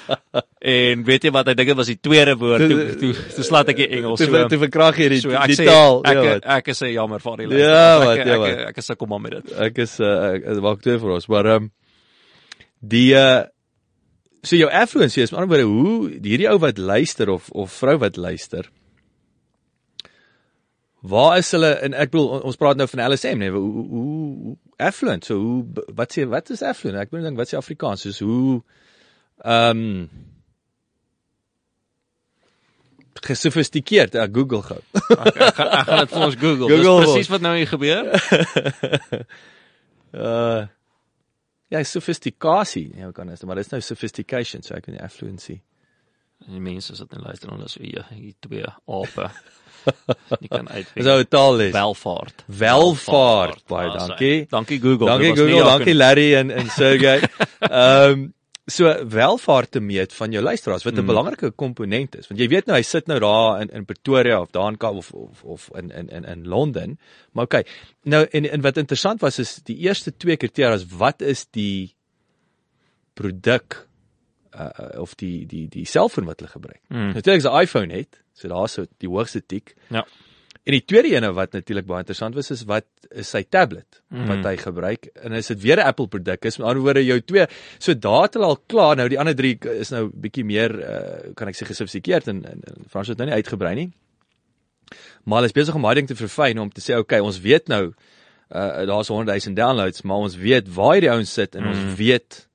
en 0.64 1.04
weet 1.04 1.24
jy 1.24 1.30
wat, 1.34 1.48
ek 1.52 1.56
dink 1.58 1.68
dit 1.68 1.76
was 1.76 1.90
die 1.92 1.98
tweede 2.00 2.34
woord 2.40 2.64
toe 2.70 2.96
toe, 3.00 3.12
toe 3.36 3.44
slaat 3.44 3.68
ek 3.68 3.76
die 3.82 3.88
Engels 3.98 4.18
Te 4.20 4.26
so. 4.30 4.48
te 4.48 4.58
verkrag 4.58 4.96
hier 4.96 5.10
die, 5.12 5.20
so 5.20 5.30
ek 5.30 5.46
die 5.52 5.58
sê 5.60 5.66
taal. 5.68 6.00
ek 6.04 6.14
ja, 6.14 6.22
ek, 6.22 6.28
wat. 6.32 6.44
ek 6.58 6.68
is 6.74 6.82
sê 6.82 6.92
jammer 6.94 7.20
vir 7.20 7.36
die 7.36 7.48
Ja, 7.48 7.50
luisteraars. 7.50 8.04
wat, 8.04 8.18
ek, 8.18 8.26
ja, 8.26 8.32
ek, 8.34 8.38
wat. 8.40 8.48
ek, 8.48 8.68
ek 8.68 8.78
is 8.78 8.86
sukkel 8.86 9.06
maar 9.12 9.20
met 9.20 9.32
dit. 9.32 9.52
ek 9.58 9.78
is 9.78 10.00
uh, 10.00 10.34
ek 10.34 10.60
maak 10.62 10.80
twee 10.82 10.98
vir 10.98 11.10
ons, 11.18 11.28
maar 11.28 11.46
ehm 11.46 11.62
um, 11.62 11.70
die 12.84 13.14
uh, 13.16 13.42
so 14.44 14.56
jou 14.56 14.68
affluency 14.70 15.22
is 15.22 15.30
met 15.32 15.40
ander 15.40 15.56
woorde 15.56 15.68
hoe 15.68 16.10
hierdie 16.22 16.48
ou 16.50 16.58
wat 16.58 16.78
luister 16.78 17.30
of 17.30 17.50
of 17.52 17.72
vrou 17.72 17.96
wat 17.98 18.16
luister 18.16 18.68
Waar 21.04 21.36
is 21.38 21.50
hulle 21.52 21.68
en 21.84 21.92
ek 22.00 22.10
bedoel 22.14 22.28
on- 22.38 22.42
ons 22.48 22.56
praat 22.56 22.76
nou 22.80 22.86
van 22.88 23.02
LSM 23.12 23.38
nee 23.42 23.50
hoe 23.52 23.84
hoe, 23.88 24.54
affluent 24.80 25.24
so 25.28 25.36
hoe 25.36 25.84
wat 25.98 26.14
sê 26.16 26.24
wat 26.28 26.48
is 26.54 26.62
affluent 26.64 26.96
ek 27.02 27.10
bedoel 27.12 27.26
dink 27.28 27.36
wat 27.42 27.50
sê 27.52 27.58
Afrikaans 27.60 28.06
soos 28.06 28.22
hoe 28.24 28.62
ehm 29.44 29.82
um, 29.84 30.08
gesofistikeerd 33.24 34.14
uh, 34.14 34.24
Google 34.32 34.62
gou 34.62 34.80
Ek, 35.26 35.36
ek, 35.36 35.54
gaan- 35.56 35.70
ek 35.78 35.86
gaan 35.88 36.00
dit 36.04 36.10
vir 36.14 36.24
ons 36.26 36.34
Google. 36.40 36.68
Google 36.68 36.94
Dis 37.00 37.04
presies 37.04 37.30
wat 37.32 37.44
nou 37.44 37.52
hier 37.56 37.70
gebeur. 37.70 38.08
uh 40.14 40.64
ja 41.72 41.80
sofistikasie 41.88 42.90
ja 43.00 43.08
kan 43.16 43.30
is 43.32 43.42
maar 43.48 43.56
dis 43.58 43.70
nou 43.72 43.80
sophistication 43.82 44.62
so 44.62 44.74
ek 44.76 44.84
weet 44.86 44.98
nie 44.98 45.04
affluency 45.04 45.56
En 46.44 46.52
die 46.52 46.60
mense 46.60 46.92
sit 46.98 47.12
en 47.16 47.22
luister 47.24 47.48
en 47.48 47.56
hulle 47.56 47.70
sê 47.72 47.86
ja, 47.88 48.02
hier 48.12 48.34
twee 48.44 48.66
ape. 48.68 49.28
Jy 50.42 50.48
kan 50.48 50.64
Dis 50.66 50.74
uitvind. 50.76 51.06
ou 51.06 51.24
taalles 51.24 51.72
Welvaart. 51.72 52.44
Welvaart, 52.46 53.64
baie 53.68 53.88
is 53.90 54.06
dankie. 54.06 54.46
Dankie 54.50 54.80
Google. 54.80 55.06
Dankie 55.06 55.34
Google, 55.36 55.64
dankie. 55.64 55.94
Larry 55.94 56.34
en 56.34 56.50
en 56.50 56.70
Sergey. 56.70 57.20
Ehm 57.60 58.32
so 58.66 58.88
welvaart 59.12 59.70
te 59.76 59.80
meet 59.80 60.12
van 60.16 60.32
jou 60.32 60.40
luisteraars 60.42 60.84
wat 60.84 60.94
'n 60.96 61.00
Mm. 61.00 61.06
belangrike 61.06 61.50
komponent 61.52 62.14
is 62.16 62.28
want 62.28 62.40
jy 62.40 62.48
weet 62.48 62.66
nou 62.66 62.76
hy 62.78 62.82
sit 62.82 63.06
nou 63.06 63.18
daar 63.20 63.60
in 63.60 63.68
in 63.68 63.84
Pretoria 63.84 64.40
of 64.40 64.50
daar 64.52 64.70
in 64.70 64.78
Kaap 64.78 64.94
of 64.96 65.10
of 65.12 65.42
of 65.44 65.68
in 65.76 65.90
in 65.90 66.08
in 66.08 66.24
in 66.24 66.46
Londen 66.48 66.98
maar 67.32 67.44
okay 67.44 67.64
nou 68.04 68.24
en 68.30 68.50
en 68.50 68.60
wat 68.62 68.76
interessant 68.76 69.20
was 69.20 69.38
is 69.38 69.60
die 69.64 69.76
eerste 69.76 70.16
twee 70.16 70.36
kriteria 70.36 70.72
is 70.74 70.86
wat 70.96 71.20
is 71.20 71.44
die 71.50 71.92
produk 73.14 73.86
uh, 74.56 75.00
of 75.00 75.14
die 75.14 75.44
die 75.46 75.68
die 75.68 75.84
selfoon 75.84 76.24
wat 76.24 76.40
hulle 76.40 76.50
gebruik 76.52 76.80
Mm. 76.88 77.12
natuurlik 77.12 77.44
is 77.44 77.50
'n 77.50 77.60
iPhone 77.60 77.92
het 77.92 78.23
so 78.34 78.48
daar's 78.48 78.78
die 78.98 79.08
hoogste 79.08 79.40
tik 79.46 79.74
Ja. 79.90 80.04
En 80.64 80.72
die 80.72 80.80
tweede 80.80 81.10
ene 81.12 81.28
wat 81.36 81.52
natuurlik 81.52 81.84
baie 81.86 82.00
interessant 82.00 82.34
was 82.34 82.50
is 82.50 82.62
wat 82.64 82.86
is 83.10 83.28
sy 83.28 83.42
tablet 83.42 84.00
Mhm. 84.10 84.26
wat 84.30 84.44
hy 84.48 84.56
gebruik 84.56 85.08
en 85.22 85.32
is 85.32 85.46
dit 85.48 85.60
weer 85.60 85.76
'n 85.76 85.86
Apple 85.86 86.06
produk 86.08 86.44
is 86.44 86.58
met 86.58 86.66
ander 86.68 86.82
woorde 86.82 87.04
jou 87.04 87.20
twee 87.20 87.46
so 87.78 87.92
daar 87.94 88.22
het 88.22 88.34
hulle 88.34 88.46
al 88.46 88.56
klaar 88.66 88.96
nou 88.96 89.08
die 89.08 89.18
ander 89.18 89.34
drie 89.36 89.58
is 89.80 89.90
nou 89.90 90.08
bietjie 90.08 90.44
meer 90.44 90.70
uh, 90.72 91.32
kan 91.34 91.48
ek 91.48 91.54
sê 91.56 91.66
gesofistikeerd 91.66 92.28
en, 92.28 92.44
en, 92.44 92.60
en 92.64 92.84
Frans 92.88 93.08
het 93.08 93.18
nou 93.18 93.26
nie 93.28 93.34
uitgebrei 93.36 93.74
nie 93.74 93.90
maar 95.24 95.38
hulle 95.42 95.46
is 95.52 95.56
besig 95.56 95.74
om 95.74 95.82
daai 95.82 95.94
ding 95.94 96.08
te 96.08 96.14
verfyn 96.16 96.58
om 96.58 96.70
te 96.70 96.80
sê 96.80 96.96
okay 96.98 97.20
ons 97.20 97.38
weet 97.40 97.68
nou 97.68 97.92
uh, 98.54 98.86
daar's 98.86 99.08
100 99.08 99.44
000 99.46 99.54
downloads 99.54 100.02
maar 100.02 100.16
ons 100.16 100.36
weet 100.36 100.68
waar 100.74 100.94
hierdie 100.94 101.10
ouens 101.10 101.32
sit 101.32 101.54
en 101.56 101.62
Mhm. 101.62 101.70
ons 101.70 101.96
weet 101.98 102.48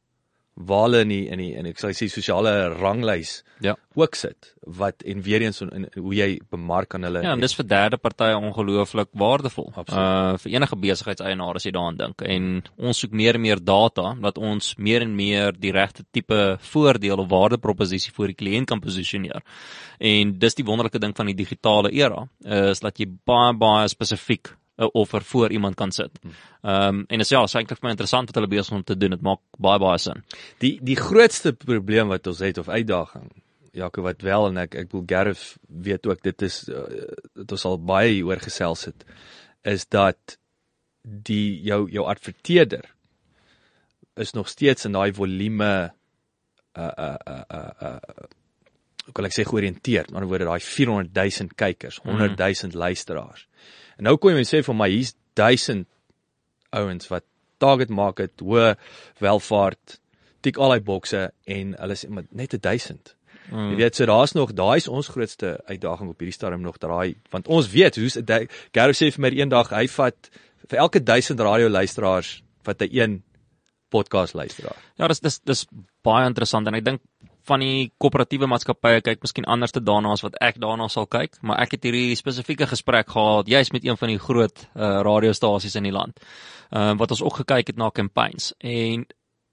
waar 0.60 0.88
hulle 0.90 1.02
in 1.06 1.12
die 1.14 1.26
in 1.32 1.40
die 1.40 1.54
en 1.56 1.68
ek 1.70 1.80
sal 1.80 1.94
sê 1.96 2.10
sosiale 2.12 2.52
ranglys 2.80 3.44
Ja. 3.64 3.74
ook 3.96 4.16
sit 4.16 4.54
wat 4.64 5.02
en 5.04 5.22
weer 5.22 5.42
eens 5.44 5.62
in, 5.62 5.70
in 5.76 5.86
hoe 5.96 6.14
jy 6.16 6.40
bemark 6.52 6.94
aan 6.96 7.04
hulle 7.04 7.22
Ja, 7.24 7.32
en 7.34 7.40
dis 7.44 7.56
vir 7.56 7.66
derde 7.68 7.98
partye 7.98 8.36
ongelooflik 8.38 9.10
waardevol. 9.20 9.72
Absoluut. 9.76 10.00
Uh 10.00 10.38
vir 10.44 10.52
enige 10.54 10.76
besigheidseienaar 10.80 11.56
as 11.60 11.66
jy 11.68 11.72
daaraan 11.76 11.98
dink. 12.00 12.22
En 12.22 12.64
ons 12.78 13.00
soek 13.04 13.12
meer 13.12 13.36
en 13.36 13.42
meer 13.42 13.60
data 13.64 14.14
dat 14.22 14.38
ons 14.38 14.76
meer 14.78 15.02
en 15.02 15.16
meer 15.16 15.52
die 15.60 15.72
regte 15.76 16.04
tipe 16.12 16.58
voordeel 16.72 17.20
of 17.20 17.30
waardeproposisie 17.32 18.14
vir 18.16 18.28
die 18.34 18.40
kliënt 18.44 18.68
kan 18.72 18.80
posisioneer. 18.80 19.42
En 20.00 20.38
dis 20.40 20.56
die 20.56 20.64
wonderlike 20.66 21.00
ding 21.00 21.16
van 21.16 21.26
die 21.32 21.36
digitale 21.36 21.92
era, 21.92 22.28
is 22.46 22.80
dat 22.80 23.00
jy 23.00 23.10
baie 23.26 23.54
baie 23.60 23.88
spesifiek 23.92 24.54
'n 24.80 24.90
offer 24.94 25.24
voor 25.24 25.52
iemand 25.52 25.76
kan 25.76 25.92
sit. 25.92 26.20
Ehm 26.62 26.88
um, 26.88 27.04
en 27.08 27.18
dit 27.18 27.28
is 27.28 27.30
ja, 27.30 27.44
is 27.44 27.54
eintlik 27.54 27.80
vir 27.80 27.88
my 27.88 27.92
interessant 27.92 28.28
wat 28.28 28.36
hulle 28.36 28.48
besig 28.48 28.72
is 28.72 28.78
om 28.78 28.84
te 28.84 28.98
doen. 28.98 29.10
Dit 29.10 29.22
maak 29.22 29.40
baie 29.58 29.80
baie 29.80 29.98
sin. 29.98 30.24
Die 30.58 30.80
die 30.82 30.96
grootste 30.96 31.54
probleem 31.54 32.08
wat 32.08 32.28
ons 32.28 32.40
het 32.40 32.58
of 32.58 32.70
uitdaging 32.70 33.30
Jaco 33.72 34.02
wat 34.02 34.22
wel 34.26 34.48
en 34.50 34.62
ek 34.66 34.76
ek 34.76 34.94
wil 34.94 35.04
Gareth 35.08 35.58
weet 35.68 36.08
ook 36.10 36.22
dit 36.26 36.42
is 36.48 36.64
dit 36.66 37.52
ons 37.58 37.66
al 37.70 37.78
baie 37.92 38.12
hieroor 38.12 38.42
gesels 38.44 38.88
het 38.90 39.06
is 39.68 39.86
dat 39.88 40.38
die 41.04 41.62
jou 41.66 41.86
jou 41.92 42.06
adverteerder 42.10 42.86
is 44.20 44.34
nog 44.36 44.50
steeds 44.50 44.86
in 44.86 44.98
daai 44.98 45.14
volume 45.14 45.72
uh 46.80 46.92
uh 47.06 47.16
uh 47.28 47.44
uh, 47.54 47.72
uh 47.82 48.09
kan 49.20 49.28
ek 49.28 49.36
sê 49.36 49.46
georiënteerd. 49.48 50.10
Met 50.10 50.22
ander 50.22 50.32
woorde 50.32 50.48
daai 50.48 50.64
400 50.64 51.12
000 51.44 51.56
kykers, 51.60 52.00
100 52.08 52.40
000 52.40 52.80
luisteraars. 52.80 53.46
En 54.00 54.08
nou 54.08 54.16
kom 54.18 54.32
jy 54.32 54.46
en 54.46 54.48
sê 54.48 54.64
vir 54.64 54.78
my 54.80 54.88
hier's 54.88 55.16
1000 55.40 55.88
ouens 56.80 57.12
wat 57.12 57.26
target 57.60 57.92
market, 57.92 58.40
hoë 58.40 58.74
welvaart, 59.20 60.00
tik 60.46 60.60
al 60.64 60.78
die 60.78 60.86
bokse 60.88 61.30
en 61.52 61.74
hulle 61.76 61.98
sê 62.00 62.08
maar 62.14 62.28
net 62.32 62.56
1000. 62.56 63.16
Mm. 63.50 63.72
Jy 63.74 63.80
weet 63.80 63.98
so 63.98 64.08
daar's 64.08 64.36
nog 64.38 64.54
daai 64.56 64.78
is 64.78 64.88
ons 64.88 65.10
grootste 65.12 65.58
uitdaging 65.68 66.12
op 66.12 66.22
hierdie 66.22 66.36
stadium 66.36 66.62
nog 66.62 66.78
daai 66.80 67.18
want 67.34 67.50
ons 67.50 67.72
weet 67.74 67.98
hoe's 67.98 68.20
Gareth 68.76 69.00
sê 69.00 69.10
vir 69.16 69.24
my 69.26 69.32
eendag 69.34 69.74
hy 69.74 69.88
vat 69.90 70.30
vir 70.70 70.82
elke 70.84 71.02
1000 71.02 71.42
radio 71.42 71.72
luisteraars 71.72 72.36
vat 72.68 72.86
hy 72.86 72.90
een 72.94 73.18
podcast 73.90 74.38
luisteraar. 74.38 74.78
Ja, 75.02 75.10
dis 75.10 75.24
dis 75.26 75.40
dis 75.50 75.66
baie 76.06 76.28
interessant 76.30 76.70
en 76.70 76.78
ek 76.78 76.86
dink 76.86 77.02
van 77.50 77.64
die 77.64 77.90
koöperatiewe 78.02 78.48
maatskappye 78.50 79.04
kyk 79.06 79.24
miskien 79.26 79.48
anders 79.50 79.74
te 79.76 79.82
daarna 79.84 80.14
as 80.16 80.24
wat 80.26 80.38
ek 80.46 80.60
daarna 80.62 80.88
sal 80.92 81.08
kyk, 81.10 81.40
maar 81.42 81.62
ek 81.64 81.78
het 81.78 81.88
hierdie 81.88 82.18
spesifieke 82.20 82.68
gesprek 82.70 83.10
gehad 83.16 83.50
juis 83.50 83.74
met 83.76 83.86
een 83.86 83.98
van 84.00 84.14
die 84.14 84.20
groot 84.22 84.66
uh, 84.66 85.00
radiostasies 85.08 85.78
in 85.80 85.90
die 85.90 85.96
land. 85.96 86.20
Ehm 86.70 86.94
uh, 86.94 87.00
wat 87.02 87.16
ons 87.16 87.24
ook 87.26 87.42
gekyk 87.42 87.74
het 87.74 87.80
na 87.82 87.90
campaigns 87.90 88.54
en 88.60 89.08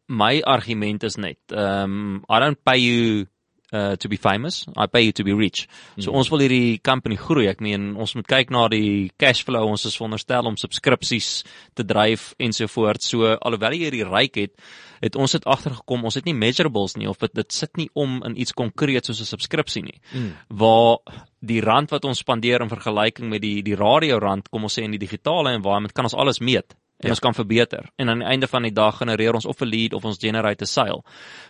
my 0.07 0.41
argument 0.43 1.03
is 1.03 1.17
net, 1.17 1.41
ehm 1.49 1.97
um, 1.97 2.25
I 2.29 2.41
don't 2.43 2.63
pay 2.63 2.79
you 2.81 3.27
uh 3.73 3.97
to 3.97 4.09
be 4.09 4.17
famous 4.17 4.65
I 4.77 4.87
pay 4.87 5.03
you 5.03 5.13
to 5.13 5.25
be 5.25 5.33
rich. 5.33 5.67
So 5.99 6.11
mm. 6.11 6.17
ons 6.21 6.31
wil 6.31 6.45
hierdie 6.45 6.79
company 6.83 7.17
groei. 7.19 7.49
Ek 7.51 7.63
meen 7.65 7.95
ons 7.99 8.15
moet 8.15 8.27
kyk 8.31 8.53
na 8.55 8.69
die 8.71 9.11
cash 9.19 9.43
flow. 9.47 9.67
Ons 9.73 9.89
is 9.89 9.97
veronderstel 9.99 10.47
om 10.47 10.59
subskripsies 10.61 11.43
te 11.75 11.87
dryf 11.87 12.33
ensovoorts. 12.39 13.11
So 13.11 13.35
alhoewel 13.35 13.75
jy 13.75 13.89
hierdie 13.89 14.07
ryk 14.07 14.41
het, 14.45 14.55
het 15.03 15.19
ons 15.19 15.35
dit 15.35 15.45
agtergekom 15.45 16.07
ons 16.07 16.19
het 16.19 16.29
nie 16.29 16.37
measurables 16.37 16.97
nie 17.01 17.11
of 17.11 17.19
dit 17.25 17.35
dit 17.35 17.53
sit 17.53 17.75
nie 17.77 17.89
om 17.95 18.21
in 18.27 18.39
iets 18.39 18.55
konkreet 18.55 19.07
soos 19.07 19.21
'n 19.21 19.33
subskripsie 19.35 19.83
nie. 19.83 20.01
Mm. 20.13 20.33
Waar 20.49 20.99
die 21.41 21.61
rand 21.61 21.91
wat 21.91 22.05
ons 22.05 22.23
spandeer 22.23 22.63
in 22.63 22.71
vergelyking 22.71 23.29
met 23.29 23.43
die 23.43 23.63
die 23.63 23.77
radio 23.77 24.19
rand, 24.19 24.49
kom 24.51 24.63
ons 24.63 24.79
sê 24.79 24.85
in 24.85 24.95
die 24.95 25.03
digitale 25.03 25.55
environment 25.55 25.93
kan 25.93 26.05
ons 26.05 26.15
alles 26.15 26.41
meet 26.41 26.75
en 26.97 27.09
ja. 27.09 27.13
ons 27.13 27.21
kan 27.21 27.35
verbeter. 27.35 27.91
En 27.97 28.09
aan 28.09 28.19
die 28.19 28.29
einde 28.29 28.49
van 28.49 28.63
die 28.63 28.73
dag 28.73 28.97
genereer 28.97 29.35
ons 29.35 29.47
of 29.47 29.61
'n 29.61 29.69
lead 29.69 29.93
of 29.93 30.05
ons 30.05 30.19
generate 30.19 30.65
'n 30.65 30.67
sale. 30.67 31.03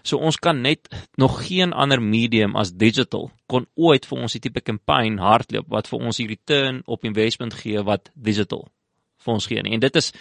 So 0.02 0.18
ons 0.18 0.36
kan 0.36 0.60
net 0.60 0.88
nog 1.14 1.46
geen 1.46 1.72
ander 1.72 2.02
medium 2.02 2.56
as 2.56 2.72
digital 2.72 3.30
kon 3.46 3.66
ooit 3.74 4.06
vir 4.06 4.18
ons 4.18 4.32
die 4.32 4.40
tipe 4.40 4.60
campaign 4.60 5.18
hardloop 5.18 5.68
wat 5.68 5.88
vir 5.88 5.98
ons 5.98 6.16
die 6.16 6.26
return 6.26 6.82
op 6.84 7.04
investment 7.04 7.54
gee 7.54 7.82
wat 7.82 8.10
digital 8.14 8.68
vir 9.18 9.34
ons 9.34 9.46
gee 9.46 9.62
nie. 9.62 9.72
En 9.72 9.80
dit 9.80 9.96
is 9.96 10.12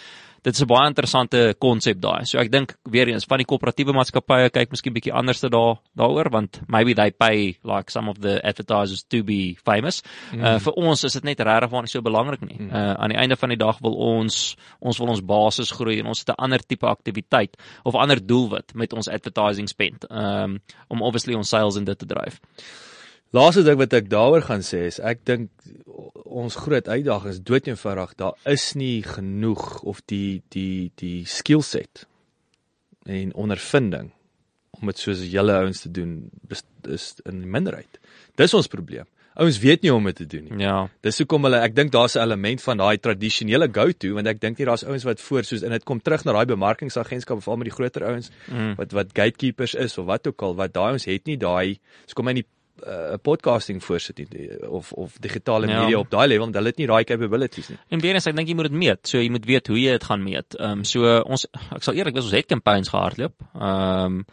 dit 0.46 0.54
is 0.54 0.62
'n 0.62 0.66
baie 0.70 0.86
interessante 0.86 1.54
konsep 1.58 2.00
daai. 2.00 2.24
So 2.24 2.38
ek 2.38 2.50
dink 2.50 2.76
weer 2.82 3.08
eens 3.08 3.24
van 3.24 3.38
die 3.38 3.46
koöperatiewe 3.46 3.92
maatskappye 3.92 4.50
kyk 4.50 4.70
miskien 4.70 4.94
bietjie 4.94 5.12
anders 5.12 5.40
te 5.40 5.48
daar 5.48 5.80
daaroor 5.96 6.30
want 6.30 6.60
maybe 6.68 6.94
they 6.94 7.10
pay 7.10 7.58
like 7.64 7.90
some 7.90 8.08
of 8.08 8.20
the 8.20 8.40
advertisers 8.44 9.02
to 9.02 9.24
be 9.24 9.56
famous. 9.64 10.02
Mm. 10.32 10.44
Uh 10.44 10.58
vir 10.58 10.72
ons 10.72 11.04
is 11.04 11.12
dit 11.12 11.24
net 11.24 11.40
regtig 11.40 11.70
waar 11.70 11.82
nie 11.82 11.90
so 11.90 12.00
belangrik 12.00 12.40
nie. 12.40 12.58
Mm. 12.58 12.70
Uh 12.70 12.94
aan 12.94 13.10
die 13.10 13.18
einde 13.18 13.36
van 13.36 13.48
die 13.48 13.58
dag 13.58 13.78
wil 13.80 13.94
ons 13.94 14.56
ons 14.78 14.98
wil 14.98 15.08
ons 15.08 15.24
basis 15.24 15.70
groei 15.70 15.98
en 15.98 16.06
ons 16.06 16.18
het 16.18 16.28
'n 16.28 16.42
ander 16.42 16.60
tipe 16.66 16.86
aktiwiteit 16.86 17.56
of 17.82 17.94
ander 17.94 18.26
doelwit 18.26 18.74
met 18.74 18.92
ons 18.92 19.08
advertising 19.08 19.68
spend. 19.68 20.06
Um 20.10 20.60
om 20.88 21.02
obviously 21.02 21.34
ons 21.34 21.48
sales 21.48 21.76
in 21.76 21.84
dit 21.84 21.98
te 21.98 22.06
dryf. 22.06 22.40
Laaste 23.34 23.62
ding 23.66 23.78
wat 23.78 23.92
ek 23.92 24.08
daaroor 24.08 24.42
gaan 24.46 24.62
sê 24.62 24.86
is 24.86 25.00
ek 25.00 25.24
dink 25.26 25.50
ons 26.24 26.54
groot 26.56 26.88
uitdaging 26.88 27.32
is 27.32 27.40
doodeenvoudig 27.42 28.14
daar 28.20 28.34
is 28.44 28.74
nie 28.74 29.02
genoeg 29.02 29.82
of 29.82 30.02
die 30.06 30.42
die 30.54 30.92
die 31.00 31.24
skillset 31.26 32.06
en 33.06 33.34
ondervinding 33.34 34.12
om 34.80 34.86
dit 34.92 34.98
soos 35.00 35.22
julle 35.32 35.54
ouens 35.56 35.80
te 35.80 35.90
doen 35.90 36.30
is, 36.92 37.14
in 37.24 37.40
die 37.40 37.48
minderheid. 37.48 37.98
Dis 38.36 38.52
ons 38.54 38.68
probleem. 38.68 39.06
Ouens 39.36 39.58
weet 39.60 39.82
nie 39.82 39.90
hoe 39.90 39.98
om 39.98 40.06
dit 40.08 40.16
te 40.16 40.26
doen 40.26 40.44
nie. 40.48 40.62
Ja. 40.64 40.88
Dis 41.04 41.18
hoekom 41.20 41.44
hulle 41.44 41.58
ek 41.64 41.74
dink 41.76 41.92
daar's 41.92 42.16
'n 42.16 42.22
element 42.22 42.62
van 42.62 42.76
daai 42.78 42.96
tradisionele 42.98 43.68
go-to 43.68 44.14
want 44.14 44.26
ek 44.26 44.40
dink 44.40 44.58
nie 44.58 44.66
daar's 44.66 44.84
ouens 44.84 45.04
wat 45.04 45.20
voor 45.20 45.44
soos 45.44 45.62
en 45.62 45.70
dit 45.70 45.84
kom 45.84 46.00
terug 46.00 46.24
na 46.24 46.32
daai 46.32 46.46
bemarkingsagentskap 46.46 47.42
veral 47.42 47.56
met 47.58 47.68
die 47.68 47.74
groter 47.76 48.04
ouens 48.04 48.30
Mm. 48.48 48.74
wat 48.76 48.92
wat 48.92 49.08
gatekeepers 49.12 49.74
is 49.74 49.98
of 49.98 50.06
wat 50.06 50.26
ook 50.26 50.42
al 50.42 50.54
wat 50.54 50.72
daai 50.72 50.92
ons 50.92 51.04
het 51.04 51.26
nie 51.26 51.36
daai 51.36 51.78
so 52.06 52.14
kom 52.14 52.26
hy 52.28 52.32
nie 52.32 52.42
'n 52.42 52.55
uh, 52.86 53.16
podcasting 53.22 53.82
voorsit 53.84 54.18
nie 54.18 54.48
of 54.68 54.92
of 54.92 55.18
digitale 55.20 55.66
Ja. 55.66 55.80
media 55.82 55.98
op 55.98 56.10
daai 56.10 56.26
level 56.28 56.44
want 56.46 56.54
hulle 56.54 56.68
het 56.68 56.78
nie 56.78 56.86
daai 56.86 57.04
capabilities 57.04 57.68
nie. 57.68 57.78
En 57.90 58.00
weer 58.00 58.14
eens 58.14 58.26
ek 58.26 58.36
dink 58.36 58.48
jy 58.48 58.54
moet 58.54 58.68
dit 58.70 58.78
meet. 58.78 59.06
So 59.08 59.18
jy 59.18 59.30
moet 59.30 59.44
weet 59.46 59.66
hoe 59.66 59.78
jy 59.80 59.90
dit 59.96 60.04
gaan 60.04 60.22
meet. 60.22 60.54
Ehm 60.58 60.70
um, 60.78 60.84
so 60.84 61.20
ons 61.22 61.46
ek 61.74 61.82
sal 61.82 61.94
eerlik 61.94 62.14
wees 62.14 62.24
ons 62.24 62.32
het 62.36 62.46
campaigns 62.46 62.88
gehardloop. 62.88 63.34
Ehm 63.54 64.04
um, 64.04 64.24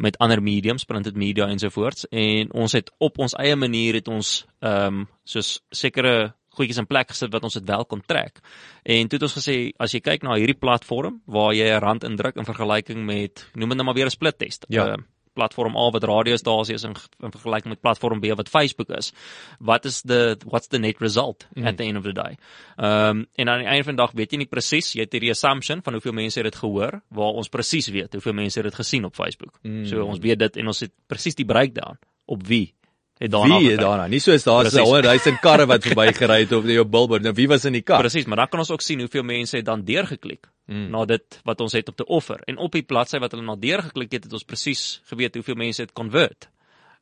met 0.00 0.16
ander 0.18 0.40
mediums, 0.42 0.84
printed 0.84 1.16
media 1.16 1.46
ensovoorts 1.46 2.06
en 2.08 2.52
ons 2.56 2.72
het 2.72 2.90
op 2.98 3.18
ons 3.18 3.34
eie 3.36 3.56
manier 3.56 3.94
het 3.94 4.08
ons 4.08 4.46
ehm 4.60 4.86
um, 5.00 5.08
soos 5.24 5.60
sekere 5.70 6.32
goedjies 6.56 6.78
in 6.78 6.86
plek 6.86 7.08
gesit 7.12 7.30
wat 7.32 7.44
ons 7.46 7.54
dit 7.54 7.68
wel 7.68 7.84
kon 7.84 8.00
trek. 8.06 8.40
En 8.82 9.08
toe 9.08 9.18
het 9.18 9.22
ons 9.22 9.36
gesê 9.38 9.70
as 9.78 9.92
jy 9.94 10.00
kyk 10.00 10.22
na 10.22 10.34
hierdie 10.34 10.58
platform 10.58 11.20
waar 11.26 11.52
jy 11.54 11.68
'n 11.68 11.80
rand 11.80 12.04
indruk 12.04 12.36
in 12.36 12.44
vergelyking 12.44 13.04
met 13.04 13.46
noem 13.54 13.68
dit 13.68 13.76
nou 13.76 13.84
maar 13.84 13.94
weer 13.94 14.06
'n 14.06 14.10
split 14.10 14.38
test. 14.38 14.64
Ja. 14.68 14.86
Uh, 14.88 14.96
platform 15.32 15.76
A 15.76 15.90
wat 15.94 16.04
radiostasie 16.04 16.74
is 16.74 16.84
in, 16.84 16.96
in 17.22 17.32
vergelyking 17.34 17.74
met 17.74 17.80
platform 17.80 18.20
B 18.20 18.32
wat 18.36 18.48
Facebook 18.48 18.90
is. 18.96 19.12
Wat 19.58 19.84
is 19.84 20.00
the 20.02 20.36
what's 20.44 20.68
the 20.68 20.78
net 20.78 21.00
result 21.00 21.46
mm. 21.54 21.66
at 21.66 21.76
the 21.76 21.84
end 21.84 21.96
of 21.96 22.04
the 22.04 22.12
day? 22.12 22.36
Ehm 22.76 23.22
um, 23.22 23.26
en 23.34 23.48
aan 23.48 23.64
die 23.64 23.68
einde 23.68 23.84
van 23.84 23.96
die 23.96 24.02
dag 24.04 24.12
weet 24.16 24.32
jy 24.32 24.42
nie 24.42 24.50
presies, 24.50 24.92
jy 24.94 25.06
het 25.06 25.12
hierdie 25.12 25.32
assumption 25.34 25.82
van 25.82 25.96
hoeveel 25.96 26.16
mense 26.16 26.40
het 26.40 26.50
dit 26.50 26.60
gehoor, 26.62 27.00
waar 27.08 27.40
ons 27.40 27.48
presies 27.48 27.88
weet 27.88 28.12
hoeveel 28.12 28.36
mense 28.36 28.58
het 28.58 28.68
dit 28.70 28.80
gesien 28.82 29.04
op 29.04 29.14
Facebook. 29.14 29.58
Mm. 29.62 29.84
So 29.86 30.04
ons 30.04 30.18
weet 30.18 30.38
dit 30.38 30.60
en 30.62 30.72
ons 30.72 30.84
het 30.86 30.92
presies 31.06 31.38
die 31.38 31.46
breakdown 31.46 31.98
op 32.30 32.46
wie 32.46 32.74
het 33.20 33.30
daarna 33.30 33.58
Wie 33.60 33.70
het 33.70 33.80
daarna? 33.80 34.06
Nie 34.08 34.20
soos 34.20 34.44
daar's. 34.46 34.76
100 34.76 35.24
000 35.24 35.40
karre 35.44 35.66
wat 35.68 35.84
verbygery 35.88 36.38
het 36.44 36.52
op 36.56 36.64
jou 36.64 36.84
billboard. 36.84 37.26
Nou 37.26 37.34
wie 37.36 37.48
was 37.48 37.66
in 37.68 37.76
die 37.76 37.84
kar? 37.84 38.00
Presies, 38.00 38.24
maar 38.24 38.40
dan 38.42 38.48
kan 38.48 38.62
ons 38.64 38.70
ook 38.72 38.84
sien 38.84 39.02
hoeveel 39.04 39.26
mense 39.28 39.56
het 39.56 39.66
dan 39.68 39.84
deurgeklik 39.84 40.48
mm. 40.66 40.88
na 40.94 41.04
dit 41.04 41.40
wat 41.44 41.60
ons 41.60 41.76
het 41.76 41.88
op 41.92 41.96
te 42.00 42.06
offer. 42.06 42.40
En 42.48 42.56
op 42.56 42.72
die 42.72 42.82
bladsy 42.82 43.20
wat 43.20 43.36
hulle 43.36 43.44
na 43.44 43.58
deurgeklik 43.60 44.16
het, 44.16 44.24
het 44.24 44.32
ons 44.32 44.46
presies 44.48 45.02
geweet 45.12 45.36
hoeveel 45.36 45.60
mense 45.60 45.84
het 45.84 45.92
convert 45.92 46.48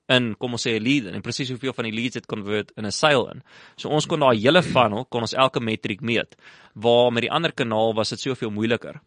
in 0.09 0.33
kom 0.41 0.57
ons 0.57 0.65
sê 0.65 0.75
'n 0.77 0.83
lead 0.83 1.05
in, 1.05 1.15
en 1.15 1.23
presies 1.23 1.51
hoeveel 1.53 1.73
van 1.77 1.85
die 1.85 1.93
leads 1.93 2.17
het 2.17 2.27
convert 2.27 2.73
in 2.77 2.87
'n 2.87 2.93
sale 2.93 3.31
in. 3.33 3.43
So 3.77 3.89
ons 3.89 4.07
kon 4.07 4.21
daai 4.21 4.41
hele 4.41 4.63
funnel 4.63 5.05
kon 5.05 5.21
ons 5.21 5.35
elke 5.35 5.61
metriek 5.61 6.01
meet. 6.01 6.37
Waar 6.75 7.13
met 7.13 7.23
die 7.23 7.31
ander 7.31 7.53
kanaal 7.53 7.95
was 7.95 8.09
dit 8.09 8.21
soveel 8.21 8.51
moeiliker. 8.51 9.01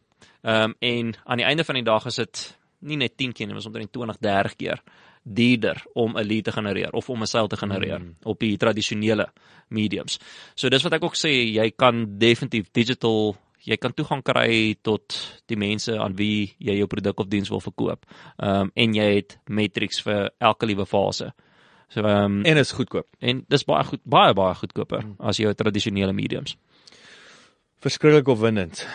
Ehm 0.43 0.63
um, 0.63 0.75
en 0.79 1.13
aan 1.25 1.37
die 1.37 1.45
einde 1.45 1.63
van 1.63 1.75
die 1.75 1.83
dag 1.83 2.05
is 2.05 2.15
dit 2.15 2.57
nie 2.79 2.97
net 2.97 3.17
10 3.17 3.33
keer 3.33 3.47
nie, 3.47 3.55
maar 3.55 3.65
omtrent 3.65 3.91
20, 3.91 4.17
30 4.17 4.55
keer 4.55 4.81
duurder 5.23 5.83
om 5.93 6.17
'n 6.17 6.25
lead 6.25 6.43
te 6.43 6.51
genereer 6.51 6.91
of 6.91 7.09
om 7.09 7.21
'n 7.21 7.27
sale 7.27 7.47
te 7.47 7.57
genereer 7.57 7.99
mm. 7.99 8.15
op 8.23 8.39
die 8.39 8.57
tradisionele 8.57 9.31
mediums. 9.67 10.19
So 10.55 10.69
dis 10.69 10.83
wat 10.83 10.93
ek 10.93 11.03
ook 11.03 11.15
sê, 11.15 11.31
jy 11.53 11.71
kan 11.71 12.17
definitief 12.17 12.71
digital 12.71 13.35
jy 13.61 13.77
kan 13.77 13.93
toegang 13.93 14.23
kry 14.25 14.75
tot 14.81 15.15
die 15.45 15.57
mense 15.57 15.93
aan 15.99 16.15
wie 16.17 16.55
jy 16.57 16.79
jou 16.79 16.87
produk 16.87 17.19
of 17.19 17.29
diens 17.29 17.49
wil 17.49 17.61
verkoop. 17.61 18.05
Ehm 18.37 18.61
um, 18.61 18.71
en 18.75 18.93
jy 18.93 19.07
het 19.15 19.37
metrics 19.47 20.01
vir 20.01 20.31
elke 20.39 20.65
liewe 20.65 20.85
fase. 20.85 21.31
So 21.89 22.01
ehm 22.01 22.39
um, 22.39 22.45
en 22.45 22.57
is 22.57 22.71
goedkoop. 22.71 23.07
En 23.19 23.45
dis 23.47 23.63
baie 23.63 23.83
goed 23.83 24.01
baie 24.03 24.33
baie 24.33 24.55
goedkoper 24.55 25.05
mm. 25.05 25.15
as 25.19 25.37
jou 25.37 25.53
tradisionele 25.53 26.13
mediums. 26.13 26.57
Verskriklik 27.81 28.27
opwindend. 28.27 28.87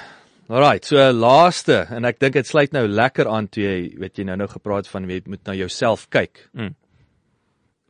Alrite, 0.49 0.87
so 0.87 1.13
laaste 1.13 1.81
en 1.91 2.07
ek 2.07 2.21
dink 2.23 2.37
dit 2.39 2.47
sluit 2.47 2.75
nou 2.75 2.87
lekker 2.87 3.27
aan 3.27 3.49
toe 3.51 3.65
jy 3.65 3.79
weet 3.99 4.21
jy 4.21 4.27
nou 4.29 4.37
nou 4.39 4.47
gepraat 4.51 4.87
van 4.87 5.09
jy 5.11 5.23
moet 5.27 5.43
na 5.49 5.57
jouself 5.59 6.07
kyk. 6.15 6.45
Mm. 6.55 6.75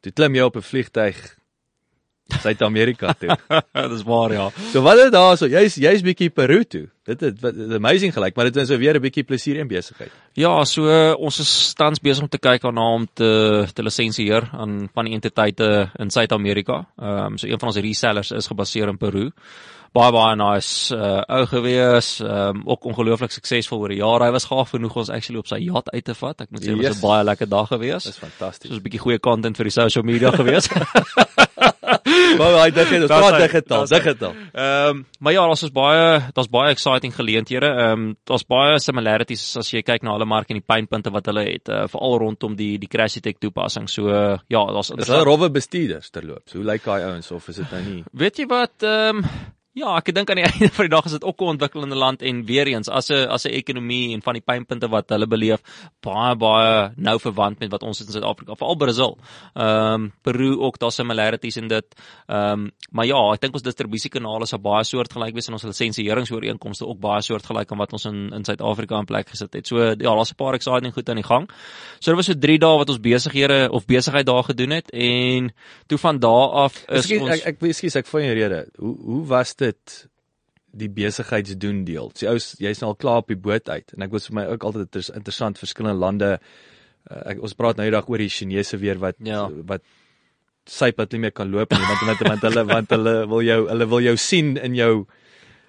Toe 0.00 0.12
klim 0.12 0.38
jy 0.38 0.46
op 0.46 0.57
'n 0.57 0.64
vliegtyg 0.64 1.36
Suid-Amerika 2.26 3.12
toe. 3.14 3.36
Dis 3.92 4.02
waar 4.02 4.32
ja. 4.32 4.50
So 4.72 4.82
wat 4.82 4.98
is 4.98 5.11
daar 5.14 5.36
so? 5.38 5.46
Jy's 5.46 5.76
jy's 5.78 6.02
bietjie 6.02 6.30
Peru 6.34 6.64
toe. 6.64 6.88
Dit 7.07 7.22
wat 7.40 7.54
amazing 7.76 8.11
gelyk, 8.14 8.34
maar 8.34 8.48
dit 8.50 8.57
is 8.57 8.72
nou 8.72 8.78
weer 8.80 8.98
'n 8.98 9.02
bietjie 9.02 9.22
plesier 9.24 9.61
en 9.61 9.68
besigheid. 9.68 10.11
Ja, 10.34 10.64
so 10.64 10.88
ons 11.14 11.38
is 11.38 11.74
tans 11.74 12.00
besig 12.00 12.22
om 12.22 12.28
te 12.28 12.38
kyk 12.38 12.62
na 12.72 12.88
om 12.94 13.07
te 13.07 13.66
te 13.72 13.82
lisensieer 13.82 14.48
aan 14.52 14.88
van 14.92 15.04
die 15.04 15.14
entiteite 15.14 15.90
in 15.98 16.11
Suid-Amerika. 16.11 16.86
Ehm 16.98 17.26
um, 17.26 17.38
so 17.38 17.46
een 17.46 17.59
van 17.59 17.68
ons 17.68 17.78
resellers 17.78 18.30
is 18.30 18.46
gebaseer 18.46 18.88
in 18.88 18.98
Peru 18.98 19.30
baie 19.93 20.12
baie 20.12 20.37
nice 20.37 20.95
uh, 20.95 21.22
ou 21.28 21.47
gewees, 21.47 22.20
um, 22.20 22.62
ook 22.64 22.84
ongelooflik 22.84 23.32
suksesvol 23.32 23.84
oor 23.84 23.95
die 23.95 24.01
jare. 24.01 24.24
Hy 24.24 24.30
was 24.37 24.49
gaaf 24.51 24.70
genoeg 24.70 24.97
ons 24.97 25.11
actually 25.11 25.39
op 25.39 25.47
sy 25.47 25.62
yacht 25.66 25.91
uit 25.93 26.05
te 26.05 26.14
vat. 26.14 26.41
Ek 26.41 26.51
moet 26.51 26.62
sê 26.62 26.72
dit 26.72 26.82
yes. 26.82 26.97
was 26.97 27.03
'n 27.03 27.07
baie 27.07 27.24
lekker 27.24 27.49
dag 27.49 27.68
gewees. 27.68 28.05
Dis 28.05 28.18
fantasties. 28.18 28.70
Soos 28.70 28.80
'n 28.80 28.82
bietjie 28.82 29.01
goeie 29.01 29.18
content 29.18 29.57
vir 29.57 29.64
die 29.64 29.76
social 29.76 30.05
media 30.05 30.30
gewees. 30.41 30.68
Maar 32.37 32.57
hy 32.61 32.70
dink 32.74 32.91
dit 32.91 33.05
is 33.07 33.11
baie 33.11 33.41
digitaal, 33.41 33.87
digitaal. 33.91 34.34
Ehm 34.53 35.03
maar 35.18 35.32
ja, 35.32 35.47
daar's 35.47 35.72
baie 35.72 36.20
daar's 36.34 36.51
baie 36.51 36.70
exciting 36.74 37.14
geleenthede. 37.14 37.66
Ehm 37.66 37.93
um, 37.93 38.16
daar's 38.24 38.45
baie 38.47 38.78
similarities 38.82 39.45
as 39.57 39.70
jy 39.72 39.82
kyk 39.87 40.05
na 40.07 40.14
alle 40.16 40.28
mark 40.28 40.51
en 40.51 40.61
die 40.61 40.66
pynpunte 40.66 41.12
wat 41.14 41.30
hulle 41.30 41.45
het, 41.49 41.68
uh, 41.68 41.84
veral 41.91 42.18
rondom 42.24 42.57
die 42.57 42.76
die 42.82 42.89
Crash 42.89 43.18
Tech 43.20 43.39
toepassing. 43.41 43.89
So 43.91 44.09
uh, 44.09 44.39
ja, 44.49 44.64
daar's 44.72 44.93
Dis 44.97 45.09
'n 45.09 45.24
rowwe 45.24 45.51
bestuurders 45.51 46.11
terloops. 46.11 46.53
Hoe 46.53 46.64
lyk 46.64 46.84
daai 46.84 47.03
ouens 47.05 47.30
of 47.30 47.49
is 47.49 47.57
dit 47.57 47.70
nou 47.70 47.82
nie? 47.82 48.05
Weet 48.12 48.39
jy 48.39 48.47
wat 48.47 48.82
ehm 48.82 49.22
um, 49.22 49.24
Ja, 49.77 49.91
ek 49.99 50.07
dink 50.16 50.31
aan 50.33 50.39
die 50.41 50.45
einde 50.49 50.70
van 50.72 50.87
die 50.87 50.93
dag 50.95 51.05
is 51.05 51.12
dit 51.12 51.24
ook 51.29 51.43
'n 51.45 51.53
ontwikkelende 51.53 51.97
land 52.01 52.22
en 52.24 52.45
weer 52.49 52.66
eens 52.66 52.89
as 52.89 53.11
'n 53.11 53.29
as 53.29 53.45
'n 53.45 53.53
ekonomie 53.53 54.14
en 54.14 54.22
van 54.22 54.33
die 54.33 54.41
pynpunte 54.41 54.89
wat 54.89 55.11
hulle 55.12 55.27
beleef 55.27 55.61
baie 56.01 56.35
baie 56.35 56.93
nou 56.97 57.18
verwant 57.20 57.59
met 57.61 57.70
wat 57.70 57.83
ons 57.83 58.01
in 58.01 58.07
Suid-Afrika, 58.07 58.55
veral 58.55 58.77
Brasil. 58.77 59.18
Ehm 59.55 59.95
um, 59.95 60.12
Peru 60.22 60.57
ook 60.61 60.79
daar 60.79 60.93
similarities 60.93 61.57
in 61.57 61.68
dit. 61.68 61.85
Ehm 62.27 62.53
um, 62.53 62.70
maar 62.91 63.07
ja, 63.07 63.20
ek 63.33 63.41
dink 63.41 63.55
ons 63.55 63.62
distribusiekanale 63.62 64.47
sal 64.47 64.59
baie 64.59 64.85
soortgelyk 64.85 65.35
wees 65.35 65.49
en 65.49 65.53
ons 65.53 65.62
lisensiëringsooreenkomste 65.62 66.87
ook 66.87 67.01
baie 67.01 67.20
soortgelyk 67.20 67.72
aan 67.72 67.79
wat 67.79 67.93
ons 67.93 68.05
in 68.05 68.33
in 68.33 68.45
Suid-Afrika 68.45 68.99
in 68.99 69.05
plek 69.05 69.29
gesit 69.29 69.53
het. 69.53 69.66
So 69.66 69.77
ja, 69.79 69.95
daar's 69.95 70.33
'n 70.33 70.37
paar 70.37 70.55
exciting 70.55 70.95
goed 70.95 71.09
aan 71.09 71.20
die 71.20 71.29
gang. 71.29 71.51
So 72.01 72.11
dit 72.11 72.16
was 72.16 72.27
so 72.27 72.39
3 72.39 72.59
dae 72.59 72.79
wat 72.79 72.89
ons 72.89 73.01
besighede 73.01 73.68
of 73.70 73.85
besigheid 73.85 74.27
daar 74.27 74.45
gedoen 74.45 74.70
het 74.70 74.91
en 74.91 75.53
toe 75.87 75.99
van 75.99 76.18
daar 76.18 76.49
af 76.64 76.85
is 76.89 77.05
Excuse, 77.05 77.20
ons 77.20 77.31
ek 77.31 77.47
ek 77.47 77.62
ekskuus 77.62 77.97
ek 77.97 78.07
vir 78.07 78.20
jou 78.20 78.35
rede. 78.35 78.66
Hoe 78.79 78.97
hoe 79.05 79.27
was 79.27 79.55
dit 79.55 79.66
dit 79.67 79.97
die 80.77 80.89
besigheidsdoen 80.93 81.85
deel. 81.89 82.11
Sy 82.19 82.29
ou 82.31 82.39
jy's 82.39 82.83
nou 82.83 82.93
al 82.93 82.99
klaar 83.01 83.23
op 83.25 83.31
die 83.33 83.41
boot 83.41 83.69
uit 83.73 83.95
en 83.97 84.07
ek 84.07 84.14
was 84.14 84.29
vir 84.29 84.41
my 84.41 84.49
ook 84.53 84.67
altyd 84.69 84.99
interessant 85.17 85.61
verskillende 85.61 86.01
lande. 86.01 86.33
Uh, 87.07 87.23
ek 87.33 87.45
ons 87.45 87.57
praat 87.57 87.79
nou 87.79 87.87
eendag 87.87 88.09
oor 88.11 88.23
die 88.23 88.33
Chinese 88.33 88.81
weer 88.83 89.01
wat 89.03 89.19
ja. 89.25 89.47
wat 89.69 89.85
syp 90.67 90.99
wat 90.99 91.12
nie 91.14 91.23
meer 91.23 91.35
kan 91.35 91.51
loop 91.53 91.71
nie 91.73 91.87
want 91.87 92.03
want 92.09 92.25
want 92.27 92.49
hulle 92.49 92.64
want 92.67 92.91
hulle 92.97 93.14
wil 93.31 93.45
jou 93.47 93.61
hulle 93.69 93.87
wil 93.93 94.03
jou 94.03 94.17
sien 94.19 94.57
in 94.59 94.75
jou 94.75 95.07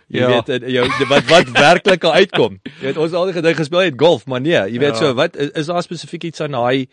jy 0.10 0.24
ja. 0.24 0.30
weet 0.32 0.66
jou 0.72 0.86
wat 1.12 1.28
wat 1.30 1.52
werklik 1.54 2.08
uitkom. 2.08 2.58
Jy 2.80 2.90
weet 2.90 3.00
ons 3.04 3.16
al 3.20 3.30
die 3.30 3.36
gedink 3.36 3.60
gespeel 3.60 3.86
het 3.90 4.00
golf, 4.00 4.26
maar 4.26 4.42
nee, 4.44 4.60
jy 4.72 4.82
weet 4.82 4.96
ja. 4.96 5.02
so 5.04 5.14
wat 5.20 5.36
is, 5.36 5.52
is 5.62 5.70
daar 5.70 5.84
spesifiek 5.86 6.30
iets 6.32 6.44
aan 6.44 6.56
daai 6.58 6.88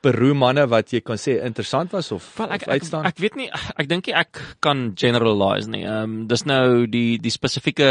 Peru 0.00 0.32
manne 0.34 0.64
wat 0.70 0.94
jy 0.94 1.02
kan 1.04 1.20
sê 1.20 1.36
interessant 1.44 1.92
was 1.92 2.08
of, 2.14 2.24
well, 2.38 2.52
ek, 2.54 2.64
of 2.64 2.72
uitstaan? 2.72 3.04
Ek, 3.04 3.18
ek 3.18 3.24
weet 3.24 3.36
nie 3.36 3.50
ek 3.52 3.90
dink 3.90 4.08
ek 4.08 4.40
kan 4.64 4.90
generalize 4.96 5.68
nie. 5.68 5.84
Ehm 5.84 6.02
um, 6.04 6.18
dis 6.30 6.46
nou 6.48 6.86
die 6.90 7.18
die 7.20 7.34
spesifieke 7.34 7.90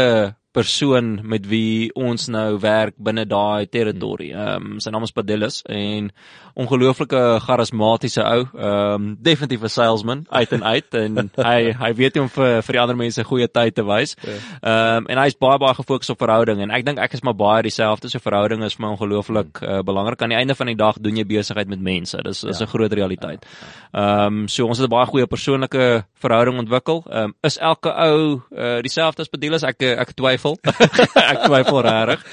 persoon 0.52 1.20
met 1.22 1.46
wie 1.46 1.90
ons 1.94 2.26
nou 2.26 2.58
werk 2.58 2.96
binne 2.98 3.24
daai 3.28 3.66
territorie. 3.70 4.32
Ehm 4.34 4.72
um, 4.74 4.78
sy 4.82 4.90
naam 4.90 5.06
is 5.06 5.14
Padelis 5.14 5.60
en 5.70 6.10
ongelooflike 6.58 7.20
charismatiese 7.44 8.24
ou. 8.24 8.46
Ehm 8.58 8.94
um, 8.94 9.16
definitief 9.22 9.62
'n 9.62 9.68
salesman 9.68 10.24
uit 10.28 10.52
en 10.52 10.64
uit 10.64 10.94
en 10.94 11.30
hy 11.50 11.72
hy 11.82 11.92
weet 11.94 12.14
hoe 12.14 12.22
om 12.22 12.28
vir 12.28 12.62
vir 12.62 12.72
die 12.72 12.80
ander 12.80 12.96
mense 12.96 13.24
goeie 13.24 13.48
tyd 13.48 13.74
te 13.74 13.84
wys. 13.86 14.16
Ja. 14.22 14.32
Ehm 14.62 14.96
um, 14.96 15.06
en 15.06 15.22
hy's 15.22 15.38
baie 15.38 15.58
baie 15.58 15.74
gefokus 15.74 16.10
op 16.10 16.18
verhouding 16.18 16.62
en 16.62 16.70
ek 16.70 16.84
dink 16.84 16.98
ek 16.98 17.14
is 17.14 17.22
maar 17.22 17.36
baie 17.36 17.62
dieselfde. 17.62 18.10
So 18.10 18.18
verhouding 18.18 18.64
is 18.64 18.74
vir 18.74 18.86
my 18.86 18.92
ongelooflik 18.96 19.62
uh, 19.62 19.80
belangrik. 19.86 20.22
Aan 20.22 20.34
die 20.34 20.40
einde 20.40 20.54
van 20.54 20.66
die 20.66 20.76
dag 20.76 20.98
doen 20.98 21.16
jy 21.16 21.24
besigheid 21.24 21.68
met 21.68 21.80
mense. 21.80 22.18
Dis 22.22 22.44
is 22.44 22.58
'n 22.58 22.66
ja. 22.66 22.66
groot 22.66 22.92
realiteit. 22.92 23.46
Ehm 23.92 24.26
um, 24.26 24.48
so 24.48 24.66
ons 24.66 24.78
het 24.78 24.86
'n 24.86 24.90
baie 24.90 25.06
goeie 25.06 25.26
persoonlike 25.26 26.04
verhouding 26.18 26.58
ontwikkel. 26.58 27.04
Ehm 27.06 27.22
um, 27.22 27.34
is 27.42 27.58
elke 27.58 27.94
ou 27.94 28.42
uh, 28.50 28.82
dieselfde 28.82 29.22
as 29.22 29.28
Padelis? 29.28 29.62
Ek 29.62 29.82
ek 29.82 30.12
twyfel 30.12 30.39
twyfel. 30.40 30.56
ek 31.32 31.44
twyfel 31.44 31.80
regtig. 31.84 32.24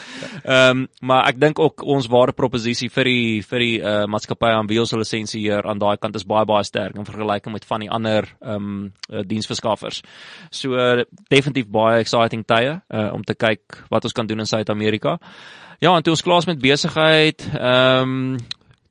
Ehm 0.43 0.83
um, 0.83 0.87
maar 1.01 1.27
ek 1.29 1.39
dink 1.39 1.59
ook 1.59 1.83
ons 1.83 2.07
ware 2.11 2.33
proposisie 2.33 2.89
vir 2.89 3.09
die 3.09 3.41
vir 3.45 3.63
die 3.63 3.75
uh, 3.81 4.05
maatskappy 4.09 4.49
aan 4.53 4.67
wie 4.69 4.79
ons 4.81 4.91
hulle 4.91 5.05
lisensie 5.05 5.41
hier 5.41 5.65
aan 5.67 5.79
daai 5.79 5.97
kant 5.97 6.15
is 6.15 6.25
baie 6.27 6.45
baie 6.45 6.65
sterk 6.67 6.97
in 6.97 7.07
vergelyking 7.07 7.53
met 7.53 7.65
van 7.65 7.83
die 7.85 7.91
ander 7.91 8.27
ehm 8.41 8.55
um, 8.55 8.91
uh, 9.11 9.23
diensverskaffers. 9.27 10.01
So 10.51 10.77
uh, 10.77 11.05
definitief 11.29 11.69
baie 11.71 12.01
exciting 12.01 12.45
tye 12.47 12.79
uh, 12.79 13.09
om 13.13 13.23
te 13.23 13.35
kyk 13.35 13.83
wat 13.89 14.03
ons 14.07 14.13
kan 14.13 14.27
doen 14.27 14.39
in 14.39 14.49
Suid-Amerika. 14.49 15.17
Ja, 15.79 15.93
en 15.93 16.03
toe 16.03 16.15
ons 16.15 16.23
klaar 16.25 16.41
is 16.41 16.49
met 16.49 16.61
besigheid, 16.61 17.49
ehm 17.53 18.15
um, 18.15 18.37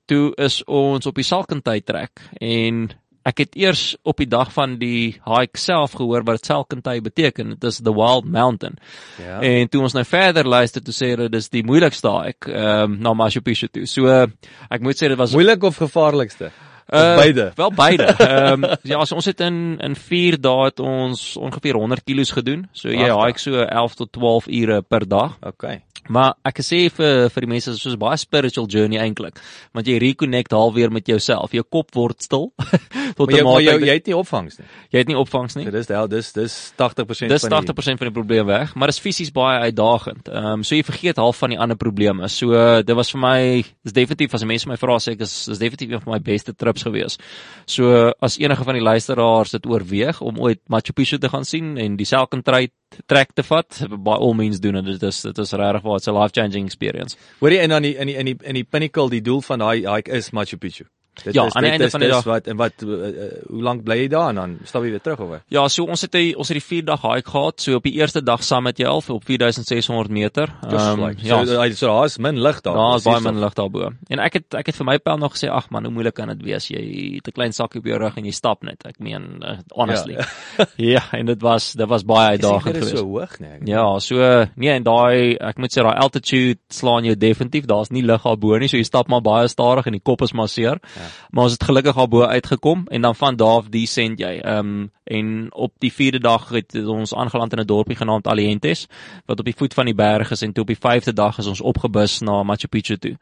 toe 0.07 0.31
is 0.39 0.61
ons 0.71 1.07
op 1.07 1.17
die 1.19 1.27
Salkantyd 1.27 1.83
trek 1.83 2.21
en 2.39 2.85
ek 3.27 3.43
het 3.43 3.57
eers 3.59 3.97
op 4.07 4.21
die 4.23 4.29
dag 4.31 4.53
van 4.55 4.77
die 4.81 5.17
hike 5.27 5.59
self 5.59 5.97
gehoor 5.99 6.25
wat 6.27 6.47
Selkantay 6.47 7.01
beteken. 7.03 7.57
Dit 7.57 7.65
is 7.71 7.81
the 7.83 7.95
wild 7.95 8.29
mountain. 8.31 8.79
Ja. 9.23 9.41
En 9.41 9.69
toe 9.69 9.83
ons 9.87 9.97
nou 9.97 10.05
verder 10.07 10.47
luister 10.47 10.85
toe 10.85 10.95
sê 10.95 11.15
dit 11.19 11.35
is 11.41 11.51
die 11.53 11.65
moeilikste 11.67 12.13
hike 12.21 12.53
ehm 12.53 12.97
um, 12.97 13.01
na 13.03 13.15
Machu 13.15 13.43
Picchu 13.43 13.69
toe. 13.73 13.87
So 13.91 14.11
ek 14.13 14.83
moet 14.85 14.99
sê 14.99 15.11
dit 15.11 15.19
was 15.19 15.35
moeilik 15.35 15.67
of 15.67 15.83
gevaarlikste? 15.83 16.53
Uh, 16.87 17.17
beide. 17.19 17.53
Wel 17.59 17.73
beide. 17.75 18.05
Ehm 18.23 18.65
um, 18.65 18.77
ja, 18.83 19.05
so 19.05 19.19
ons 19.19 19.27
het 19.27 19.41
in 19.43 19.79
in 19.83 19.97
4 19.99 20.39
dae 20.41 20.69
het 20.69 20.81
ons 20.81 21.37
ongeveer 21.37 21.75
100 21.75 22.05
kg 22.07 22.31
gedoen. 22.39 22.69
So 22.73 22.95
jy 22.95 23.11
hike 23.11 23.43
so 23.43 23.59
11 23.65 23.95
tot 23.95 24.13
12 24.13 24.47
ure 24.47 24.83
per 24.83 25.09
dag. 25.09 25.35
Okay. 25.43 25.83
Maar 26.13 26.35
ek 26.47 26.63
sê 26.65 26.87
vir 26.93 27.29
vir 27.33 27.47
die 27.47 27.51
mense 27.51 27.73
is 27.73 27.83
soos 27.83 27.97
baie 28.01 28.19
spiritual 28.21 28.69
journey 28.71 29.01
eintlik, 29.03 29.41
want 29.77 29.89
jy 29.89 29.99
reconnect 30.03 30.55
halfweer 30.57 30.93
met 30.95 31.09
jouself. 31.09 31.55
Jou 31.57 31.65
kop 31.65 31.95
word 31.97 32.23
stil. 32.23 32.51
tot 33.19 33.33
jy, 33.33 33.43
maar 33.47 33.63
jy, 33.65 33.77
jy 33.87 33.97
het 33.99 34.11
nie 34.11 34.17
opvangs 34.17 34.59
nie. 34.61 34.69
Jy 34.95 35.03
het 35.03 35.11
nie 35.11 35.19
opvangs 35.19 35.59
nie. 35.59 35.67
Dit 35.69 35.79
is 35.83 35.91
wel 35.91 36.11
dis 36.13 36.33
dis 36.37 36.57
80% 36.79 37.33
dis 37.33 37.47
80% 37.47 37.49
van 37.49 37.67
die 37.67 37.73
80% 37.73 38.03
van 38.03 38.11
die 38.11 38.17
probleem 38.19 38.49
weg, 38.49 38.75
maar 38.75 38.93
dit 38.93 38.99
is 38.99 39.03
fisies 39.03 39.33
baie 39.35 39.67
uitdagend. 39.67 40.31
Ehm 40.31 40.61
um, 40.61 40.65
so 40.67 40.79
jy 40.79 40.87
vergeet 40.87 41.21
half 41.23 41.41
van 41.43 41.55
die 41.55 41.61
ander 41.61 41.79
probleme. 41.81 42.31
So 42.33 42.55
uh, 42.55 42.81
dit 42.87 42.97
was 42.97 43.13
vir 43.15 43.23
my 43.23 43.39
dis 43.87 43.97
definitief 43.97 44.35
as 44.37 44.47
mense 44.47 44.69
my 44.71 44.79
vra 44.81 44.99
sê 45.03 45.17
ek 45.17 45.27
is 45.27 45.35
dis 45.51 45.63
definitief 45.63 45.95
een 45.97 46.05
van 46.05 46.17
my 46.17 46.23
beste 46.23 46.55
trips 46.55 46.87
gewees. 46.87 47.19
So 47.67 47.93
uh, 47.93 48.11
as 48.23 48.39
enige 48.43 48.65
van 48.67 48.79
die 48.79 48.85
luisteraars 48.85 49.57
dit 49.57 49.67
oorweeg 49.67 50.21
om 50.25 50.41
ooit 50.43 50.63
Machu 50.73 50.95
Picchu 50.97 51.19
te 51.19 51.33
gaan 51.33 51.45
sien 51.45 51.77
en 51.81 51.97
die 51.99 52.09
Selkantry 52.09 52.69
trek 53.11 53.33
te 53.37 53.45
vat, 53.45 53.83
by 53.91 54.15
all 54.15 54.35
means 54.39 54.61
doen 54.63 54.79
dit. 54.79 54.95
Dit 54.97 55.05
is 55.11 55.21
dit 55.27 55.39
is 55.43 55.53
regtig 55.59 55.85
it's 55.97 56.07
a 56.07 56.13
life 56.13 56.33
changing 56.33 56.67
experience. 56.67 57.17
Hoorie 57.41 57.59
in 57.59 57.73
aan 57.73 57.83
die 57.83 57.97
in 57.97 58.07
die 58.07 58.17
in 58.17 58.27
die 58.27 58.37
in 58.43 58.55
die 58.55 58.65
pinnacle, 58.65 59.11
die 59.11 59.23
doel 59.23 59.43
van 59.43 59.59
daai 59.65 59.87
hike 59.87 60.13
is 60.13 60.31
Machu 60.31 60.57
Picchu. 60.57 60.87
Dit 61.25 61.35
ja, 61.35 61.47
is, 61.47 61.55
aan 61.55 61.65
die 61.65 61.71
einde 61.71 61.91
van 61.91 62.03
die 62.03 62.11
dag 62.11 62.25
wat 62.29 62.49
en 62.51 62.57
wat 62.61 62.83
uh, 62.85 62.89
uh, 62.91 63.29
hoe 63.49 63.63
lank 63.65 63.83
bly 63.87 63.97
jy 64.03 64.09
daar 64.13 64.33
en 64.33 64.41
dan 64.41 64.55
stap 64.69 64.85
jy 64.85 64.93
weer 64.95 65.03
terug 65.05 65.23
of 65.25 65.31
wat? 65.31 65.45
Ja, 65.53 65.63
so 65.73 65.89
ons 65.89 66.05
het 66.05 66.13
die, 66.13 66.35
ons 66.37 66.51
het 66.53 66.59
die 66.59 66.65
4 66.65 66.85
dag 66.91 67.05
hike 67.07 67.31
gehad. 67.31 67.63
So 67.65 67.81
op 67.81 67.87
die 67.89 67.95
eerste 67.97 68.21
dag 68.25 68.45
saam 68.45 68.67
met 68.69 68.81
jy 68.81 68.89
al 68.91 69.01
op 69.01 69.25
4600 69.25 70.13
meter. 70.13 70.53
Um, 70.69 71.05
like. 71.07 71.25
Ja, 71.25 71.41
so 71.45 71.63
uh, 71.63 71.71
so 71.79 71.89
daar's 71.91 72.19
min 72.23 72.41
lig 72.43 72.61
daar. 72.67 72.77
Daar's 72.77 73.07
baie 73.09 73.23
min 73.25 73.41
lig 73.41 73.57
daarbo. 73.57 73.91
En 74.13 74.23
ek 74.23 74.41
het 74.41 74.59
ek 74.61 74.71
het 74.73 74.81
vir 74.81 74.89
my 74.91 74.99
pel 75.03 75.21
nog 75.23 75.37
gesê, 75.37 75.51
ag 75.53 75.71
man, 75.75 75.89
hoe 75.89 75.95
moeilik 75.95 76.17
kan 76.17 76.33
dit 76.35 76.45
wees? 76.47 76.69
Jy 76.73 76.85
het 77.17 77.33
'n 77.33 77.37
klein 77.39 77.57
sakkie 77.57 77.81
op 77.81 77.89
jou 77.89 77.99
rug 78.03 78.17
en 78.17 78.29
jy 78.29 78.35
stap 78.37 78.63
net. 78.63 78.85
Ek 78.85 79.01
meen 79.01 79.43
uh, 79.43 79.57
honestly. 79.75 80.19
Ja. 80.21 80.67
ja, 80.97 81.05
en 81.13 81.27
dit 81.33 81.43
was 81.43 81.73
dit 81.73 81.89
was 81.89 82.05
baie 82.05 82.37
uitdagend 82.37 82.77
geweest. 82.77 82.93
Dit 82.93 82.93
is 82.93 83.01
so 83.01 83.07
hoog, 83.07 83.39
nee. 83.41 83.59
Ja, 83.65 83.99
so 83.99 84.47
nee, 84.55 84.71
en 84.71 84.83
daai 84.83 85.37
ek 85.41 85.59
moet 85.59 85.73
sê 85.73 85.83
daai 85.83 85.97
altitude 85.97 86.61
slaan 86.69 87.05
jou 87.05 87.17
definitief. 87.17 87.65
Daar's 87.65 87.91
nie 87.91 88.05
lig 88.05 88.23
daarbo 88.23 88.59
nie, 88.59 88.69
so 88.69 88.77
jy 88.77 88.85
stap 88.85 89.09
maar 89.09 89.25
baie 89.25 89.49
stadig 89.49 89.87
en 89.87 89.97
die 89.97 90.05
kop 90.05 90.23
is 90.23 90.33
maar 90.33 90.49
seer. 90.49 90.81
Ja. 90.97 91.06
Maar 91.31 91.43
ons 91.45 91.53
het 91.53 91.65
gelukkig 91.65 91.97
al 91.97 92.09
bo 92.09 92.23
uitgekom 92.23 92.87
en 92.89 93.03
dan 93.03 93.15
van 93.15 93.37
daar 93.37 93.63
af 93.63 93.69
descend 93.69 94.19
jy. 94.19 94.39
Ehm 94.43 94.59
um, 94.59 94.91
en 95.07 95.55
op 95.55 95.73
die 95.79 95.93
4de 95.93 96.19
dag 96.19 96.49
het 96.49 96.75
ons 96.75 97.15
aangeland 97.15 97.53
in 97.53 97.61
'n 97.61 97.67
dorpie 97.67 97.97
genaamd 97.97 98.27
Alientes 98.27 98.87
wat 99.27 99.39
op 99.39 99.45
die 99.45 99.57
voet 99.57 99.75
van 99.75 99.85
die 99.85 99.95
berg 99.95 100.31
is 100.31 100.43
en 100.43 100.53
toe 100.53 100.63
op 100.63 100.73
die 100.75 101.01
5de 101.03 101.13
dag 101.13 101.39
is 101.39 101.47
ons 101.47 101.61
opgebus 101.61 102.21
na 102.21 102.43
Machu 102.43 102.69
Picchu 102.69 102.97
toe. 102.97 103.17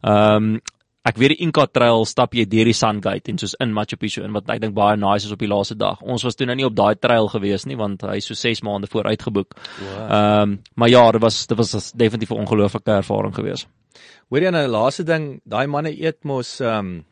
Ehm 0.00 0.34
um, 0.34 0.60
ek 1.08 1.16
weet 1.16 1.28
die 1.28 1.44
Inca 1.46 1.66
Trail 1.66 2.04
stap 2.04 2.34
jy 2.34 2.44
deur 2.44 2.68
die 2.68 2.76
Sun 2.76 3.00
Gate 3.02 3.30
en 3.30 3.38
soos 3.38 3.54
in 3.62 3.72
Machu 3.72 3.96
Picchu 3.96 4.22
en 4.26 4.34
wat 4.36 4.50
ek 4.50 4.60
dink 4.60 4.74
baie 4.74 4.96
nice 4.96 5.28
is 5.28 5.32
op 5.32 5.38
die 5.38 5.48
laaste 5.48 5.76
dag. 5.78 6.02
Ons 6.02 6.22
was 6.26 6.34
toe 6.34 6.46
nou 6.46 6.56
nie 6.58 6.66
op 6.66 6.76
daai 6.76 6.94
trail 7.00 7.28
gewees 7.32 7.66
nie 7.66 7.76
want 7.76 8.02
hy 8.02 8.16
is 8.16 8.28
so 8.30 8.34
6 8.34 8.62
maande 8.66 8.90
voor 8.92 9.04
uitgeboek. 9.04 9.54
Ehm 9.56 10.08
wow. 10.08 10.42
um, 10.42 10.58
maar 10.74 10.88
ja, 10.88 11.10
dit 11.12 11.20
was 11.20 11.46
dit 11.46 11.56
was 11.56 11.92
definitief 11.92 12.30
'n 12.30 12.44
ongelooflike 12.44 12.90
ervaring 12.90 13.34
gewees. 13.34 13.66
Hoor 14.28 14.44
jy 14.44 14.50
nou 14.50 14.64
die 14.66 14.72
laaste 14.72 15.04
ding, 15.04 15.40
daai 15.48 15.66
manne 15.66 15.94
eet 15.94 16.24
mos 16.24 16.58
ehm 16.60 16.78
um, 16.78 17.04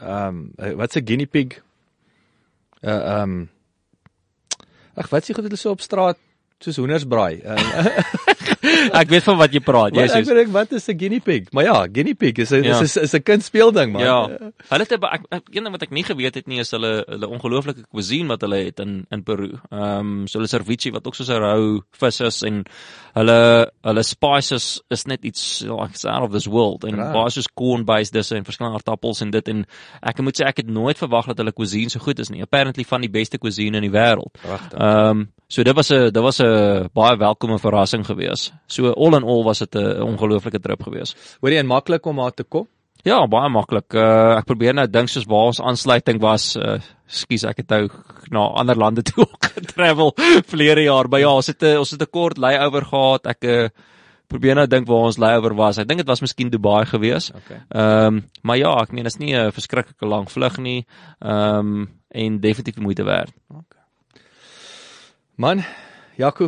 ehm 0.00 0.52
um, 0.58 0.76
wat's 0.76 0.96
'n 0.96 1.04
guinea 1.04 1.26
pig? 1.26 1.62
Uh 2.82 2.90
ehm 2.90 3.22
um, 3.22 3.48
Ag, 4.96 5.08
wat 5.12 5.24
sê 5.24 5.34
goed 5.34 5.44
hulle 5.44 5.56
so 5.60 5.70
op 5.76 5.80
straat 5.84 6.18
soos 6.64 6.78
hoendersbraai. 6.80 7.42
ek 9.00 9.10
weet 9.10 9.24
van 9.26 9.38
wat 9.40 9.54
jy 9.54 9.60
praat. 9.64 9.96
Jy 9.96 10.06
sê 10.10 10.20
ek 10.22 10.28
weet 10.30 10.52
wat 10.54 10.72
is 10.76 10.88
'n 10.88 10.98
guinea 10.98 11.20
pig? 11.20 11.50
Maar 11.52 11.64
ja, 11.64 11.76
guinea 11.92 12.14
pig 12.14 12.38
is 12.42 12.52
'n 12.52 12.64
ja. 12.64 12.80
is 12.80 12.96
is 12.96 13.14
'n 13.14 13.22
kindspeelding 13.22 13.92
man. 13.92 14.02
Ja. 14.02 14.20
Hulle 14.70 14.84
het 14.84 14.92
ek, 14.92 15.26
ek 15.30 15.44
een 15.52 15.64
ding 15.64 15.72
wat 15.72 15.82
ek 15.82 15.92
nie 15.92 16.04
geweet 16.04 16.34
het 16.34 16.46
nie 16.46 16.60
is 16.60 16.70
hulle 16.70 17.04
hulle 17.06 17.28
ongelooflike 17.28 17.84
cuisine 17.92 18.28
wat 18.28 18.40
hulle 18.40 18.64
het 18.64 18.80
in 18.80 19.06
in 19.10 19.22
Peru. 19.22 19.52
Ehm 19.70 20.22
um, 20.22 20.26
so 20.26 20.38
hulle 20.38 20.48
ceviche 20.48 20.92
wat 20.92 21.06
ook 21.06 21.14
so 21.14 21.24
'n 21.24 21.40
rou 21.40 21.82
vis 21.92 22.20
is 22.20 22.42
en 22.42 22.64
hulle 23.14 23.70
hulle 23.82 24.02
spices 24.02 24.82
is 24.90 25.06
net 25.06 25.24
iets 25.24 25.60
like 25.60 26.08
out 26.08 26.22
of 26.22 26.32
this 26.32 26.46
world 26.46 26.84
en 26.84 26.96
baie 26.96 27.30
soos 27.30 27.48
corn 27.54 27.84
based 27.84 28.12
dis 28.12 28.32
en 28.32 28.44
verskillende 28.44 28.78
aardappels 28.78 29.20
en 29.20 29.30
dit 29.30 29.48
en 29.48 29.64
ek 30.02 30.20
moet 30.20 30.36
sê 30.36 30.46
ek 30.46 30.56
het 30.56 30.68
nooit 30.68 30.98
verwag 30.98 31.26
dat 31.26 31.38
hulle 31.38 31.52
cuisine 31.52 31.90
so 31.90 32.00
goed 32.00 32.18
is 32.18 32.30
nie. 32.30 32.42
Apparently 32.42 32.84
van 32.84 33.00
die 33.00 33.12
beste 33.12 33.38
cuisine 33.38 33.76
in 33.76 33.82
die 33.82 33.94
wêreld. 33.94 34.32
Ehm 34.74 35.08
um, 35.08 35.28
so 35.48 35.62
dit 35.62 35.74
was 35.74 35.90
'n 35.90 36.10
dit 36.10 36.22
was 36.22 36.40
'n 36.40 36.46
baie 36.94 37.16
welkome 37.18 37.58
verrassing 37.58 38.06
geweest. 38.06 38.52
So 38.66 38.92
all 38.92 39.16
in 39.16 39.24
all 39.24 39.44
was 39.44 39.58
dit 39.58 39.74
'n 39.74 40.02
ongelooflike 40.02 40.60
trip 40.60 40.82
geweest. 40.82 41.16
Hoor 41.40 41.50
jy 41.50 41.58
en 41.58 41.66
maklik 41.66 42.06
om 42.06 42.16
daar 42.16 42.34
te 42.34 42.44
kom? 42.44 42.66
Ja, 43.06 43.20
baie 43.30 43.48
maklik. 43.48 43.94
Uh, 43.94 44.34
ek 44.40 44.48
probeer 44.48 44.74
nou 44.74 44.86
dink 44.90 45.08
soos 45.08 45.28
waar 45.30 45.52
ons 45.52 45.60
aansluiting 45.60 46.18
was. 46.20 46.56
Uh, 46.56 46.80
Skus, 47.06 47.44
ek 47.44 47.60
het 47.62 47.68
nou 47.70 47.88
na 48.34 48.40
ander 48.58 48.76
lande 48.76 49.04
toe 49.08 49.22
ook 49.22 49.46
getravel 49.54 50.10
verlede 50.50 50.82
jaar. 50.88 51.08
Maar 51.08 51.20
ja, 51.20 51.30
ons 51.30 51.46
het 51.46 51.62
'n 51.62 51.78
ons 51.78 51.90
het 51.90 52.02
'n 52.02 52.10
kort 52.10 52.38
layover 52.38 52.84
gehad. 52.84 53.26
Ek 53.26 53.44
uh, 53.44 53.68
probeer 54.26 54.54
nou 54.54 54.66
dink 54.66 54.88
waar 54.88 55.06
ons 55.06 55.18
layover 55.18 55.54
was. 55.54 55.78
Ek 55.78 55.86
dink 55.88 56.02
dit 56.02 56.08
was 56.08 56.20
miskien 56.20 56.50
Dubai 56.50 56.84
geweest. 56.84 57.30
Okay. 57.30 57.60
Ehm, 57.70 58.06
um, 58.06 58.24
maar 58.42 58.58
ja, 58.58 58.74
ek 58.82 58.92
meen 58.92 59.04
dit 59.04 59.12
is 59.12 59.18
nie 59.18 59.34
'n 59.36 59.52
verskriklike 59.52 60.06
lang 60.06 60.26
vlug 60.30 60.58
nie. 60.58 60.86
Ehm 61.20 61.58
um, 61.58 61.88
en 62.10 62.40
definitief 62.40 62.82
moeite 62.82 63.04
werd. 63.04 63.32
Okay. 63.50 63.82
Man, 65.36 65.64
Jaco, 66.16 66.46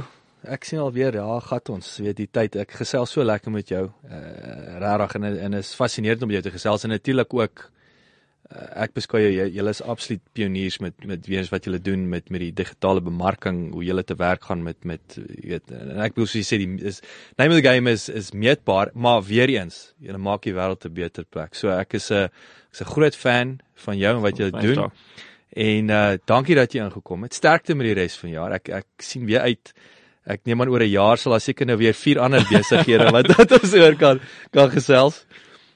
ek 0.48 0.64
sien 0.64 0.80
alweer 0.80 1.18
ja, 1.18 1.26
gat 1.44 1.68
ons, 1.68 1.88
weet 2.00 2.16
die 2.16 2.28
tyd. 2.32 2.54
Ek 2.62 2.70
gesels 2.80 3.12
so 3.12 3.24
lekker 3.24 3.52
met 3.52 3.68
jou. 3.68 3.88
Uh 4.08 4.78
regtig 4.80 5.18
en 5.18 5.26
en 5.28 5.58
is 5.58 5.74
fascinerend 5.76 6.22
om 6.24 6.32
jou 6.32 6.40
te 6.44 6.52
gesels 6.54 6.86
en 6.86 6.94
natuurlik 6.94 7.34
ook 7.34 7.64
uh, 7.66 8.66
ek 8.84 8.94
beskou 8.96 9.20
jou 9.20 9.32
jy 9.34 9.64
is 9.72 9.82
absoluut 9.82 10.22
pioniers 10.38 10.78
met 10.80 11.04
met 11.10 11.26
weens 11.28 11.50
wat 11.52 11.66
julle 11.66 11.80
doen 11.82 12.06
met 12.08 12.30
met 12.30 12.46
die 12.46 12.52
digitale 12.62 13.02
bemarking, 13.04 13.72
hoe 13.74 13.84
julle 13.84 14.04
te 14.06 14.16
werk 14.16 14.48
gaan 14.48 14.62
met 14.64 14.88
met 14.88 15.18
weet 15.18 15.74
en 15.74 16.00
ek 16.06 16.16
bedoel 16.16 16.30
soos 16.30 16.40
jy 16.40 16.46
sê 16.48 16.60
die 16.62 16.88
is 16.92 17.02
name 17.36 17.52
of 17.52 17.60
the 17.60 17.66
game 17.66 17.90
is 17.90 18.08
is 18.08 18.32
meetbaar, 18.32 18.94
maar 18.94 19.20
weer 19.26 19.52
eens, 19.52 19.92
julle 20.00 20.22
maak 20.22 20.48
die 20.48 20.56
wêreld 20.56 20.86
'n 20.86 20.94
beter 20.94 21.28
plek. 21.28 21.54
So 21.54 21.68
ek 21.74 21.98
is 22.00 22.08
'n 22.10 22.30
ek's 22.70 22.80
'n 22.80 22.92
groot 22.94 23.16
fan 23.16 23.58
van 23.84 23.98
jou 23.98 24.16
en 24.16 24.22
wat 24.22 24.38
jy 24.38 24.50
doen. 24.50 24.74
Dag. 24.86 24.92
En 25.58 25.90
uh 25.90 26.16
dankie 26.30 26.54
dat 26.54 26.72
jy 26.74 26.84
ingekom 26.84 27.24
het. 27.26 27.34
Sterkte 27.34 27.74
met 27.74 27.88
die 27.90 27.96
res 27.98 28.16
van 28.20 28.30
jaar. 28.30 28.54
Ek 28.60 28.70
ek 28.82 28.86
sien 29.02 29.26
weer 29.26 29.42
uit 29.48 29.72
ek 30.28 30.44
neem 30.44 30.60
aan 30.60 30.70
oor 30.70 30.84
'n 30.84 30.92
jaar 30.92 31.18
sal 31.18 31.32
daar 31.32 31.40
seker 31.40 31.66
nou 31.66 31.76
weer 31.80 31.94
vier 31.94 32.20
ander 32.20 32.44
besighede 32.50 33.10
wat 33.10 33.32
wat 33.38 33.52
ons 33.58 33.74
oor 33.74 33.96
kan 33.96 34.20
kan 34.52 34.70
gesels. 34.70 35.24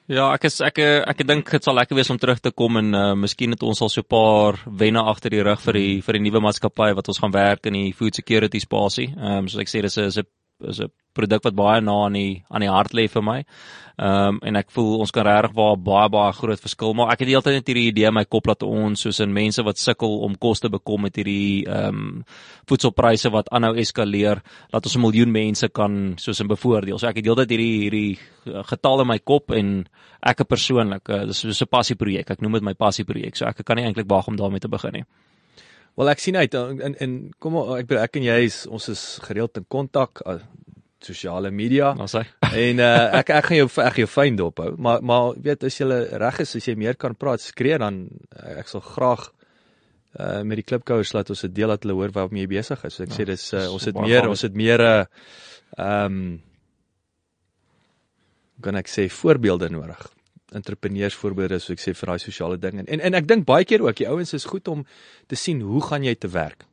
Ja, 0.07 0.33
ek 0.33 0.45
is 0.45 0.61
ek 0.61 0.79
ek 0.79 1.27
dink 1.27 1.49
dit 1.51 1.63
sal 1.63 1.75
lekker 1.75 1.95
wees 1.95 2.09
om 2.09 2.17
terug 2.19 2.39
te 2.39 2.51
kom 2.51 2.77
en 2.77 2.93
uh 2.93 3.13
miskien 3.15 3.51
het 3.51 3.63
ons 3.63 3.81
al 3.81 3.89
so 3.89 4.01
'n 4.01 4.07
paar 4.07 4.59
wenne 4.67 5.03
agter 5.03 5.31
die 5.31 5.43
rug 5.43 5.59
vir 5.61 5.73
die 5.73 6.01
vir 6.01 6.13
die 6.13 6.23
nuwe 6.29 6.39
maatskappy 6.39 6.93
wat 6.93 7.07
ons 7.07 7.19
gaan 7.19 7.31
werk 7.31 7.65
in 7.65 7.73
die 7.73 7.93
food 7.93 8.15
security 8.15 8.59
spasie. 8.59 9.09
Ehm 9.17 9.43
um, 9.43 9.47
soos 9.47 9.61
ek 9.61 9.71
sê 9.71 9.81
dis 9.81 9.97
'n 9.97 10.07
is 10.07 10.17
'n 10.17 10.25
is 10.69 10.79
'n 10.79 10.91
produk 11.13 11.43
wat 11.43 11.55
baie 11.55 11.81
na 11.81 12.05
aan 12.05 12.17
die 12.17 12.43
aan 12.49 12.65
die 12.65 12.69
hart 12.69 12.93
lê 12.93 13.07
vir 13.07 13.23
my. 13.23 13.39
Ehm 13.93 14.27
um, 14.27 14.37
en 14.41 14.55
ek 14.57 14.71
voel 14.73 15.03
ons 15.03 15.11
kan 15.13 15.25
regtig 15.27 15.51
waar 15.53 15.75
baie 15.77 16.09
baie 16.09 16.33
groot 16.33 16.61
verskil 16.61 16.95
maak. 16.97 17.11
Ek 17.13 17.19
het 17.21 17.27
die 17.29 17.35
hele 17.35 17.45
tyd 17.45 17.57
net 17.59 17.67
hierdie 17.69 17.89
idee 17.91 18.07
in 18.09 18.15
my 18.17 18.23
kop 18.25 18.47
dat 18.49 18.63
ons 18.65 19.03
soos 19.05 19.19
in 19.21 19.33
mense 19.33 19.61
wat 19.61 19.77
sukkel 19.77 20.15
om 20.25 20.33
kos 20.33 20.63
te 20.63 20.71
bekom 20.73 21.05
met 21.05 21.19
hierdie 21.21 21.65
ehm 21.67 21.99
um, 21.99 22.23
voedselpryse 22.69 23.29
wat 23.29 23.51
aanhou 23.53 23.75
eskaleer, 23.77 24.41
dat 24.71 24.85
ons 24.89 24.95
'n 24.97 25.03
miljoen 25.03 25.31
mense 25.31 25.69
kan 25.69 26.15
soos 26.17 26.39
in 26.39 26.47
bevoordeel. 26.47 26.97
So 26.97 27.07
ek 27.07 27.17
het 27.21 27.25
heeltyd 27.25 27.49
hierdie 27.49 27.77
hierdie 27.83 28.17
getal 28.71 29.01
in 29.01 29.07
my 29.07 29.19
kop 29.19 29.51
en 29.51 29.85
ek 30.21 30.47
persoonlik, 30.47 31.09
uh, 31.09 31.25
dis 31.25 31.37
so 31.37 31.65
'n 31.65 31.69
passieprojek. 31.69 32.31
Ek 32.31 32.41
noem 32.41 32.53
dit 32.53 32.63
my 32.63 32.73
passieprojek. 32.73 33.35
So 33.35 33.45
ek 33.45 33.63
kan 33.65 33.77
nie 33.77 33.85
eintlik 33.85 34.09
wag 34.09 34.27
om 34.27 34.35
daarmee 34.35 34.59
te 34.59 34.69
begin 34.69 34.93
nie. 34.93 35.05
Wel 35.95 36.09
ek 36.09 36.19
sien 36.19 36.35
uit 36.35 36.53
in 36.53 36.95
in 36.99 37.33
kom 37.39 37.55
ek 37.77 37.91
ek 37.91 38.15
en 38.17 38.23
jy 38.23 38.39
is 38.45 38.65
ons 38.65 38.89
is 38.89 39.19
gereeld 39.21 39.57
in 39.57 39.65
kontak 39.69 40.21
sosiale 41.05 41.51
media. 41.51 41.93
Ons 41.99 42.15
sê. 42.15 42.23
En 42.49 42.81
uh, 42.83 43.19
ek 43.19 43.31
ek 43.37 43.49
gaan 43.49 43.59
jou 43.61 43.69
ek 43.83 44.01
jou 44.03 44.09
fyn 44.09 44.39
dop 44.39 44.61
hou. 44.63 44.73
Maar 44.77 45.03
maar 45.03 45.33
weet 45.47 45.65
as 45.67 45.79
jy 45.79 45.87
reg 46.21 46.41
is 46.45 46.55
as 46.59 46.67
jy 46.67 46.75
meer 46.79 46.99
kan 46.99 47.15
praat 47.15 47.43
skree 47.43 47.79
dan 47.81 48.05
uh, 48.09 48.59
ek 48.61 48.71
sal 48.71 48.83
graag 48.85 49.27
uh, 50.19 50.41
met 50.43 50.61
die 50.61 50.67
klipkouers 50.67 51.13
laat 51.17 51.29
ons 51.33 51.45
dit 51.47 51.55
deel 51.59 51.73
dat 51.73 51.85
hulle 51.85 51.97
hoor 51.99 52.15
waarmee 52.15 52.45
jy 52.45 52.53
besig 52.55 52.87
is. 52.87 52.97
So 52.97 53.05
ek 53.07 53.13
ja, 53.13 53.19
sê 53.19 53.27
dis 53.33 53.45
uh, 53.53 53.67
ons 53.73 53.87
het 53.89 54.01
meer 54.01 54.29
ons 54.29 54.47
het 54.47 54.57
meer 54.63 54.81
'n 54.81 54.89
uh, 54.89 55.05
ehm 55.77 56.17
um, 56.17 56.25
kan 58.63 58.77
ek 58.79 58.87
sê 58.87 59.09
voorbeelde 59.11 59.67
nodig 59.73 60.03
entrepreneursvoorbeelde 60.57 61.59
soos 61.59 61.75
ek 61.75 61.81
sê 61.81 61.93
vir 61.97 62.11
daai 62.11 62.21
sosiale 62.21 62.59
ding 62.61 62.79
en 62.81 62.87
en, 62.87 63.01
en 63.09 63.17
ek 63.19 63.27
dink 63.29 63.45
baie 63.49 63.65
keer 63.65 63.83
ook 63.83 63.97
die 63.99 64.09
ouens 64.09 64.33
is 64.37 64.45
goed 64.49 64.67
om 64.71 64.85
te 65.27 65.39
sien 65.39 65.61
hoe 65.65 65.81
gaan 65.81 66.05
jy 66.05 66.15
te 66.15 66.29
werk. 66.29 66.67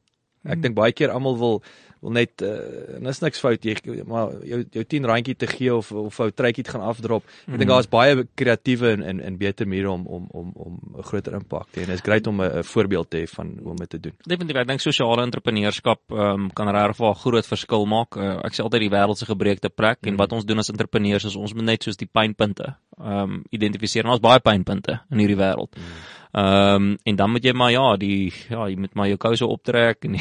Ek 0.45 0.57
hmm. 0.57 0.63
dink 0.65 0.77
baie 0.77 0.93
keer 0.97 1.13
almal 1.13 1.39
wil 1.41 1.63
wil 2.01 2.15
net 2.17 2.43
uh, 2.43 2.97
en 2.97 3.09
is 3.11 3.21
niks 3.21 3.43
fout 3.43 3.65
jy 3.65 3.77
maar 4.09 4.33
jou 4.47 4.61
jou 4.73 4.85
10 4.95 5.09
randjie 5.09 5.37
te 5.37 5.49
gee 5.51 5.73
of 5.75 5.91
of 5.93 6.21
ou 6.25 6.31
treitjie 6.33 6.65
te 6.65 6.73
gaan 6.75 6.85
afdrop. 6.87 7.27
Ek 7.45 7.59
dink 7.59 7.67
mm. 7.67 7.73
daar's 7.73 7.91
baie 7.93 8.25
kreatiewe 8.41 8.95
en 8.97 9.03
en 9.03 9.21
en 9.21 9.39
beter 9.41 9.69
maniere 9.69 9.91
om 9.93 10.07
om 10.07 10.29
om 10.31 10.53
om 10.55 10.79
'n 10.99 11.07
groter 11.11 11.37
impak 11.37 11.69
te 11.71 11.81
hê. 11.81 11.83
En 11.83 11.93
dit 11.93 11.99
is 11.99 12.07
grait 12.07 12.27
om 12.27 12.43
'n 12.43 12.65
voorbeeld 12.65 13.11
te 13.11 13.19
hê 13.19 13.27
van 13.29 13.57
hoe 13.63 13.71
om 13.71 13.77
dit 13.77 13.91
te 13.91 14.01
doen. 14.01 14.15
Definitief, 14.25 14.57
ek 14.57 14.69
dink 14.69 14.81
sosiale 14.81 15.23
entrepreneurskap 15.23 16.01
um, 16.11 16.51
kan 16.53 16.69
regtig 16.69 17.01
'n 17.01 17.15
groot 17.15 17.47
verskil 17.47 17.87
maak. 17.87 18.17
Uh, 18.17 18.39
ek 18.45 18.55
sê 18.55 18.63
altyd 18.63 18.81
die 18.81 18.95
wêreld 18.97 19.19
se 19.19 19.27
gebreekte 19.27 19.69
plek 19.69 19.99
mm. 20.01 20.09
en 20.09 20.17
wat 20.17 20.33
ons 20.33 20.45
doen 20.45 20.59
as 20.59 20.71
entrepreneurs 20.71 21.25
is 21.25 21.37
ons 21.37 21.55
moet 21.55 21.65
net 21.65 21.83
soos 21.83 21.97
die 21.97 22.09
pynpunte 22.09 22.77
ehm 23.01 23.23
um, 23.23 23.45
identifiseer. 23.51 24.07
Ons 24.07 24.21
baie 24.21 24.41
pynpunte 24.41 25.01
in 25.11 25.19
hierdie 25.19 25.37
wêreld. 25.37 25.77
Mm. 25.77 26.20
Ehm 26.31 26.75
um, 26.75 26.99
en 27.03 27.17
dan 27.17 27.31
moet 27.31 27.45
jy 27.45 27.53
maar 27.53 27.73
ja, 27.73 27.97
die 27.99 28.33
ja, 28.49 28.69
jy 28.71 28.77
moet 28.79 28.95
maar 28.95 29.09
jou 29.11 29.17
kouse 29.19 29.47
optrek 29.47 30.05
en 30.07 30.15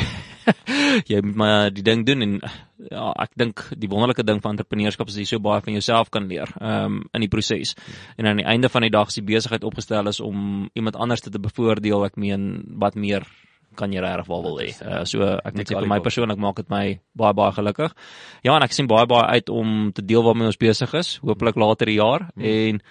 jy 1.12 1.20
moet 1.22 1.36
maar 1.38 1.70
die 1.70 1.84
ding 1.86 2.06
doen 2.06 2.26
en 2.26 2.32
ja, 2.90 3.12
ek 3.14 3.36
dink 3.38 3.62
die 3.78 3.90
wonderlike 3.92 4.26
ding 4.26 4.40
van 4.42 4.56
entrepreneurskap 4.56 5.12
is 5.14 5.20
jy 5.22 5.28
so 5.30 5.44
baie 5.44 5.62
van 5.62 5.76
jouself 5.78 6.10
kan 6.10 6.26
leer 6.32 6.50
ehm 6.58 6.86
um, 6.86 7.04
in 7.14 7.26
die 7.26 7.30
proses. 7.30 7.76
En 8.18 8.26
aan 8.26 8.42
die 8.42 8.48
einde 8.48 8.72
van 8.74 8.88
die 8.88 8.94
dag 8.94 9.14
is 9.14 9.20
die 9.20 9.28
besigheid 9.28 9.68
opgestel 9.68 10.10
is 10.10 10.20
om 10.20 10.66
iemand 10.74 10.98
anders 10.98 11.22
te 11.22 11.30
bevoordeel. 11.30 12.08
Ek 12.10 12.18
meen 12.18 12.50
wat 12.82 12.96
meer 12.96 13.28
kan 13.78 13.94
jy 13.94 14.02
regtig 14.02 14.28
wel 14.32 14.44
wil 14.44 14.58
hê. 14.64 14.70
Uh, 14.82 15.04
so 15.06 15.22
ek 15.24 15.56
moet 15.56 15.70
sê 15.70 15.78
vir 15.78 15.90
my 15.90 16.00
persoonlik 16.04 16.42
maak 16.42 16.58
dit 16.64 16.74
my 16.74 16.84
baie 17.14 17.38
baie 17.38 17.54
gelukkig. 17.56 17.94
Ja, 18.42 18.56
en 18.56 18.66
ek 18.66 18.74
sien 18.76 18.90
baie 18.90 19.06
baie 19.10 19.38
uit 19.38 19.54
om 19.54 19.94
te 19.94 20.06
deel 20.06 20.26
waarmee 20.26 20.50
ons 20.50 20.60
besig 20.60 20.94
is, 20.98 21.18
hopelik 21.22 21.60
later 21.60 21.92
die 21.92 22.00
jaar 22.00 22.30
hmm. 22.34 22.50
en 22.50 22.82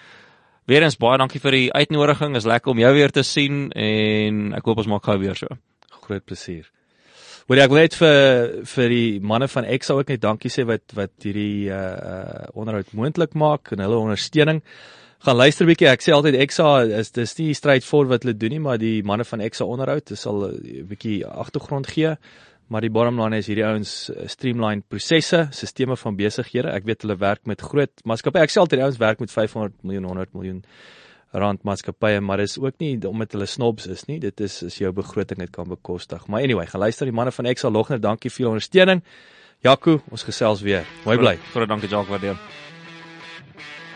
Weerens 0.69 0.99
baie 1.01 1.17
dankie 1.17 1.39
vir 1.41 1.55
die 1.55 1.67
uitnodiging. 1.73 2.35
Is 2.37 2.45
lekker 2.45 2.69
om 2.75 2.77
jou 2.77 2.89
weer 2.93 3.09
te 3.09 3.23
sien 3.25 3.71
en 3.73 4.51
ek 4.53 4.67
hoop 4.69 4.83
ons 4.83 4.89
maak 4.91 5.07
gou 5.07 5.15
weer 5.17 5.37
so. 5.39 5.55
Groot 6.03 6.21
plesier. 6.29 6.67
Wil 7.49 7.63
ek 7.63 7.73
net 7.73 7.95
vir 7.97 8.51
vir 8.69 8.93
die 8.93 9.07
manne 9.31 9.47
van 9.49 9.65
Exa 9.65 9.95
ook 9.97 10.11
net 10.13 10.21
dankie 10.21 10.51
sê 10.53 10.67
wat 10.69 10.93
wat 10.93 11.25
hierdie 11.25 11.71
uh, 11.73 11.79
uh 11.79 12.43
onderhoud 12.53 12.93
moontlik 12.93 13.33
maak 13.33 13.73
en 13.73 13.81
hulle 13.81 13.97
ondersteuning. 13.97 14.61
Gaan 15.25 15.39
luister 15.41 15.65
'n 15.65 15.71
bietjie. 15.71 15.89
Ek 15.89 16.05
sê 16.05 16.13
altyd 16.13 16.37
Exa 16.37 16.85
is 16.99 17.09
dis 17.17 17.33
nie 17.39 17.57
stryd 17.57 17.83
voor 17.83 18.05
wat 18.13 18.23
hulle 18.23 18.37
doen 18.37 18.53
nie, 18.53 18.61
maar 18.61 18.77
die 18.77 19.01
manne 19.01 19.25
van 19.25 19.41
Exa 19.41 19.65
onderhoud, 19.65 20.05
dis 20.05 20.21
sal 20.21 20.53
'n 20.53 20.85
bietjie 20.85 21.25
agtergrond 21.25 21.87
gee. 21.87 22.13
Maar 22.69 22.85
die 22.85 22.91
bottom 22.93 23.17
line 23.17 23.39
is 23.41 23.47
hierdie 23.49 23.65
ouens 23.65 23.91
eh, 24.13 24.27
streamline 24.29 24.83
prosesse, 24.87 25.47
sisteme 25.57 25.97
van 25.97 26.17
besighede. 26.17 26.69
Ek 26.69 26.85
weet 26.85 27.01
hulle 27.05 27.17
werk 27.17 27.47
met 27.49 27.61
groot 27.65 28.03
maatskappye. 28.05 28.45
Ek 28.45 28.53
sê 28.53 28.61
altyd 28.61 28.77
die 28.77 28.85
ouens 28.85 28.99
werk 29.01 29.19
met 29.23 29.33
500 29.33 29.73
miljoen, 29.81 30.05
100 30.05 30.33
miljoen 30.37 30.61
rand 31.33 31.65
maatskappye, 31.65 32.21
maar 32.25 32.41
dis 32.41 32.57
ook 32.57 32.77
nie 32.81 32.95
omdat 33.05 33.33
hulle 33.33 33.45
snobs 33.49 33.89
is 33.89 34.05
nie. 34.09 34.19
Dit 34.21 34.41
is 34.45 34.61
as 34.65 34.77
jou 34.77 34.91
begroting 34.93 35.41
dit 35.41 35.51
kan 35.53 35.69
bekostig. 35.69 36.27
Maar 36.27 36.45
anyway, 36.45 36.65
gaan 36.69 36.85
luister 36.85 37.09
die 37.09 37.13
manne 37.13 37.33
van 37.33 37.49
Excel 37.49 37.73
Logner, 37.73 38.01
dankie 38.01 38.29
vir 38.29 38.45
julle 38.45 38.57
ondersteuning. 38.57 39.03
Jaco, 39.65 39.99
ons 40.13 40.23
gesels 40.23 40.61
weer. 40.61 40.85
Mooi 41.05 41.17
bly. 41.17 41.35
Groot 41.51 41.69
dankie 41.69 41.89
Jacques, 41.89 42.13
waardeer. 42.13 42.37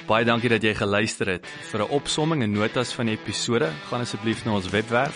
Baie 0.09 0.25
dankie 0.27 0.49
dat 0.51 0.65
jy 0.65 0.73
geluister 0.75 1.29
het. 1.37 1.45
Vir 1.71 1.85
'n 1.85 1.93
opsomming 1.93 2.43
en 2.43 2.51
notas 2.51 2.93
van 2.93 3.05
die 3.05 3.15
episode, 3.15 3.69
gaan 3.89 4.01
asseblief 4.01 4.45
na 4.45 4.55
ons 4.55 4.69
webwerf 4.69 5.15